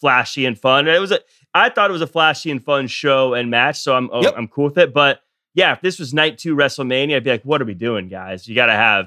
flashy 0.00 0.46
and 0.46 0.58
fun. 0.58 0.88
It 0.88 1.00
was 1.00 1.12
a. 1.12 1.20
I 1.54 1.68
thought 1.68 1.90
it 1.90 1.92
was 1.92 2.02
a 2.02 2.06
flashy 2.06 2.50
and 2.50 2.64
fun 2.64 2.86
show 2.86 3.34
and 3.34 3.50
match, 3.50 3.80
so 3.80 3.94
I'm 3.94 4.08
oh, 4.12 4.22
Yep. 4.22 4.34
I'm 4.36 4.48
cool 4.48 4.64
with 4.66 4.78
it. 4.78 4.94
But 4.94 5.20
yeah, 5.54 5.72
if 5.72 5.80
this 5.80 5.98
was 5.98 6.14
night 6.14 6.38
two 6.38 6.54
WrestleMania, 6.56 7.16
I'd 7.16 7.24
be 7.24 7.30
like, 7.30 7.44
what 7.44 7.60
are 7.60 7.66
we 7.66 7.74
doing, 7.74 8.08
guys? 8.08 8.48
You 8.48 8.54
got 8.54 8.66
to 8.66 8.72
have 8.72 9.06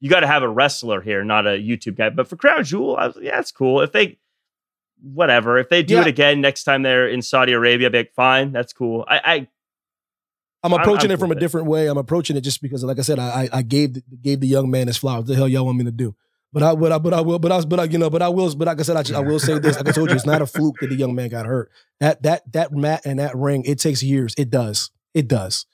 you 0.00 0.08
got 0.10 0.20
to 0.20 0.26
have 0.26 0.42
a 0.42 0.48
wrestler 0.48 1.00
here, 1.00 1.22
not 1.24 1.46
a 1.46 1.50
YouTube 1.50 1.96
guy. 1.96 2.10
But 2.10 2.26
for 2.28 2.36
Crown 2.36 2.64
Jewel, 2.64 2.96
I 2.96 3.06
was, 3.08 3.18
yeah, 3.20 3.38
it's 3.38 3.52
cool. 3.52 3.80
If 3.82 3.92
they, 3.92 4.18
whatever, 5.02 5.58
if 5.58 5.68
they 5.68 5.82
do 5.82 5.94
Yeah. 5.94 6.02
it 6.02 6.06
again 6.06 6.40
next 6.40 6.64
time 6.64 6.82
they're 6.82 7.08
in 7.08 7.22
Saudi 7.22 7.52
Arabia, 7.52 7.86
I'd 7.88 7.92
be 7.92 7.98
like, 7.98 8.14
fine, 8.14 8.52
that's 8.52 8.72
cool. 8.72 9.04
I, 9.08 9.18
I 9.24 9.34
I'm 10.62 10.72
I'm- 10.74 10.80
approaching 10.82 11.10
I'm 11.10 11.14
it 11.14 11.20
from 11.20 11.32
a 11.32 11.36
different 11.36 11.66
way. 11.68 11.86
I'm 11.86 11.96
approaching 11.98 12.36
it 12.36 12.42
just 12.42 12.60
because, 12.62 12.84
like 12.84 12.98
I 12.98 13.02
said, 13.02 13.18
I 13.18 13.48
I, 13.52 13.62
gave 13.62 13.94
the, 13.94 14.02
gave 14.20 14.40
the 14.40 14.46
young 14.46 14.70
man 14.70 14.86
his 14.88 14.96
flowers. 14.98 15.24
The 15.26 15.34
hell 15.34 15.48
y'all 15.48 15.64
want 15.64 15.78
me 15.78 15.84
to 15.84 15.90
do? 15.90 16.14
But 16.52 16.62
I, 16.64 16.74
but 16.74 16.92
I, 16.92 16.98
but 16.98 17.14
I 17.14 17.20
will, 17.20 17.38
but 17.38 17.52
I, 17.52 17.60
but 17.64 17.80
I, 17.80 17.84
you 17.84 17.96
know, 17.96 18.10
but 18.10 18.22
I 18.22 18.28
will, 18.28 18.52
but 18.56 18.66
like 18.66 18.80
I 18.80 18.82
said, 18.82 18.96
I, 18.96 19.02
just- 19.02 19.14
I 19.14 19.20
will 19.20 19.38
say 19.38 19.58
this. 19.58 19.76
Like 19.76 19.88
I 19.88 19.92
told 19.92 20.10
you, 20.10 20.16
it's 20.16 20.26
not 20.26 20.42
a 20.42 20.46
fluke 20.46 20.76
that 20.80 20.88
the 20.88 20.96
young 20.96 21.14
man 21.14 21.28
got 21.28 21.46
hurt. 21.46 21.70
That 22.00 22.22
that 22.24 22.52
that 22.52 22.72
mat 22.72 23.02
and 23.04 23.18
that 23.20 23.36
ring, 23.36 23.62
it 23.64 23.78
takes 23.78 24.02
years. 24.02 24.34
It 24.36 24.50
does. 24.50 24.90
It 25.14 25.28
does. 25.28 25.64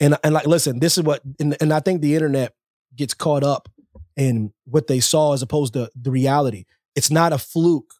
And 0.00 0.16
and 0.24 0.32
like, 0.32 0.46
listen, 0.46 0.78
this 0.80 0.96
is 0.96 1.04
what, 1.04 1.22
and, 1.40 1.56
and 1.60 1.72
I 1.72 1.80
think 1.80 2.00
the 2.02 2.14
internet 2.14 2.54
gets 2.96 3.14
caught 3.14 3.44
up 3.44 3.68
in 4.16 4.52
what 4.64 4.86
they 4.86 5.00
saw 5.00 5.32
as 5.32 5.42
opposed 5.42 5.74
to 5.74 5.90
the 5.94 6.10
reality. 6.10 6.64
It's 6.94 7.10
not 7.10 7.32
a 7.32 7.38
fluke. 7.38 7.94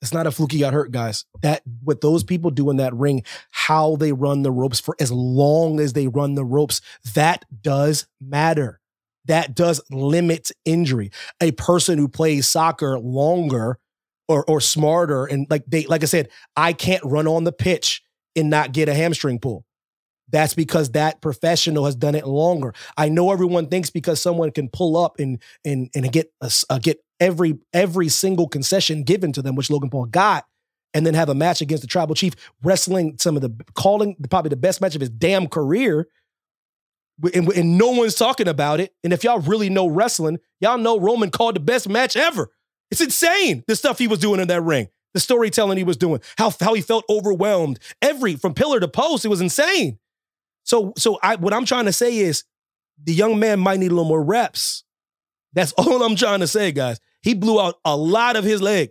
It's 0.00 0.12
not 0.12 0.26
a 0.26 0.32
fluke 0.32 0.50
he 0.50 0.58
got 0.58 0.72
hurt, 0.72 0.90
guys. 0.90 1.24
That 1.42 1.62
what 1.82 2.00
those 2.00 2.24
people 2.24 2.50
do 2.50 2.70
in 2.70 2.78
that 2.78 2.94
ring, 2.94 3.22
how 3.50 3.96
they 3.96 4.12
run 4.12 4.42
the 4.42 4.50
ropes 4.50 4.80
for 4.80 4.96
as 4.98 5.12
long 5.12 5.78
as 5.78 5.92
they 5.92 6.08
run 6.08 6.34
the 6.34 6.44
ropes, 6.44 6.80
that 7.14 7.44
does 7.62 8.06
matter. 8.20 8.80
That 9.26 9.54
does 9.54 9.80
limit 9.90 10.50
injury. 10.64 11.12
A 11.40 11.52
person 11.52 11.98
who 11.98 12.08
plays 12.08 12.48
soccer 12.48 12.98
longer 12.98 13.78
or 14.26 14.44
or 14.48 14.60
smarter 14.60 15.26
and 15.26 15.46
like 15.48 15.64
they 15.68 15.84
like 15.86 16.02
I 16.02 16.06
said, 16.06 16.28
I 16.56 16.72
can't 16.72 17.04
run 17.04 17.28
on 17.28 17.44
the 17.44 17.52
pitch 17.52 18.02
and 18.34 18.50
not 18.50 18.72
get 18.72 18.88
a 18.88 18.94
hamstring 18.94 19.38
pull. 19.38 19.64
That's 20.30 20.54
because 20.54 20.92
that 20.92 21.20
professional 21.20 21.84
has 21.84 21.94
done 21.94 22.14
it 22.14 22.26
longer. 22.26 22.72
I 22.96 23.08
know 23.08 23.32
everyone 23.32 23.66
thinks 23.66 23.90
because 23.90 24.20
someone 24.20 24.50
can 24.50 24.68
pull 24.68 24.96
up 24.96 25.18
and 25.18 25.42
and 25.64 25.90
and 25.94 26.10
get 26.10 26.32
a, 26.40 26.50
uh, 26.70 26.78
get 26.78 27.04
every 27.20 27.58
every 27.72 28.08
single 28.08 28.48
concession 28.48 29.02
given 29.02 29.32
to 29.32 29.42
them, 29.42 29.54
which 29.54 29.70
Logan 29.70 29.90
Paul 29.90 30.06
got, 30.06 30.46
and 30.94 31.06
then 31.06 31.14
have 31.14 31.28
a 31.28 31.34
match 31.34 31.60
against 31.60 31.82
the 31.82 31.86
tribal 31.86 32.14
chief, 32.14 32.34
wrestling 32.62 33.16
some 33.18 33.36
of 33.36 33.42
the 33.42 33.54
calling 33.74 34.16
probably 34.30 34.48
the 34.48 34.56
best 34.56 34.80
match 34.80 34.94
of 34.94 35.00
his 35.00 35.10
damn 35.10 35.48
career. 35.48 36.08
And, 37.34 37.48
and 37.52 37.78
no 37.78 37.90
one's 37.90 38.14
talking 38.14 38.48
about 38.48 38.80
it. 38.80 38.94
And 39.04 39.12
if 39.12 39.22
y'all 39.22 39.38
really 39.38 39.68
know 39.68 39.86
wrestling, 39.86 40.38
y'all 40.60 40.78
know 40.78 40.98
Roman 40.98 41.30
called 41.30 41.54
the 41.54 41.60
best 41.60 41.88
match 41.88 42.16
ever. 42.16 42.50
It's 42.90 43.00
insane 43.00 43.64
the 43.68 43.76
stuff 43.76 43.98
he 43.98 44.08
was 44.08 44.18
doing 44.18 44.40
in 44.40 44.48
that 44.48 44.62
ring, 44.62 44.88
the 45.14 45.20
storytelling 45.20 45.78
he 45.78 45.84
was 45.84 45.96
doing, 45.96 46.20
how 46.36 46.52
how 46.60 46.74
he 46.74 46.80
felt 46.80 47.04
overwhelmed. 47.08 47.78
Every 48.00 48.36
from 48.36 48.54
pillar 48.54 48.80
to 48.80 48.88
post, 48.88 49.24
it 49.24 49.28
was 49.28 49.40
insane. 49.40 49.98
So 50.64 50.92
so 50.96 51.18
I 51.22 51.36
what 51.36 51.52
I'm 51.52 51.64
trying 51.64 51.86
to 51.86 51.92
say 51.92 52.18
is 52.18 52.44
the 53.02 53.12
young 53.14 53.38
man 53.38 53.60
might 53.60 53.80
need 53.80 53.90
a 53.90 53.94
little 53.94 54.04
more 54.04 54.22
reps. 54.22 54.84
That's 55.52 55.72
all 55.78 56.02
I'm 56.02 56.16
trying 56.16 56.40
to 56.40 56.46
say, 56.46 56.72
guys. 56.72 57.00
He 57.22 57.34
blew 57.34 57.60
out 57.60 57.78
a 57.84 57.96
lot 57.96 58.36
of 58.36 58.44
his 58.44 58.60
leg. 58.60 58.90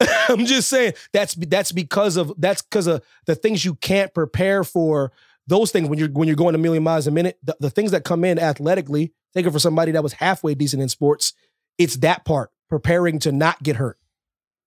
I'm 0.28 0.44
just 0.46 0.68
saying 0.68 0.94
that's 1.12 1.34
that's 1.34 1.72
because 1.72 2.16
of 2.16 2.32
that's 2.38 2.62
because 2.62 2.86
of 2.86 3.04
the 3.26 3.34
things 3.34 3.64
you 3.64 3.74
can't 3.76 4.12
prepare 4.12 4.64
for. 4.64 5.12
Those 5.48 5.70
things 5.70 5.88
when 5.88 5.98
you're 5.98 6.08
when 6.08 6.26
you're 6.26 6.36
going 6.36 6.56
a 6.56 6.58
million 6.58 6.82
miles 6.82 7.06
a 7.06 7.12
minute, 7.12 7.38
the, 7.42 7.56
the 7.60 7.70
things 7.70 7.92
that 7.92 8.04
come 8.04 8.24
in 8.24 8.38
athletically, 8.38 9.12
take 9.32 9.46
it 9.46 9.52
for 9.52 9.60
somebody 9.60 9.92
that 9.92 10.02
was 10.02 10.12
halfway 10.14 10.54
decent 10.54 10.82
in 10.82 10.88
sports. 10.88 11.34
It's 11.78 11.96
that 11.98 12.24
part 12.24 12.50
preparing 12.68 13.20
to 13.20 13.32
not 13.32 13.62
get 13.62 13.76
hurt 13.76 13.98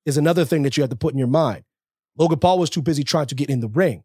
is 0.06 0.18
another 0.18 0.46
thing 0.46 0.64
that 0.64 0.78
you 0.78 0.84
have 0.84 0.90
to 0.90 0.96
put 0.96 1.14
in 1.14 1.20
your 1.20 1.28
mind. 1.28 1.64
Logan 2.18 2.40
Paul 2.40 2.60
was 2.60 2.70
too 2.70 2.82
busy 2.82 3.04
trying 3.04 3.28
to 3.28 3.36
get 3.36 3.50
in 3.50 3.60
the 3.60 3.68
ring. 3.68 4.04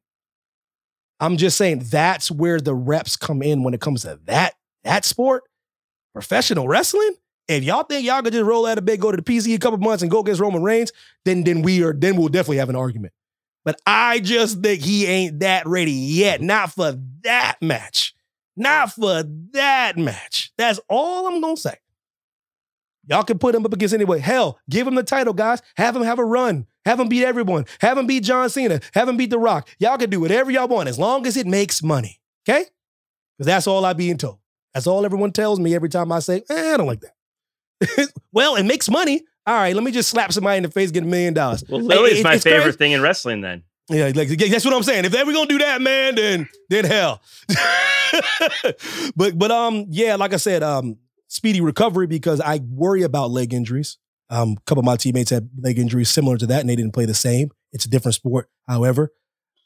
I'm 1.21 1.37
just 1.37 1.57
saying 1.57 1.85
that's 1.91 2.31
where 2.31 2.61
the 2.61 2.75
reps 2.75 3.17
come 3.17 3.43
in 3.43 3.63
when 3.63 3.75
it 3.75 3.81
comes 3.81 4.03
to 4.03 4.19
that 4.25 4.55
that 4.83 5.05
sport, 5.05 5.45
professional 6.13 6.69
wrestling. 6.69 7.15
If 7.49 7.63
y'all 7.63 7.83
think 7.85 8.07
y'all 8.07 8.23
could 8.23 8.33
just 8.33 8.45
roll 8.45 8.67
out 8.67 8.79
of 8.79 8.85
bed, 8.85 9.01
go 9.01 9.11
to 9.11 9.17
the 9.17 9.23
PC 9.23 9.55
a 9.55 9.59
couple 9.59 9.79
months, 9.79 10.03
and 10.03 10.11
go 10.11 10.21
against 10.21 10.41
Roman 10.41 10.63
Reigns, 10.63 10.93
then 11.25 11.45
then 11.45 11.63
we 11.63 11.83
are 11.83 11.93
then 11.93 12.17
we'll 12.17 12.29
definitely 12.29 12.59
have 12.59 12.71
an 12.71 12.77
argument. 12.77 13.13
But 13.65 13.81
I 13.87 14.21
just 14.21 14.61
think 14.61 14.83
he 14.83 15.07
ain't 15.07 15.41
that 15.41 15.67
ready 15.67 15.93
yet. 15.93 16.41
Not 16.41 16.73
for 16.73 16.99
that 17.23 17.57
match. 17.63 18.15
Not 18.57 18.93
for 18.93 19.25
that 19.53 19.97
match. 19.97 20.53
That's 20.57 20.79
all 20.89 21.27
I'm 21.27 21.41
gonna 21.41 21.57
say. 21.57 21.77
Y'all 23.09 23.23
can 23.23 23.39
put 23.39 23.55
him 23.55 23.65
up 23.67 23.73
against 23.73 23.95
anyway. 23.95 24.19
Hell, 24.19 24.59
give 24.71 24.87
him 24.87 24.95
the 24.95 25.03
title, 25.03 25.33
guys. 25.35 25.61
Have 25.77 25.95
him 25.97 26.03
have 26.03 26.19
a 26.19 26.25
run. 26.25 26.67
Have 26.87 27.01
him 27.01 27.09
beat 27.09 27.25
everyone. 27.25 27.67
Have 27.81 27.99
him 27.99 28.07
beat 28.07 28.25
John 28.25 28.49
Cena. 28.51 28.81
Have 28.95 29.09
him 29.09 29.17
beat 29.17 29.31
The 29.31 29.39
Rock. 29.39 29.69
Y'all 29.79 29.97
can 29.99 30.11
do 30.11 30.21
whatever 30.21 30.51
y'all 30.51 30.69
want 30.69 30.89
as 30.89 30.99
long 30.99 31.27
as 31.27 31.37
it 31.37 31.47
makes 31.47 31.83
money. 31.83 32.21
Okay? 32.49 32.65
Because 33.37 33.47
that's 33.47 33.67
all 33.67 33.85
I'm 33.85 33.97
being 33.97 34.17
told. 34.19 34.39
That's 34.73 34.87
all 34.87 35.05
everyone 35.05 35.33
tells 35.33 35.61
me 35.61 35.75
every 35.75 35.89
time 35.89 36.11
I 36.13 36.19
say, 36.19 36.43
eh, 36.51 36.75
I 36.75 36.77
don't 36.77 36.87
like 36.87 37.01
that. 37.01 38.09
well, 38.33 38.57
it 38.57 38.65
makes 38.65 38.89
money. 38.91 39.23
All 39.47 39.55
right, 39.55 39.75
let 39.75 39.85
me 39.85 39.91
just 39.93 40.09
slap 40.09 40.33
somebody 40.33 40.57
in 40.59 40.63
the 40.63 40.71
face, 40.71 40.91
get 40.91 41.03
a 41.03 41.07
million 41.07 41.35
dollars. 41.35 41.63
well, 41.69 41.81
Hey, 41.81 41.87
Lily's 41.87 42.21
it- 42.21 42.25
my 42.25 42.35
it's 42.35 42.45
favorite 42.45 42.63
crazy. 42.63 42.79
thing 42.79 42.93
in 42.93 43.03
wrestling. 43.03 43.41
Then 43.43 43.63
Yeah, 43.91 44.11
like 44.15 44.29
that's 44.29 44.65
what 44.65 44.73
I'm 44.75 44.83
saying. 44.83 45.05
If 45.05 45.13
they 45.13 45.19
ever 45.19 45.33
gonna 45.33 45.47
do 45.47 45.59
that, 45.59 45.81
man, 45.83 46.15
then 46.15 46.49
then 46.71 46.85
hell. 46.87 47.21
but 49.17 49.39
but 49.39 49.51
um 49.51 49.87
yeah, 49.91 50.17
like 50.17 50.33
I 50.33 50.37
said, 50.39 50.63
um 50.63 50.97
speedy 51.35 51.61
recovery 51.61 52.07
because 52.07 52.41
I 52.41 52.61
worry 52.69 53.03
about 53.03 53.31
leg 53.33 53.53
injuries. 53.53 53.99
Um, 54.31 54.53
a 54.53 54.61
couple 54.67 54.81
of 54.81 54.87
my 54.87 54.97
teammates 54.97 55.31
had 55.31 55.51
leg 55.59 55.79
injuries 55.79 56.09
similar 56.09 56.39
to 56.39 56.47
that, 56.47 56.61
and 56.61 56.69
they 56.69 56.77
didn't 56.77 56.95
play 56.95 57.07
the 57.07 57.15
same. 57.15 57.51
It's 57.73 57.85
a 57.85 57.91
different 57.91 58.15
sport. 58.15 58.49
However, 58.69 59.13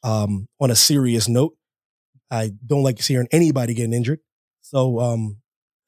um, 0.02 0.48
on 0.60 0.70
a 0.70 0.74
serious 0.74 1.28
note, 1.28 1.56
I 2.30 2.52
don't 2.66 2.82
like 2.82 3.00
hearing 3.00 3.28
anybody 3.32 3.74
getting 3.74 3.92
injured. 3.92 4.20
So 4.62 4.98
um, 4.98 5.38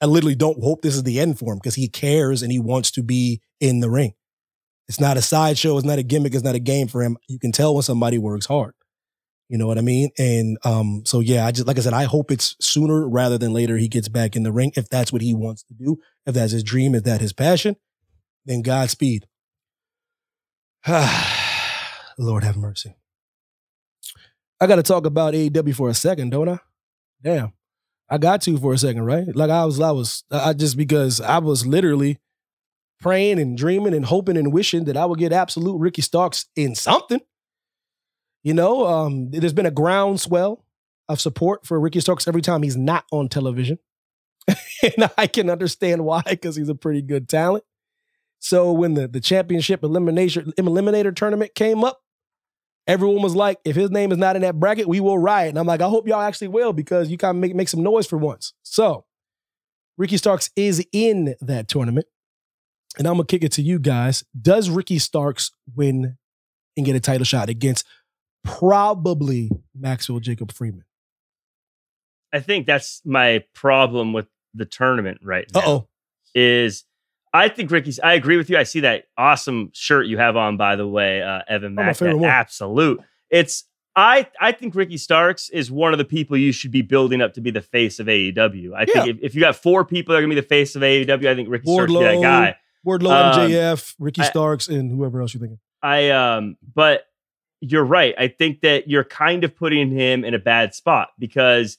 I 0.00 0.06
literally 0.06 0.34
don't 0.34 0.62
hope 0.62 0.82
this 0.82 0.94
is 0.94 1.02
the 1.02 1.18
end 1.18 1.38
for 1.38 1.52
him 1.52 1.58
because 1.58 1.74
he 1.74 1.88
cares 1.88 2.42
and 2.42 2.52
he 2.52 2.58
wants 2.58 2.90
to 2.92 3.02
be 3.02 3.40
in 3.58 3.80
the 3.80 3.90
ring. 3.90 4.12
It's 4.88 5.00
not 5.00 5.16
a 5.16 5.22
sideshow. 5.22 5.76
It's 5.76 5.86
not 5.86 5.98
a 5.98 6.02
gimmick. 6.02 6.34
It's 6.34 6.44
not 6.44 6.54
a 6.54 6.60
game 6.60 6.88
for 6.88 7.02
him. 7.02 7.16
You 7.28 7.38
can 7.38 7.52
tell 7.52 7.74
when 7.74 7.82
somebody 7.82 8.18
works 8.18 8.46
hard. 8.46 8.74
You 9.50 9.58
know 9.58 9.66
what 9.66 9.78
I 9.78 9.80
mean? 9.80 10.10
And 10.16 10.58
um, 10.64 11.02
so 11.04 11.18
yeah, 11.18 11.44
I 11.44 11.50
just 11.50 11.66
like 11.66 11.76
I 11.76 11.80
said, 11.80 11.92
I 11.92 12.04
hope 12.04 12.30
it's 12.30 12.54
sooner 12.60 13.08
rather 13.08 13.36
than 13.36 13.52
later 13.52 13.76
he 13.76 13.88
gets 13.88 14.08
back 14.08 14.36
in 14.36 14.44
the 14.44 14.52
ring 14.52 14.70
if 14.76 14.88
that's 14.88 15.12
what 15.12 15.22
he 15.22 15.34
wants 15.34 15.64
to 15.64 15.74
do, 15.74 15.98
if 16.24 16.34
that's 16.34 16.52
his 16.52 16.62
dream, 16.62 16.94
if 16.94 17.02
that's 17.02 17.20
his 17.20 17.32
passion, 17.32 17.74
then 18.46 18.62
Godspeed. 18.62 19.26
Lord 22.16 22.44
have 22.44 22.56
mercy. 22.56 22.94
I 24.60 24.68
got 24.68 24.76
to 24.76 24.84
talk 24.84 25.04
about 25.04 25.34
AEW 25.34 25.74
for 25.74 25.88
a 25.88 25.94
second, 25.94 26.30
don't 26.30 26.48
I? 26.48 26.60
Damn, 27.20 27.52
I 28.08 28.18
got 28.18 28.42
to 28.42 28.56
for 28.56 28.72
a 28.72 28.78
second, 28.78 29.02
right? 29.02 29.34
Like 29.34 29.50
I 29.50 29.64
was, 29.64 29.80
I 29.80 29.90
was, 29.90 30.22
I 30.30 30.52
just 30.52 30.76
because 30.76 31.20
I 31.20 31.38
was 31.38 31.66
literally 31.66 32.20
praying 33.00 33.40
and 33.40 33.58
dreaming 33.58 33.94
and 33.94 34.04
hoping 34.04 34.36
and 34.36 34.52
wishing 34.52 34.84
that 34.84 34.96
I 34.96 35.06
would 35.06 35.18
get 35.18 35.32
absolute 35.32 35.76
Ricky 35.76 36.02
Starks 36.02 36.46
in 36.54 36.76
something. 36.76 37.20
You 38.42 38.54
know, 38.54 38.86
um, 38.86 39.30
there's 39.30 39.52
been 39.52 39.66
a 39.66 39.70
groundswell 39.70 40.64
of 41.08 41.20
support 41.20 41.66
for 41.66 41.78
Ricky 41.78 42.00
Starks 42.00 42.26
every 42.26 42.42
time 42.42 42.62
he's 42.62 42.76
not 42.76 43.04
on 43.12 43.28
television. 43.28 43.78
and 44.48 45.10
I 45.18 45.26
can 45.26 45.50
understand 45.50 46.04
why, 46.04 46.22
because 46.26 46.56
he's 46.56 46.68
a 46.68 46.74
pretty 46.74 47.02
good 47.02 47.28
talent. 47.28 47.64
So 48.38 48.72
when 48.72 48.94
the, 48.94 49.06
the 49.06 49.20
championship 49.20 49.82
elimination 49.82 50.52
eliminator 50.58 51.14
tournament 51.14 51.54
came 51.54 51.84
up, 51.84 52.00
everyone 52.86 53.22
was 53.22 53.34
like, 53.34 53.58
if 53.64 53.76
his 53.76 53.90
name 53.90 54.12
is 54.12 54.18
not 54.18 54.36
in 54.36 54.42
that 54.42 54.58
bracket, 54.58 54.88
we 54.88 55.00
will 55.00 55.18
riot. 55.18 55.50
And 55.50 55.58
I'm 55.58 55.66
like, 55.66 55.82
I 55.82 55.88
hope 55.88 56.08
y'all 56.08 56.22
actually 56.22 56.48
will 56.48 56.72
because 56.72 57.10
you 57.10 57.18
kind 57.18 57.36
of 57.36 57.40
make, 57.40 57.54
make 57.54 57.68
some 57.68 57.82
noise 57.82 58.06
for 58.06 58.16
once. 58.16 58.54
So 58.62 59.04
Ricky 59.98 60.16
Starks 60.16 60.50
is 60.56 60.84
in 60.92 61.34
that 61.42 61.68
tournament. 61.68 62.06
and 62.98 63.06
I'm 63.06 63.14
gonna 63.14 63.26
kick 63.26 63.44
it 63.44 63.52
to 63.52 63.62
you 63.62 63.78
guys. 63.78 64.24
Does 64.40 64.70
Ricky 64.70 64.98
Starks 64.98 65.50
win 65.76 66.16
and 66.76 66.86
get 66.86 66.96
a 66.96 67.00
title 67.00 67.24
shot 67.24 67.50
against 67.50 67.86
probably 68.44 69.50
Maxwell 69.78 70.20
Jacob 70.20 70.52
Friedman? 70.52 70.84
I 72.32 72.40
think 72.40 72.66
that's 72.66 73.02
my 73.04 73.44
problem 73.54 74.12
with 74.12 74.26
the 74.54 74.64
tournament 74.64 75.18
right 75.22 75.46
now. 75.54 75.60
Uh 75.60 75.64
oh. 75.66 75.88
Is 76.34 76.84
I 77.32 77.48
think 77.48 77.70
Ricky's. 77.70 77.98
I 78.00 78.14
agree 78.14 78.36
with 78.36 78.50
you. 78.50 78.56
I 78.56 78.62
see 78.64 78.80
that 78.80 79.04
awesome 79.16 79.70
shirt 79.72 80.06
you 80.06 80.18
have 80.18 80.36
on, 80.36 80.56
by 80.56 80.76
the 80.76 80.86
way, 80.86 81.22
uh, 81.22 81.40
Evan 81.48 81.72
Oh, 81.78 81.82
Mack. 81.82 81.96
that 81.98 82.22
absolute. 82.24 83.00
It's 83.30 83.64
I. 83.96 84.28
I 84.40 84.52
think 84.52 84.74
Ricky 84.76 84.96
Starks 84.96 85.48
is 85.50 85.70
one 85.70 85.92
of 85.92 85.98
the 85.98 86.04
people 86.04 86.36
you 86.36 86.52
should 86.52 86.70
be 86.70 86.82
building 86.82 87.20
up 87.20 87.34
to 87.34 87.40
be 87.40 87.50
the 87.50 87.60
face 87.62 87.98
of 87.98 88.06
AEW. 88.06 88.74
I 88.74 88.80
Yeah. 88.80 88.86
think 89.04 89.08
if, 89.08 89.16
if 89.22 89.34
you 89.34 89.40
got 89.40 89.56
four 89.56 89.84
people 89.84 90.12
that 90.12 90.18
are 90.18 90.22
gonna 90.22 90.34
be 90.34 90.40
the 90.40 90.46
face 90.46 90.76
of 90.76 90.82
AEW, 90.82 91.28
I 91.28 91.34
think 91.34 91.48
Ricky 91.48 91.72
Starks 91.72 91.92
that 91.94 92.20
guy. 92.22 92.56
Wardlow, 92.86 93.34
Um, 93.34 93.50
MJF, 93.50 93.94
Ricky 93.98 94.22
I- 94.22 94.26
Starks, 94.26 94.68
and 94.68 94.90
whoever 94.90 95.20
else 95.20 95.34
you're 95.34 95.40
thinking. 95.40 95.58
I 95.82 96.10
um 96.10 96.56
but 96.74 97.04
you're 97.60 97.84
right. 97.84 98.14
I 98.18 98.28
think 98.28 98.60
that 98.62 98.88
you're 98.88 99.04
kind 99.04 99.44
of 99.44 99.54
putting 99.54 99.90
him 99.90 100.24
in 100.24 100.34
a 100.34 100.38
bad 100.38 100.74
spot 100.74 101.10
because 101.18 101.78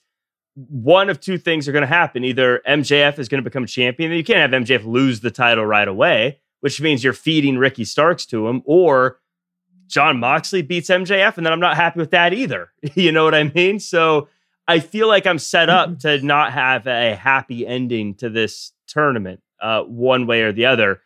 one 0.56 1.10
of 1.10 1.20
two 1.20 1.38
things 1.38 1.68
are 1.68 1.72
going 1.72 1.82
to 1.82 1.88
happen. 1.88 2.24
Either 2.24 2.62
MJF 2.68 3.18
is 3.20 3.30
going 3.30 3.44
to 3.44 3.50
become 3.50 3.66
champion, 3.66 4.12
and 4.12 4.18
you 4.18 4.24
can't 4.24 4.52
have 4.52 4.62
MJF 4.62 4.86
lose 4.86 5.22
the 5.22 5.32
title 5.32 5.66
right 5.66 5.88
away, 5.88 6.40
which 6.60 6.82
means 6.82 7.04
you're 7.04 7.14
feeding 7.14 7.58
Ricky 7.58 7.86
Starks 7.86 8.26
to 8.28 8.48
him, 8.48 8.62
or 8.66 9.20
Jon 9.88 10.20
Moxley 10.20 10.62
beats 10.62 10.90
MJF, 10.90 11.38
and 11.38 11.46
then 11.46 11.54
I'm 11.54 11.60
not 11.60 11.76
happy 11.76 12.00
with 12.00 12.12
that 12.12 12.34
either. 12.34 12.72
you 12.96 13.12
know 13.12 13.24
what 13.24 13.36
I 13.36 13.44
mean? 13.44 13.80
So 13.80 14.28
I 14.68 14.80
feel 14.80 15.08
like 15.08 15.26
I'm 15.26 15.40
set 15.40 15.70
up 15.70 16.00
to 16.00 16.22
not 16.22 16.54
have 16.54 16.88
a 16.88 17.16
happy 17.16 17.66
ending 17.66 18.16
to 18.16 18.30
this 18.30 18.72
tournament, 18.88 19.42
uh, 19.62 19.84
one 19.84 20.28
way 20.28 20.44
or 20.44 20.52
the 20.52 20.66
other. 20.66 21.02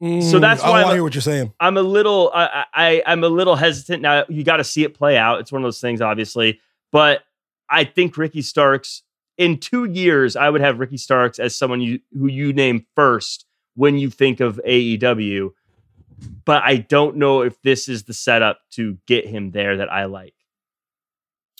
So 0.00 0.38
that's 0.38 0.62
Mm, 0.62 0.64
why 0.64 0.82
oh, 0.82 0.84
I'm 0.84 0.86
I 0.90 0.92
hear 0.94 1.02
what 1.02 1.14
you're 1.14 1.22
saying. 1.22 1.52
I'm 1.58 1.76
a 1.76 1.82
little 1.82 2.30
I, 2.32 2.64
I 2.72 3.02
I'm 3.04 3.24
a 3.24 3.28
little 3.28 3.56
hesitant 3.56 4.00
now. 4.00 4.24
You 4.28 4.44
got 4.44 4.58
to 4.58 4.64
see 4.64 4.84
it 4.84 4.94
play 4.94 5.16
out. 5.16 5.40
It's 5.40 5.50
one 5.50 5.62
of 5.62 5.66
those 5.66 5.80
things, 5.80 6.00
obviously. 6.00 6.60
But 6.92 7.22
I 7.68 7.82
think 7.84 8.16
Ricky 8.16 8.42
Starks 8.42 9.02
in 9.38 9.58
two 9.58 9.86
years, 9.86 10.36
I 10.36 10.50
would 10.50 10.60
have 10.60 10.78
Ricky 10.78 10.98
Starks 10.98 11.38
as 11.40 11.56
someone 11.56 11.80
you 11.80 11.98
who 12.12 12.28
you 12.28 12.52
name 12.52 12.86
first 12.94 13.44
when 13.74 13.98
you 13.98 14.08
think 14.08 14.38
of 14.40 14.60
AEW. 14.66 15.50
But 16.44 16.62
I 16.64 16.76
don't 16.76 17.16
know 17.16 17.42
if 17.42 17.60
this 17.62 17.88
is 17.88 18.04
the 18.04 18.14
setup 18.14 18.60
to 18.72 18.98
get 19.06 19.26
him 19.26 19.50
there 19.50 19.76
that 19.78 19.92
I 19.92 20.04
like. 20.04 20.34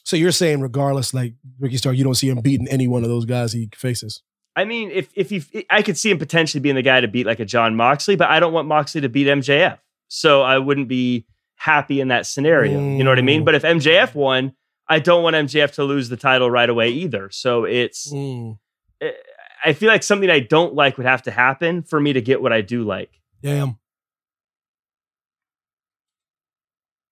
So 0.04 0.16
you're 0.16 0.32
saying, 0.32 0.60
regardless, 0.60 1.12
like 1.12 1.34
Ricky 1.58 1.76
Starks, 1.76 1.98
you 1.98 2.04
don't 2.04 2.14
see 2.14 2.28
him 2.28 2.40
beating 2.40 2.68
any 2.68 2.88
one 2.88 3.02
of 3.02 3.08
those 3.10 3.24
guys 3.24 3.52
he 3.52 3.68
faces. 3.74 4.22
I 4.58 4.64
mean, 4.64 4.90
if 4.90 5.08
if 5.14 5.30
he, 5.30 5.66
I 5.70 5.82
could 5.82 5.96
see 5.96 6.10
him 6.10 6.18
potentially 6.18 6.60
being 6.60 6.74
the 6.74 6.82
guy 6.82 7.00
to 7.00 7.06
beat 7.06 7.26
like 7.26 7.38
a 7.38 7.44
Jon 7.44 7.76
Moxley, 7.76 8.16
but 8.16 8.28
I 8.28 8.40
don't 8.40 8.52
want 8.52 8.66
Moxley 8.66 9.00
to 9.02 9.08
beat 9.08 9.28
MJF, 9.28 9.78
so 10.08 10.42
I 10.42 10.58
wouldn't 10.58 10.88
be 10.88 11.26
happy 11.54 12.00
in 12.00 12.08
that 12.08 12.26
scenario. 12.26 12.72
You 12.72 13.04
know 13.04 13.10
what 13.10 13.18
I 13.20 13.22
mean? 13.22 13.42
Mm. 13.42 13.44
But 13.44 13.54
if 13.54 13.62
MJF 13.62 14.14
won, 14.16 14.52
I 14.88 14.98
don't 14.98 15.22
want 15.22 15.36
MJF 15.36 15.72
to 15.74 15.84
lose 15.84 16.08
the 16.08 16.16
title 16.16 16.50
right 16.50 16.68
away 16.68 16.88
either. 16.90 17.30
So 17.30 17.64
it's, 17.64 18.12
Mm. 18.12 18.58
eh, 19.00 19.12
I 19.64 19.74
feel 19.74 19.88
like 19.90 20.02
something 20.02 20.28
I 20.30 20.40
don't 20.40 20.74
like 20.74 20.96
would 20.98 21.06
have 21.06 21.22
to 21.22 21.30
happen 21.30 21.82
for 21.82 22.00
me 22.00 22.12
to 22.12 22.20
get 22.20 22.42
what 22.42 22.52
I 22.52 22.60
do 22.60 22.82
like. 22.84 23.10
Damn. 23.42 23.78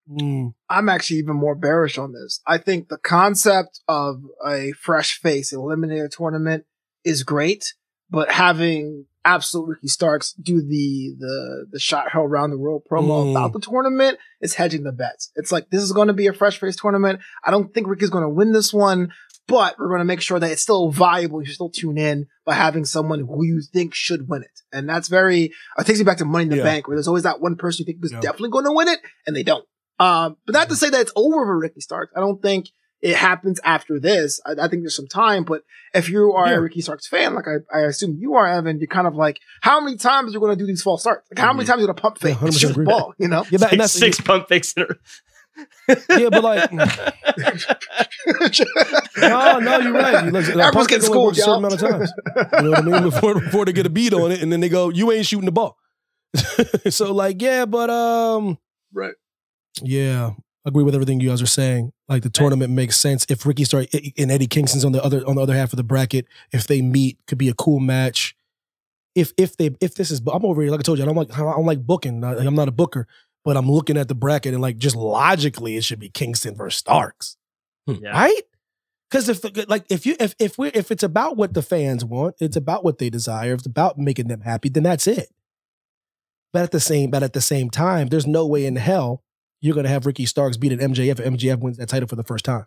Mm. 0.08 0.54
I'm 0.68 0.88
actually 0.88 1.18
even 1.18 1.36
more 1.36 1.54
bearish 1.56 1.98
on 1.98 2.12
this. 2.12 2.40
I 2.46 2.58
think 2.58 2.88
the 2.88 2.98
concept 2.98 3.80
of 3.88 4.22
a 4.46 4.72
fresh 4.72 5.18
face 5.20 5.52
eliminator 5.52 6.08
tournament 6.10 6.64
is 7.06 7.22
great, 7.22 7.72
but 8.10 8.30
having 8.30 9.06
absolute 9.24 9.66
Ricky 9.68 9.88
Starks 9.88 10.32
do 10.34 10.60
the 10.60 11.14
the 11.18 11.66
the 11.72 11.78
shot 11.80 12.10
hell 12.12 12.22
around 12.22 12.50
the 12.50 12.58
world 12.58 12.82
promo 12.90 13.24
Mm. 13.26 13.30
about 13.32 13.52
the 13.52 13.60
tournament 13.60 14.18
is 14.40 14.54
hedging 14.54 14.84
the 14.84 14.92
bets. 14.92 15.30
It's 15.34 15.50
like 15.50 15.70
this 15.70 15.82
is 15.82 15.92
going 15.92 16.08
to 16.08 16.14
be 16.14 16.26
a 16.28 16.32
fresh 16.32 16.60
face 16.60 16.76
tournament. 16.76 17.20
I 17.44 17.50
don't 17.50 17.72
think 17.74 17.88
Ricky's 17.88 18.10
going 18.10 18.22
to 18.22 18.28
win 18.28 18.52
this 18.52 18.72
one, 18.72 19.10
but 19.48 19.76
we're 19.78 19.88
going 19.88 19.98
to 19.98 20.04
make 20.04 20.20
sure 20.20 20.38
that 20.38 20.50
it's 20.50 20.62
still 20.62 20.90
viable. 20.92 21.42
You 21.42 21.52
still 21.52 21.70
tune 21.70 21.98
in 21.98 22.26
by 22.44 22.54
having 22.54 22.84
someone 22.84 23.18
who 23.20 23.44
you 23.44 23.62
think 23.72 23.94
should 23.94 24.28
win 24.28 24.42
it, 24.42 24.60
and 24.72 24.88
that's 24.88 25.08
very. 25.08 25.52
It 25.78 25.86
takes 25.86 25.98
me 25.98 26.04
back 26.04 26.18
to 26.18 26.24
Money 26.24 26.44
in 26.44 26.50
the 26.50 26.56
Yeah. 26.58 26.62
Bank, 26.62 26.86
where 26.86 26.96
there's 26.96 27.08
always 27.08 27.24
that 27.24 27.40
one 27.40 27.56
person 27.56 27.84
you 27.84 27.92
think 27.92 28.04
is 28.04 28.12
Yeah. 28.12 28.20
definitely 28.20 28.50
going 28.50 28.66
to 28.66 28.72
win 28.72 28.88
it, 28.88 29.00
and 29.26 29.34
they 29.34 29.42
don't. 29.42 29.64
Um, 29.98 30.36
but 30.46 30.52
not 30.52 30.68
to 30.68 30.76
say 30.76 30.90
that 30.90 31.00
it's 31.00 31.12
over 31.16 31.44
for 31.46 31.58
Ricky 31.58 31.80
Starks. 31.80 32.12
I 32.16 32.20
don't 32.20 32.40
think 32.40 32.66
it 33.02 33.14
happens 33.16 33.60
after 33.64 34.00
this. 34.00 34.40
I, 34.46 34.52
I 34.52 34.68
think 34.68 34.82
there's 34.82 34.96
some 34.96 35.06
time, 35.08 35.44
but 35.44 35.62
if 35.94 36.08
you 36.08 36.32
are 36.32 36.48
Yeah. 36.48 36.56
a 36.56 36.60
Ricky 36.62 36.80
Starks 36.80 37.06
fan, 37.06 37.34
like 37.34 37.44
I, 37.46 37.56
I 37.76 37.82
assume 37.82 38.16
you 38.18 38.34
are, 38.34 38.46
Evan, 38.46 38.78
you're 38.78 38.86
kind 38.88 39.06
of 39.06 39.14
like, 39.14 39.38
how 39.60 39.80
many 39.80 39.96
times 39.96 40.30
are 40.30 40.34
you 40.34 40.40
going 40.40 40.56
to 40.56 40.62
do 40.62 40.66
these 40.66 40.82
false 40.82 41.02
starts? 41.02 41.28
Like, 41.30 41.38
how 41.38 41.52
many 41.52 41.66
times 41.66 41.78
are 41.78 41.82
you 41.82 41.86
going 41.86 41.96
to 41.96 42.02
pump 42.02 42.16
Yeah, 42.22 42.30
fake? 42.34 42.38
100% 42.38 42.58
Shoot 42.60 42.74
the 42.74 42.82
ball, 42.84 43.14
you 43.18 43.28
know? 43.28 43.44
Yeah, 43.50 43.58
that, 43.58 43.72
and 43.72 43.80
Like 43.80 43.80
that's 43.80 43.92
six 43.92 44.18
pump 44.20 44.48
fakes 44.48 44.72
in 44.74 44.84
a 44.84 44.86
Yeah, 46.18 46.30
but 46.30 46.42
like, 46.42 46.72
no, 46.72 46.84
no, 49.58 49.78
you're 49.78 49.94
right. 49.94 50.24
You 50.24 50.30
look, 50.30 50.48
Everyone's 50.48 50.74
pump 50.74 50.88
getting 50.88 51.02
fake 51.02 51.10
schooled, 51.10 51.32
a 51.32 51.36
certain 51.36 51.64
amount 51.64 51.74
of 51.74 51.80
times. 51.80 52.12
You 52.58 52.64
know 52.64 52.70
what 52.70 52.78
I 52.78 52.82
mean? 52.82 53.02
Before 53.02 53.34
before 53.40 53.64
they 53.66 53.72
get 53.72 53.86
a 53.86 53.90
beat 53.90 54.12
on 54.14 54.32
it, 54.32 54.40
and 54.42 54.50
then 54.50 54.60
they 54.60 54.68
go, 54.68 54.88
"You 54.90 55.12
ain't 55.12 55.26
shooting 55.26 55.44
the 55.46 55.52
ball." 55.52 55.76
so 56.90 57.12
like, 57.12 57.40
yeah, 57.42 57.66
but 57.66 57.90
um, 57.90 58.58
Right. 58.92 59.14
yeah, 59.82 60.30
I 60.30 60.34
agree 60.66 60.82
with 60.82 60.94
everything 60.94 61.20
you 61.20 61.30
guys 61.30 61.40
are 61.40 61.46
saying. 61.46 61.92
Like 62.08 62.22
the 62.22 62.30
tournament 62.30 62.72
makes 62.72 62.96
sense 62.96 63.24
if 63.28 63.46
Ricky 63.46 63.64
Starks 63.64 63.94
and 64.18 64.30
Eddie 64.30 64.46
Kingston's 64.46 64.84
on 64.84 64.92
the 64.92 65.02
other 65.02 65.26
on 65.26 65.36
the 65.36 65.42
other 65.42 65.54
half 65.54 65.72
of 65.72 65.76
the 65.76 65.84
bracket. 65.84 66.26
If 66.52 66.66
they 66.66 66.82
meet, 66.82 67.18
could 67.26 67.38
be 67.38 67.48
a 67.48 67.54
cool 67.54 67.80
match. 67.80 68.36
If 69.14 69.32
if 69.38 69.56
they 69.56 69.70
if 69.80 69.94
this 69.94 70.10
is, 70.10 70.20
I'm 70.30 70.44
over 70.44 70.60
here. 70.62 70.70
Like 70.70 70.80
I 70.80 70.82
told 70.82 70.98
you, 70.98 71.04
I 71.04 71.06
don't 71.06 71.16
like 71.16 71.32
I 71.32 71.42
don't 71.42 71.66
like 71.66 71.86
booking. 71.86 72.22
I- 72.24 72.36
I'm 72.36 72.54
not 72.54 72.68
a 72.68 72.72
booker, 72.72 73.06
but 73.44 73.56
I'm 73.56 73.70
looking 73.70 73.96
at 73.96 74.08
the 74.08 74.14
bracket 74.14 74.52
and 74.52 74.62
like 74.62 74.76
just 74.76 74.96
logically, 74.96 75.76
it 75.76 75.84
should 75.84 76.00
be 76.00 76.10
Kingston 76.10 76.56
versus 76.56 76.78
Starks 76.78 77.36
hmm. 77.86 77.94
Yeah. 78.02 78.10
right? 78.10 78.42
Because 79.08 79.28
if 79.28 79.68
like 79.68 79.84
if 79.88 80.04
you 80.04 80.16
if 80.18 80.34
if 80.38 80.58
we 80.58 80.68
if 80.68 80.90
it's 80.90 81.04
about 81.04 81.36
what 81.36 81.54
the 81.54 81.62
fans 81.62 82.04
want, 82.04 82.34
it's 82.40 82.56
about 82.56 82.84
what 82.84 82.98
they 82.98 83.08
desire. 83.08 83.52
If 83.52 83.60
it's 83.60 83.66
about 83.66 83.98
making 83.98 84.28
them 84.28 84.40
happy, 84.40 84.68
then 84.68 84.82
that's 84.82 85.06
it. 85.06 85.28
But 86.52 86.64
at 86.64 86.72
the 86.72 86.80
same 86.80 87.10
but 87.10 87.22
at 87.22 87.32
the 87.32 87.40
same 87.40 87.70
time, 87.70 88.08
there's 88.08 88.26
no 88.26 88.46
way 88.46 88.66
in 88.66 88.76
hell 88.76 89.22
you're 89.66 89.74
gonna 89.74 89.88
have 89.88 90.06
Ricky 90.06 90.24
Starks 90.26 90.56
beat 90.56 90.72
an 90.72 90.78
MJF 90.78 91.18
and 91.18 91.38
MJF 91.38 91.58
wins 91.58 91.76
that 91.78 91.88
title 91.88 92.08
for 92.08 92.16
the 92.16 92.22
first 92.22 92.44
time. 92.44 92.66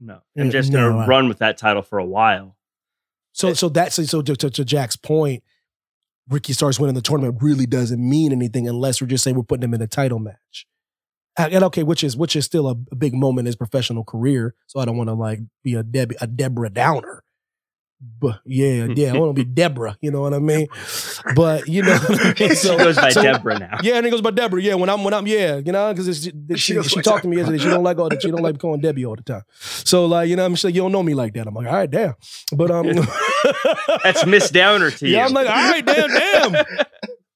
No, 0.00 0.20
I'm 0.36 0.50
just 0.50 0.72
gonna 0.72 0.96
I- 0.98 1.06
run 1.06 1.28
with 1.28 1.38
that 1.38 1.56
title 1.56 1.82
for 1.82 1.98
a 1.98 2.04
while. 2.04 2.56
So 3.32 3.54
so 3.54 3.68
that's 3.68 3.94
so 4.10 4.20
to, 4.20 4.36
to, 4.36 4.50
to 4.50 4.64
Jack's 4.64 4.96
point, 4.96 5.42
Ricky 6.28 6.52
Starks 6.52 6.78
winning 6.78 6.94
the 6.94 7.00
tournament 7.00 7.38
really 7.40 7.66
doesn't 7.66 8.00
mean 8.00 8.32
anything 8.32 8.68
unless 8.68 9.00
we're 9.00 9.06
just 9.06 9.24
saying 9.24 9.36
we're 9.36 9.42
putting 9.44 9.64
him 9.64 9.74
in 9.74 9.80
a 9.80 9.86
title 9.86 10.18
match. 10.18 10.66
And 11.38 11.54
and 11.54 11.64
okay, 11.64 11.82
which 11.82 12.04
is 12.04 12.16
which 12.16 12.36
is 12.36 12.44
still 12.44 12.68
a, 12.68 12.76
a 12.90 12.96
big 12.96 13.14
moment 13.14 13.40
in 13.44 13.46
his 13.46 13.56
professional 13.56 14.04
career. 14.04 14.54
So 14.66 14.80
I 14.80 14.84
don't 14.84 14.96
want 14.96 15.08
to 15.08 15.14
like 15.14 15.40
be 15.62 15.74
a 15.74 15.82
Deb 15.82 16.12
a 16.20 16.26
Deborah 16.26 16.68
Downer. 16.68 17.22
Yeah, 18.44 18.86
yeah, 18.96 19.14
I 19.14 19.18
want 19.18 19.36
to 19.36 19.44
be 19.44 19.48
Deborah. 19.48 19.96
You 20.00 20.10
know 20.10 20.20
what 20.20 20.34
I 20.34 20.38
mean? 20.38 20.68
But 21.34 21.68
you 21.68 21.82
know, 21.82 21.98
she 22.36 22.48
so- 22.54 22.76
goes 22.78 22.96
by 22.96 23.10
so- 23.10 23.22
Deborah 23.22 23.58
now. 23.58 23.78
Yeah, 23.82 23.96
and 23.96 24.06
it 24.06 24.10
goes 24.10 24.20
by 24.20 24.30
Deborah. 24.30 24.62
Yeah, 24.62 24.74
when 24.74 24.88
I'm 24.88 25.04
when 25.04 25.14
I'm 25.14 25.26
yeah, 25.26 25.56
you 25.56 25.72
know, 25.72 25.92
because 25.92 26.22
she, 26.22 26.32
She 26.56 26.82
she, 26.82 27.02
talked 27.02 27.22
to 27.22 27.28
me 27.28 27.36
yesterday. 27.36 27.58
She 27.58 27.68
don't 27.68 27.82
like 27.82 27.98
all 27.98 28.08
that. 28.08 28.22
She 28.22 28.30
don't 28.30 28.42
like 28.42 28.58
calling 28.58 28.80
Debbie 28.80 29.04
all 29.04 29.16
the 29.16 29.22
time. 29.22 29.42
So 29.60 30.06
like 30.06 30.28
you 30.28 30.36
know, 30.36 30.44
I'm 30.44 30.52
like 30.52 30.74
you 30.74 30.80
don't 30.82 30.92
know 30.92 31.02
me 31.02 31.14
like 31.14 31.34
that. 31.34 31.46
I'm 31.46 31.54
like 31.54 31.66
all 31.66 31.72
right, 31.72 31.90
damn. 31.90 32.14
But 32.56 32.70
um, 32.70 32.86
That's 34.02 34.24
Miss 34.26 34.50
Downer 34.50 34.90
to 34.90 35.08
you. 35.08 35.14
yeah, 35.16 35.26
I'm 35.26 35.32
like 35.32 35.48
all 35.48 35.54
right, 35.70 35.84
damn, 35.84 36.10
damn. 36.10 36.64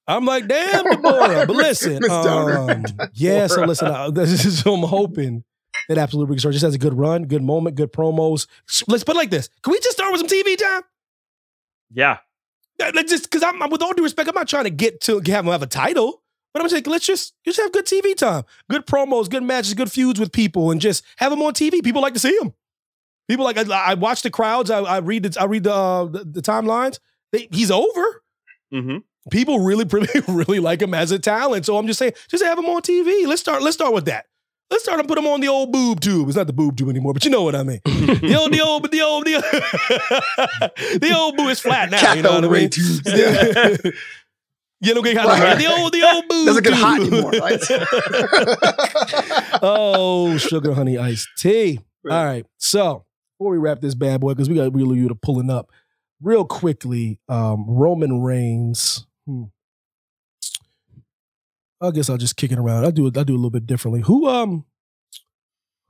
I'm 0.08 0.24
like 0.24 0.46
damn, 0.46 0.84
Deborah. 0.84 1.46
But 1.46 1.56
listen, 1.56 2.08
um, 2.10 2.84
yeah. 3.14 3.46
So 3.48 3.64
listen, 3.64 3.88
uh, 3.88 4.10
this 4.10 4.44
is 4.44 4.64
what 4.64 4.74
I'm 4.74 4.82
hoping 4.84 5.44
that 5.88 5.98
Absolute 5.98 6.28
Ricky 6.28 6.40
Starks 6.40 6.56
just 6.56 6.64
has 6.64 6.74
a 6.74 6.78
good 6.78 6.94
run, 6.94 7.24
good 7.26 7.42
moment, 7.42 7.76
good 7.76 7.92
promos. 7.92 8.46
Let's 8.88 9.04
put 9.04 9.14
it 9.14 9.18
like 9.18 9.30
this: 9.30 9.48
Can 9.62 9.72
we 9.72 9.78
just 9.80 9.96
start 9.96 10.12
with 10.12 10.20
some 10.20 10.28
TV 10.28 10.56
time? 10.56 10.82
yeah. 12.78 12.90
Let's 12.94 13.10
just 13.10 13.30
because 13.30 13.42
I'm 13.42 13.70
with 13.70 13.80
all 13.82 13.94
due 13.94 14.02
respect, 14.02 14.28
I'm 14.28 14.34
not 14.34 14.48
trying 14.48 14.64
to 14.64 14.70
get 14.70 15.00
to 15.02 15.14
have 15.14 15.44
him 15.46 15.46
have 15.46 15.62
a 15.62 15.66
title, 15.66 16.22
but 16.52 16.60
I'm 16.62 16.68
saying 16.68 16.82
let's 16.86 17.06
just 17.06 17.32
just 17.44 17.58
have 17.58 17.72
good 17.72 17.86
TV 17.86 18.14
time, 18.14 18.44
good 18.70 18.84
promos, 18.86 19.30
good 19.30 19.42
matches, 19.42 19.72
good 19.72 19.90
feuds 19.90 20.20
with 20.20 20.30
people, 20.30 20.70
and 20.70 20.78
just 20.78 21.02
have 21.16 21.32
him 21.32 21.40
on 21.40 21.54
TV. 21.54 21.82
People 21.82 22.02
like 22.02 22.12
to 22.12 22.20
see 22.20 22.36
him. 22.36 22.52
People 23.28 23.46
like 23.46 23.56
I, 23.56 23.62
I 23.62 23.94
watch 23.94 24.20
the 24.20 24.30
crowds. 24.30 24.70
I, 24.70 24.80
I 24.80 24.98
read 24.98 25.22
the 25.22 25.40
I 25.40 25.44
read 25.44 25.64
the 25.64 25.72
uh, 25.72 26.04
the, 26.04 26.24
the 26.24 26.42
timelines. 26.42 26.98
They, 27.32 27.48
he's 27.50 27.70
over. 27.70 28.22
hmm 28.70 28.98
People 29.30 29.60
really 29.60 29.84
really 29.90 30.20
really 30.28 30.60
like 30.60 30.82
him 30.82 30.92
as 30.92 31.12
a 31.12 31.18
talent. 31.18 31.64
So 31.64 31.78
I'm 31.78 31.86
just 31.86 31.98
saying, 31.98 32.12
just 32.28 32.44
have 32.44 32.58
him 32.58 32.66
on 32.66 32.82
TV. 32.82 33.26
Let's 33.26 33.40
start. 33.40 33.62
Let's 33.62 33.76
start 33.76 33.94
with 33.94 34.04
that. 34.04 34.26
Let's 34.70 34.82
start 34.82 34.98
and 34.98 35.06
put 35.08 35.16
him 35.16 35.26
on 35.28 35.40
the 35.40 35.46
old 35.48 35.70
boob 35.72 36.00
tube. 36.00 36.26
It's 36.28 36.36
not 36.36 36.48
the 36.48 36.52
boob 36.52 36.76
tube 36.76 36.88
anymore, 36.88 37.12
but 37.14 37.24
you 37.24 37.30
know 37.30 37.42
what 37.42 37.54
I 37.54 37.62
mean. 37.62 37.80
the 37.84 38.36
old, 38.36 38.52
the 38.52 38.60
old, 38.60 38.90
the 38.90 39.00
old, 39.00 39.24
the 39.24 39.34
old, 39.36 39.44
the 41.00 41.12
old 41.16 41.36
boo 41.36 41.48
is 41.48 41.60
flat 41.60 41.90
now. 41.90 42.14
you 42.14 42.22
know 42.22 42.34
what 42.34 42.44
I 42.44 42.48
mean? 42.48 42.70
tubes. 42.70 43.00
you 44.80 44.94
know, 44.94 45.02
get 45.02 45.16
Right. 45.16 45.56
the 45.56 45.66
old, 45.66 45.92
the 45.92 46.02
old 46.02 46.24
boo. 46.28 46.44
Doesn't 46.46 46.64
get 46.64 46.72
hot 46.74 47.00
anymore, 47.00 47.30
right? 47.30 47.60
oh, 49.62 50.36
sugar 50.38 50.74
honey 50.74 50.98
iced 50.98 51.28
tea. 51.38 51.78
All 52.10 52.24
right. 52.24 52.44
So 52.58 53.04
before 53.38 53.52
we 53.52 53.58
wrap 53.58 53.80
this 53.80 53.94
bad 53.94 54.20
boy, 54.20 54.32
because 54.34 54.48
we 54.48 54.56
got 54.56 54.72
Wheeler 54.72 54.96
Yuta 54.96 55.20
pulling 55.20 55.50
up 55.50 55.70
real 56.20 56.44
quickly. 56.44 57.20
Um, 57.28 57.66
Roman 57.68 58.20
Reigns. 58.20 59.06
Hmm. 59.26 59.44
I 61.80 61.90
guess 61.90 62.08
I'll 62.08 62.16
just 62.16 62.36
kick 62.36 62.52
it 62.52 62.58
around. 62.58 62.84
I 62.84 62.90
do 62.90 63.06
it. 63.06 63.16
I 63.16 63.24
do 63.24 63.34
it 63.34 63.36
a 63.36 63.38
little 63.38 63.50
bit 63.50 63.66
differently. 63.66 64.00
Who 64.02 64.26
um, 64.26 64.64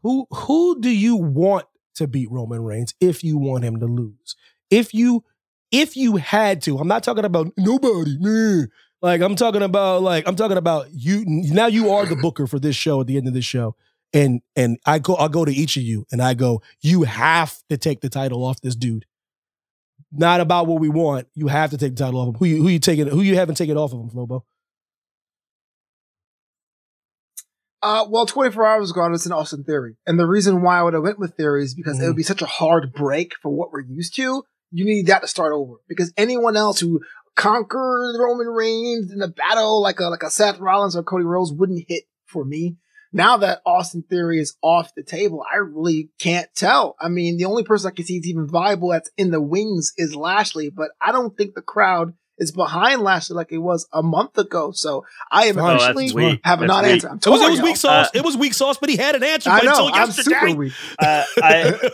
who 0.03 0.27
who 0.31 0.81
do 0.81 0.91
you 0.91 1.17
want 1.17 1.67
to 1.95 2.07
beat 2.07 2.31
Roman 2.31 2.63
Reigns 2.63 2.95
if 3.01 3.23
you 3.23 3.39
want 3.39 3.65
him 3.65 3.79
to 3.81 3.87
lose? 3.87 4.37
If 4.71 4.93
you 4.95 5.25
if 5.71 5.97
you 5.97 6.17
had 6.17 6.63
to, 6.63 6.79
I'm 6.79 6.89
not 6.89 7.03
talking 7.03 7.25
about 7.25 7.53
nobody. 7.57 8.17
meh. 8.19 8.67
Like 9.03 9.21
I'm 9.21 9.37
talking 9.37 9.63
about 9.63 10.03
like 10.03 10.27
I'm 10.27 10.37
talking 10.37 10.57
about 10.57 10.89
you. 10.93 11.23
Now 11.27 11.67
you 11.67 11.91
are 11.91 12.07
the 12.07 12.17
booker 12.23 12.47
for 12.47 12.59
this 12.59 12.75
show 12.77 13.01
at 13.01 13.07
the 13.07 13.17
end 13.17 13.29
of 13.29 13.35
this 13.35 13.45
show, 13.45 13.77
and 14.13 14.41
and 14.57 14.79
I 14.87 14.99
go 14.99 15.15
I'll 15.15 15.29
go 15.29 15.45
to 15.45 15.53
each 15.53 15.77
of 15.77 15.83
you 15.83 16.07
and 16.11 16.21
I 16.21 16.35
go. 16.35 16.63
You 16.81 17.03
have 17.05 17.57
to 17.69 17.77
take 17.77 18.01
the 18.01 18.09
title 18.09 18.45
off 18.45 18.61
this 18.61 18.75
dude. 18.75 19.07
Not 20.11 20.41
about 20.41 20.67
what 20.67 20.81
we 20.81 20.89
want. 20.89 21.29
You 21.35 21.49
have 21.49 21.71
to 21.71 21.79
take 21.79 21.95
the 21.95 22.05
title 22.05 22.21
off 22.21 22.29
him. 22.29 22.35
Who 22.35 22.47
you 22.47 22.63
who 22.63 22.69
you 22.69 22.79
taking? 22.79 23.07
Who 23.07 23.21
you 23.21 23.37
haven't 23.37 23.57
taken 23.57 23.77
off 23.77 23.93
of 23.93 24.01
him, 24.01 24.11
Flobo? 24.11 24.43
Uh, 27.87 28.05
well, 28.11 28.27
24 28.27 28.67
hours 28.67 28.91
ago, 28.91 29.13
it's 29.13 29.27
an 29.27 29.33
Austin 29.33 29.63
Theory. 29.63 29.95
And 30.09 30.19
the 30.19 30.27
reason 30.27 30.61
why 30.61 30.81
I 30.81 30.83
would 30.83 30.95
have 30.95 31.05
went 31.05 31.21
with 31.21 31.37
Theory 31.37 31.63
is 31.63 31.73
because 31.73 32.03
it 32.03 32.07
would 32.09 32.17
be 32.17 32.25
such 32.25 32.43
a 32.43 32.47
hard 32.47 32.93
break 32.93 33.35
for 33.41 33.55
what 33.55 33.71
we're 33.71 33.83
used 33.83 34.17
to. 34.17 34.43
You 34.73 34.85
need 34.85 35.07
that 35.07 35.23
to 35.23 35.29
start 35.29 35.53
over. 35.53 35.75
Because 35.87 36.13
anyone 36.17 36.57
else 36.57 36.81
who 36.81 37.01
conquered 37.37 38.17
Roman 38.19 38.49
Reigns 38.49 39.13
in 39.13 39.23
a 39.23 39.29
battle 39.29 39.81
like 39.81 40.01
a, 40.01 40.07
like 40.07 40.25
a 40.25 40.31
Seth 40.31 40.59
Rollins 40.59 40.97
or 40.97 41.05
Cody 41.05 41.25
Rhodes 41.25 41.53
wouldn't 41.53 41.85
hit 41.87 42.03
for 42.25 42.45
me. 42.45 42.77
Now 43.13 43.37
that 43.37 43.63
Austin 43.65 44.03
Theory 44.03 44.41
is 44.41 44.57
off 44.63 44.93
the 44.97 45.05
table, 45.05 45.45
I 45.49 45.59
really 45.59 46.11
can't 46.19 46.53
tell. 46.57 46.97
I 47.01 47.07
mean, 47.07 47.37
the 47.37 47.45
only 47.45 47.63
person 47.63 47.89
I 47.89 47.95
can 47.95 48.05
see 48.05 48.17
is 48.17 48.27
even 48.27 48.49
viable 48.49 48.89
that's 48.89 49.13
in 49.17 49.31
the 49.31 49.41
wings 49.41 49.93
is 49.97 50.17
Lashley, 50.17 50.71
but 50.71 50.89
I 51.01 51.13
don't 51.13 51.37
think 51.37 51.55
the 51.55 51.63
crowd 51.63 52.15
is 52.39 52.53
behind 52.53 53.01
Lashley 53.03 53.35
like 53.35 53.51
it 53.53 53.59
was 53.59 53.89
a 53.93 54.03
month 54.03 54.37
ago. 54.39 54.71
So 54.73 55.05
I 55.31 55.47
am 55.47 55.59
Oh, 55.59 55.67
that's 55.69 55.85
actually 55.85 56.39
have 56.45 56.61
a 56.61 56.67
That's 56.67 56.69
non-answer. 56.69 57.09
I'm 57.09 57.17
It 57.17 57.27
was, 57.27 57.41
it 57.43 57.51
was 57.51 57.63
weak 57.63 57.77
sauce. 57.77 58.07
Uh, 58.07 58.11
it 58.15 58.25
was 58.25 58.37
weak 58.37 58.53
sauce, 58.55 58.77
but 58.79 58.89
he 58.91 58.97
had 58.97 59.15
an 59.15 59.23
answer 59.25 59.51
I 59.51 59.63
know. 59.63 59.71
until 59.71 59.87
I'm 59.87 60.09
yesterday. 60.09 60.37
super 60.41 60.55
weak. 60.55 60.73
Uh, 60.99 61.25
I 61.43 61.91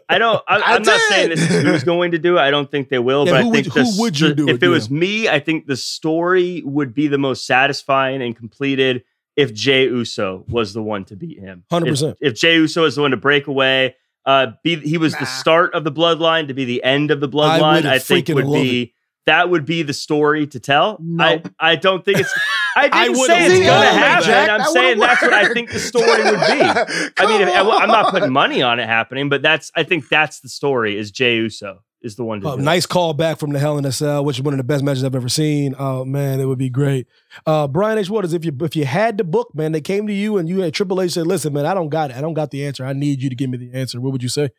I 0.08 0.18
don't. 0.18 0.42
I, 0.48 0.56
I 0.56 0.74
I'm 0.74 0.82
not 0.82 1.00
saying 1.08 1.30
this 1.30 1.40
is 1.50 1.62
who's 1.62 1.84
going 1.84 2.12
to 2.12 2.18
do 2.18 2.38
it. 2.38 2.40
I 2.40 2.50
don't 2.50 2.70
think 2.70 2.88
they 2.88 2.98
will. 2.98 3.26
Yeah, 3.26 3.32
but 3.32 3.42
who 3.44 3.48
I 3.50 3.52
think 3.62 3.74
would- 3.74 3.84
the, 3.86 3.90
who 3.90 4.00
would 4.00 4.20
you 4.20 4.34
do 4.34 4.48
If 4.48 4.56
it, 4.56 4.62
it 4.64 4.68
was 4.68 4.90
me, 4.90 5.28
I 5.28 5.38
think 5.40 5.66
the 5.66 5.76
story 5.76 6.62
would 6.64 6.94
be 6.94 7.08
the 7.08 7.18
most 7.18 7.46
satisfying 7.46 8.22
and 8.22 8.36
completed 8.36 9.04
if 9.36 9.52
Jey 9.54 9.84
Uso 9.84 10.44
was 10.48 10.72
the 10.72 10.82
one 10.82 11.04
to 11.06 11.16
beat 11.16 11.38
him. 11.38 11.64
100%. 11.70 12.12
If, 12.12 12.16
if 12.32 12.34
Jey 12.40 12.54
Uso 12.56 12.84
is 12.86 12.96
the 12.96 13.02
one 13.02 13.12
to 13.12 13.16
break 13.16 13.46
away, 13.46 13.94
uh, 14.26 14.48
be 14.64 14.76
he 14.76 14.98
was 14.98 15.12
Nah. 15.12 15.20
the 15.20 15.26
start 15.26 15.74
of 15.74 15.84
the 15.84 15.92
bloodline 15.92 16.48
to 16.48 16.54
be 16.54 16.64
the 16.64 16.82
end 16.82 17.10
of 17.10 17.20
the 17.20 17.28
bloodline. 17.28 17.76
would 17.76 17.86
I, 17.86 17.98
think 17.98 18.28
would 18.28 18.44
love 18.46 18.62
be 18.62 18.94
that 19.28 19.50
would 19.50 19.64
be 19.64 19.82
the 19.82 19.92
story 19.94 20.46
to 20.48 20.58
tell. 20.60 20.98
Nope. 21.00 21.48
I 21.60 21.72
I 21.72 21.76
don't 21.76 22.04
think 22.04 22.18
it's. 22.18 22.32
I 22.76 22.88
I 22.92 23.04
didn't 23.04 23.18
would've 23.18 23.36
say 23.36 23.46
it's 23.46 23.66
gonna 23.66 23.86
happen. 23.86 24.24
Jack, 24.26 24.50
I'm 24.50 24.58
that 24.58 24.68
saying 24.70 24.98
would've 24.98 25.08
that's 25.10 25.22
what 25.22 25.32
I 25.32 25.52
think 25.52 25.70
the 25.70 25.78
story 25.78 26.22
would 26.24 26.40
be. 26.40 27.14
I 27.22 27.26
mean, 27.26 27.40
if, 27.42 27.54
I'm 27.54 27.88
not 27.88 28.10
putting 28.10 28.32
money 28.32 28.62
on 28.62 28.80
it 28.80 28.86
happening, 28.86 29.28
but 29.28 29.42
that's 29.42 29.70
I 29.76 29.82
think 29.84 30.08
that's 30.08 30.40
the 30.40 30.48
story. 30.48 30.98
Is 30.98 31.10
Jey 31.10 31.36
Uso 31.36 31.82
is 32.00 32.14
the 32.14 32.24
one 32.24 32.40
to 32.40 32.48
Uh, 32.48 32.54
do 32.54 32.60
it. 32.60 32.64
nice 32.64 32.86
call 32.86 33.12
back 33.14 33.38
from 33.38 33.50
the 33.52 33.58
Hell 33.58 33.76
in 33.76 33.84
a 33.84 33.90
Cell, 33.90 34.24
which 34.24 34.36
is 34.38 34.42
one 34.42 34.54
of 34.54 34.58
the 34.58 34.64
best 34.64 34.84
matches 34.84 35.02
I've 35.04 35.16
ever 35.16 35.28
seen. 35.28 35.74
Oh 35.78 36.04
man, 36.04 36.38
it 36.40 36.44
would 36.44 36.58
be 36.58 36.70
great. 36.70 37.06
Uh, 37.44 37.66
Brian 37.68 37.98
H. 37.98 38.08
Waters, 38.08 38.32
if 38.32 38.44
you 38.44 38.56
if 38.60 38.76
you 38.76 38.84
had 38.84 39.18
the 39.18 39.24
book, 39.24 39.50
man, 39.54 39.72
they 39.72 39.80
came 39.80 40.06
to 40.06 40.12
you 40.12 40.38
and 40.38 40.48
you 40.48 40.60
had 40.60 40.72
Triple 40.74 41.00
H 41.02 41.12
said, 41.12 41.26
"Listen, 41.26 41.52
man, 41.52 41.66
I 41.66 41.74
don't 41.74 41.88
got 41.88 42.10
it. 42.10 42.16
I 42.16 42.20
don't 42.20 42.34
got 42.34 42.50
the 42.52 42.64
answer. 42.64 42.84
I 42.84 42.92
need 42.92 43.20
you 43.22 43.28
to 43.28 43.36
give 43.36 43.50
me 43.50 43.58
the 43.58 43.72
answer." 43.74 44.00
What 44.00 44.12
would 44.12 44.22
you 44.22 44.28
say? 44.28 44.50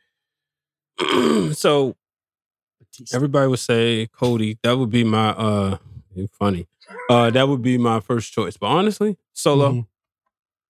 so 1.54 1.96
everybody 3.14 3.48
would 3.48 3.60
say 3.60 4.08
Cody. 4.08 4.58
That 4.64 4.78
would 4.78 4.90
be 4.90 5.04
my 5.04 5.30
uh 5.30 5.78
funny. 6.38 6.68
Uh 7.10 7.30
that 7.32 7.48
would 7.48 7.62
be 7.62 7.78
my 7.78 8.00
first 8.00 8.34
choice. 8.34 8.58
But 8.58 8.68
honestly, 8.68 9.18
solo, 9.34 9.72
Mhm. 9.72 9.88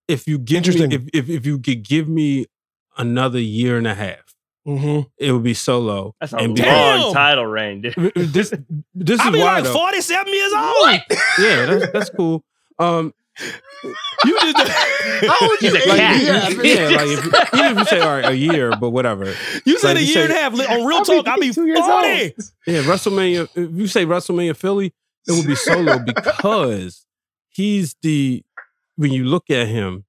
if 0.07 0.27
you 0.27 0.37
give 0.37 0.57
Interesting. 0.57 0.89
me 0.89 0.95
if, 0.95 1.01
if 1.13 1.29
if 1.29 1.45
you 1.45 1.59
could 1.59 1.83
give 1.83 2.07
me 2.07 2.45
another 2.97 3.39
year 3.39 3.77
and 3.77 3.87
a 3.87 3.93
half, 3.95 4.35
Mm-hmm. 4.67 5.07
it 5.17 5.31
would 5.31 5.43
be 5.43 5.53
solo. 5.53 6.13
That's 6.19 6.33
a 6.33 6.37
And 6.37 6.47
long 6.49 6.55
be- 6.55 6.61
Damn! 6.61 7.13
title 7.13 7.45
reign, 7.47 7.81
dude. 7.81 7.93
this 8.15 8.53
this 8.93 9.19
I 9.19 9.27
is 9.27 9.33
mean, 9.33 9.41
why 9.41 9.55
like 9.55 9.63
though. 9.63 9.73
forty-seven 9.73 10.31
years 10.33 10.53
old. 10.53 10.99
Yeah, 11.39 11.65
that's 11.65 11.91
that's 11.91 12.09
cool. 12.11 12.43
Um 12.77 13.13
You 14.25 14.37
just 14.41 14.57
How 14.67 15.47
would 15.47 15.61
you 15.61 15.71
He's 15.71 15.73
a 15.73 15.91
eight 15.93 15.97
cat. 15.97 16.21
years? 16.21 16.65
yeah, 16.65 16.89
like 16.97 17.07
if, 17.07 17.53
even 17.53 17.71
if 17.71 17.77
you 17.79 17.85
say 17.85 17.99
all 18.01 18.09
right, 18.09 18.25
a 18.25 18.35
year, 18.35 18.75
but 18.77 18.89
whatever. 18.89 19.33
you 19.65 19.79
said 19.79 19.89
Like 19.95 19.97
a 19.97 20.03
you 20.03 20.13
year 20.13 20.23
and 20.25 20.33
a 20.33 20.35
half. 20.35 20.53
Li- 20.53 20.65
On 20.65 20.85
real 20.85 20.97
I'll 20.97 21.03
be 21.05 21.15
talk, 21.15 21.27
I'll 21.27 21.39
be 21.39 21.47
52 21.47 21.65
years 21.67 21.79
forty. 21.79 22.23
old. 22.23 22.33
Yeah, 22.67 22.81
WrestleMania. 22.83 23.47
If 23.55 23.71
you 23.79 23.87
say 23.87 24.05
WrestleMania 24.05 24.55
Philly, 24.57 24.93
it 25.27 25.31
would 25.31 25.47
be 25.47 25.55
solo 25.55 25.99
because 26.05 27.05
he's 27.49 27.95
the 28.01 28.43
when 28.97 29.11
you 29.13 29.23
look 29.23 29.49
at 29.49 29.67
him, 29.67 30.03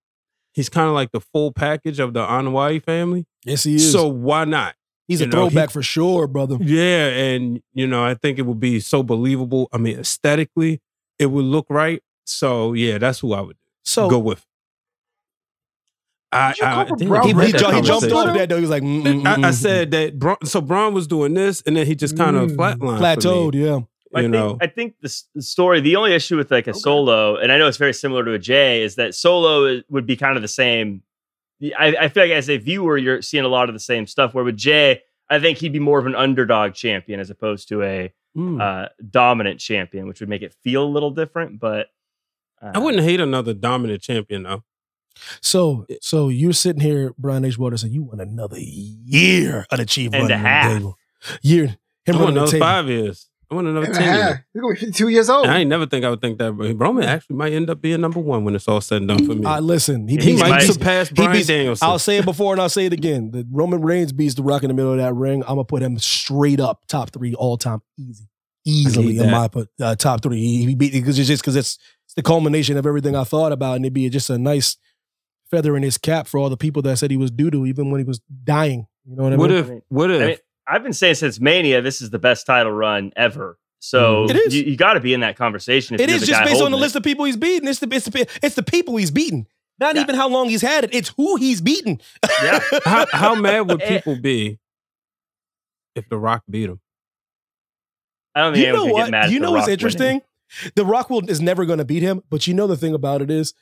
he's 0.53 0.69
kind 0.69 0.89
of 0.89 0.95
like 0.95 1.13
the 1.13 1.21
full 1.21 1.53
package 1.53 2.01
of 2.01 2.13
the 2.15 2.25
Anoa'i 2.27 2.83
family. 2.83 3.27
Yes, 3.45 3.63
he 3.63 3.77
is. 3.77 3.93
So 3.93 4.09
why 4.09 4.45
not? 4.45 4.75
he's 5.07 5.21
a 5.21 5.25
you 5.25 5.31
know, 5.31 5.45
he- 5.45 5.51
throwback 5.51 5.71
for 5.71 5.83
sure, 5.83 6.27
brother. 6.27 6.57
Yeah, 6.61 7.07
and 7.09 7.63
you 7.73 7.87
know, 7.87 8.05
I 8.05 8.15
think 8.15 8.39
it 8.41 8.43
would 8.43 8.61
be 8.61 8.81
so 8.81 9.03
believable. 9.05 9.69
I 9.73 9.79
mean, 9.79 9.99
aesthetically, 10.01 10.81
it 11.21 11.27
would 11.27 11.45
look 11.45 11.67
right. 11.71 12.03
So 12.31 12.73
yeah, 12.75 12.99
that's 12.99 13.21
who 13.21 13.33
I 13.33 13.41
would 13.41 13.57
So 13.85 14.09
go 14.09 14.19
with. 14.19 14.45
I, 16.33 16.53
Did 16.53 16.61
you 16.61 16.67
I, 16.67 16.75
call 16.75 16.87
for 16.87 16.97
damn, 16.97 17.09
Braun 17.09 17.21
I 17.21 17.27
he, 17.27 17.29
he, 17.47 17.53
that 17.53 17.75
he 17.75 17.81
jumped 17.83 18.13
off 18.13 18.35
that 18.35 18.49
though. 18.49 18.55
He 18.57 18.61
was 18.61 18.71
like, 18.71 18.85
mm, 18.85 19.03
mm, 19.03 19.27
I, 19.27 19.33
I 19.35 19.51
mm, 19.51 19.53
said 19.55 19.91
that. 19.91 20.19
Braun, 20.19 20.37
so 20.45 20.61
Braun 20.61 20.95
was 20.95 21.09
doing 21.09 21.35
this, 21.35 21.61
and 21.67 21.77
then 21.77 21.87
he 21.87 21.97
just 21.97 22.17
kind 22.17 22.37
of 22.37 22.51
Mm. 22.53 22.57
flatlined. 22.57 22.99
plateaued. 23.01 23.55
Yeah. 23.55 23.81
I 24.15 24.21
You 24.23 24.25
think, 24.25 24.33
know, 24.33 24.59
I 24.61 24.67
think 24.69 24.95
the, 25.01 25.09
story, 25.41 25.81
the 25.81 25.97
only 25.97 26.13
issue 26.15 26.37
with 26.37 26.51
like 26.51 26.67
a 26.67 26.75
solo, 26.75 27.37
and 27.37 27.51
I 27.53 27.59
know 27.59 27.67
it's 27.69 27.77
very 27.79 27.93
similar 27.93 28.25
to 28.25 28.33
a 28.33 28.39
Jey, 28.39 28.83
is 28.83 28.95
that 28.97 29.15
solo 29.15 29.81
would 29.89 30.07
be 30.07 30.17
kind 30.17 30.37
of 30.37 30.43
the 30.43 30.49
same. 30.49 31.03
I, 31.79 31.95
I 32.01 32.09
feel 32.09 32.25
like 32.25 32.33
as 32.33 32.49
a 32.49 32.57
viewer, 32.59 32.97
you're 32.97 33.23
seeing 33.23 33.45
a 33.45 33.49
lot 33.49 33.69
of 33.69 33.75
the 33.75 33.81
same 33.81 34.07
stuff. 34.07 34.33
Where 34.35 34.45
with 34.45 34.57
Jey, 34.57 35.03
I 35.29 35.39
think 35.41 35.59
he'd 35.59 35.73
be 35.73 35.79
more 35.79 35.99
of 35.99 36.07
an 36.07 36.15
underdog 36.17 36.75
champion 36.75 37.19
as 37.21 37.31
opposed 37.31 37.69
to 37.71 37.83
a 37.83 38.13
Mm. 38.37 38.61
uh, 38.63 38.89
dominant 39.11 39.59
champion, 39.59 40.07
which 40.07 40.21
would 40.21 40.29
make 40.29 40.43
it 40.43 40.55
feel 40.63 40.85
a 40.85 40.87
little 40.87 41.11
different. 41.11 41.59
But 41.59 41.89
uh, 42.63 42.73
I 42.75 42.79
wouldn't 42.79 43.03
hate 43.05 43.21
another 43.21 43.55
dominant 43.55 44.03
champion 44.03 44.43
though. 44.45 44.63
So, 45.43 45.87
so 46.01 46.29
you're 46.29 46.53
sitting 46.53 46.81
here, 46.81 47.13
Brian 47.19 47.45
H. 47.45 47.59
Waters, 47.59 47.83
and 47.83 47.93
you 47.93 48.03
want 48.03 48.21
another 48.21 48.59
year 48.59 49.67
of 49.71 49.79
the 49.79 49.85
chief 49.87 50.07
And 50.13 50.15
a 50.15 50.19
running 50.21 50.29
the 50.43 50.49
half. 50.49 50.73
table. 50.73 50.99
Year, 51.43 51.77
him 52.07 52.17
I 52.17 52.19
want 52.19 52.31
another 52.37 52.59
five 52.59 52.89
years. 52.89 53.27
I 53.51 53.57
want 53.57 53.67
another 53.67 53.87
And 53.87 53.95
ten 53.97 54.05
half. 54.05 54.17
years. 54.29 54.39
He's 54.55 54.63
gonna 54.63 54.75
be 54.75 54.81
52 54.81 55.09
years 55.09 55.29
old. 55.29 55.45
And 55.47 55.53
I 55.55 55.59
ain't 55.59 55.69
never 55.69 55.85
think 55.85 56.05
I 56.05 56.11
would 56.11 56.21
think 56.21 56.39
that 56.39 56.53
but 56.53 56.73
Roman 56.79 57.03
actually 57.05 57.35
might 57.37 57.53
end 57.53 57.69
up 57.69 57.83
being 57.83 58.01
number 58.01 58.21
one 58.21 58.45
when 58.45 58.55
it's 58.55 58.69
all 58.69 58.81
said 58.81 58.99
and 59.03 59.09
done 59.09 59.27
for 59.27 59.35
me. 59.35 59.45
Uh, 59.45 59.61
listen, 59.61 60.07
he, 60.07 60.17
he 60.19 60.37
might 60.37 60.61
surpass 60.63 61.09
he 61.09 61.17
Brian 61.17 61.33
beats- 61.33 61.49
Danielson. 61.49 61.87
I'll 61.87 61.99
say 61.99 62.19
it 62.19 62.25
before 62.25 62.53
and 62.55 62.63
I'll 62.63 62.69
say 62.69 62.87
it 62.87 62.93
again. 62.93 63.33
The 63.33 63.45
Roman 63.51 63.83
Reigns 63.83 64.13
beats 64.13 64.35
the 64.35 64.45
Rock 64.45 64.63
in 64.63 64.69
the 64.69 64.75
middle 64.75 64.93
of 64.93 64.99
that 64.99 65.13
ring. 65.15 65.43
I'm 65.43 65.57
gonna 65.57 65.65
put 65.65 65.83
him 65.83 65.99
straight 65.99 66.61
up 66.61 66.85
top 66.87 67.11
three 67.11 67.35
all 67.35 67.57
time, 67.59 67.83
easy, 67.99 68.29
easily 68.71 69.19
in 69.19 69.31
my 69.31 69.49
uh, 69.81 69.95
top 69.97 70.23
three. 70.23 70.39
He, 70.41 70.67
he 70.67 70.75
beat 70.75 70.93
because 70.93 71.19
it's 71.19 71.29
just 71.29 71.43
because 71.43 71.57
it's 71.57 71.79
it's 72.07 72.15
the 72.15 72.23
culmination 72.23 72.77
of 72.77 72.87
everything 72.87 73.15
I 73.17 73.25
thought 73.25 73.53
about, 73.53 73.77
and 73.77 73.85
it'd 73.85 73.93
be 73.95 74.09
just 74.09 74.31
a 74.31 74.39
nice 74.39 74.77
feather 75.51 75.77
in 75.77 75.83
his 75.83 75.99
cap 75.99 76.27
for 76.27 76.39
all 76.39 76.49
the 76.49 76.57
people 76.57 76.83
that 76.83 76.97
said 76.99 77.11
he 77.11 77.17
was 77.17 77.31
doo 77.31 77.51
doo, 77.51 77.67
even 77.67 77.91
when 77.91 77.99
he 78.01 78.05
was 78.05 78.21
dying. 78.45 78.87
You 79.05 79.17
know 79.17 79.25
what 79.25 79.33
I 79.33 79.37
what 79.37 79.51
mean? 79.51 79.59
if? 79.59 79.83
What 79.89 80.11
if? 80.11 80.23
I 80.23 80.27
mean, 80.27 80.37
I've 80.67 80.83
been 80.83 80.93
saying 80.93 81.17
since 81.17 81.41
Mania, 81.41 81.83
this 81.83 82.01
is 82.01 82.11
the 82.11 82.19
best 82.19 82.47
title 82.47 82.73
run 82.73 83.13
ever. 83.17 83.59
So 83.83 84.25
It 84.29 84.37
is. 84.37 84.55
you, 84.55 84.65
you 84.65 84.77
got 84.77 84.93
to 84.95 85.01
be 85.01 85.15
in 85.15 85.21
that 85.21 85.37
conversation. 85.37 85.95
If 85.95 86.03
It 86.03 86.09
you're 86.11 86.15
is 86.17 86.21
the 86.21 86.27
just 86.27 86.45
based 86.45 86.61
on 86.63 86.71
the 86.71 86.77
it. 86.77 86.81
list 86.81 86.97
of 86.97 87.03
people 87.03 87.25
he's 87.25 87.37
beaten. 87.37 87.67
It's 87.67 87.79
the 87.81 87.89
it's 87.91 88.05
the 88.07 88.29
it's 88.43 88.55
the 88.55 88.63
people 88.63 88.97
he's 88.97 89.11
beaten. 89.11 89.47
Not 89.79 89.95
Yeah. 89.97 90.03
even 90.03 90.15
how 90.15 90.29
long 90.29 90.51
he's 90.51 90.61
had 90.61 90.85
it. 90.85 90.95
It's 90.95 91.09
who 91.17 91.37
he's 91.37 91.61
beaten. 91.63 91.99
Yeah. 92.43 92.61
how, 92.85 93.07
how 93.11 93.35
mad 93.35 93.61
would 93.71 93.81
people 93.89 94.17
be 94.21 94.59
if 95.97 96.09
The 96.11 96.19
Rock 96.19 96.43
beat 96.49 96.69
him? 96.69 96.81
I 98.35 98.41
don't 98.43 98.55
think 98.55 98.67
you 98.67 98.73
know 98.73 98.85
what? 98.87 99.05
get 99.05 99.11
mad. 99.11 99.31
You 99.31 99.41
know 99.41 99.51
what's 99.51 99.63
Rock 99.63 99.67
winning. 99.67 99.73
interesting? 99.73 100.21
The 100.75 100.85
Rock 100.85 101.11
will 101.11 101.29
is 101.31 101.41
never 101.41 101.65
going 101.65 101.79
to 101.79 101.85
beat 101.85 102.03
him, 102.03 102.23
but 102.31 102.47
you 102.47 102.55
know 102.55 102.67
the 102.67 102.77
thing 102.77 102.95
about 102.95 103.23
it 103.23 103.31
is 103.31 103.55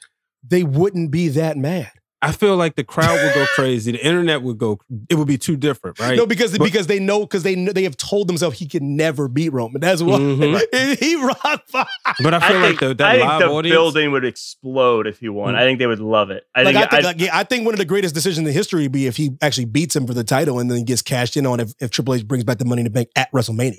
they 0.46 0.62
wouldn't 0.62 1.10
be 1.10 1.28
that 1.28 1.56
mad. 1.56 1.90
I 2.20 2.32
feel 2.32 2.56
like 2.56 2.74
the 2.74 2.82
crowd 2.82 3.22
would 3.22 3.32
go 3.32 3.46
crazy. 3.54 3.92
The 3.92 4.04
internet 4.04 4.42
would 4.42 4.58
go. 4.58 4.80
It 5.08 5.14
would 5.14 5.28
be 5.28 5.38
too 5.38 5.54
different, 5.56 6.00
right? 6.00 6.16
No, 6.16 6.26
because 6.26 6.50
But- 6.58 6.64
because 6.64 6.88
they 6.88 6.98
know 6.98 7.20
because 7.20 7.44
they 7.44 7.54
know, 7.54 7.70
they 7.72 7.84
have 7.84 7.96
told 7.96 8.26
themselves 8.28 8.58
he 8.58 8.66
can 8.66 8.96
never 8.96 9.28
beat 9.28 9.50
Roman. 9.52 9.80
That's 9.80 10.02
why 10.02 10.18
Mhm. 10.18 10.98
he 10.98 11.14
rock. 11.14 11.62
But 11.72 12.34
I 12.34 12.38
I 12.38 12.40
feel 12.40 12.60
think, 12.60 12.62
like 12.62 12.78
the, 12.80 12.94
that 12.96 13.06
I 13.08 13.18
think 13.18 13.40
the 13.42 13.48
audience. 13.50 13.72
building 13.72 14.10
would 14.10 14.24
explode 14.24 15.06
if 15.06 15.20
he 15.20 15.28
won. 15.28 15.54
Mm. 15.54 15.58
I 15.58 15.60
think 15.60 15.78
they 15.78 15.86
would 15.86 16.00
love 16.00 16.30
it. 16.30 16.42
I 16.56 16.64
like 16.64 16.74
think, 16.74 16.86
I 16.86 16.90
think, 16.90 17.04
I- 17.04 17.06
like, 17.06 17.20
yeah, 17.20 17.38
I 17.38 17.44
think 17.44 17.64
one 17.66 17.74
of 17.74 17.78
the 17.78 17.84
greatest 17.84 18.16
decisions 18.16 18.48
in 18.48 18.52
history 18.52 18.82
would 18.82 18.92
be 18.92 19.06
if 19.06 19.16
he 19.16 19.30
actually 19.40 19.66
beats 19.66 19.94
him 19.94 20.04
for 20.04 20.14
the 20.14 20.24
title 20.24 20.58
and 20.58 20.68
then 20.68 20.84
gets 20.84 21.02
cashed 21.02 21.36
in 21.36 21.46
on 21.46 21.60
if, 21.60 21.72
if 21.80 21.90
Triple 21.90 22.14
H 22.14 22.26
brings 22.26 22.42
back 22.42 22.58
the 22.58 22.64
Money 22.64 22.80
in 22.80 22.84
the 22.84 22.90
Bank 22.90 23.10
at 23.14 23.30
WrestleMania. 23.30 23.78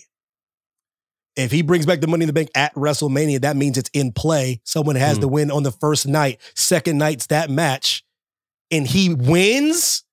If 1.36 1.52
he 1.52 1.62
brings 1.62 1.86
back 1.86 2.02
the 2.02 2.08
Money 2.08 2.24
in 2.24 2.28
the 2.28 2.34
Bank 2.34 2.50
at 2.56 2.74
WrestleMania, 2.76 3.42
that 3.42 3.56
means 3.56 3.78
it's 3.78 3.90
in 3.94 4.12
play. 4.12 4.60
Someone 4.66 4.96
has 4.98 5.18
Hmm. 5.18 5.22
to 5.22 5.28
win 5.30 5.52
on 5.52 5.64
the 5.64 5.72
first 5.72 6.08
night. 6.08 6.40
Second 6.56 6.98
night's 6.98 7.28
that 7.28 7.50
match, 7.50 8.04
and 8.72 8.86
he 8.88 9.14
wins. 9.14 10.04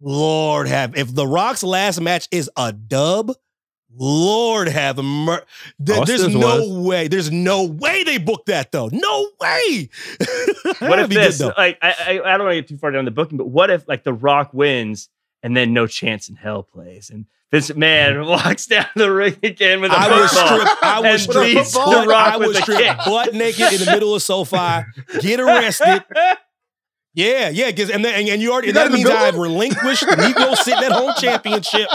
Lord 0.00 0.68
have 0.68 0.96
if 0.96 1.14
the 1.14 1.26
Rock's 1.26 1.62
last 1.62 2.00
match 2.00 2.28
is 2.30 2.50
a 2.56 2.70
dub, 2.72 3.32
Lord 3.98 4.68
have 4.68 4.98
mer- 4.98 5.44
There- 5.78 6.04
There's 6.04 6.28
no 6.28 6.60
was. 6.60 6.86
way. 6.86 7.08
There's 7.08 7.30
no 7.32 7.64
way 7.64 8.04
they 8.04 8.18
booked 8.18 8.46
that 8.46 8.72
though. 8.72 8.88
No 8.92 9.28
way. 9.40 9.88
What 10.80 10.98
if 10.98 11.08
be 11.08 11.14
good, 11.14 11.32
this? 11.32 11.40
Like, 11.40 11.78
I, 11.80 11.90
I, 11.90 12.10
I 12.34 12.36
don't 12.36 12.44
want 12.46 12.56
to 12.56 12.60
get 12.60 12.68
too 12.68 12.76
far 12.76 12.90
down 12.90 13.06
the 13.06 13.10
booking, 13.10 13.38
but 13.38 13.46
what 13.48 13.70
if 13.70 13.88
like 13.88 14.04
The 14.04 14.12
Rock 14.12 14.52
wins 14.52 15.08
and 15.42 15.56
then 15.56 15.72
No 15.72 15.86
Chance 15.86 16.28
in 16.28 16.36
Hell 16.36 16.62
plays 16.62 17.10
and 17.10 17.26
this 17.52 17.72
man 17.74 18.26
walks 18.26 18.66
down 18.66 18.86
the 18.96 19.10
ring 19.12 19.36
again 19.42 19.80
with 19.80 19.92
a 19.92 19.94
I 19.96 20.08
was 20.20 20.30
football 20.32 20.58
stripped. 20.58 20.82
I 20.82 21.00
was 21.00 21.08
and 21.10 21.20
stripped. 21.32 21.54
beats 21.54 21.72
The 21.72 21.78
butt- 21.78 22.08
Rock 22.08 22.32
I 22.34 22.36
with 22.38 22.48
was 22.48 22.58
a 22.58 22.62
stripped 22.62 22.80
kick. 22.82 22.96
butt 23.06 23.34
naked 23.34 23.72
in 23.72 23.78
the 23.84 23.86
middle 23.92 24.14
of 24.14 24.22
SoFi. 24.22 24.84
Get 25.20 25.38
arrested. 25.40 26.02
Yeah, 27.14 27.48
yeah, 27.48 27.68
and, 27.68 28.04
then, 28.04 28.06
and, 28.14 28.28
and 28.28 28.42
you 28.42 28.52
already 28.52 28.66
You 28.68 28.72
that 28.74 28.80
got 28.80 28.86
in 28.88 28.92
the 28.92 28.98
means 28.98 29.08
I've 29.10 29.36
relinquished 29.38 30.02
the 30.02 30.16
Negro 30.16 30.54
sitting 30.56 30.84
at 30.84 30.92
home 30.92 31.14
championship. 31.16 31.88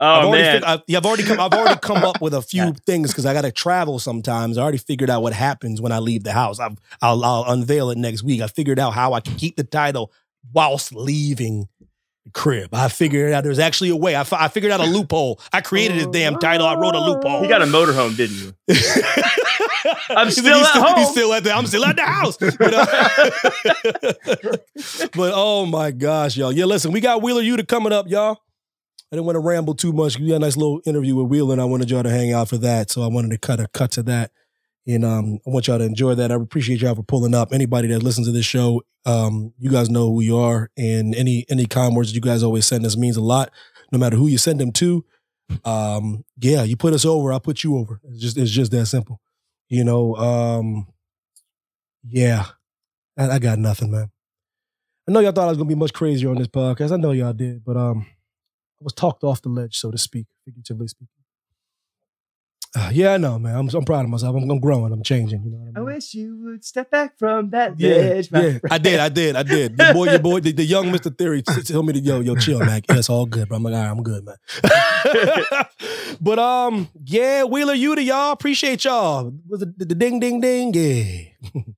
Oh 0.00 0.06
I've 0.06 0.24
already, 0.24 0.42
man, 0.42 0.54
fig- 0.56 0.64
I've, 0.64 0.80
yeah, 0.88 0.98
I've 0.98 1.06
already 1.06 1.22
come. 1.22 1.38
I've 1.40 1.52
already 1.52 1.78
come 1.80 1.98
up 2.04 2.20
with 2.20 2.34
a 2.34 2.42
few 2.42 2.72
things 2.86 3.10
because 3.12 3.24
I 3.24 3.32
got 3.32 3.42
to 3.42 3.52
travel 3.52 4.00
sometimes. 4.00 4.58
I 4.58 4.62
already 4.62 4.78
figured 4.78 5.10
out 5.10 5.22
what 5.22 5.32
happens 5.32 5.80
when 5.80 5.92
I 5.92 6.00
leave 6.00 6.24
the 6.24 6.32
house. 6.32 6.58
I've, 6.58 6.76
I'll, 7.00 7.24
I'll 7.24 7.44
unveil 7.46 7.90
it 7.90 7.98
next 7.98 8.24
week. 8.24 8.40
I 8.40 8.48
figured 8.48 8.80
out 8.80 8.94
how 8.94 9.12
I 9.12 9.20
can 9.20 9.36
keep 9.36 9.54
the 9.56 9.62
title 9.64 10.10
whilst 10.52 10.92
leaving 10.92 11.68
the 11.73 11.73
crib. 12.32 12.74
I 12.74 12.88
figured 12.88 13.32
out 13.32 13.44
there's 13.44 13.58
actually 13.58 13.90
a 13.90 13.96
way. 13.96 14.14
I, 14.14 14.24
I 14.32 14.48
figured 14.48 14.72
out 14.72 14.80
a 14.80 14.84
loophole. 14.84 15.40
I 15.52 15.60
created 15.60 15.98
this 15.98 16.06
damn 16.06 16.38
title. 16.38 16.66
I 16.66 16.74
wrote 16.74 16.94
a 16.94 17.00
loophole. 17.00 17.42
you 17.42 17.48
got 17.48 17.62
a 17.62 17.66
motorhome, 17.66 18.16
didn't 18.16 18.36
you? 18.36 18.52
I'm 20.16 20.30
still 20.30 20.58
at 20.58 20.76
home. 20.76 20.98
He's 20.98 21.10
still 21.10 21.32
at 21.34 21.44
the. 21.44 21.52
I'm 21.52 21.66
still 21.66 21.84
at 21.84 21.96
the 21.96 22.02
house. 22.02 22.40
You 22.40 22.50
know? 22.58 22.86
Uh, 24.32 24.56
but 25.14 25.32
oh 25.34 25.66
my 25.66 25.90
gosh, 25.90 26.36
y'all. 26.36 26.52
Yeah, 26.52 26.64
listen, 26.64 26.92
we 26.92 27.00
got 27.00 27.22
Wheeler 27.22 27.42
Yuta 27.42 27.66
coming 27.66 27.92
up, 27.92 28.08
y'all. 28.08 28.38
I 29.12 29.16
didn't 29.16 29.26
want 29.26 29.36
to 29.36 29.40
ramble 29.40 29.74
too 29.74 29.92
much. 29.92 30.18
We 30.18 30.28
got 30.28 30.36
a 30.36 30.38
nice 30.40 30.56
little 30.56 30.80
interview 30.86 31.14
with 31.14 31.28
Wheeler, 31.28 31.52
and 31.52 31.60
I 31.60 31.66
wanted 31.66 31.90
y'all 31.90 32.02
to 32.02 32.10
hang 32.10 32.32
out 32.32 32.48
for 32.48 32.58
that. 32.58 32.90
So 32.90 33.02
I 33.02 33.06
wanted 33.06 33.30
to 33.30 33.38
cut 33.38 33.60
a 33.60 33.68
cut 33.68 33.92
to 33.92 34.02
that. 34.04 34.32
And 34.86 35.04
um, 35.04 35.38
I 35.46 35.50
want 35.50 35.66
y'all 35.66 35.78
to 35.78 35.84
enjoy 35.84 36.14
that. 36.16 36.30
I 36.30 36.34
appreciate 36.34 36.80
y'all 36.80 36.94
for 36.94 37.02
pulling 37.02 37.34
up. 37.34 37.52
Anybody 37.52 37.88
that 37.88 38.02
listens 38.02 38.26
to 38.26 38.32
this 38.32 38.44
show, 38.44 38.82
um, 39.06 39.54
you 39.58 39.70
guys 39.70 39.88
know 39.88 40.10
who 40.10 40.20
you 40.20 40.36
are, 40.36 40.70
and 40.76 41.14
any 41.14 41.46
any 41.48 41.66
kind 41.66 41.96
words 41.96 42.14
you 42.14 42.20
guys 42.20 42.42
always 42.42 42.66
send 42.66 42.84
us 42.84 42.96
means 42.96 43.16
a 43.16 43.22
lot. 43.22 43.50
No 43.92 43.98
matter 43.98 44.16
who 44.16 44.26
you 44.26 44.38
send 44.38 44.60
them 44.60 44.72
to, 44.72 45.04
um, 45.64 46.24
yeah, 46.38 46.62
you 46.64 46.76
put 46.76 46.92
us 46.92 47.04
over, 47.04 47.32
I'll 47.32 47.40
put 47.40 47.64
you 47.64 47.76
over. 47.76 48.00
It's 48.04 48.20
just 48.20 48.36
it's 48.36 48.50
just 48.50 48.72
that 48.72 48.86
simple. 48.86 49.20
You 49.68 49.84
know, 49.84 50.14
um, 50.16 50.86
yeah, 52.06 52.46
I, 53.16 53.30
I 53.30 53.38
got 53.38 53.58
nothing, 53.58 53.90
man. 53.90 54.10
I 55.08 55.12
know 55.12 55.20
y'all 55.20 55.32
thought 55.32 55.46
I 55.46 55.50
was 55.50 55.58
gonna 55.58 55.68
be 55.68 55.74
much 55.74 55.92
crazier 55.92 56.30
on 56.30 56.36
this 56.36 56.48
podcast. 56.48 56.92
I 56.92 56.96
know 56.96 57.12
y'all 57.12 57.32
did, 57.32 57.64
but 57.64 57.76
um, 57.76 58.06
I 58.08 58.82
was 58.82 58.92
talked 58.92 59.24
off 59.24 59.42
the 59.42 59.48
ledge, 59.48 59.78
so 59.78 59.90
to 59.90 59.98
speak, 59.98 60.26
figuratively 60.44 60.88
speaking. 60.88 61.23
Uh, 62.76 62.90
yeah, 62.92 63.14
I 63.14 63.16
know, 63.16 63.38
man. 63.38 63.54
I'm, 63.56 63.68
I'm 63.68 63.84
proud 63.84 64.04
of 64.04 64.10
myself. 64.10 64.34
I'm, 64.36 64.50
I'm 64.50 64.60
growing. 64.60 64.92
I'm 64.92 65.02
changing. 65.02 65.42
You 65.44 65.50
know 65.50 65.58
what 65.58 65.76
I 65.76 65.80
I 65.80 65.82
wish 65.94 66.14
you 66.14 66.36
would 66.44 66.64
step 66.64 66.90
back 66.90 67.18
from 67.18 67.50
that 67.50 67.78
Yeah, 67.78 67.94
ledge. 67.94 68.30
my 68.32 68.46
yeah, 68.46 68.58
I 68.70 68.78
did, 68.78 69.00
I 69.00 69.08
did, 69.08 69.36
I 69.36 69.42
did. 69.42 69.76
The 69.76 69.92
boy, 69.92 70.06
your 70.06 70.18
boy, 70.20 70.40
the, 70.40 70.52
the 70.52 70.64
young 70.64 70.90
Mister 70.90 71.10
Theory 71.10 71.42
t- 71.42 71.62
told 71.62 71.86
me 71.86 71.92
to 71.94 72.00
yo, 72.00 72.20
yo, 72.20 72.34
chill, 72.36 72.60
man. 72.60 72.82
Yeah, 72.88 72.98
it's 72.98 73.10
all 73.10 73.26
good, 73.26 73.48
bro. 73.48 73.56
I'm 73.56 73.62
like, 73.62 73.74
all 73.74 73.80
right, 73.82 73.90
I'm 73.90 74.02
good, 74.02 74.24
man. 74.24 74.36
but 76.20 76.38
um, 76.38 76.88
yeah, 77.04 77.44
Wheeler 77.44 77.74
Yuta 77.74 78.04
y'all 78.04 78.32
appreciate 78.32 78.84
y'all. 78.84 79.32
Was 79.48 79.62
it 79.62 79.78
the, 79.78 79.84
the 79.84 79.94
ding, 79.94 80.20
ding, 80.20 80.40
ding? 80.40 80.72
Yeah. 80.74 81.62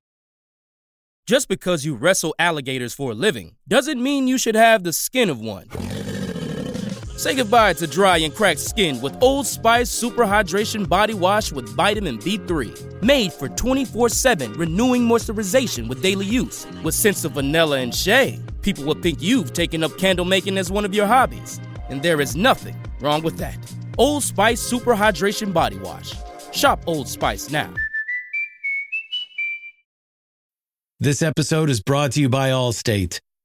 Just 1.27 1.49
because 1.49 1.85
you 1.85 1.97
wrestle 1.97 2.35
alligators 2.39 2.95
for 2.95 3.11
a 3.11 3.15
living 3.15 3.57
doesn't 3.67 4.01
mean 4.01 4.29
you 4.29 4.39
should 4.39 4.55
have 4.55 4.85
the 4.85 4.93
skin 4.93 5.29
of 5.29 5.41
one. 5.41 5.69
Say 7.17 7.35
goodbye 7.35 7.73
to 7.75 7.87
dry 7.87 8.19
and 8.19 8.35
cracked 8.35 8.61
skin 8.61 9.01
with 9.01 9.17
Old 9.23 9.47
Spice 9.47 9.89
Super 9.89 10.25
Hydration 10.25 10.87
Body 10.87 11.15
Wash 11.15 11.51
with 11.51 11.67
vitamin 11.71 12.19
B3. 12.19 13.03
Made 13.03 13.33
for 13.33 13.49
24 13.49 14.11
7 14.11 14.53
renewing 14.53 15.03
moisturization 15.09 15.89
with 15.89 16.03
daily 16.03 16.27
use. 16.27 16.67
With 16.85 16.95
scents 16.95 17.25
of 17.25 17.33
vanilla 17.33 17.79
and 17.79 17.95
shea, 17.95 18.39
people 18.61 18.85
will 18.85 19.01
think 19.01 19.23
you've 19.23 19.55
taken 19.55 19.83
up 19.83 19.97
candle 19.97 20.27
making 20.27 20.59
as 20.59 20.71
one 20.71 20.85
of 20.85 20.95
your 20.95 21.07
hobbies. 21.07 21.59
And 21.89 22.03
there 22.03 22.21
is 22.21 22.37
nothing 22.37 22.77
wrong 23.01 23.23
with 23.23 23.39
that. 23.39 23.59
Old 23.97 24.23
Spice 24.23 24.61
Super 24.61 24.95
Hydration 24.95 25.55
Body 25.55 25.79
Wash. 25.79 26.13
Shop 26.53 26.83
Old 26.87 27.09
Spice 27.09 27.51
now. 27.51 27.73
This 31.01 31.23
episode 31.23 31.71
is 31.71 31.81
brought 31.81 32.13
to 32.13 32.21
you 32.21 32.29
by 32.29 32.51
Allstate. 32.51 33.21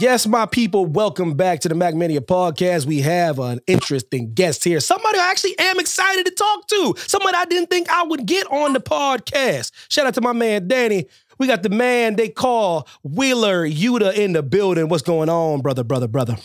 Yes, 0.00 0.28
my 0.28 0.46
people, 0.46 0.86
welcome 0.86 1.34
back 1.34 1.58
to 1.60 1.68
the 1.68 1.74
MackMania 1.74 2.20
podcast. 2.20 2.86
We 2.86 3.00
have 3.00 3.40
an 3.40 3.58
interesting 3.66 4.32
guest 4.32 4.62
here. 4.62 4.78
Somebody 4.78 5.18
I 5.18 5.28
actually 5.28 5.58
am 5.58 5.80
excited 5.80 6.24
to 6.24 6.30
talk 6.30 6.68
to. 6.68 6.94
Somebody 7.08 7.36
I 7.36 7.46
didn't 7.46 7.68
think 7.68 7.88
I 7.90 8.04
would 8.04 8.24
get 8.24 8.46
on 8.46 8.74
the 8.74 8.80
podcast. 8.80 9.72
Shout 9.88 10.06
out 10.06 10.14
to 10.14 10.20
my 10.20 10.32
man 10.32 10.68
Danny. 10.68 11.06
We 11.40 11.48
got 11.48 11.64
the 11.64 11.68
man 11.68 12.14
they 12.14 12.28
call 12.28 12.86
Wheeler 13.02 13.68
Yuta 13.68 14.14
in 14.14 14.34
the 14.34 14.42
building. 14.44 14.88
What's 14.88 15.02
going 15.02 15.28
on, 15.28 15.62
brother, 15.62 15.82
brother, 15.82 16.06
brother? 16.06 16.36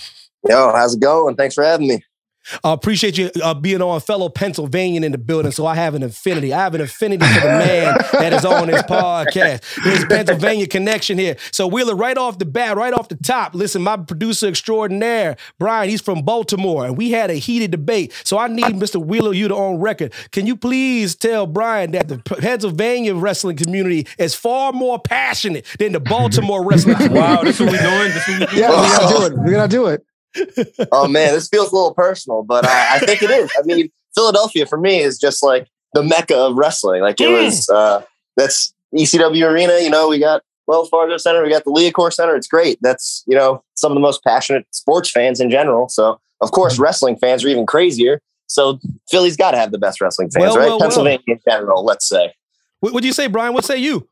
Yo, 0.50 0.72
how's 0.74 0.96
it 0.96 1.00
going? 1.00 1.36
Thanks 1.36 1.54
for 1.54 1.64
having 1.64 1.88
me. 1.88 2.04
I 2.64 2.74
appreciate 2.74 3.18
you 3.18 3.32
uh, 3.44 3.54
being 3.54 3.82
on 3.82 4.00
fellow 4.02 4.30
Pennsylvanian 4.30 5.04
in 5.04 5.12
the 5.12 5.18
building. 5.18 5.52
So 5.52 5.66
I 5.66 5.76
have 5.76 5.96
an 5.96 6.04
affinity. 6.04 6.54
I 6.54 6.60
have 6.60 6.76
an 6.76 6.82
affinity 6.82 7.26
for 7.26 7.42
the 7.42 7.48
man 7.48 7.98
that 8.14 8.34
is 8.34 8.46
on 8.46 8.68
this 8.68 8.82
podcast. 8.84 9.62
There's 9.84 10.06
Pennsylvania 10.06 10.68
connection 10.68 11.18
here. 11.18 11.38
So 11.52 11.68
Wheeler, 11.68 11.96
right 11.96 12.18
off 12.18 12.40
the 12.40 12.46
bat, 12.46 12.78
right 12.78 12.94
off 12.94 13.10
the 13.10 13.16
top, 13.16 13.56
listen, 13.56 13.82
my 13.82 13.98
producer 13.98 14.48
extraordinaire, 14.48 15.38
Brian, 15.60 15.90
he's 15.90 16.02
from 16.02 16.22
Baltimore, 16.24 16.86
and 16.86 16.98
we 16.98 17.12
had 17.12 17.30
a 17.30 17.36
heated 17.36 17.72
debate. 17.72 18.14
So 18.24 18.38
I 18.38 18.48
need 18.48 18.66
Mr. 18.66 19.04
Wheeler 19.04 19.34
Yuta 19.34 19.52
on 19.52 19.80
record. 19.80 20.14
Can 20.32 20.46
you 20.48 20.56
please 20.56 21.16
tell 21.16 21.48
Brian 21.48 21.92
that 21.92 22.08
the 22.08 22.18
Pennsylvania 22.18 23.16
wrestling 23.16 23.58
community 23.58 24.08
is 24.18 24.36
far 24.36 24.74
more 24.74 25.00
passionate 25.00 25.66
than 25.80 25.94
the 25.94 26.00
Baltimore 26.00 26.66
wrestling 26.66 26.96
community? 26.96 27.20
Wow, 27.20 27.44
this 27.44 27.60
what 27.60 27.72
we're 27.72 27.82
doing? 27.82 28.12
This 28.12 28.28
what 28.28 28.40
we're 28.40 28.46
doing? 28.48 28.60
Yeah, 28.60 28.70
we 28.70 28.88
gotta 28.88 29.14
do 29.14 29.26
it. 29.26 29.46
We 29.46 29.52
gotta 29.52 29.68
do 29.68 29.86
it. 29.88 30.06
Oh 30.92 31.08
man, 31.08 31.34
this 31.34 31.48
feels 31.48 31.72
a 31.72 31.76
little 31.76 31.94
personal, 31.94 32.44
but 32.44 32.66
uh, 32.66 32.70
I 32.72 33.00
think 33.00 33.22
it 33.22 33.30
is. 33.30 33.52
I 33.58 33.62
mean, 33.64 33.90
Philadelphia 34.16 34.66
for 34.66 34.78
me 34.78 35.00
is 35.00 35.18
just 35.18 35.44
like 35.44 35.68
the 35.94 36.04
mecca 36.04 36.36
of 36.36 36.56
wrestling. 36.56 37.02
Like 37.02 37.20
it 37.22 37.30
was. 37.30 37.70
Uh, 37.70 38.04
that's 38.36 38.74
ECW 38.96 39.50
arena. 39.50 39.80
You 39.80 39.90
know, 39.90 40.08
we 40.10 40.20
got 40.20 40.42
Wells 40.68 40.90
Fargo 40.90 41.18
Center, 41.18 41.44
we 41.44 41.50
got 41.50 41.64
the 41.66 41.72
Liacouras 41.72 42.14
Center. 42.14 42.36
It's 42.36 42.48
great. 42.48 42.78
That's 42.82 43.24
you 43.28 43.36
know 43.36 43.64
some 43.76 43.92
of 43.92 43.96
the 43.96 44.02
most 44.02 44.24
passionate 44.24 44.66
sports 44.72 45.10
fans 45.10 45.40
in 45.40 45.50
general. 45.50 45.90
So 45.90 46.20
of 46.42 46.52
course, 46.52 46.80
wrestling 46.80 47.18
fans 47.18 47.44
are 47.44 47.48
even 47.50 47.66
crazier. 47.66 48.22
So 48.48 48.80
Philly's 49.10 49.38
got 49.38 49.52
to 49.52 49.58
have 49.58 49.72
the 49.72 49.78
best 49.78 50.02
wrestling 50.02 50.30
fans, 50.30 50.44
Well, 50.44 50.56
right? 50.58 50.66
well, 50.66 50.70
well. 50.72 50.80
Pennsylvania 50.82 51.20
in 51.28 51.40
general, 51.48 51.84
let's 51.84 52.08
say. 52.08 52.34
What 52.82 52.94
would 52.94 53.06
you 53.06 53.14
say, 53.14 53.28
Brian? 53.28 53.54
What 53.54 53.66
say 53.66 53.78
you? 53.78 54.08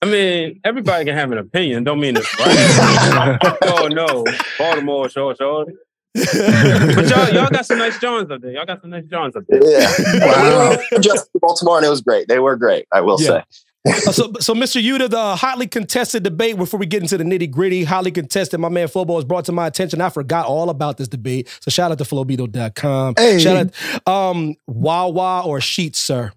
I 0.00 0.06
mean, 0.06 0.60
everybody 0.64 1.04
can 1.04 1.14
have 1.14 1.32
an 1.32 1.38
opinion. 1.38 1.84
Don't 1.84 1.98
mean 2.00 2.16
it's 2.16 2.38
right. 2.38 3.58
oh 3.64 3.88
no, 3.88 4.24
Baltimore, 4.58 5.08
sure, 5.08 5.34
sure. 5.34 5.66
But 6.14 7.08
y'all, 7.08 7.28
y'all 7.34 7.50
got 7.50 7.66
some 7.66 7.78
nice 7.78 7.98
Johns 7.98 8.30
up 8.30 8.40
there. 8.40 8.52
Y'all 8.52 8.64
got 8.64 8.80
some 8.80 8.90
nice 8.90 9.04
Johns 9.06 9.34
up 9.36 9.42
there. 9.48 9.60
Yeah. 9.62 9.92
Wow. 10.26 10.76
Just 11.00 11.30
Baltimore, 11.34 11.76
and 11.78 11.86
it 11.86 11.90
was 11.90 12.00
great. 12.00 12.28
They 12.28 12.38
were 12.38 12.56
great. 12.56 12.86
I 12.92 13.00
will 13.00 13.20
Yeah. 13.20 13.28
say. 13.28 13.42
Uh, 13.86 14.12
so, 14.12 14.32
so 14.40 14.54
Mr. 14.54 14.82
Yuta, 14.82 15.08
the 15.08 15.36
hotly 15.36 15.66
contested 15.66 16.22
debate 16.22 16.56
before 16.56 16.78
we 16.78 16.86
get 16.86 17.00
into 17.02 17.16
the 17.16 17.24
nitty 17.24 17.50
gritty, 17.50 17.84
hotly 17.84 18.10
contested. 18.10 18.58
My 18.60 18.68
man 18.68 18.88
Football 18.88 19.16
was 19.16 19.24
brought 19.24 19.44
to 19.46 19.52
my 19.52 19.66
attention. 19.66 20.00
I 20.00 20.10
forgot 20.10 20.46
all 20.46 20.68
about 20.70 20.98
this 20.98 21.08
debate. 21.08 21.48
So 21.60 21.70
shout 21.70 21.90
out 21.90 21.98
to 21.98 22.04
Flowbeetle.com. 22.04 23.14
Hey. 23.16 23.38
Shout 23.38 23.72
out, 24.06 24.08
um, 24.08 24.56
Wawa 24.66 25.42
or 25.46 25.60
Sheets, 25.60 25.98
sir. 26.00 26.32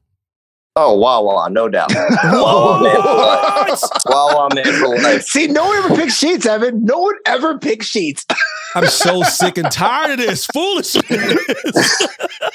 Oh, 0.78 0.96
wow, 0.98 1.22
wow, 1.24 1.48
no 1.50 1.68
doubt. 1.68 1.92
Whoa! 1.96 2.82
Wow, 2.82 2.82
man 2.82 2.96
for 3.02 3.18
life. 3.68 3.82
Wow, 4.06 4.28
wow, 4.36 4.50
man 4.54 4.74
for 4.80 4.88
life. 5.02 5.24
See, 5.24 5.48
no 5.48 5.66
one 5.66 5.78
ever 5.84 5.96
picks 5.96 6.16
sheets, 6.18 6.46
Evan. 6.46 6.86
No 6.86 6.98
one 7.00 7.16
ever 7.26 7.60
picks 7.60 7.88
sheets. 7.88 8.26
I'm 8.76 8.88
so 8.88 9.22
sick 9.24 9.58
and 9.58 9.70
tired 9.70 10.12
of 10.12 10.18
this 10.26 10.46
foolishness. 10.48 11.04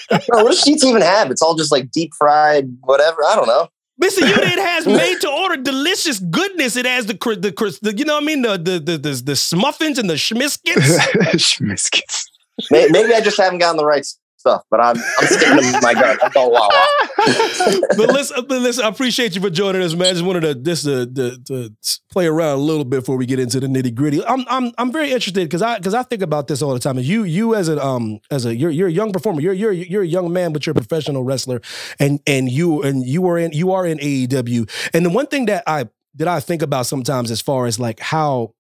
Bro, 0.08 0.44
what 0.44 0.46
does 0.52 0.60
Sheets 0.62 0.82
even 0.82 1.02
have? 1.02 1.30
It's 1.30 1.42
all 1.42 1.54
just 1.56 1.70
like 1.70 1.90
deep 1.90 2.12
fried, 2.16 2.74
whatever. 2.84 3.18
I 3.26 3.36
don't 3.36 3.46
know. 3.48 3.68
Mr. 4.02 4.20
Yuta, 4.20 4.38
it 4.50 4.58
has 4.58 4.86
made 4.86 5.20
to 5.20 5.30
order 5.30 5.56
delicious 5.58 6.18
goodness. 6.18 6.76
It 6.76 6.86
has 6.86 7.04
the, 7.04 7.16
cr- 7.18 7.34
the, 7.34 7.50
the 7.82 7.94
you 7.94 8.06
know 8.06 8.14
what 8.14 8.22
I 8.22 8.26
mean? 8.26 8.40
The, 8.42 8.56
the, 8.56 8.78
the, 8.78 8.98
the, 8.98 9.22
the 9.24 9.36
smuffins 9.36 9.98
and 9.98 10.08
the 10.08 10.14
schmiskets. 10.14 10.98
Schmiskets. 11.36 12.22
May- 12.70 12.88
Maybe 12.90 13.12
I 13.12 13.20
just 13.20 13.36
haven't 13.38 13.58
gotten 13.58 13.76
the 13.76 13.84
right 13.84 14.06
stuff, 14.46 14.62
but 14.70 14.80
I'm 14.80 14.96
I'm 14.96 15.26
sticking 15.26 15.72
to 15.72 15.80
my 15.82 15.94
gun. 15.94 16.16
I'm 16.22 16.30
going 16.30 16.52
Wawa. 16.52 16.86
but 17.96 18.08
listen, 18.12 18.46
but 18.46 18.60
listen, 18.60 18.84
I 18.84 18.88
appreciate 18.88 19.34
you 19.34 19.40
for 19.40 19.50
joining 19.50 19.82
us, 19.82 19.94
man. 19.94 20.08
I 20.08 20.12
just 20.12 20.24
wanted 20.24 20.40
to 20.40 20.54
just 20.54 20.84
to, 20.84 21.06
to, 21.06 21.38
to 21.46 21.76
play 22.10 22.26
around 22.26 22.58
a 22.58 22.62
little 22.62 22.84
bit 22.84 23.00
before 23.00 23.16
we 23.16 23.26
get 23.26 23.40
into 23.40 23.58
the 23.60 23.66
nitty 23.66 23.94
gritty. 23.94 24.24
I'm 24.24 24.44
I'm 24.48 24.72
I'm 24.78 24.92
very 24.92 25.10
interested 25.10 25.44
because 25.44 25.62
I 25.62 25.78
because 25.78 25.94
I 25.94 26.02
think 26.04 26.22
about 26.22 26.46
this 26.46 26.62
all 26.62 26.72
the 26.72 26.78
time. 26.78 26.96
And 26.96 27.06
you 27.06 27.24
you 27.24 27.54
as 27.54 27.68
an 27.68 27.78
um 27.78 28.20
as 28.30 28.46
a 28.46 28.54
you're 28.54 28.70
you're 28.70 28.88
a 28.88 28.92
young 28.92 29.12
performer. 29.12 29.40
You're 29.40 29.52
you're 29.52 29.72
you're 29.72 30.02
a 30.02 30.06
young 30.06 30.32
man, 30.32 30.52
but 30.52 30.64
you're 30.66 30.72
a 30.72 30.74
professional 30.74 31.24
wrestler, 31.24 31.60
and 31.98 32.20
and 32.26 32.48
you 32.50 32.82
and 32.82 33.04
you 33.04 33.26
are 33.26 33.38
in 33.38 33.52
you 33.52 33.72
are 33.72 33.86
in 33.86 33.98
AEW. 33.98 34.70
And 34.94 35.04
the 35.04 35.10
one 35.10 35.26
thing 35.26 35.46
that 35.46 35.64
I 35.66 35.88
that 36.14 36.28
I 36.28 36.40
think 36.40 36.62
about 36.62 36.86
sometimes 36.86 37.30
as 37.30 37.40
far 37.40 37.66
as 37.66 37.78
like 37.80 38.00
how 38.00 38.54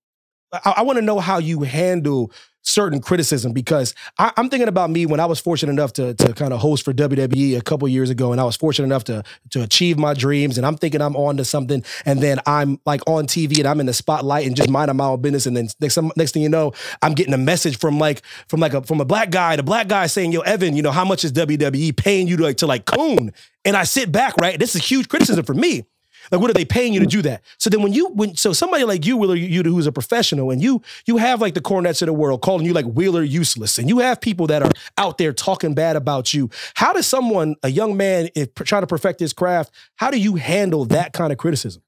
I, 0.52 0.74
I 0.78 0.82
want 0.82 0.96
to 0.96 1.02
know 1.02 1.20
how 1.20 1.38
you 1.38 1.62
handle 1.62 2.32
certain 2.66 3.00
criticism 3.00 3.52
because 3.52 3.94
I, 4.18 4.32
am 4.36 4.50
thinking 4.50 4.68
about 4.68 4.90
me 4.90 5.06
when 5.06 5.20
I 5.20 5.26
was 5.26 5.40
fortunate 5.40 5.72
enough 5.72 5.92
to, 5.94 6.14
to 6.14 6.34
kind 6.34 6.52
of 6.52 6.60
host 6.60 6.84
for 6.84 6.92
WWE 6.92 7.56
a 7.56 7.62
couple 7.62 7.86
years 7.88 8.10
ago, 8.10 8.32
and 8.32 8.40
I 8.40 8.44
was 8.44 8.56
fortunate 8.56 8.86
enough 8.86 9.04
to 9.04 9.22
to 9.50 9.62
achieve 9.62 9.98
my 9.98 10.14
dreams, 10.14 10.58
and 10.58 10.66
I'm 10.66 10.76
thinking 10.76 11.00
I'm 11.00 11.16
on 11.16 11.36
to 11.36 11.44
something, 11.44 11.84
and 12.04 12.20
then 12.20 12.40
I'm 12.46 12.80
like 12.84 13.00
on 13.06 13.26
TV 13.26 13.58
and 13.58 13.68
I'm 13.68 13.80
in 13.80 13.86
the 13.86 13.94
spotlight 13.94 14.46
and 14.46 14.56
just 14.56 14.68
minding 14.68 14.96
my 14.96 15.06
own 15.06 15.20
business, 15.22 15.46
and 15.46 15.56
then 15.56 15.68
next 15.80 15.98
next 16.16 16.32
thing 16.32 16.42
you 16.42 16.48
know, 16.48 16.72
I'm 17.02 17.14
getting 17.14 17.34
a 17.34 17.38
message 17.38 17.78
from 17.78 17.98
like 17.98 18.22
from 18.48 18.60
like 18.60 18.74
a 18.74 18.82
from 18.82 19.00
a 19.00 19.04
black 19.04 19.30
guy, 19.30 19.56
the 19.56 19.62
black 19.62 19.88
guy 19.88 20.06
saying, 20.06 20.32
"Yo, 20.32 20.40
Evan, 20.40 20.76
you 20.76 20.82
know 20.82 20.92
how 20.92 21.04
much 21.04 21.24
is 21.24 21.32
WWE 21.32 21.96
paying 21.96 22.26
you 22.26 22.36
to 22.36 22.42
like 22.42 22.56
to 22.58 22.66
like 22.66 22.84
coon?" 22.84 23.32
And 23.64 23.76
I 23.76 23.84
sit 23.84 24.12
back, 24.12 24.36
right? 24.36 24.58
This 24.58 24.74
is 24.74 24.84
huge 24.84 25.08
criticism 25.08 25.44
for 25.44 25.54
me. 25.54 25.84
Like, 26.30 26.40
what 26.40 26.50
are 26.50 26.54
they 26.54 26.64
paying 26.64 26.92
you 26.92 27.00
to 27.00 27.06
do 27.06 27.22
that? 27.22 27.42
So 27.58 27.70
then 27.70 27.82
when 27.82 27.92
you 27.92 28.08
when 28.08 28.36
so 28.36 28.52
somebody 28.52 28.84
like 28.84 29.06
you, 29.06 29.16
Wheeler, 29.16 29.34
you 29.34 29.62
who's 29.62 29.86
a 29.86 29.92
professional, 29.92 30.50
and 30.50 30.62
you 30.62 30.82
you 31.06 31.16
have 31.16 31.40
like 31.40 31.54
the 31.54 31.60
Cornettes 31.60 32.02
of 32.02 32.06
the 32.06 32.12
world 32.12 32.42
calling 32.42 32.66
you 32.66 32.72
like 32.72 32.86
Wheeler 32.86 33.22
useless, 33.22 33.78
and 33.78 33.88
you 33.88 33.98
have 33.98 34.20
people 34.20 34.46
that 34.48 34.62
are 34.62 34.70
out 34.98 35.18
there 35.18 35.32
talking 35.32 35.74
bad 35.74 35.96
about 35.96 36.32
you. 36.34 36.50
How 36.74 36.92
does 36.92 37.06
someone, 37.06 37.56
a 37.62 37.68
young 37.68 37.96
man, 37.96 38.28
if 38.34 38.54
trying 38.54 38.82
to 38.82 38.86
perfect 38.86 39.20
his 39.20 39.32
craft, 39.32 39.72
how 39.96 40.10
do 40.10 40.18
you 40.18 40.36
handle 40.36 40.84
that 40.86 41.12
kind 41.12 41.32
of 41.32 41.38
criticism? 41.38 41.82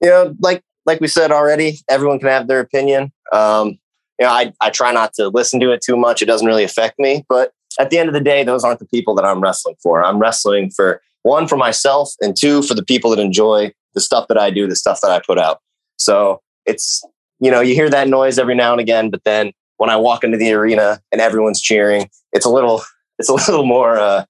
You 0.00 0.10
know, 0.10 0.36
like 0.40 0.62
like 0.86 1.00
we 1.00 1.08
said 1.08 1.30
already, 1.30 1.78
everyone 1.88 2.18
can 2.18 2.28
have 2.28 2.48
their 2.48 2.60
opinion. 2.60 3.12
Um, 3.32 3.78
you 4.18 4.26
know, 4.26 4.30
I 4.30 4.52
I 4.60 4.70
try 4.70 4.92
not 4.92 5.14
to 5.14 5.28
listen 5.28 5.60
to 5.60 5.70
it 5.72 5.82
too 5.82 5.96
much. 5.96 6.22
It 6.22 6.26
doesn't 6.26 6.46
really 6.46 6.64
affect 6.64 6.98
me, 6.98 7.24
but 7.28 7.52
at 7.78 7.90
the 7.90 7.98
end 7.98 8.08
of 8.08 8.14
the 8.14 8.20
day, 8.20 8.44
those 8.44 8.64
aren't 8.64 8.80
the 8.80 8.86
people 8.86 9.14
that 9.14 9.24
I'm 9.24 9.40
wrestling 9.40 9.76
for. 9.82 10.04
I'm 10.04 10.18
wrestling 10.18 10.70
for 10.70 11.00
one 11.22 11.46
for 11.46 11.56
myself 11.56 12.10
and 12.20 12.36
two 12.36 12.62
for 12.62 12.74
the 12.74 12.84
people 12.84 13.10
that 13.10 13.18
enjoy 13.18 13.72
the 13.94 14.00
stuff 14.00 14.28
that 14.28 14.38
I 14.38 14.50
do, 14.50 14.66
the 14.66 14.76
stuff 14.76 15.00
that 15.02 15.10
I 15.10 15.20
put 15.24 15.38
out. 15.38 15.60
So 15.96 16.40
it's, 16.66 17.04
you 17.40 17.50
know, 17.50 17.60
you 17.60 17.74
hear 17.74 17.90
that 17.90 18.08
noise 18.08 18.38
every 18.38 18.54
now 18.54 18.72
and 18.72 18.80
again, 18.80 19.10
but 19.10 19.24
then 19.24 19.52
when 19.76 19.90
I 19.90 19.96
walk 19.96 20.24
into 20.24 20.38
the 20.38 20.52
arena 20.52 21.00
and 21.10 21.20
everyone's 21.20 21.60
cheering, 21.60 22.08
it's 22.32 22.46
a 22.46 22.50
little, 22.50 22.82
it's 23.18 23.28
a 23.28 23.34
little 23.34 23.66
more 23.66 23.98
uh, 23.98 24.24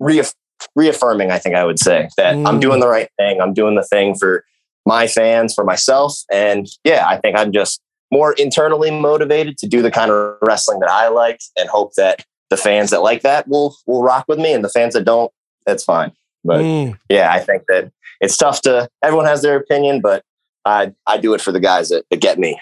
reaff- 0.00 0.34
reaffirming. 0.74 1.30
I 1.30 1.38
think 1.38 1.54
I 1.54 1.64
would 1.64 1.78
say 1.78 2.08
that 2.16 2.34
mm. 2.34 2.46
I'm 2.46 2.60
doing 2.60 2.80
the 2.80 2.88
right 2.88 3.08
thing. 3.18 3.40
I'm 3.40 3.54
doing 3.54 3.74
the 3.74 3.84
thing 3.84 4.14
for 4.14 4.44
my 4.86 5.06
fans, 5.06 5.54
for 5.54 5.64
myself, 5.64 6.18
and 6.30 6.66
yeah, 6.84 7.06
I 7.08 7.16
think 7.16 7.36
I'm 7.38 7.52
just 7.52 7.80
more 8.12 8.34
internally 8.34 8.90
motivated 8.90 9.56
to 9.58 9.66
do 9.66 9.80
the 9.80 9.90
kind 9.90 10.10
of 10.10 10.36
wrestling 10.42 10.80
that 10.80 10.90
I 10.90 11.08
like, 11.08 11.40
and 11.58 11.68
hope 11.68 11.94
that 11.96 12.24
the 12.50 12.56
fans 12.56 12.90
that 12.90 13.02
like 13.02 13.22
that 13.22 13.48
will 13.48 13.76
will 13.86 14.02
rock 14.02 14.26
with 14.28 14.38
me, 14.38 14.52
and 14.52 14.62
the 14.62 14.68
fans 14.68 14.94
that 14.94 15.04
don't 15.04 15.32
that's 15.66 15.84
fine. 15.84 16.12
But 16.44 16.60
mm. 16.60 16.98
yeah, 17.08 17.32
I 17.32 17.40
think 17.40 17.64
that 17.68 17.90
it's 18.20 18.36
tough 18.36 18.60
to. 18.62 18.88
Everyone 19.02 19.26
has 19.26 19.42
their 19.42 19.56
opinion, 19.56 20.00
but 20.00 20.22
I 20.64 20.92
I 21.06 21.18
do 21.18 21.34
it 21.34 21.40
for 21.40 21.52
the 21.52 21.60
guys 21.60 21.88
that, 21.88 22.04
that 22.10 22.20
get 22.20 22.38
me. 22.38 22.60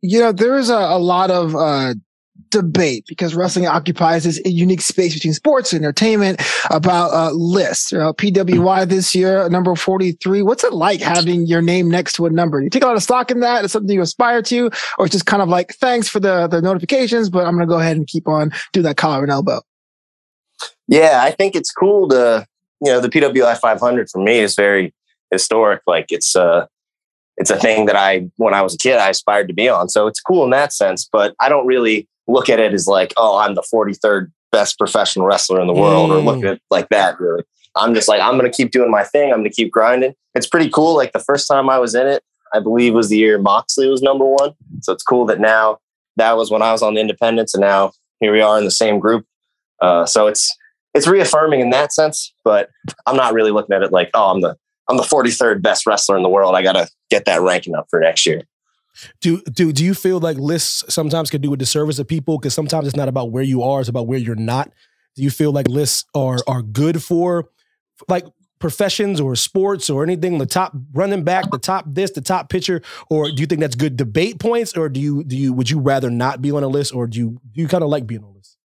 You 0.00 0.20
know, 0.20 0.32
there 0.32 0.56
is 0.56 0.70
a, 0.70 0.74
a 0.74 0.98
lot 0.98 1.30
of 1.30 1.54
uh, 1.54 1.94
debate 2.50 3.04
because 3.06 3.34
wrestling 3.34 3.66
occupies 3.66 4.24
this 4.24 4.40
unique 4.44 4.80
space 4.80 5.14
between 5.14 5.34
sports 5.34 5.72
and 5.72 5.84
entertainment 5.84 6.40
about 6.70 7.12
uh, 7.12 7.32
lists. 7.32 7.92
You 7.92 7.98
know, 7.98 8.12
PWI 8.12 8.88
this 8.88 9.14
year, 9.14 9.48
number 9.48 9.74
43. 9.74 10.42
What's 10.42 10.64
it 10.64 10.72
like 10.72 11.00
having 11.00 11.46
your 11.46 11.62
name 11.62 11.90
next 11.90 12.14
to 12.14 12.26
a 12.26 12.30
number? 12.30 12.60
You 12.60 12.70
take 12.70 12.82
a 12.82 12.86
lot 12.86 12.96
of 12.96 13.02
stock 13.02 13.30
in 13.30 13.40
that? 13.40 13.64
Is 13.64 13.72
something 13.72 13.94
you 13.94 14.02
aspire 14.02 14.42
to? 14.42 14.70
Or 14.98 15.06
it's 15.06 15.12
just 15.12 15.26
kind 15.26 15.42
of 15.42 15.48
like, 15.48 15.74
thanks 15.74 16.08
for 16.08 16.20
the, 16.20 16.46
the 16.48 16.62
notifications, 16.62 17.28
but 17.28 17.46
I'm 17.46 17.54
going 17.54 17.66
to 17.66 17.72
go 17.72 17.78
ahead 17.78 17.96
and 17.96 18.06
keep 18.06 18.28
on 18.28 18.50
do 18.72 18.82
that 18.82 18.96
collar 18.96 19.22
and 19.22 19.30
elbow? 19.30 19.60
Yeah, 20.88 21.20
I 21.22 21.30
think 21.30 21.54
it's 21.54 21.72
cool 21.72 22.08
to, 22.08 22.46
you 22.84 22.92
know, 22.92 23.00
the 23.00 23.08
PWI 23.08 23.58
500 23.58 24.08
for 24.10 24.22
me 24.22 24.38
is 24.38 24.54
very 24.54 24.94
historic. 25.30 25.82
Like 25.86 26.06
it's 26.10 26.36
uh 26.36 26.66
it's 27.36 27.50
a 27.50 27.56
thing 27.56 27.86
that 27.86 27.96
I 27.96 28.28
when 28.36 28.54
I 28.54 28.62
was 28.62 28.74
a 28.74 28.78
kid 28.78 28.98
I 28.98 29.10
aspired 29.10 29.48
to 29.48 29.54
be 29.54 29.68
on. 29.68 29.88
So 29.88 30.06
it's 30.06 30.20
cool 30.20 30.44
in 30.44 30.50
that 30.50 30.72
sense, 30.72 31.08
but 31.10 31.34
I 31.40 31.48
don't 31.48 31.66
really 31.66 32.08
look 32.26 32.48
at 32.48 32.58
it 32.58 32.72
as 32.72 32.86
like, 32.86 33.12
oh, 33.16 33.38
I'm 33.38 33.54
the 33.54 33.62
43rd 33.62 34.30
best 34.52 34.78
professional 34.78 35.26
wrestler 35.26 35.60
in 35.60 35.66
the 35.66 35.74
world 35.74 36.10
mm. 36.10 36.14
or 36.14 36.20
look 36.20 36.38
mm. 36.38 36.46
at 36.46 36.54
it 36.54 36.62
like 36.70 36.88
that 36.88 37.20
really. 37.20 37.44
I'm 37.74 37.94
just 37.94 38.08
like 38.08 38.20
I'm 38.20 38.38
going 38.38 38.50
to 38.50 38.56
keep 38.56 38.70
doing 38.70 38.90
my 38.90 39.04
thing. 39.04 39.32
I'm 39.32 39.40
going 39.40 39.50
to 39.50 39.54
keep 39.54 39.70
grinding. 39.70 40.14
It's 40.34 40.46
pretty 40.46 40.70
cool. 40.70 40.96
Like 40.96 41.12
the 41.12 41.20
first 41.20 41.46
time 41.46 41.68
I 41.68 41.78
was 41.78 41.94
in 41.94 42.06
it, 42.06 42.22
I 42.54 42.60
believe 42.60 42.94
was 42.94 43.08
the 43.08 43.18
year 43.18 43.38
Moxley 43.38 43.88
was 43.88 44.02
number 44.02 44.24
1. 44.24 44.54
So 44.80 44.92
it's 44.92 45.02
cool 45.02 45.26
that 45.26 45.40
now 45.40 45.78
that 46.16 46.36
was 46.36 46.50
when 46.50 46.62
I 46.62 46.72
was 46.72 46.82
on 46.82 46.94
the 46.94 47.00
independence 47.00 47.54
and 47.54 47.60
now 47.60 47.92
here 48.20 48.32
we 48.32 48.40
are 48.40 48.58
in 48.58 48.64
the 48.64 48.70
same 48.70 48.98
group. 48.98 49.26
Uh, 49.80 50.06
so 50.06 50.26
it's 50.26 50.54
it's 50.94 51.06
reaffirming 51.06 51.60
in 51.60 51.70
that 51.70 51.92
sense, 51.92 52.32
but 52.42 52.70
I'm 53.06 53.16
not 53.16 53.34
really 53.34 53.50
looking 53.50 53.76
at 53.76 53.82
it 53.82 53.92
like, 53.92 54.10
oh, 54.14 54.30
I'm 54.30 54.40
the 54.40 54.56
I'm 54.88 54.96
the 54.96 55.02
43rd 55.02 55.62
best 55.62 55.86
wrestler 55.86 56.16
in 56.16 56.22
the 56.22 56.28
world. 56.28 56.54
I 56.54 56.62
got 56.62 56.72
to 56.72 56.88
get 57.10 57.24
that 57.26 57.40
ranking 57.42 57.74
up 57.74 57.86
for 57.90 58.00
next 58.00 58.24
year. 58.24 58.42
Do 59.20 59.42
do 59.42 59.72
do 59.72 59.84
you 59.84 59.92
feel 59.94 60.20
like 60.20 60.38
lists 60.38 60.84
sometimes 60.92 61.28
can 61.28 61.42
do 61.42 61.52
a 61.52 61.56
disservice 61.56 61.96
to 61.96 62.04
people 62.04 62.38
because 62.38 62.54
sometimes 62.54 62.86
it's 62.86 62.96
not 62.96 63.08
about 63.08 63.30
where 63.30 63.42
you 63.42 63.62
are, 63.62 63.80
it's 63.80 63.88
about 63.88 64.06
where 64.06 64.18
you're 64.18 64.34
not. 64.34 64.72
Do 65.16 65.22
you 65.22 65.30
feel 65.30 65.52
like 65.52 65.68
lists 65.68 66.04
are 66.14 66.38
are 66.46 66.62
good 66.62 67.02
for 67.02 67.50
like 68.08 68.24
professions 68.58 69.20
or 69.20 69.36
sports 69.36 69.90
or 69.90 70.02
anything? 70.02 70.38
The 70.38 70.46
top 70.46 70.72
running 70.94 71.24
back, 71.24 71.50
the 71.50 71.58
top 71.58 71.84
this, 71.86 72.12
the 72.12 72.22
top 72.22 72.48
pitcher, 72.48 72.80
or 73.10 73.30
do 73.30 73.36
you 73.36 73.46
think 73.46 73.60
that's 73.60 73.76
good 73.76 73.98
debate 73.98 74.38
points, 74.38 74.74
or 74.74 74.88
do 74.88 74.98
you 74.98 75.24
do 75.24 75.36
you 75.36 75.52
would 75.52 75.68
you 75.68 75.78
rather 75.78 76.08
not 76.08 76.40
be 76.40 76.50
on 76.50 76.62
a 76.62 76.68
list, 76.68 76.94
or 76.94 77.06
do 77.06 77.18
you 77.18 77.30
do 77.52 77.60
you 77.60 77.68
kind 77.68 77.84
of 77.84 77.90
like 77.90 78.06
being 78.06 78.24
on 78.24 78.30
a 78.30 78.32
list? 78.32 78.55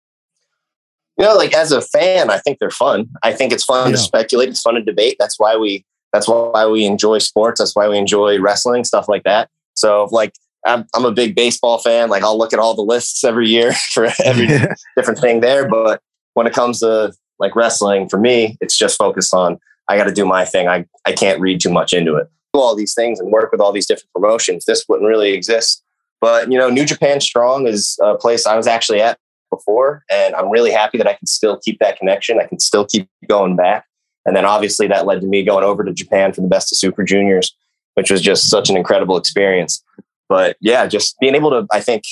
You 1.18 1.26
know, 1.26 1.36
like 1.36 1.54
as 1.54 1.72
a 1.72 1.82
fan, 1.82 2.30
I 2.30 2.38
think 2.40 2.60
they're 2.60 2.70
fun. 2.70 3.08
I 3.24 3.34
think 3.34 3.54
it's 3.54 3.66
fun 3.66 3.90
yeah. 3.90 3.96
to 3.96 4.02
speculate. 4.02 4.50
It's 4.50 4.62
fun 4.62 4.76
to 4.76 4.82
debate. 4.82 5.18
That's 5.20 5.40
why 5.40 5.56
we. 5.56 5.86
That's 6.14 6.28
why 6.28 6.66
we 6.66 6.84
enjoy 6.86 7.20
sports. 7.20 7.62
That's 7.62 7.74
why 7.74 7.88
we 7.88 7.98
enjoy 7.98 8.38
wrestling 8.42 8.84
stuff 8.84 9.08
like 9.08 9.24
that. 9.24 9.50
So, 9.76 10.10
like, 10.12 10.34
I'm, 10.66 10.86
I'm 10.94 11.06
a 11.06 11.12
big 11.12 11.36
baseball 11.36 11.78
fan. 11.78 12.10
Like, 12.10 12.22
I'll 12.22 12.38
look 12.38 12.52
at 12.52 12.60
all 12.60 12.76
the 12.76 12.82
lists 12.82 13.24
every 13.24 13.48
year 13.48 13.72
for 13.94 14.10
every 14.22 14.48
different 14.98 15.20
thing 15.20 15.40
there. 15.40 15.70
But 15.70 16.02
when 16.34 16.48
it 16.48 16.54
comes 16.54 16.80
to 16.80 17.14
like 17.40 17.56
wrestling, 17.56 18.10
for 18.10 18.18
me, 18.18 18.58
it's 18.60 18.78
just 18.78 18.98
focused 18.98 19.34
on 19.34 19.58
I 19.88 19.98
got 19.98 20.06
to 20.06 20.14
do 20.14 20.26
my 20.26 20.46
thing. 20.46 20.68
I 20.68 20.86
I 21.06 21.14
can't 21.14 21.40
read 21.40 21.62
too 21.62 21.72
much 21.72 21.94
into 21.94 22.16
it. 22.16 22.30
Do 22.54 22.60
all 22.60 22.76
these 22.76 22.94
things 22.94 23.20
and 23.20 23.32
work 23.32 23.52
with 23.52 23.62
all 23.62 23.72
these 23.72 23.88
different 23.88 24.12
promotions. 24.14 24.66
This 24.66 24.86
wouldn't 24.90 25.08
really 25.08 25.32
exist. 25.32 25.84
But 26.20 26.52
you 26.52 26.58
know, 26.58 26.70
New 26.70 26.86
Japan 26.86 27.20
Strong 27.20 27.68
is 27.68 27.98
a 28.02 28.16
place 28.16 28.46
I 28.46 28.56
was 28.56 28.68
actually 28.68 29.02
at 29.02 29.18
before. 29.52 30.04
And 30.10 30.34
I'm 30.34 30.50
really 30.50 30.72
happy 30.72 30.98
that 30.98 31.08
I 31.08 31.14
can 31.14 31.28
still 31.28 31.60
keep 31.60 31.78
that 31.80 32.00
connection. 32.00 32.40
I 32.40 32.48
can 32.48 32.60
still 32.60 32.86
keep 32.86 33.08
going 33.28 33.56
back. 33.56 33.86
And 34.26 34.36
then 34.36 34.46
obviously 34.46 34.88
that 34.88 35.06
led 35.06 35.22
to 35.22 35.28
me 35.28 35.44
going 35.44 35.64
over 35.64 35.84
to 35.84 35.94
Japan 35.94 36.34
for 36.34 36.42
the 36.42 36.48
best 36.48 36.72
of 36.72 36.78
super 36.78 37.04
juniors, 37.04 37.56
which 37.96 38.10
was 38.10 38.22
just 38.22 38.50
such 38.50 38.70
an 38.70 38.78
incredible 38.78 39.18
experience. 39.18 39.84
But 40.30 40.58
yeah, 40.62 40.88
just 40.88 41.20
being 41.20 41.36
able 41.36 41.50
to, 41.52 41.68
I 41.72 41.82
think, 41.82 42.04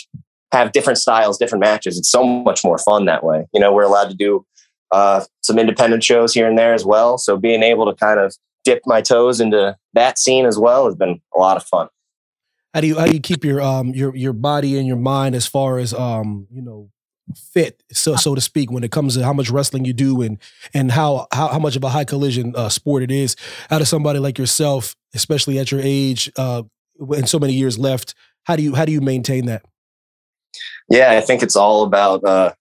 have 0.52 0.72
different 0.72 1.00
styles, 1.00 1.38
different 1.38 1.64
matches. 1.64 1.98
It's 1.98 2.10
so 2.10 2.24
much 2.24 2.64
more 2.64 2.78
fun 2.78 3.06
that 3.06 3.24
way. 3.24 3.48
You 3.54 3.60
know, 3.60 3.74
we're 3.74 3.84
allowed 3.84 4.10
to 4.10 4.16
do 4.16 4.46
uh, 4.92 5.24
some 5.42 5.60
independent 5.60 6.04
shows 6.04 6.34
here 6.34 6.48
and 6.48 6.58
there 6.58 6.74
as 6.74 6.86
well. 6.86 7.18
So 7.18 7.38
being 7.38 7.64
able 7.64 7.86
to 7.86 7.96
kind 7.96 8.20
of 8.20 8.36
dip 8.64 8.82
my 8.86 9.02
toes 9.02 9.40
into 9.40 9.78
that 9.94 10.20
scene 10.20 10.46
as 10.46 10.58
well 10.58 10.86
has 10.86 10.96
been 10.96 11.22
a 11.36 11.40
lot 11.40 11.58
of 11.58 11.64
fun. 11.64 11.88
How 12.74 12.82
do 12.82 12.88
you 12.88 13.00
how 13.00 13.06
do 13.06 13.14
you 13.14 13.20
keep 13.20 13.44
your 13.44 13.62
um 13.62 13.90
your 13.96 14.16
your 14.16 14.34
body 14.34 14.78
and 14.78 14.86
your 14.86 14.96
mind 14.96 15.34
as 15.34 15.48
far 15.48 15.80
as 15.80 15.92
um 15.94 16.46
you 16.52 16.62
know 16.62 16.92
fit, 17.36 17.82
so 17.92 18.16
so 18.16 18.36
to 18.36 18.42
speak, 18.42 18.72
when 18.72 18.84
it 18.84 18.92
comes 18.92 19.16
to 19.16 19.24
how 19.24 19.34
much 19.34 19.50
wrestling 19.50 19.86
you 19.86 19.94
do 19.94 20.22
and 20.22 20.38
and 20.74 20.92
how 20.92 21.28
how, 21.32 21.48
how 21.48 21.60
much 21.60 21.76
of 21.76 21.84
a 21.84 21.90
high 21.90 22.06
collision 22.06 22.54
uh, 22.56 22.70
sport 22.70 23.04
it 23.04 23.12
is. 23.12 23.36
Out 23.72 23.82
of 23.82 23.88
somebody 23.88 24.20
like 24.20 24.38
yourself, 24.38 24.96
especially 25.14 25.60
at 25.60 25.72
your 25.72 25.82
age, 25.84 26.32
uh, 26.38 26.64
and 27.00 27.28
so 27.28 27.40
many 27.40 27.54
years 27.54 27.78
left, 27.78 28.16
how 28.44 28.56
do 28.56 28.64
you 28.64 28.76
how 28.76 28.86
do 28.86 28.92
you 28.92 29.02
maintain 29.02 29.46
that? 29.46 29.64
Yeah, 30.90 31.12
I 31.12 31.22
think 31.22 31.44
it's 31.44 31.56
all 31.56 31.84
about 31.84 32.24
uh, 32.24 32.54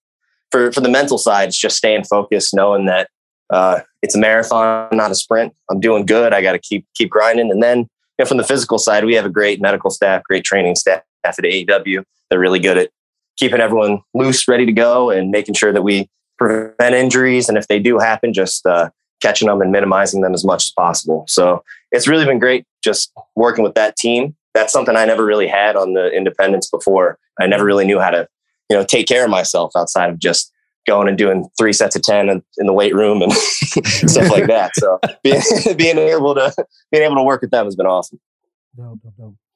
for 0.51 0.73
for 0.73 0.81
the 0.81 0.89
mental 0.89 1.19
side. 1.19 1.49
It's 1.49 1.59
just 1.59 1.77
staying 1.77 2.05
focused, 2.05 2.55
knowing 2.55 2.87
that 2.87 3.09
uh, 3.51 3.81
it's 4.03 4.15
a 4.15 4.19
marathon, 4.19 4.89
not 4.93 5.11
a 5.11 5.15
sprint. 5.15 5.55
I'm 5.71 5.81
doing 5.81 6.07
good. 6.07 6.33
I 6.33 6.43
got 6.43 6.53
to 6.53 6.59
keep 6.59 6.87
keep 6.95 7.11
grinding, 7.11 7.51
and 7.51 7.63
then 7.63 7.79
you 7.79 7.87
know, 8.19 8.27
from 8.27 8.37
the 8.37 8.45
physical 8.45 8.79
side, 8.79 9.05
we 9.05 9.15
have 9.15 9.25
a 9.25 9.31
great 9.31 9.61
medical 9.61 9.91
staff, 9.91 10.23
great 10.25 10.45
training 10.45 10.75
staff 10.75 11.03
at 11.25 11.37
AEW. 11.39 12.05
They're 12.31 12.39
really 12.39 12.59
good 12.59 12.79
at 12.79 12.91
keeping 13.39 13.61
everyone 13.61 14.01
loose, 14.15 14.47
ready 14.49 14.67
to 14.67 14.73
go, 14.73 15.11
and 15.11 15.31
making 15.31 15.55
sure 15.55 15.73
that 15.73 15.83
we 15.83 16.09
prevent 16.39 16.95
injuries. 16.95 17.49
And 17.49 17.57
if 17.57 17.69
they 17.69 17.79
do 17.79 17.99
happen, 17.99 18.33
just 18.33 18.67
uh, 18.67 18.91
catching 19.21 19.49
them 19.49 19.61
and 19.61 19.73
minimizing 19.73 20.21
them 20.21 20.35
as 20.35 20.45
much 20.45 20.65
as 20.65 20.71
possible. 20.71 21.25
So 21.29 21.65
it's 21.91 22.09
really 22.09 22.25
been 22.25 22.39
great 22.39 22.67
just 22.83 23.13
working 23.37 23.65
with 23.65 23.75
that 23.75 23.97
team. 23.97 24.35
That's 24.55 24.73
something 24.73 24.97
I 24.97 25.05
never 25.05 25.25
really 25.25 25.47
had 25.47 25.77
on 25.77 25.95
the 25.95 26.11
independents 26.11 26.71
before. 26.71 27.19
I 27.41 27.47
never 27.47 27.65
really 27.65 27.87
knew 27.87 28.01
how 28.01 28.11
to 28.11 28.29
you 28.69 28.77
know, 28.77 28.85
take 28.85 29.07
care 29.07 29.25
of 29.25 29.31
myself 29.31 29.73
outside 29.77 30.11
of 30.11 30.19
just 30.19 30.53
going 30.87 31.09
and 31.09 31.19
doing 31.19 31.49
three 31.59 31.73
sets 31.73 31.97
of 31.97 32.03
10 32.03 32.29
in, 32.29 32.67
the 32.67 32.73
weight 32.73 32.95
room 32.95 33.23
and 33.23 33.33
stuff 33.33 34.31
like 34.31 34.47
that. 34.47 34.71
So 34.77 34.99
being, 35.23 35.43
being 35.77 35.99
able 35.99 36.35
to, 36.35 36.53
being 36.91 37.05
able 37.05 37.17
to 37.17 37.23
work 37.23 37.43
with 37.43 37.51
them 37.51 37.67
has 37.67 37.77
been 37.77 37.87
awesome. 37.87 38.21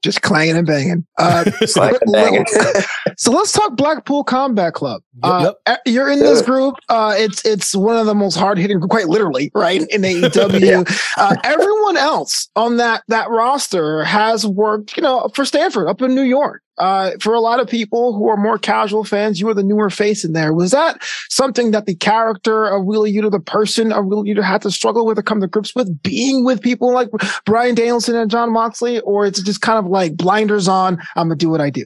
Just 0.02 0.22
clanging 0.22 0.56
and 0.56 0.66
banging. 0.66 1.06
Uh, 1.18 1.44
Clanging 1.72 1.98
and 2.02 2.12
banging. 2.12 2.44
so 3.16 3.30
let's 3.30 3.52
talk 3.52 3.76
Blackpool 3.76 4.24
Combat 4.24 4.74
Club. 4.74 5.02
Yep, 5.22 5.32
Uh, 5.32 5.52
yep. 5.66 5.80
You're 5.86 6.10
in 6.10 6.18
this 6.18 6.42
group. 6.42 6.74
Uh, 6.88 7.14
it's 7.16 7.44
it's 7.44 7.74
one 7.74 7.96
of 7.96 8.06
the 8.06 8.14
most 8.14 8.36
hard 8.36 8.58
hitting, 8.58 8.80
quite 8.80 9.08
literally, 9.08 9.50
right 9.54 9.82
in 9.90 10.02
AEW. 10.02 11.12
uh, 11.16 11.36
everyone 11.44 11.96
else 11.96 12.48
on 12.56 12.78
that 12.78 13.04
that 13.08 13.30
roster 13.30 14.02
has 14.04 14.44
worked, 14.46 14.96
you 14.96 15.02
know, 15.02 15.28
for 15.34 15.44
Stamford 15.44 15.88
up 15.88 16.02
in 16.02 16.14
New 16.14 16.22
York. 16.22 16.62
Uh, 16.78 17.10
for 17.20 17.34
a 17.34 17.40
lot 17.40 17.60
of 17.60 17.68
people 17.68 18.14
who 18.14 18.28
are 18.28 18.36
more 18.36 18.58
casual 18.58 19.04
fans, 19.04 19.38
you 19.38 19.46
were 19.46 19.54
the 19.54 19.62
newer 19.62 19.90
face 19.90 20.24
in 20.24 20.32
there. 20.32 20.54
Was 20.54 20.70
that 20.70 20.96
something 21.28 21.70
that 21.72 21.84
the 21.84 21.94
character 21.94 22.66
of 22.66 22.86
Wheeler 22.86 23.08
Yuta, 23.08 23.30
the 23.30 23.40
person 23.40 23.92
of 23.92 24.06
Wheeler 24.06 24.24
Yuta, 24.24 24.42
had 24.42 24.62
to 24.62 24.70
struggle 24.70 25.04
with 25.04 25.18
or 25.18 25.22
come 25.22 25.40
to 25.42 25.46
grips 25.46 25.74
with, 25.74 26.02
being 26.02 26.44
with 26.44 26.62
people 26.62 26.92
like 26.92 27.08
Brian 27.44 27.74
Danielson 27.74 28.16
and 28.16 28.30
Jon 28.30 28.50
Moxley, 28.52 29.00
or 29.00 29.26
it's 29.26 29.42
just 29.42 29.60
kind 29.60 29.78
of 29.78 29.86
like 29.86 30.16
blinders 30.16 30.66
on? 30.66 30.98
I'm 31.14 31.28
gonna 31.28 31.36
do 31.36 31.50
what 31.50 31.60
I 31.60 31.68
do. 31.68 31.84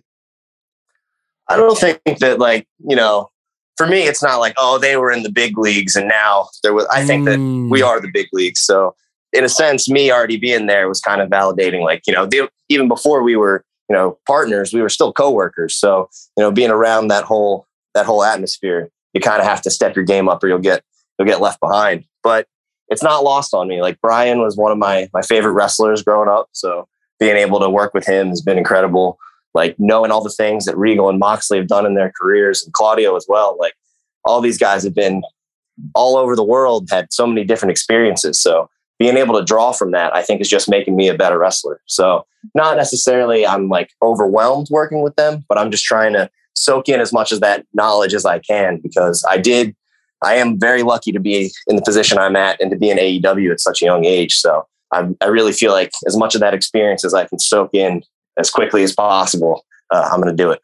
I 1.49 1.57
don't 1.57 1.79
think 1.79 2.01
that 2.21 2.39
like, 2.39 2.67
you 2.79 2.97
know, 2.97 3.29
for 3.77 3.87
me, 3.87 4.03
it's 4.03 4.23
not 4.23 4.39
like, 4.39 4.55
oh, 4.57 4.79
they 4.79 4.97
were 4.97 5.11
in 5.11 5.23
the 5.23 5.31
big 5.31 5.59
leagues 5.59 5.97
and 5.97 6.09
now 6.09 6.49
there 6.63 6.73
was, 6.73 6.87
I 6.87 7.05
think 7.05 7.27
that 7.27 7.39
Mm. 7.39 7.71
we 7.71 7.83
are 7.83 8.01
the 8.01 8.11
big 8.13 8.29
leagues. 8.33 8.61
So 8.63 8.95
in 9.33 9.45
a 9.45 9.49
sense, 9.49 9.89
me 9.89 10.11
already 10.11 10.39
being 10.39 10.67
there 10.67 10.89
was 10.89 11.01
kind 11.01 11.21
of 11.21 11.29
validating, 11.29 11.83
like, 11.83 12.03
you 12.07 12.13
know, 12.13 12.25
they, 12.25 12.49
even 12.69 12.89
before 12.89 13.23
we 13.23 13.37
were, 13.37 13.65
you 13.89 13.95
know, 13.97 14.19
partners, 14.27 14.73
we 14.73 14.83
were 14.83 14.89
still 14.89 15.13
coworkers. 15.13 15.77
So, 15.77 16.09
you 16.37 16.43
know, 16.43 16.51
being 16.51 16.71
around 16.71 17.09
that 17.09 17.25
whole, 17.25 17.67
that 17.95 18.07
whole 18.07 18.25
atmosphere, 18.25 18.91
you 19.13 19.21
kind 19.21 19.41
of 19.41 19.47
have 19.47 19.63
to 19.63 19.71
step 19.71 19.97
your 19.97 20.05
game 20.05 20.29
up 20.29 20.43
or 20.43 20.49
you'll 20.49 20.59
get, 20.59 20.83
you'll 21.19 21.29
get 21.29 21.41
left 21.41 21.61
behind. 21.61 22.05
But 22.23 22.47
it's 22.89 23.03
not 23.03 23.25
lost 23.25 23.55
on 23.55 23.69
me. 23.69 23.81
Like 23.81 24.01
Brian 24.01 24.41
was 24.41 24.57
one 24.57 24.73
of 24.73 24.79
my, 24.79 25.09
my 25.13 25.23
favorite 25.23 25.53
wrestlers 25.53 26.03
growing 26.03 26.29
up. 26.29 26.49
So 26.53 26.89
being 27.19 27.37
able 27.37 27.61
to 27.61 27.71
work 27.71 27.95
with 27.95 28.07
him 28.07 28.29
has 28.29 28.43
been 28.43 28.59
incredible 28.59 29.19
like 29.57 29.75
knowing 29.79 30.13
all 30.13 30.23
the 30.23 30.31
things 30.31 30.67
that 30.67 30.77
Regal 30.77 31.09
and 31.09 31.19
Moxley 31.19 31.57
have 31.57 31.67
done 31.67 31.87
in 31.87 31.95
their 31.95 32.13
careers 32.21 32.63
and 32.63 32.75
Claudio 32.75 33.17
as 33.17 33.25
well. 33.27 33.57
Like 33.59 33.73
all 34.25 34.43
these 34.43 34.59
guys 34.59 34.85
have 34.85 34.95
been 34.95 35.23
all 35.95 36.17
over 36.17 36.37
the 36.37 36.45
world, 36.45 36.89
had 36.91 37.11
so 37.11 37.27
many 37.27 37.43
different 37.43 37.71
experiences. 37.71 38.39
So 38.39 38.69
being 38.99 39.17
able 39.17 39.39
to 39.39 39.45
draw 39.45 39.73
from 39.73 39.91
that, 39.93 40.15
I 40.15 40.23
think 40.23 40.41
is 40.41 40.49
just 40.49 40.69
making 40.69 40.97
me 40.97 41.09
a 41.09 41.15
better 41.15 41.39
wrestler. 41.39 41.81
So 41.87 42.27
not 42.55 42.77
necessarily 42.77 43.47
I'm 43.47 43.69
like 43.69 43.91
overwhelmed 44.03 44.69
working 44.71 45.03
with 45.03 45.17
them, 45.17 45.45
but 45.49 45.59
I'm 45.59 45.71
just 45.71 45.85
trying 45.85 46.15
to 46.15 46.31
soak 46.55 46.89
in 46.89 47.01
as 47.01 47.13
much 47.13 47.33
of 47.33 47.41
that 47.41 47.67
knowledge 47.75 48.15
as 48.15 48.25
I 48.25 48.39
can 48.39 48.81
because 48.83 49.25
I 49.29 49.37
did, 49.37 49.77
I 50.23 50.35
am 50.35 50.59
very 50.59 50.83
lucky 50.83 51.13
to 51.13 51.21
be 51.21 51.53
in 51.67 51.77
the 51.77 51.83
position 51.83 52.19
I'm 52.19 52.37
at 52.37 52.61
and 52.61 52.71
to 52.71 52.77
be 52.77 52.91
in 52.91 52.97
AEW 52.97 53.53
at 53.53 53.61
such 53.61 53.83
a 53.83 53.85
young 53.85 54.05
age. 54.05 54.35
So 54.35 54.67
I'm, 54.93 55.17
I 55.21 55.27
really 55.27 55.53
feel 55.53 55.73
like 55.73 55.93
as 56.07 56.17
much 56.17 56.35
of 56.35 56.41
that 56.41 56.55
experience 56.55 57.05
as 57.05 57.13
I 57.13 57.27
can 57.27 57.39
soak 57.39 57.75
in 57.75 58.03
as 58.39 58.51
quickly 58.51 58.83
as 58.83 58.95
possible, 58.95 59.67
uh, 59.91 60.09
I'm 60.11 60.21
going 60.21 60.35
to 60.35 60.43
do 60.43 60.51
it. 60.51 60.61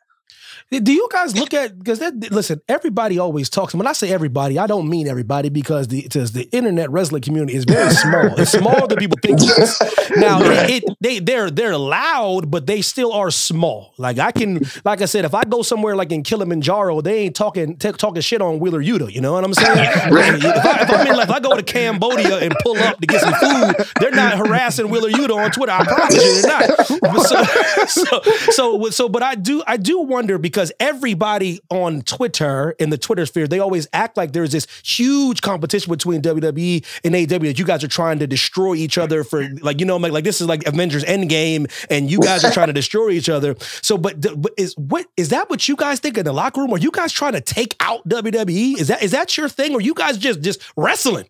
Do 0.80 0.92
you 0.92 1.06
guys 1.12 1.36
look 1.36 1.52
at 1.52 1.78
because 1.78 1.98
that 1.98 2.14
listen? 2.32 2.60
Everybody 2.68 3.18
always 3.18 3.50
talks. 3.50 3.74
When 3.74 3.86
I 3.86 3.92
say 3.92 4.10
everybody, 4.10 4.58
I 4.58 4.66
don't 4.66 4.88
mean 4.88 5.06
everybody 5.06 5.50
because 5.50 5.88
the 5.88 6.02
because 6.02 6.32
the 6.32 6.44
internet 6.50 6.90
wrestling 6.90 7.22
community 7.22 7.54
is 7.54 7.64
very 7.64 7.90
small. 7.94 8.40
it's 8.40 8.52
smaller 8.52 8.86
than 8.86 8.98
people 8.98 9.18
think. 9.22 9.40
It 9.42 9.58
is. 9.58 9.82
Now 10.16 10.40
it, 10.42 10.84
it, 10.84 10.96
they 11.00 11.18
they're 11.18 11.50
they're 11.50 11.76
loud, 11.76 12.50
but 12.50 12.66
they 12.66 12.80
still 12.80 13.12
are 13.12 13.30
small. 13.30 13.92
Like 13.98 14.18
I 14.18 14.32
can, 14.32 14.60
like 14.84 15.02
I 15.02 15.04
said, 15.06 15.24
if 15.24 15.34
I 15.34 15.44
go 15.44 15.62
somewhere 15.62 15.94
like 15.94 16.10
in 16.10 16.22
Kilimanjaro, 16.22 17.00
they 17.02 17.18
ain't 17.20 17.36
talking 17.36 17.76
t- 17.76 17.92
talking 17.92 18.22
shit 18.22 18.40
on 18.40 18.58
Wheeler 18.58 18.82
Yuta. 18.82 19.12
You 19.12 19.20
know 19.20 19.32
what 19.32 19.44
I'm 19.44 19.54
saying? 19.54 19.88
If, 20.42 20.66
I, 20.66 20.82
if 20.82 20.90
I'm 20.90 21.06
in, 21.06 21.16
like, 21.16 21.28
if 21.28 21.34
I 21.34 21.40
go 21.40 21.56
to 21.56 21.62
Cambodia 21.62 22.38
and 22.38 22.54
pull 22.62 22.76
up 22.76 22.98
to 22.98 23.06
get 23.06 23.20
some 23.20 23.34
food, 23.34 23.86
they're 24.00 24.10
not 24.10 24.36
harassing 24.38 24.88
Wheeler 24.88 25.10
Yuta 25.10 25.34
on 25.36 25.50
Twitter. 25.50 25.72
I 25.72 25.84
promise 25.84 26.14
you, 26.14 26.42
they're 26.42 26.68
not. 26.68 26.86
So, 27.26 27.44
so, 27.86 28.22
so, 28.50 28.90
so, 28.90 29.08
but 29.08 29.22
I 29.22 29.34
do, 29.34 29.62
I 29.66 29.76
do 29.76 30.00
wonder 30.00 30.38
because 30.38 30.61
everybody 30.78 31.60
on 31.70 32.02
Twitter 32.02 32.72
in 32.78 32.90
the 32.90 32.98
Twitter 32.98 33.26
sphere, 33.26 33.48
they 33.48 33.58
always 33.58 33.88
act 33.92 34.16
like 34.16 34.32
there's 34.32 34.52
this 34.52 34.66
huge 34.84 35.40
competition 35.40 35.90
between 35.90 36.22
WWE 36.22 36.84
and 37.04 37.14
AEW 37.14 37.40
that 37.40 37.58
you 37.58 37.64
guys 37.64 37.82
are 37.82 37.88
trying 37.88 38.18
to 38.18 38.26
destroy 38.26 38.74
each 38.74 38.98
other 38.98 39.24
for, 39.24 39.48
like, 39.62 39.80
you 39.80 39.86
know, 39.86 39.96
like, 39.96 40.12
like 40.12 40.24
this 40.24 40.40
is 40.40 40.46
like 40.46 40.66
Avengers 40.66 41.04
Endgame, 41.04 41.70
and 41.90 42.10
you 42.10 42.20
guys 42.20 42.44
are 42.44 42.52
trying 42.52 42.68
to 42.68 42.72
destroy 42.72 43.10
each 43.10 43.28
other. 43.28 43.56
So, 43.82 43.98
but, 43.98 44.20
but 44.20 44.52
is 44.56 44.74
what 44.76 45.06
is 45.16 45.30
that 45.30 45.50
what 45.50 45.66
you 45.68 45.76
guys 45.76 46.00
think 46.00 46.18
in 46.18 46.24
the 46.24 46.32
locker 46.32 46.60
room? 46.60 46.72
Are 46.72 46.78
you 46.78 46.90
guys 46.90 47.12
trying 47.12 47.32
to 47.32 47.40
take 47.40 47.74
out 47.80 48.06
WWE? 48.08 48.78
Is 48.78 48.88
that 48.88 49.02
is 49.02 49.10
that 49.12 49.36
your 49.36 49.48
thing, 49.48 49.74
or 49.74 49.80
you 49.80 49.94
guys 49.94 50.18
just 50.18 50.40
just 50.40 50.60
wrestling? 50.76 51.28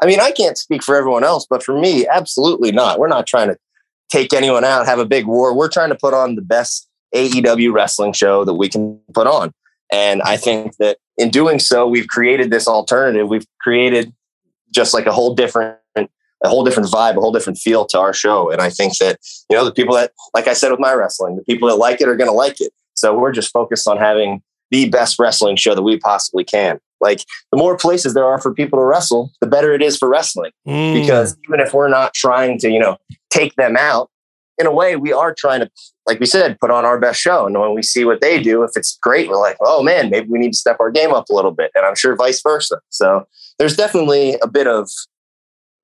I 0.00 0.06
mean, 0.06 0.20
I 0.20 0.30
can't 0.30 0.56
speak 0.56 0.82
for 0.82 0.96
everyone 0.96 1.24
else, 1.24 1.46
but 1.48 1.62
for 1.62 1.78
me, 1.78 2.06
absolutely 2.06 2.72
not. 2.72 2.98
We're 2.98 3.08
not 3.08 3.26
trying 3.26 3.48
to 3.48 3.58
take 4.08 4.32
anyone 4.32 4.64
out, 4.64 4.86
have 4.86 4.98
a 4.98 5.04
big 5.04 5.26
war. 5.26 5.54
We're 5.54 5.68
trying 5.68 5.90
to 5.90 5.94
put 5.94 6.14
on 6.14 6.34
the 6.34 6.42
best 6.42 6.87
AEW 7.14 7.72
wrestling 7.72 8.12
show 8.12 8.44
that 8.44 8.54
we 8.54 8.68
can 8.68 9.00
put 9.14 9.26
on. 9.26 9.52
And 9.92 10.20
I 10.22 10.36
think 10.36 10.76
that 10.76 10.98
in 11.16 11.30
doing 11.30 11.58
so, 11.58 11.86
we've 11.86 12.08
created 12.08 12.50
this 12.50 12.68
alternative. 12.68 13.28
We've 13.28 13.46
created 13.60 14.12
just 14.70 14.92
like 14.92 15.06
a 15.06 15.12
whole 15.12 15.34
different, 15.34 15.78
a 15.96 16.08
whole 16.48 16.64
different 16.64 16.90
vibe, 16.90 17.16
a 17.16 17.20
whole 17.20 17.32
different 17.32 17.58
feel 17.58 17.86
to 17.86 17.98
our 17.98 18.12
show. 18.12 18.50
And 18.50 18.60
I 18.60 18.70
think 18.70 18.98
that, 18.98 19.18
you 19.50 19.56
know, 19.56 19.64
the 19.64 19.72
people 19.72 19.94
that, 19.94 20.12
like 20.34 20.46
I 20.46 20.52
said 20.52 20.70
with 20.70 20.80
my 20.80 20.92
wrestling, 20.92 21.36
the 21.36 21.42
people 21.44 21.68
that 21.68 21.76
like 21.76 22.00
it 22.00 22.08
are 22.08 22.16
going 22.16 22.30
to 22.30 22.36
like 22.36 22.60
it. 22.60 22.72
So 22.94 23.18
we're 23.18 23.32
just 23.32 23.50
focused 23.50 23.88
on 23.88 23.96
having 23.96 24.42
the 24.70 24.88
best 24.90 25.18
wrestling 25.18 25.56
show 25.56 25.74
that 25.74 25.82
we 25.82 25.98
possibly 25.98 26.44
can. 26.44 26.78
Like 27.00 27.24
the 27.50 27.58
more 27.58 27.76
places 27.76 28.14
there 28.14 28.24
are 28.24 28.40
for 28.40 28.52
people 28.52 28.78
to 28.78 28.84
wrestle, 28.84 29.30
the 29.40 29.46
better 29.46 29.72
it 29.72 29.82
is 29.82 29.96
for 29.96 30.08
wrestling 30.08 30.50
Mm. 30.66 31.00
because 31.00 31.36
even 31.48 31.60
if 31.60 31.72
we're 31.72 31.88
not 31.88 32.12
trying 32.12 32.58
to, 32.58 32.68
you 32.70 32.78
know, 32.78 32.98
take 33.30 33.54
them 33.54 33.76
out, 33.76 34.10
in 34.58 34.66
a 34.66 34.72
way, 34.72 34.96
we 34.96 35.12
are 35.12 35.34
trying 35.34 35.60
to, 35.60 35.70
like 36.06 36.20
we 36.20 36.26
said, 36.26 36.58
put 36.60 36.70
on 36.70 36.84
our 36.84 36.98
best 36.98 37.20
show. 37.20 37.46
And 37.46 37.58
when 37.58 37.74
we 37.74 37.82
see 37.82 38.04
what 38.04 38.20
they 38.20 38.42
do, 38.42 38.62
if 38.62 38.70
it's 38.74 38.98
great, 39.00 39.28
we're 39.28 39.38
like, 39.38 39.56
oh 39.60 39.82
man, 39.82 40.10
maybe 40.10 40.28
we 40.28 40.38
need 40.38 40.52
to 40.52 40.58
step 40.58 40.78
our 40.80 40.90
game 40.90 41.12
up 41.12 41.28
a 41.30 41.34
little 41.34 41.52
bit. 41.52 41.70
And 41.74 41.84
I'm 41.84 41.94
sure 41.94 42.16
vice 42.16 42.42
versa. 42.42 42.80
So 42.90 43.26
there's 43.58 43.76
definitely 43.76 44.36
a 44.42 44.48
bit 44.48 44.66
of, 44.66 44.90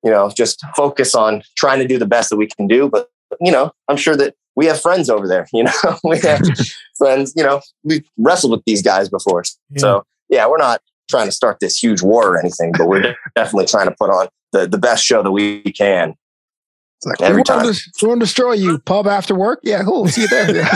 you 0.03 0.11
know, 0.11 0.29
just 0.29 0.63
focus 0.75 1.15
on 1.15 1.43
trying 1.57 1.79
to 1.79 1.87
do 1.87 1.97
the 1.97 2.05
best 2.05 2.29
that 2.29 2.37
we 2.37 2.47
can 2.47 2.67
do. 2.67 2.89
But, 2.89 3.09
you 3.39 3.51
know, 3.51 3.71
I'm 3.87 3.97
sure 3.97 4.15
that 4.17 4.35
we 4.55 4.65
have 4.67 4.81
friends 4.81 5.09
over 5.09 5.27
there, 5.27 5.47
you 5.53 5.63
know, 5.63 5.97
we 6.03 6.19
have 6.19 6.41
friends, 6.97 7.33
you 7.35 7.43
know, 7.43 7.61
we've 7.83 8.05
wrestled 8.17 8.51
with 8.51 8.63
these 8.65 8.81
guys 8.81 9.09
before. 9.09 9.43
So 9.77 10.03
yeah, 10.29 10.47
we're 10.47 10.57
not 10.57 10.81
trying 11.09 11.27
to 11.27 11.31
start 11.31 11.59
this 11.59 11.81
huge 11.81 12.01
war 12.01 12.29
or 12.29 12.39
anything, 12.39 12.73
but 12.77 12.87
we're 12.87 13.15
definitely 13.35 13.67
trying 13.67 13.87
to 13.87 13.95
put 13.99 14.09
on 14.09 14.27
the, 14.51 14.67
the 14.67 14.77
best 14.77 15.03
show 15.03 15.21
that 15.21 15.31
we 15.31 15.61
can. 15.61 16.15
It's 17.05 17.21
like, 17.21 17.29
Every 17.29 17.41
we 17.41 17.53
want 17.53 17.65
time. 17.65 17.73
to, 17.73 17.91
we 18.01 18.07
want 18.07 18.19
to 18.21 18.25
destroy 18.25 18.53
you. 18.53 18.79
Pub 18.79 19.07
after 19.07 19.35
work? 19.35 19.59
Yeah, 19.63 19.83
cool. 19.83 20.07
See 20.07 20.21
you 20.21 20.27
there. 20.27 20.65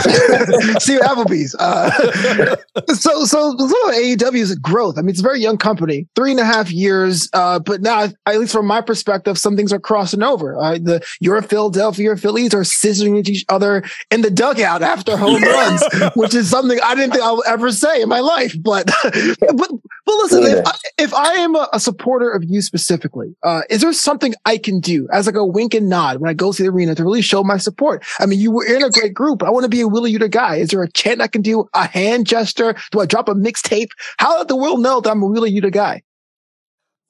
See 0.80 0.94
you 0.94 1.00
at 1.00 1.10
Applebee's. 1.10 1.56
Uh, 1.58 1.90
so, 2.94 3.24
so 3.24 3.52
the 3.54 3.64
little 3.64 4.30
AEW's 4.30 4.54
growth. 4.56 4.96
I 4.96 5.02
mean, 5.02 5.10
it's 5.10 5.20
a 5.20 5.24
very 5.24 5.40
young 5.40 5.58
company, 5.58 6.06
three 6.14 6.30
and 6.30 6.40
a 6.40 6.44
half 6.44 6.70
years. 6.70 7.28
Uh, 7.32 7.58
but 7.58 7.80
now, 7.82 8.08
at 8.26 8.38
least 8.38 8.52
from 8.52 8.66
my 8.66 8.80
perspective, 8.80 9.38
some 9.38 9.56
things 9.56 9.72
are 9.72 9.80
crossing 9.80 10.22
over. 10.22 10.56
Uh, 10.56 10.74
the 10.74 11.04
your 11.20 11.40
Philadelphia 11.42 12.16
Phillies 12.16 12.54
are 12.54 12.62
scissoring 12.62 13.18
into 13.18 13.32
each 13.32 13.44
other 13.48 13.82
in 14.10 14.22
the 14.22 14.30
dugout 14.30 14.82
after 14.82 15.16
home 15.16 15.42
runs, 15.42 15.82
which 16.14 16.34
is 16.34 16.48
something 16.48 16.78
I 16.82 16.94
didn't 16.94 17.12
think 17.12 17.24
I'll 17.24 17.42
ever 17.46 17.72
say 17.72 18.02
in 18.02 18.08
my 18.08 18.20
life. 18.20 18.54
But, 18.60 18.86
but, 19.02 19.56
but 19.56 19.70
listen, 20.06 20.44
if 20.44 20.66
I, 20.66 20.74
if 20.98 21.14
I 21.14 21.32
am 21.34 21.54
a, 21.56 21.68
a 21.72 21.80
supporter 21.80 22.30
of 22.30 22.44
you 22.44 22.62
specifically, 22.62 23.34
uh, 23.42 23.62
is 23.68 23.80
there 23.80 23.92
something 23.92 24.34
I 24.44 24.58
can 24.58 24.80
do 24.80 25.08
as 25.12 25.26
like 25.26 25.34
a 25.34 25.44
wink 25.44 25.74
and 25.74 25.88
nod 25.88 26.19
when 26.20 26.30
I 26.30 26.34
go 26.34 26.52
to 26.52 26.62
the 26.62 26.68
arena 26.68 26.94
to 26.94 27.04
really 27.04 27.22
show 27.22 27.42
my 27.42 27.56
support? 27.56 28.04
I 28.18 28.26
mean, 28.26 28.40
you 28.40 28.50
were 28.50 28.64
in 28.64 28.82
a 28.82 28.90
great 28.90 29.14
group. 29.14 29.42
I 29.42 29.50
want 29.50 29.64
to 29.64 29.68
be 29.68 29.80
a 29.80 29.88
Wheeler 29.88 30.08
Yuta 30.08 30.30
guy. 30.30 30.56
Is 30.56 30.68
there 30.68 30.82
a 30.82 30.90
chant 30.90 31.20
I 31.20 31.26
can 31.26 31.42
do? 31.42 31.68
A 31.74 31.86
hand 31.86 32.26
gesture? 32.26 32.74
Do 32.92 33.00
I 33.00 33.06
drop 33.06 33.28
a 33.28 33.34
mixtape? 33.34 33.88
How 34.18 34.38
let 34.38 34.48
the 34.48 34.56
world 34.56 34.80
know 34.80 35.00
that 35.00 35.10
I'm 35.10 35.22
a 35.22 35.26
Wheeler 35.26 35.48
Yuta 35.48 35.72
guy? 35.72 36.02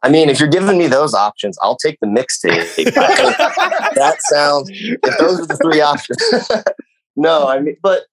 I 0.02 0.08
mean, 0.08 0.30
if 0.30 0.40
you're 0.40 0.48
giving 0.48 0.78
me 0.78 0.86
those 0.86 1.12
options, 1.12 1.58
I'll 1.60 1.76
take 1.76 1.98
the 2.00 2.06
mixtape. 2.06 2.74
that 2.94 4.16
sounds, 4.30 4.70
if 4.70 5.18
those 5.18 5.40
are 5.40 5.46
the 5.46 5.58
three 5.58 5.82
options. 5.82 6.18
no, 7.16 7.48
I 7.48 7.60
mean, 7.60 7.76
but, 7.82 8.04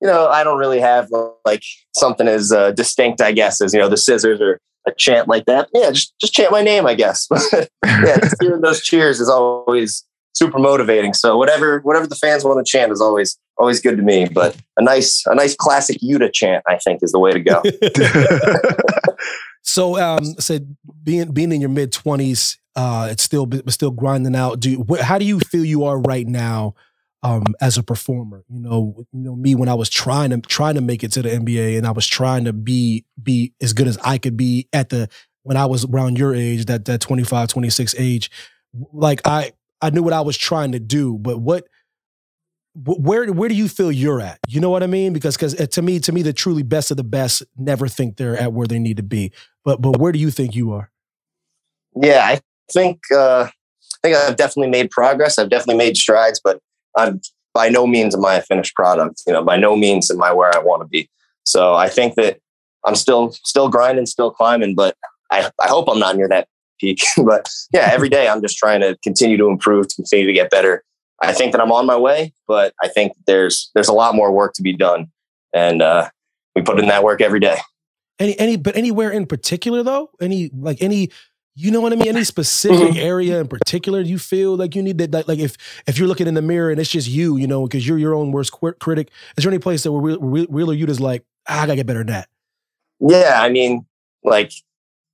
you 0.00 0.06
know, 0.06 0.28
I 0.28 0.44
don't 0.44 0.58
really 0.58 0.78
have 0.78 1.08
like 1.44 1.64
something 1.96 2.28
as 2.28 2.52
uh, 2.52 2.70
distinct, 2.70 3.20
I 3.20 3.32
guess, 3.32 3.60
as, 3.60 3.74
you 3.74 3.80
know, 3.80 3.88
the 3.88 3.96
scissors 3.96 4.40
or 4.40 4.60
a 4.86 4.92
chant 4.92 5.26
like 5.28 5.46
that. 5.46 5.68
Yeah, 5.74 5.90
just, 5.90 6.14
just 6.20 6.32
chant 6.32 6.52
my 6.52 6.62
name, 6.62 6.86
I 6.86 6.94
guess. 6.94 7.26
yeah, 7.84 8.18
just 8.20 8.36
hearing 8.40 8.60
those 8.60 8.82
cheers 8.82 9.20
is 9.20 9.28
always 9.28 10.04
super 10.32 10.58
motivating. 10.58 11.14
So 11.14 11.36
whatever, 11.36 11.80
whatever 11.80 12.06
the 12.06 12.16
fans 12.16 12.44
want 12.44 12.64
to 12.64 12.70
chant 12.70 12.92
is 12.92 13.00
always, 13.00 13.38
always 13.56 13.80
good 13.80 13.96
to 13.96 14.02
me. 14.02 14.26
But 14.26 14.56
a 14.76 14.82
nice, 14.82 15.24
a 15.26 15.34
nice 15.34 15.54
classic 15.54 15.98
Yuta 16.02 16.32
chant, 16.32 16.64
I 16.66 16.78
think, 16.78 17.02
is 17.02 17.12
the 17.12 17.18
way 17.18 17.32
to 17.32 17.40
go. 17.40 17.62
So, 19.64 19.96
um, 19.96 20.24
said 20.40 20.76
being 21.04 21.30
being 21.30 21.52
in 21.52 21.60
your 21.60 21.70
mid 21.70 21.92
twenties, 21.92 22.58
uh, 22.74 23.08
it's 23.12 23.22
still 23.22 23.48
still 23.68 23.92
grinding 23.92 24.34
out. 24.34 24.58
Do 24.58 24.68
you, 24.68 24.86
how 25.00 25.18
do 25.18 25.24
you 25.24 25.38
feel 25.38 25.64
you 25.64 25.84
are 25.84 26.00
right 26.00 26.26
now? 26.26 26.74
um, 27.22 27.44
as 27.60 27.78
a 27.78 27.82
performer. 27.82 28.44
You 28.48 28.60
know, 28.60 28.94
you 29.12 29.20
know 29.20 29.36
me 29.36 29.54
when 29.54 29.68
I 29.68 29.74
was 29.74 29.88
trying 29.88 30.30
to 30.30 30.40
trying 30.40 30.74
to 30.74 30.80
make 30.80 31.04
it 31.04 31.12
to 31.12 31.22
the 31.22 31.28
NBA 31.28 31.78
and 31.78 31.86
I 31.86 31.92
was 31.92 32.06
trying 32.06 32.44
to 32.44 32.52
be 32.52 33.04
be 33.22 33.52
as 33.60 33.72
good 33.72 33.88
as 33.88 33.98
I 33.98 34.18
could 34.18 34.36
be 34.36 34.68
at 34.72 34.88
the 34.88 35.08
when 35.42 35.56
I 35.56 35.66
was 35.66 35.84
around 35.84 36.18
your 36.18 36.34
age, 36.34 36.66
that 36.66 36.84
that 36.86 37.00
25, 37.00 37.48
26 37.48 37.94
age. 37.98 38.30
Like 38.92 39.20
I 39.24 39.52
I 39.82 39.90
knew 39.90 40.02
what 40.02 40.12
I 40.12 40.20
was 40.20 40.36
trying 40.36 40.72
to 40.72 40.78
do, 40.78 41.18
but 41.18 41.38
what 41.38 41.64
where 42.74 43.30
where 43.30 43.48
do 43.48 43.54
you 43.54 43.68
feel 43.68 43.92
you're 43.92 44.20
at? 44.20 44.38
You 44.48 44.60
know 44.60 44.70
what 44.70 44.82
I 44.82 44.86
mean? 44.86 45.12
Because 45.12 45.36
because 45.36 45.54
to 45.54 45.82
me 45.82 45.98
to 46.00 46.12
me 46.12 46.22
the 46.22 46.32
truly 46.32 46.62
best 46.62 46.90
of 46.90 46.96
the 46.96 47.04
best 47.04 47.42
never 47.56 47.88
think 47.88 48.16
they're 48.16 48.36
at 48.36 48.52
where 48.52 48.66
they 48.66 48.78
need 48.78 48.96
to 48.96 49.02
be. 49.02 49.32
But 49.64 49.82
but 49.82 49.98
where 49.98 50.12
do 50.12 50.18
you 50.18 50.30
think 50.30 50.54
you 50.54 50.72
are? 50.72 50.90
Yeah, 51.94 52.24
I 52.24 52.40
think 52.72 53.00
uh, 53.14 53.48
I 53.48 53.96
think 54.02 54.16
I've 54.16 54.36
definitely 54.36 54.70
made 54.70 54.90
progress. 54.90 55.38
I've 55.38 55.50
definitely 55.50 55.76
made 55.84 55.96
strides, 55.96 56.40
but 56.42 56.60
I'm 56.96 57.20
by 57.52 57.68
no 57.68 57.86
means 57.86 58.14
am 58.14 58.24
I 58.24 58.36
a 58.36 58.42
finished 58.42 58.74
product. 58.74 59.22
You 59.26 59.34
know, 59.34 59.44
by 59.44 59.56
no 59.56 59.76
means 59.76 60.10
am 60.10 60.22
I 60.22 60.32
where 60.32 60.54
I 60.54 60.58
want 60.58 60.82
to 60.82 60.88
be. 60.88 61.10
So 61.44 61.74
I 61.74 61.88
think 61.88 62.14
that 62.14 62.38
I'm 62.84 62.94
still 62.94 63.32
still 63.44 63.68
grinding, 63.68 64.06
still 64.06 64.30
climbing, 64.30 64.74
but 64.74 64.96
I, 65.30 65.50
I 65.60 65.68
hope 65.68 65.88
I'm 65.88 65.98
not 65.98 66.16
near 66.16 66.28
that 66.28 66.48
peak. 66.82 67.02
but 67.24 67.48
yeah, 67.72 67.88
every 67.92 68.08
day 68.08 68.28
I'm 68.28 68.42
just 68.42 68.58
trying 68.58 68.80
to 68.80 68.98
continue 69.02 69.38
to 69.38 69.46
improve, 69.46 69.88
to 69.88 69.94
continue 69.94 70.26
to 70.26 70.32
get 70.32 70.50
better. 70.50 70.84
I 71.22 71.32
think 71.32 71.52
that 71.52 71.60
I'm 71.60 71.70
on 71.70 71.86
my 71.86 71.96
way, 71.96 72.34
but 72.48 72.74
I 72.82 72.88
think 72.88 73.12
there's 73.26 73.70
there's 73.74 73.88
a 73.88 73.92
lot 73.92 74.14
more 74.14 74.32
work 74.32 74.54
to 74.54 74.62
be 74.62 74.76
done, 74.76 75.06
and 75.54 75.80
uh, 75.80 76.10
we 76.56 76.62
put 76.62 76.80
in 76.80 76.88
that 76.88 77.04
work 77.04 77.20
every 77.20 77.38
day. 77.38 77.58
Any 78.18 78.38
any 78.38 78.56
but 78.56 78.76
anywhere 78.76 79.10
in 79.10 79.26
particular 79.26 79.84
though? 79.84 80.10
Any 80.20 80.50
like 80.52 80.82
any 80.82 81.10
you 81.54 81.70
know 81.70 81.80
what 81.80 81.92
I 81.92 81.96
mean? 81.96 82.08
Any 82.08 82.24
specific 82.24 82.96
area 82.96 83.40
in 83.40 83.46
particular 83.46 84.00
you 84.00 84.18
feel 84.18 84.56
like 84.56 84.74
you 84.74 84.82
need 84.82 84.98
to 84.98 85.08
like, 85.08 85.28
like 85.28 85.38
if 85.38 85.56
if 85.86 85.96
you're 85.96 86.08
looking 86.08 86.26
in 86.26 86.34
the 86.34 86.42
mirror 86.42 86.70
and 86.70 86.80
it's 86.80 86.90
just 86.90 87.08
you, 87.08 87.36
you 87.36 87.46
know, 87.46 87.66
because 87.66 87.86
you're 87.86 87.98
your 87.98 88.14
own 88.14 88.32
worst 88.32 88.52
qu- 88.52 88.72
critic. 88.74 89.10
Is 89.36 89.44
there 89.44 89.52
any 89.52 89.60
place 89.60 89.84
that 89.84 89.92
where 89.92 90.16
or 90.18 90.74
you 90.74 90.86
just 90.86 91.00
like 91.00 91.24
ah, 91.48 91.62
I 91.62 91.66
gotta 91.66 91.76
get 91.76 91.86
better 91.86 92.00
than 92.00 92.08
that? 92.08 92.28
Yeah, 92.98 93.38
I 93.40 93.48
mean, 93.48 93.86
like 94.24 94.52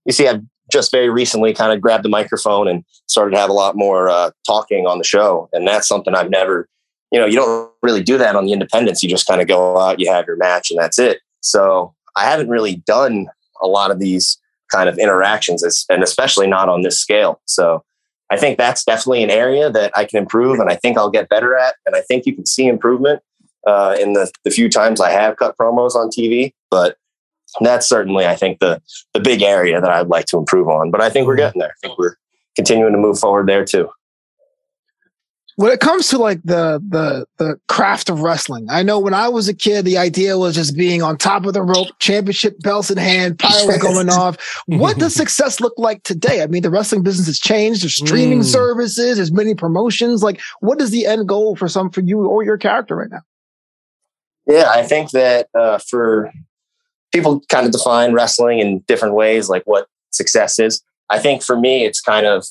you 0.07 0.13
see, 0.13 0.27
I've 0.27 0.43
just 0.71 0.91
very 0.91 1.09
recently 1.09 1.53
kind 1.55 1.73
of 1.73 1.81
grabbed 1.81 2.05
the 2.05 2.09
microphone 2.09 2.69
and 2.69 2.85
started 3.07 3.33
to 3.33 3.39
have 3.39 3.51
a 3.51 3.55
lot 3.55 3.77
more 3.77 4.09
uh, 4.09 4.31
talking 4.47 4.87
on 4.87 4.99
the 4.99 5.05
show, 5.05 5.49
and 5.53 5.67
that's 5.67 5.89
something 5.89 6.15
I've 6.15 6.31
never, 6.31 6.69
you 7.11 7.19
know, 7.19 7.27
you 7.27 7.37
don't 7.37 7.71
really 7.83 8.03
do 8.03 8.19
that 8.19 8.37
on 8.37 8.47
the 8.47 8.53
independents. 8.53 9.03
You 9.03 9.09
just 9.09 9.27
kind 9.27 9.41
of 9.41 9.49
go 9.49 9.79
out, 9.79 10.01
you 10.01 10.11
have 10.11 10.27
your 10.27 10.37
match, 10.37 10.71
and 10.71 10.79
that's 10.79 10.99
it. 10.99 11.21
So 11.41 11.95
I 12.17 12.25
haven't 12.25 12.49
really 12.49 12.77
done 12.87 13.29
a 13.63 13.67
lot 13.67 13.91
of 13.91 13.99
these 13.99 14.39
kind 14.71 14.89
of 14.89 14.99
interactions, 14.99 15.87
and 15.89 16.03
especially 16.03 16.47
not 16.47 16.69
on 16.69 16.83
this 16.83 17.01
scale. 17.01 17.41
So 17.47 17.83
I 18.31 18.37
think 18.37 18.59
that's 18.59 18.85
definitely 18.85 19.23
an 19.23 19.31
area 19.31 19.71
that 19.71 19.97
I 19.97 20.05
can 20.05 20.19
improve, 20.19 20.61
and 20.61 20.71
I 20.71 20.77
think 20.77 20.99
I'll 20.99 21.11
get 21.11 21.29
better 21.29 21.57
at. 21.57 21.77
And 21.87 21.97
I 21.97 22.03
think 22.03 22.27
you 22.27 22.35
can 22.35 22.47
see 22.47 22.67
improvement 22.67 23.23
uh, 23.67 23.97
in 23.99 24.13
the 24.13 24.31
the 24.45 24.51
few 24.51 24.69
times 24.69 25.01
I 25.01 25.11
have 25.11 25.37
cut 25.37 25.57
promos 25.57 25.95
on 25.95 26.11
TV. 26.11 26.53
But 26.71 26.97
that's 27.61 27.89
certainly, 27.89 28.27
I 28.27 28.37
think, 28.37 28.61
the 28.61 28.81
the 29.15 29.21
big 29.21 29.43
area 29.43 29.81
that 29.81 29.91
I'd 29.91 30.09
like 30.09 30.27
to 30.27 30.39
improve 30.39 30.69
on. 30.69 30.91
But 30.91 31.01
I 31.01 31.11
think 31.11 31.27
we're 31.27 31.37
getting 31.37 31.61
there. 31.61 31.71
I 31.71 31.87
think 31.87 31.99
we're 31.99 32.17
continuing 32.57 32.93
to 32.93 32.99
move 32.99 33.19
forward 33.19 33.49
there 33.49 33.65
too 33.65 33.89
when 35.59 35.73
it 35.73 35.81
comes 35.81 36.07
to 36.11 36.19
like 36.19 36.41
the 36.45 36.81
the 36.89 37.27
the 37.39 37.59
craft 37.67 38.09
of 38.09 38.21
wrestling, 38.21 38.69
I 38.71 38.85
know 38.85 39.01
when 39.01 39.13
I 39.13 39.29
was 39.29 39.49
a 39.49 39.55
kid, 39.55 39.85
the 39.85 39.99
idea 39.99 40.39
was 40.39 40.55
just 40.55 40.77
being 40.77 41.03
on 41.03 41.19
top 41.19 41.47
of 41.47 41.53
the 41.53 41.63
rope, 41.63 41.89
championship 41.99 42.61
belts 42.61 42.93
in 42.93 42.97
hand, 42.97 43.41
pyro 43.41 43.77
going 43.81 44.09
off. 44.09 44.37
What 44.67 44.99
does 44.99 45.15
success 45.15 45.61
look 45.61 45.73
like 45.77 46.05
today? 46.05 46.45
I 46.45 46.47
mean, 46.47 46.63
the 46.63 46.71
wrestling 46.71 47.03
business 47.03 47.27
has 47.27 47.41
changed. 47.41 47.83
There's 47.83 47.97
streaming 47.97 48.43
mm. 48.43 48.45
services. 48.45 49.17
There's 49.17 49.33
many 49.33 49.57
promotions. 49.57 50.23
Like, 50.23 50.41
what 50.61 50.81
is 50.81 50.93
the 50.93 51.07
end 51.07 51.27
goal 51.27 51.57
for 51.57 51.67
some 51.67 51.91
for 51.91 52.03
you 52.03 52.25
or 52.25 52.45
your 52.45 52.57
character 52.57 52.95
right 52.95 53.11
now? 53.11 53.23
Yeah, 54.47 54.71
I 54.71 54.85
think 54.85 55.11
that 55.11 55.49
uh, 55.59 55.79
for 55.79 56.31
people, 57.13 57.43
kind 57.49 57.67
of 57.67 57.73
define 57.73 58.13
wrestling 58.13 58.59
in 58.61 58.81
different 58.89 59.15
ways, 59.15 59.49
like 59.49 59.63
what 59.65 59.87
success 60.11 60.59
is. 60.59 60.83
I 61.11 61.19
think 61.19 61.43
for 61.43 61.59
me, 61.59 61.85
it's 61.85 62.01
kind 62.01 62.27
of 62.27 62.45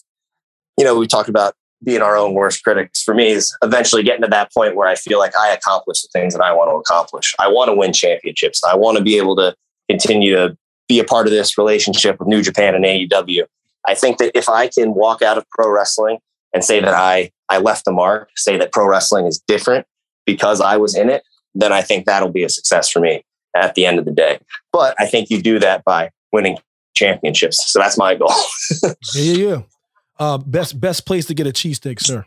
you 0.78 0.86
know, 0.86 0.98
we 0.98 1.08
talked 1.08 1.30
about 1.30 1.56
being 1.84 2.02
our 2.02 2.18
own 2.18 2.34
worst 2.34 2.64
critics 2.64 3.04
for 3.04 3.14
me 3.14 3.30
is 3.30 3.56
eventually 3.62 4.04
getting 4.04 4.22
to 4.22 4.28
that 4.28 4.52
point 4.54 4.76
where 4.76 4.88
I 4.88 4.96
feel 4.96 5.20
like 5.20 5.36
I 5.36 5.50
accomplish 5.50 6.02
the 6.02 6.10
things 6.12 6.34
that 6.34 6.42
I 6.42 6.52
want 6.52 6.70
to 6.72 6.76
accomplish. 6.76 7.36
I 7.40 7.48
want 7.48 7.70
to 7.70 7.76
win 7.76 7.94
championships. 7.94 8.64
I 8.64 8.76
want 8.76 8.98
to 8.98 9.04
be 9.04 9.18
able 9.18 9.36
to 9.36 9.56
continue 9.90 10.36
to 10.36 10.58
be 10.88 11.00
a 11.00 11.04
part 11.04 11.28
of 11.28 11.32
this 11.32 11.58
relationship 11.58 12.20
with 12.20 12.28
New 12.28 12.42
Japan 12.42 12.74
and 12.74 12.86
AEW. 12.86 13.46
I 13.88 13.94
think 13.94 14.18
that 14.18 14.32
if 14.36 14.50
I 14.50 14.68
can 14.68 14.94
walk 14.94 15.22
out 15.22 15.38
of 15.38 15.48
pro 15.50 15.70
wrestling 15.70 16.18
and 16.54 16.64
say 16.64 16.80
that 16.80 16.94
I 16.94 17.32
I 17.50 17.60
left 17.60 17.86
the 17.86 17.92
mark, 17.92 18.30
say 18.36 18.58
that 18.58 18.72
pro 18.72 18.88
wrestling 18.88 19.26
is 19.26 19.42
different 19.48 19.86
because 20.26 20.60
I 20.60 20.78
was 20.78 20.96
in 20.96 21.10
it, 21.10 21.24
then 21.56 21.72
I 21.72 21.82
think 21.82 22.06
that'll 22.06 22.32
be 22.32 22.44
a 22.44 22.50
success 22.50 22.90
for 22.90 23.00
me 23.00 23.24
at 23.56 23.76
the 23.76 23.86
end 23.86 24.00
of 24.00 24.06
the 24.06 24.12
day. 24.12 24.40
But 24.72 24.96
I 25.00 25.06
think 25.06 25.30
you 25.30 25.42
do 25.42 25.60
that 25.60 25.84
by 25.84 26.12
winning 26.32 26.58
championships. 26.96 27.72
So 27.72 27.80
that's 27.80 27.98
my 27.98 28.16
goal. 28.16 28.34
yeah, 28.84 28.92
yeah, 29.16 29.48
yeah. 29.48 29.62
Uh, 30.20 30.38
best 30.38 30.80
best 30.82 31.06
place 31.06 31.26
to 31.26 31.34
get 31.34 31.46
a 31.46 31.52
cheesesteak, 31.52 32.00
sir. 32.00 32.26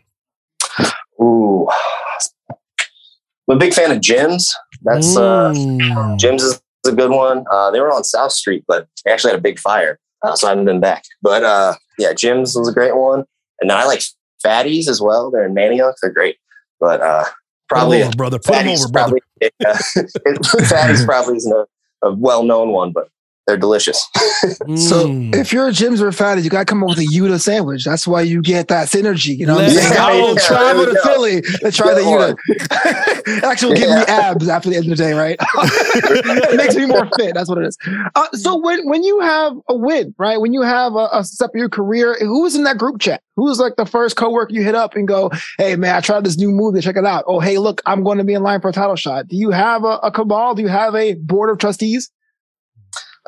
Ooh, 1.21 1.67
I'm 3.49 3.57
a 3.57 3.59
big 3.59 3.73
fan 3.73 3.91
of 3.91 4.01
Jim's. 4.01 4.55
That's 4.83 5.15
uh, 5.15 5.51
mm. 5.53 6.17
Jim's 6.17 6.41
is 6.41 6.61
a 6.87 6.93
good 6.93 7.11
one. 7.11 7.43
Uh, 7.51 7.69
they 7.69 7.81
were 7.81 7.91
on 7.91 8.03
South 8.03 8.31
Street, 8.31 8.63
but 8.67 8.87
they 9.03 9.11
actually 9.11 9.31
had 9.31 9.39
a 9.39 9.43
big 9.43 9.59
fire, 9.59 9.99
uh, 10.23 10.35
so 10.35 10.47
I 10.47 10.51
haven't 10.51 10.65
been 10.65 10.79
back. 10.79 11.03
But 11.21 11.43
uh, 11.43 11.75
yeah, 11.99 12.13
Jim's 12.13 12.55
was 12.55 12.69
a 12.69 12.73
great 12.73 12.95
one, 12.95 13.25
and 13.59 13.69
then 13.69 13.77
I 13.77 13.83
like 13.83 14.01
Fatties 14.43 14.87
as 14.87 15.01
well. 15.01 15.29
They're 15.29 15.45
in 15.45 15.53
Manayunk. 15.53 15.95
They're 16.01 16.11
great, 16.11 16.37
but 16.79 17.01
uh, 17.01 17.25
probably 17.71 18.03
over, 18.03 18.15
brother. 18.15 18.39
Put 18.39 18.53
them 18.53 18.67
over, 18.67 18.87
brother. 18.89 19.17
Probably, 19.39 19.51
yeah, 19.59 19.73
Fatties 20.69 21.05
probably 21.05 21.37
isn't 21.37 21.53
a, 21.53 21.65
a 22.07 22.13
well 22.13 22.43
known 22.43 22.69
one, 22.69 22.91
but 22.91 23.09
they're 23.47 23.57
delicious. 23.57 24.07
so 24.15 25.07
mm. 25.07 25.35
if 25.35 25.51
you're 25.51 25.67
a 25.67 25.71
Jim's 25.71 26.01
or 26.01 26.11
Fatty, 26.11 26.41
you 26.41 26.49
got 26.49 26.59
to 26.59 26.65
come 26.65 26.83
up 26.83 26.89
with 26.89 26.99
a 26.99 27.07
Yuta 27.07 27.39
sandwich. 27.41 27.83
That's 27.83 28.05
why 28.07 28.21
you 28.21 28.41
get 28.41 28.67
that 28.67 28.87
synergy. 28.87 29.35
You 29.37 29.47
know 29.47 29.55
what 29.55 29.65
I'm 29.65 29.71
saying? 29.71 29.93
Go, 29.93 30.33
yeah, 30.33 30.39
travel 30.47 30.85
to 30.85 31.01
Philly 31.03 31.35
and 31.63 31.73
try 31.73 31.93
the 31.95 32.01
Yuta. 32.01 33.43
Actually, 33.43 33.69
will 33.69 33.77
give 33.77 33.89
yeah. 33.89 33.99
me 33.99 34.05
abs 34.05 34.47
after 34.47 34.69
the 34.69 34.75
end 34.75 34.85
of 34.85 34.89
the 34.91 34.95
day, 34.95 35.13
right? 35.13 35.37
it 35.55 36.55
makes 36.55 36.75
me 36.75 36.85
more 36.85 37.09
fit. 37.17 37.33
That's 37.33 37.49
what 37.49 37.57
it 37.57 37.65
is. 37.65 37.77
Uh, 38.15 38.27
so 38.33 38.57
when, 38.57 38.87
when 38.87 39.03
you 39.03 39.19
have 39.21 39.53
a 39.67 39.75
win, 39.75 40.13
right? 40.17 40.39
When 40.39 40.53
you 40.53 40.61
have 40.61 40.93
a, 40.93 41.09
a 41.11 41.23
step 41.23 41.49
of 41.49 41.55
your 41.55 41.69
career, 41.69 42.17
who 42.19 42.43
was 42.43 42.55
in 42.55 42.63
that 42.63 42.77
group 42.77 43.01
chat? 43.01 43.21
Who's 43.35 43.59
like 43.59 43.75
the 43.75 43.85
first 43.85 44.17
coworker 44.17 44.53
you 44.53 44.61
hit 44.61 44.75
up 44.75 44.95
and 44.95 45.07
go, 45.07 45.31
"Hey 45.57 45.75
man, 45.75 45.95
I 45.95 46.01
tried 46.01 46.23
this 46.25 46.37
new 46.37 46.51
move. 46.51 46.79
Check 46.81 46.97
it 46.97 47.05
out." 47.05 47.23
Oh, 47.27 47.39
hey, 47.39 47.57
look, 47.57 47.81
I'm 47.85 48.03
going 48.03 48.17
to 48.17 48.23
be 48.23 48.33
in 48.33 48.43
line 48.43 48.61
for 48.61 48.69
a 48.69 48.73
title 48.73 48.95
shot. 48.95 49.27
Do 49.27 49.35
you 49.35 49.51
have 49.51 49.83
a, 49.83 49.99
a 50.03 50.11
cabal? 50.11 50.53
Do 50.53 50.61
you 50.61 50.67
have 50.67 50.93
a 50.95 51.15
board 51.15 51.49
of 51.49 51.57
trustees? 51.57 52.11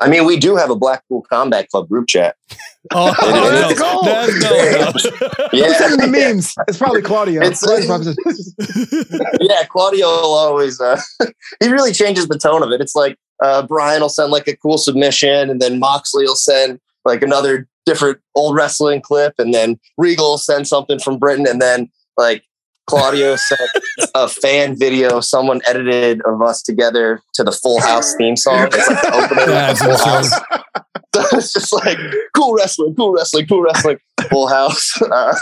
I 0.02 0.10
mean, 0.10 0.26
we 0.26 0.38
do 0.38 0.56
have 0.56 0.70
a 0.70 0.76
Blackpool 0.76 1.22
Combat 1.30 1.70
Club 1.70 1.88
group 1.90 2.08
chat. 2.08 2.36
Oh, 2.92 3.16
let's 3.50 3.80
go. 3.80 4.02
Let's 4.02 4.40
go. 4.40 5.48
yeah. 5.54 5.68
Who's 5.68 5.78
sending 5.78 6.00
the 6.02 6.08
memes? 6.08 6.54
It's 6.68 6.78
probably 6.78 7.02
Claudio. 7.02 7.42
It's, 7.42 7.66
yeah, 9.40 9.64
Claudio 9.64 10.06
will 10.06 10.34
always, 10.34 10.82
uh, 10.82 11.00
he 11.62 11.70
really 11.70 11.94
changes 11.94 12.28
the 12.28 12.38
tone 12.38 12.62
of 12.62 12.72
it. 12.72 12.82
It's 12.82 12.94
like 12.94 13.18
uh, 13.42 13.66
Brian 13.66 14.02
will 14.02 14.10
send 14.10 14.34
like 14.34 14.50
a 14.50 14.58
cool 14.58 14.78
submission, 14.78 15.50
and 15.50 15.62
then 15.62 15.80
Moxley 15.80 16.26
will 16.26 16.36
send 16.36 16.82
like 17.06 17.24
another 17.24 17.70
different 17.86 18.20
old 18.36 18.54
wrestling 18.54 19.00
clip, 19.00 19.36
and 19.38 19.54
then 19.54 19.80
Regal 19.98 20.32
will 20.32 20.38
send 20.38 20.68
something 20.68 21.00
from 21.00 21.18
Britain, 21.18 21.48
and 21.48 21.62
then 21.62 21.90
like 22.18 22.44
Claudio 22.88 23.36
sent 23.36 23.70
a 24.16 24.28
fan 24.28 24.78
video 24.78 25.20
someone 25.20 25.62
edited 25.68 26.22
of 26.26 26.42
us 26.42 26.62
together 26.62 27.22
to 27.36 27.44
the 27.44 27.52
Full 27.52 27.80
House 27.82 28.14
theme 28.16 28.36
song. 28.36 28.68
It's 28.72 28.88
like 28.88 29.02
the 29.02 29.14
opening 29.16 29.56
of 29.56 29.78
Full 29.78 29.98
House. 30.06 30.32
So 31.16 31.22
it's 31.38 31.54
just 31.54 31.72
like 31.72 32.00
cool 32.36 32.56
wrestling, 32.56 32.96
cool 32.96 33.14
wrestling, 33.14 33.46
cool 33.46 33.62
wrestling, 33.62 34.00
Full 34.32 34.48
House. 34.48 35.00
Uh, 35.12 35.36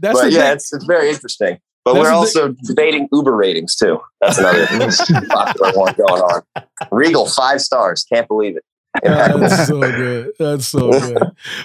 That's 0.00 0.18
but 0.18 0.32
yeah, 0.32 0.52
it's, 0.54 0.72
it's 0.72 0.86
very 0.86 1.10
interesting. 1.10 1.58
But 1.84 1.92
That's 1.94 2.04
we're 2.04 2.12
also 2.12 2.46
thing. 2.46 2.56
debating 2.64 3.08
Uber 3.12 3.36
ratings 3.36 3.76
too. 3.76 4.00
That's 4.22 4.38
another 4.38 4.66
popular 5.28 5.72
one 5.74 5.94
going 5.94 6.22
on. 6.22 6.42
Regal 6.90 7.26
five 7.26 7.60
stars. 7.60 8.06
Can't 8.10 8.26
believe 8.26 8.56
it. 8.56 8.64
That's 9.02 9.66
so 9.66 9.80
good. 9.80 10.32
That's 10.38 10.66
so 10.66 10.90
good. 10.90 11.18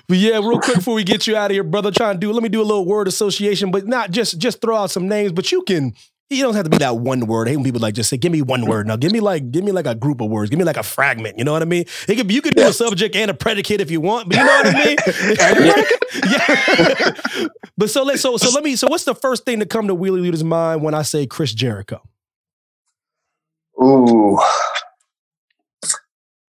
But 0.07 0.17
yeah, 0.17 0.37
real 0.37 0.59
quick 0.59 0.77
before 0.77 0.95
we 0.95 1.03
get 1.03 1.27
you 1.27 1.35
out 1.35 1.51
of 1.51 1.55
here, 1.55 1.63
brother, 1.63 1.91
trying 1.91 2.15
to 2.15 2.19
do 2.19 2.31
let 2.31 2.43
me 2.43 2.49
do 2.49 2.61
a 2.61 2.63
little 2.63 2.85
word 2.85 3.07
association, 3.07 3.71
but 3.71 3.87
not 3.87 4.11
just 4.11 4.39
just 4.39 4.61
throw 4.61 4.75
out 4.75 4.91
some 4.91 5.07
names, 5.07 5.31
but 5.31 5.51
you 5.51 5.61
can 5.63 5.93
you 6.29 6.43
don't 6.43 6.53
have 6.53 6.65
to 6.65 6.69
be 6.69 6.77
that 6.77 6.97
one 6.97 7.25
word. 7.25 7.47
I 7.47 7.51
hate 7.51 7.57
when 7.57 7.63
people 7.63 7.81
like 7.81 7.95
just 7.95 8.09
say, 8.09 8.17
"Give 8.17 8.31
me 8.31 8.41
one 8.41 8.65
word." 8.67 8.85
Now, 8.85 8.95
give 8.95 9.11
me 9.11 9.19
like, 9.19 9.51
give 9.51 9.63
me 9.63 9.71
like 9.71 9.87
a 9.87 9.95
group 9.95 10.21
of 10.21 10.29
words. 10.29 10.49
Give 10.49 10.59
me 10.59 10.65
like 10.65 10.77
a 10.77 10.83
fragment. 10.83 11.39
You 11.39 11.43
know 11.43 11.53
what 11.53 11.63
I 11.63 11.65
mean? 11.65 11.85
It 12.07 12.15
could 12.15 12.27
be, 12.27 12.35
you 12.35 12.41
could 12.41 12.55
do 12.55 12.67
a 12.67 12.73
subject 12.73 13.15
and 13.15 13.31
a 13.31 13.33
predicate 13.33 13.81
if 13.81 13.89
you 13.89 13.99
want, 13.99 14.29
but 14.29 14.37
you 14.37 14.43
know 14.43 14.61
what 14.63 14.75
I 14.75 14.85
mean? 14.85 14.97
yeah. 17.41 17.47
but 17.77 17.89
so 17.89 18.03
let's 18.03 18.21
so 18.21 18.37
so 18.37 18.51
let 18.51 18.63
me. 18.63 18.75
So 18.75 18.87
what's 18.87 19.05
the 19.05 19.15
first 19.15 19.43
thing 19.43 19.59
to 19.59 19.65
come 19.65 19.87
to 19.87 19.95
Wheeler 19.95 20.19
Yuta's 20.19 20.43
mind 20.43 20.83
when 20.83 20.93
I 20.93 21.01
say 21.01 21.25
Chris 21.25 21.51
Jericho? 21.53 22.01
Ooh, 23.81 24.39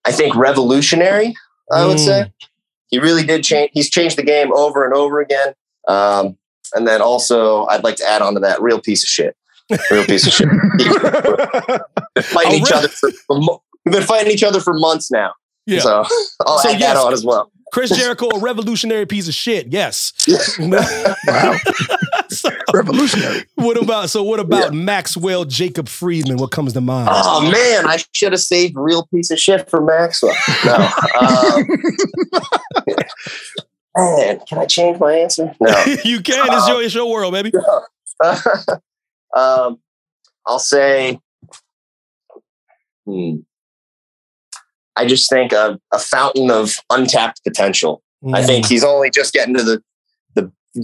I 0.04 0.12
think 0.12 0.34
revolutionary. 0.34 1.34
I 1.72 1.86
would 1.86 1.98
mm. 1.98 2.04
say 2.04 2.32
he 2.88 2.98
really 2.98 3.24
did 3.24 3.44
change. 3.44 3.70
He's 3.74 3.88
changed 3.90 4.16
the 4.18 4.22
game 4.22 4.52
over 4.52 4.84
and 4.84 4.94
over 4.94 5.20
again. 5.20 5.54
Um, 5.88 6.36
and 6.74 6.86
then 6.86 7.00
also, 7.00 7.66
I'd 7.66 7.84
like 7.84 7.96
to 7.96 8.08
add 8.08 8.22
on 8.22 8.34
to 8.34 8.40
that 8.40 8.60
real 8.62 8.80
piece 8.80 9.02
of 9.02 9.08
shit. 9.08 9.36
Real 9.90 10.04
piece 10.04 10.26
of 10.26 10.32
shit. 10.32 10.48
Been 12.14 12.24
fighting 12.24 12.52
Oh, 12.52 12.56
each 12.56 12.70
really? 12.70 12.72
other 12.72 12.88
for, 12.88 13.10
for 13.12 13.38
mo- 13.40 13.62
we've 13.84 13.92
been 13.94 14.02
fighting 14.02 14.32
each 14.32 14.42
other 14.42 14.60
for 14.60 14.74
months 14.74 15.10
now. 15.10 15.32
Yeah. 15.66 15.80
So 15.80 16.04
I'll 16.46 16.58
So, 16.58 16.70
add 16.70 16.80
yes. 16.80 16.94
that 16.94 16.96
on 16.96 17.12
as 17.12 17.24
well. 17.24 17.52
Chris 17.72 17.96
Jericho, 17.96 18.28
a 18.30 18.40
revolutionary 18.40 19.06
piece 19.06 19.28
of 19.28 19.34
shit. 19.34 19.68
Yes. 19.68 20.12
Wow. 20.58 21.56
So, 22.40 22.50
Revolutionary. 22.74 23.44
what 23.56 23.76
about 23.76 24.10
so? 24.10 24.22
What 24.22 24.40
about 24.40 24.72
Maxwell 24.74 25.44
Jacob 25.44 25.88
Friedman? 25.88 26.36
What 26.38 26.50
comes 26.50 26.72
to 26.74 26.80
mind? 26.80 27.08
Oh 27.12 27.42
man, 27.42 27.86
I 27.86 28.02
should 28.12 28.32
have 28.32 28.40
saved 28.40 28.74
real 28.76 29.06
piece 29.12 29.30
of 29.30 29.38
shit 29.38 29.68
for 29.68 29.80
Maxwell. 29.80 30.34
No. 30.64 30.88
Um, 33.96 34.16
man, 34.18 34.40
can 34.48 34.58
I 34.58 34.66
change 34.66 34.98
my 35.00 35.12
answer? 35.14 35.52
No. 35.60 35.84
you 36.04 36.20
can. 36.22 36.48
It's 36.52 36.68
your 36.68 36.82
it's 36.82 36.94
your 36.94 37.10
world, 37.10 37.32
baby. 37.34 37.52
um, 39.36 39.78
I'll 40.46 40.58
say, 40.60 41.18
hmm, 43.06 43.36
I 44.96 45.06
just 45.06 45.28
think 45.28 45.52
a, 45.52 45.78
a 45.92 45.98
fountain 45.98 46.50
of 46.50 46.76
untapped 46.88 47.42
potential. 47.44 48.02
I 48.34 48.42
Mm. 48.42 48.46
think 48.46 48.66
he's 48.66 48.84
only 48.84 49.10
just 49.10 49.32
getting 49.32 49.56
to 49.56 49.62
the 49.62 49.72
the 49.72 49.82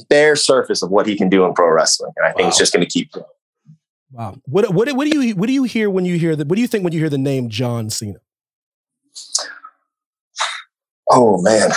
bare 0.08 0.36
surface 0.36 0.82
of 0.82 0.90
what 0.90 1.06
he 1.06 1.16
can 1.16 1.28
do 1.28 1.44
in 1.44 1.54
pro 1.54 1.68
wrestling, 1.70 2.12
and 2.16 2.26
I 2.26 2.32
think 2.32 2.48
it's 2.48 2.58
just 2.58 2.72
going 2.72 2.84
to 2.84 2.90
keep 2.90 3.12
growing. 3.12 3.26
Wow. 4.12 4.36
What 4.46 4.72
what 4.72 4.90
what 4.92 5.10
do 5.10 5.18
you 5.20 5.34
what 5.34 5.46
do 5.46 5.52
you 5.52 5.64
hear 5.64 5.90
when 5.90 6.04
you 6.04 6.16
hear 6.18 6.36
the 6.36 6.44
what 6.44 6.56
do 6.56 6.62
you 6.62 6.68
think 6.68 6.84
when 6.84 6.92
you 6.92 7.00
hear 7.00 7.08
the 7.10 7.18
name 7.18 7.48
John 7.50 7.90
Cena? 7.90 8.18
Oh 11.10 11.40
man. 11.42 11.70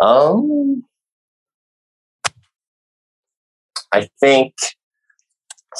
Um, 0.00 0.84
I 3.92 4.08
think 4.20 4.54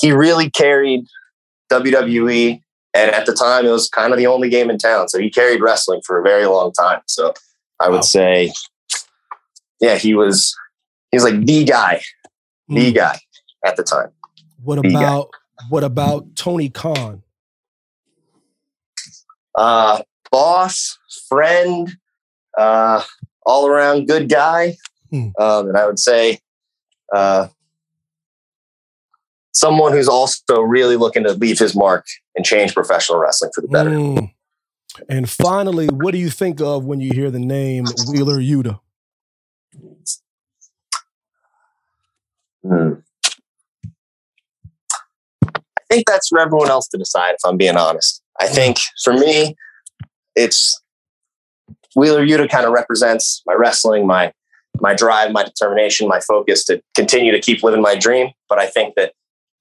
he 0.00 0.12
really 0.12 0.48
carried 0.50 1.04
WWE, 1.70 2.60
and 2.94 3.10
at 3.10 3.26
the 3.26 3.34
time, 3.34 3.66
it 3.66 3.70
was 3.70 3.88
kind 3.90 4.12
of 4.12 4.18
the 4.18 4.26
only 4.26 4.48
game 4.48 4.70
in 4.70 4.78
town. 4.78 5.08
So 5.08 5.18
he 5.18 5.30
carried 5.30 5.60
wrestling 5.60 6.00
for 6.06 6.18
a 6.18 6.22
very 6.22 6.46
long 6.46 6.72
time. 6.72 7.02
So 7.06 7.34
I 7.80 7.88
would 7.88 7.96
Wow. 7.96 8.00
say, 8.02 8.52
yeah, 9.80 9.96
he 9.96 10.14
was 10.14 10.56
he 11.16 11.24
was 11.24 11.32
like 11.32 11.47
the 11.47 11.64
guy, 11.64 12.02
the 12.68 12.93
Mm. 12.93 12.94
guy 12.94 13.18
at 13.64 13.76
the 13.76 13.82
time. 13.82 14.10
What 14.62 14.82
The 14.82 14.90
guy. 14.90 15.01
about 15.01 15.30
what 15.70 15.84
about 15.84 16.36
Tony 16.36 16.68
Khan? 16.68 17.22
Uh, 19.56 20.02
boss, 20.30 20.98
friend, 21.28 21.90
uh, 22.59 23.02
all 23.47 23.66
around 23.66 24.06
good 24.06 24.28
guy. 24.28 24.76
Hmm. 25.10 25.28
Um, 25.40 25.68
and 25.68 25.76
I 25.78 25.86
would 25.86 25.98
say 25.98 26.40
uh, 27.14 27.48
someone 29.52 29.93
who's 29.93 30.09
also 30.09 30.60
really 30.60 30.97
looking 30.97 31.24
to 31.24 31.32
leave 31.32 31.59
his 31.59 31.74
mark 31.74 32.05
and 32.34 32.44
change 32.44 32.74
professional 32.74 33.18
wrestling 33.18 33.51
for 33.55 33.62
the 33.62 33.68
better. 33.68 33.90
Mm. 33.90 34.32
And 35.09 35.30
finally, 35.30 35.86
what 35.88 36.12
do 36.12 36.18
you 36.18 36.28
think 36.30 36.60
of 36.60 36.84
when 36.84 37.01
you 37.01 37.12
hear 37.14 37.30
the 37.30 37.38
name 37.38 37.84
Wheeler 38.10 38.38
Yuta? 38.38 38.80
Hmm. 42.66 42.93
I 45.44 45.94
think 45.94 46.06
that's 46.06 46.28
for 46.28 46.40
everyone 46.40 46.68
else 46.70 46.88
to 46.88 46.98
decide, 46.98 47.34
if 47.34 47.40
I'm 47.44 47.56
being 47.56 47.76
honest. 47.76 48.22
I 48.40 48.48
think 48.48 48.78
for 49.05 49.12
me, 49.12 49.55
it's 50.34 50.80
Wheeler 51.94 52.26
Yuta 52.26 52.48
kind 52.51 52.66
of 52.66 52.72
represents 52.72 53.43
my 53.47 53.55
wrestling, 53.55 54.06
my 54.06 54.32
my 54.80 54.93
drive, 54.94 55.32
my 55.32 55.43
determination, 55.43 56.06
my 56.06 56.20
focus 56.20 56.64
to 56.66 56.82
continue 56.94 57.32
to 57.32 57.40
keep 57.40 57.62
living 57.62 57.80
my 57.80 57.94
dream. 57.94 58.28
But 58.48 58.59
I 58.59 58.66
think 58.66 58.94
that 58.97 59.12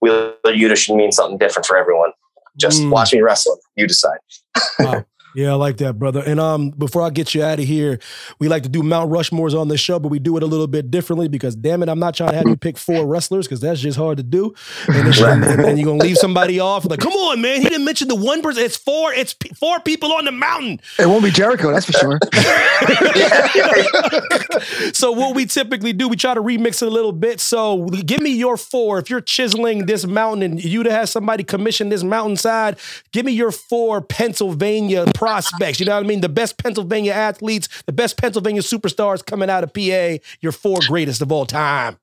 Wheeler 0.01 0.33
Yuta 0.45 0.75
should 0.75 0.95
mean 0.95 1.11
something 1.13 1.37
different 1.37 1.65
for 1.65 1.77
everyone. 1.77 2.11
Just 2.59 2.81
Mm. 2.81 2.89
watch 2.91 3.13
me 3.13 3.21
wrestle. 3.21 3.57
You 3.75 3.87
decide. 3.87 4.17
Wow. 4.79 5.05
Yeah, 5.35 5.51
I 5.51 5.55
like 5.55 5.77
that, 5.77 5.99
brother. 5.99 6.23
And 6.25 6.39
um, 6.39 6.69
before 6.69 7.01
I 7.01 7.09
get 7.09 7.35
you 7.35 7.43
out 7.43 7.59
of 7.59 7.65
here, 7.65 7.99
we 8.39 8.47
like 8.47 8.63
to 8.63 8.69
do 8.69 8.81
Mount 8.81 9.11
Rushmores 9.11 9.59
on 9.59 9.67
the 9.67 9.77
show, 9.77 9.99
but 9.99 10.07
we 10.07 10.17
do 10.17 10.37
it 10.37 10.43
a 10.43 10.45
little 10.45 10.67
bit 10.67 10.89
differently 10.89 11.27
because, 11.27 11.57
damn 11.57 11.83
it, 11.83 11.89
I'm 11.89 11.99
not 11.99 12.15
trying 12.15 12.31
to 12.31 12.37
have 12.37 12.47
you 12.47 12.55
pick 12.55 12.77
four 12.77 13.05
wrestlers 13.05 13.45
because 13.45 13.59
that's 13.59 13.81
just 13.81 13.97
hard 13.97 14.15
to 14.17 14.23
do. 14.23 14.53
And, 14.87 15.07
it's, 15.09 15.19
and, 15.19 15.43
then 15.43 15.77
you're 15.77 15.87
gonna 15.87 16.03
leave 16.03 16.17
somebody 16.17 16.61
off. 16.61 16.85
Like, 16.85 17.01
come 17.01 17.11
on, 17.11 17.41
man, 17.41 17.61
he 17.61 17.67
didn't 17.67 17.83
mention 17.83 18.07
the 18.07 18.15
one 18.15 18.41
person. 18.41 18.63
It's 18.63 18.77
four. 18.77 19.13
It's 19.13 19.33
p- 19.33 19.49
four 19.49 19.81
people 19.81 20.13
on 20.13 20.23
the 20.23 20.31
mountain. 20.31 20.79
It 20.97 21.07
won't 21.07 21.23
be 21.23 21.31
Jericho, 21.31 21.71
that's 21.71 21.85
for 21.85 21.93
sure. 21.93 22.19
so 24.93 25.11
what 25.11 25.35
we 25.35 25.45
typically 25.45 25.91
do, 25.91 26.07
we 26.07 26.15
try 26.15 26.33
to 26.33 26.41
remix 26.41 26.81
it 26.81 26.87
a 26.87 26.91
little 26.91 27.11
bit. 27.11 27.41
So 27.41 27.87
give 27.87 28.21
me 28.21 28.29
your 28.29 28.55
four. 28.55 28.99
If 28.99 29.09
you're 29.09 29.19
chiseling 29.19 29.85
this 29.85 30.05
mountain 30.05 30.43
and 30.43 30.63
you 30.63 30.83
to 30.83 30.91
have 30.91 31.09
somebody 31.09 31.43
commission 31.43 31.89
this 31.89 32.03
mountainside, 32.03 32.77
give 33.11 33.25
me 33.25 33.33
your 33.33 33.51
four 33.51 34.01
Pennsylvania 34.01 35.05
prospects. 35.25 35.79
You 35.79 35.87
know 35.87 35.95
what 35.95 36.03
I 36.03 36.07
mean? 36.07 36.21
The 36.21 36.29
best 36.29 36.57
Pennsylvania 36.57 37.13
athletes, 37.13 37.67
the 37.85 37.91
best 37.91 38.17
Pennsylvania 38.17 38.61
superstars 38.61 39.25
coming 39.25 39.49
out 39.49 39.63
of 39.63 39.73
PA. 39.73 40.23
Your 40.41 40.51
four 40.51 40.79
greatest 40.87 41.21
of 41.21 41.31
all 41.31 41.45
time. 41.45 41.97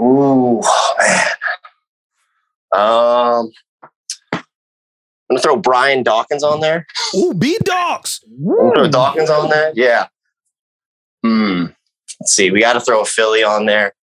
Ooh, 0.00 0.60
man. 0.98 1.28
Um, 2.72 3.50
I'm 4.32 4.42
gonna 5.30 5.40
throw 5.40 5.56
Brian 5.56 6.02
Dawkins 6.02 6.42
on 6.42 6.60
there. 6.60 6.86
Ooh, 7.16 7.32
B 7.32 7.56
dogs. 7.64 8.20
Throw 8.42 8.88
Dawkins 8.88 9.30
on 9.30 9.48
there. 9.48 9.72
Yeah. 9.74 10.08
Hmm. 11.24 11.66
Let's 12.20 12.34
see. 12.34 12.50
We 12.50 12.60
got 12.60 12.74
to 12.74 12.80
throw 12.80 13.00
a 13.00 13.06
Philly 13.06 13.42
on 13.42 13.66
there. 13.66 13.94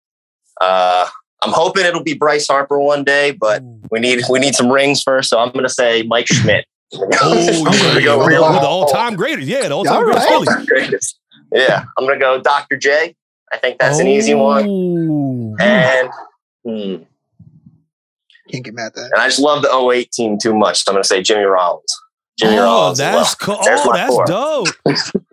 Uh, 0.60 1.06
I'm 1.42 1.52
hoping 1.52 1.84
it'll 1.84 2.02
be 2.02 2.14
Bryce 2.14 2.46
Harper 2.46 2.78
one 2.78 3.04
day, 3.04 3.32
but 3.32 3.62
we 3.90 4.00
need 4.00 4.22
we 4.30 4.38
need 4.38 4.54
some 4.54 4.70
rings 4.70 5.02
first. 5.02 5.28
So 5.30 5.38
I'm 5.38 5.52
gonna 5.52 5.68
say 5.68 6.02
Mike 6.04 6.28
Schmidt. 6.28 6.66
Oh, 6.92 7.64
I'm 7.66 7.78
gonna 7.78 8.02
go 8.02 8.24
real 8.24 8.42
the 8.52 8.60
all-time 8.60 9.14
greatest. 9.16 9.46
Yeah, 9.46 9.68
the 9.68 9.74
all-time 9.74 10.04
greatest 10.04 10.28
right. 10.28 10.44
Philly. 10.44 10.66
greatest. 10.66 11.18
Yeah, 11.52 11.84
I'm 11.96 12.06
gonna 12.06 12.18
go 12.18 12.40
Dr. 12.40 12.76
J. 12.76 13.14
I 13.52 13.56
think 13.56 13.78
that's 13.78 13.98
an 13.98 14.06
easy 14.06 14.34
one. 14.34 15.56
And 15.60 16.10
hmm, 16.64 17.02
Can't 18.50 18.64
get 18.64 18.74
mad 18.74 18.86
at 18.86 18.94
that. 18.94 19.10
and 19.12 19.20
I 19.20 19.28
just 19.28 19.40
love 19.40 19.62
the 19.62 19.90
08 19.92 20.10
team 20.12 20.38
too 20.38 20.54
much. 20.54 20.84
So 20.84 20.90
I'm 20.90 20.94
gonna 20.94 21.04
say 21.04 21.22
Jimmy 21.22 21.42
Rollins. 21.44 22.00
Jimmy 22.38 22.58
oh, 22.58 22.64
Rollins. 22.64 23.00
as 23.00 23.12
that's 23.12 23.46
well. 23.46 23.58
cool. 23.58 23.68
Oh, 23.68 23.92
that's 23.92 24.14
four. 24.14 24.24
dope. 24.26 25.24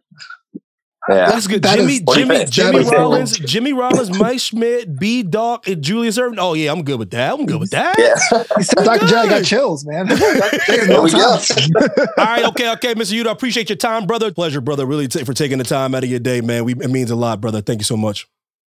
Yeah. 1.09 1.29
That's 1.31 1.47
good. 1.47 1.61
That 1.63 1.77
Jimmy, 1.77 1.93
is- 1.95 2.01
What 2.03 2.17
Jimmy. 2.17 2.45
Jimmy 2.45 2.71
What 2.71 2.71
do 2.71 2.77
you 2.79 2.83
think? 2.83 2.97
Rollins, 2.97 3.37
Jimmy 3.39 3.73
Rollins, 3.73 4.19
Mike 4.19 4.39
Schmidt, 4.39 4.99
B 4.99 5.23
Doc, 5.23 5.67
and 5.67 5.81
Julius 5.81 6.17
Erving. 6.17 6.35
Oh 6.37 6.53
yeah, 6.53 6.71
I'm 6.71 6.83
good 6.83 6.99
with 6.99 7.11
that. 7.11 7.33
I'm 7.33 7.45
good 7.45 7.59
with 7.61 7.71
that. 7.71 7.95
Yeah. 7.97 8.43
He 8.57 8.63
said 8.63 8.83
Dr. 8.83 9.07
J, 9.07 9.15
I 9.15 9.27
got 9.29 9.45
chills, 9.45 9.85
man. 9.85 10.05
Dr. 10.07 10.19
J 10.19 10.73
is 10.73 10.87
There 10.87 10.87
no 10.87 11.07
time. 11.07 11.71
All 12.17 12.25
right, 12.25 12.45
okay, 12.49 12.71
okay, 12.73 12.93
Mr. 12.95 13.13
Yuta. 13.21 13.27
I 13.27 13.31
appreciate 13.31 13.69
your 13.69 13.77
time, 13.77 14.05
brother. 14.05 14.33
Pleasure, 14.33 14.59
brother. 14.59 14.85
Really 14.85 15.07
ta- 15.07 15.23
for 15.23 15.33
taking 15.33 15.59
the 15.59 15.63
time 15.63 15.95
out 15.95 16.03
of 16.03 16.09
your 16.09 16.19
day, 16.19 16.41
man. 16.41 16.65
We, 16.65 16.73
it 16.73 16.89
means 16.89 17.09
a 17.09 17.15
lot, 17.15 17.39
brother. 17.39 17.61
Thank 17.61 17.79
you 17.79 17.85
so 17.85 17.95
much. 17.95 18.27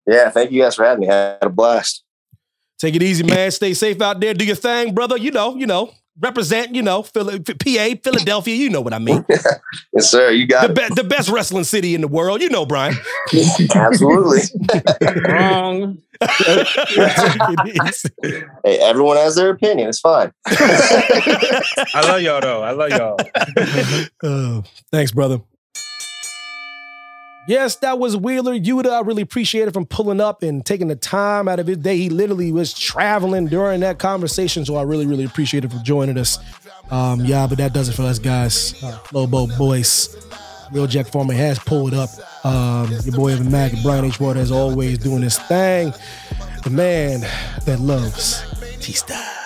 Yeah. 0.06 0.30
Thank 0.30 0.52
you 0.52 0.62
guys 0.62 0.76
for 0.76 0.84
having 0.84 1.00
me. 1.00 1.10
I 1.10 1.14
had 1.14 1.38
a 1.42 1.50
blast. 1.50 2.04
Take 2.78 2.94
it 2.94 3.02
easy, 3.02 3.24
man. 3.24 3.50
Stay 3.50 3.74
safe 3.74 4.00
out 4.00 4.20
there. 4.20 4.32
Do 4.34 4.44
your 4.44 4.56
thing, 4.56 4.94
brother. 4.94 5.16
You 5.18 5.30
know, 5.32 5.56
you 5.56 5.66
know. 5.66 5.90
Represent, 6.18 6.74
you 6.74 6.82
know, 6.82 7.02
Phila- 7.02 7.40
PA, 7.40 7.94
Philadelphia. 8.02 8.54
You 8.54 8.68
know 8.70 8.80
what 8.80 8.92
I 8.94 8.98
mean. 8.98 9.24
Yes, 9.92 10.08
sir. 10.10 10.30
You 10.30 10.46
The, 10.46 10.52
got 10.52 10.70
it. 10.70 10.76
be- 10.76 10.94
the 11.02 11.04
best 11.08 11.28
wrestling 11.28 11.64
city 11.64 11.94
in 11.94 12.00
the 12.00 12.08
world. 12.08 12.40
You 12.42 12.48
know, 12.48 12.64
Brian. 12.66 12.94
Absolutely. 13.74 14.40
Wrong. 15.28 15.98
Take 16.20 16.66
it 16.68 17.82
easy. 17.88 18.08
hey, 18.64 18.78
everyone 18.78 19.16
has 19.16 19.34
their 19.36 19.50
opinion. 19.50 19.88
It's 19.88 20.00
fine. 20.00 20.32
I 20.46 22.02
love 22.04 22.20
y'all 22.22 22.40
though. 22.40 22.62
I 22.62 22.70
love 22.72 22.90
y'all. 22.90 23.16
Uh, 24.22 24.62
thanks, 24.92 25.12
brother. 25.12 25.40
Yes, 27.50 27.74
that 27.78 27.98
was 27.98 28.16
Wheeler 28.16 28.56
Yuta. 28.56 28.92
I 28.92 29.00
really 29.00 29.22
appreciate 29.22 29.66
it 29.66 29.74
from 29.74 29.84
pulling 29.84 30.20
up 30.20 30.44
and 30.44 30.64
taking 30.64 30.86
the 30.86 30.94
time 30.94 31.48
out 31.48 31.58
of 31.58 31.66
his 31.66 31.78
day. 31.78 31.96
He 31.96 32.08
literally 32.08 32.52
was 32.52 32.72
traveling 32.72 33.48
during 33.48 33.80
that 33.80 33.98
conversation, 33.98 34.64
so 34.64 34.76
I 34.76 34.82
really, 34.82 35.04
really 35.04 35.24
appreciate 35.24 35.64
it 35.64 35.72
for 35.72 35.78
joining 35.78 36.16
us. 36.16 36.38
Um, 36.92 37.24
yeah, 37.24 37.48
but 37.48 37.58
that 37.58 37.72
does 37.72 37.88
it 37.88 37.94
for 37.94 38.02
us, 38.02 38.20
guys. 38.20 38.80
Uh, 38.84 38.96
Flobo 39.02 39.48
Boyce. 39.58 40.16
Real 40.70 40.86
Jack 40.86 41.08
Farmer 41.08 41.34
has 41.34 41.58
pulled 41.58 41.92
up. 41.92 42.10
Um, 42.44 42.88
your 43.02 43.16
boy 43.16 43.32
Evan 43.32 43.50
Mack 43.50 43.72
and 43.72 43.82
Brian 43.82 44.04
H. 44.04 44.20
As 44.20 44.52
always, 44.52 44.98
doing 44.98 45.22
his 45.22 45.36
thing. 45.36 45.92
The 46.62 46.70
man 46.70 47.22
that 47.64 47.80
loves 47.80 48.44
T-Style. 48.78 49.39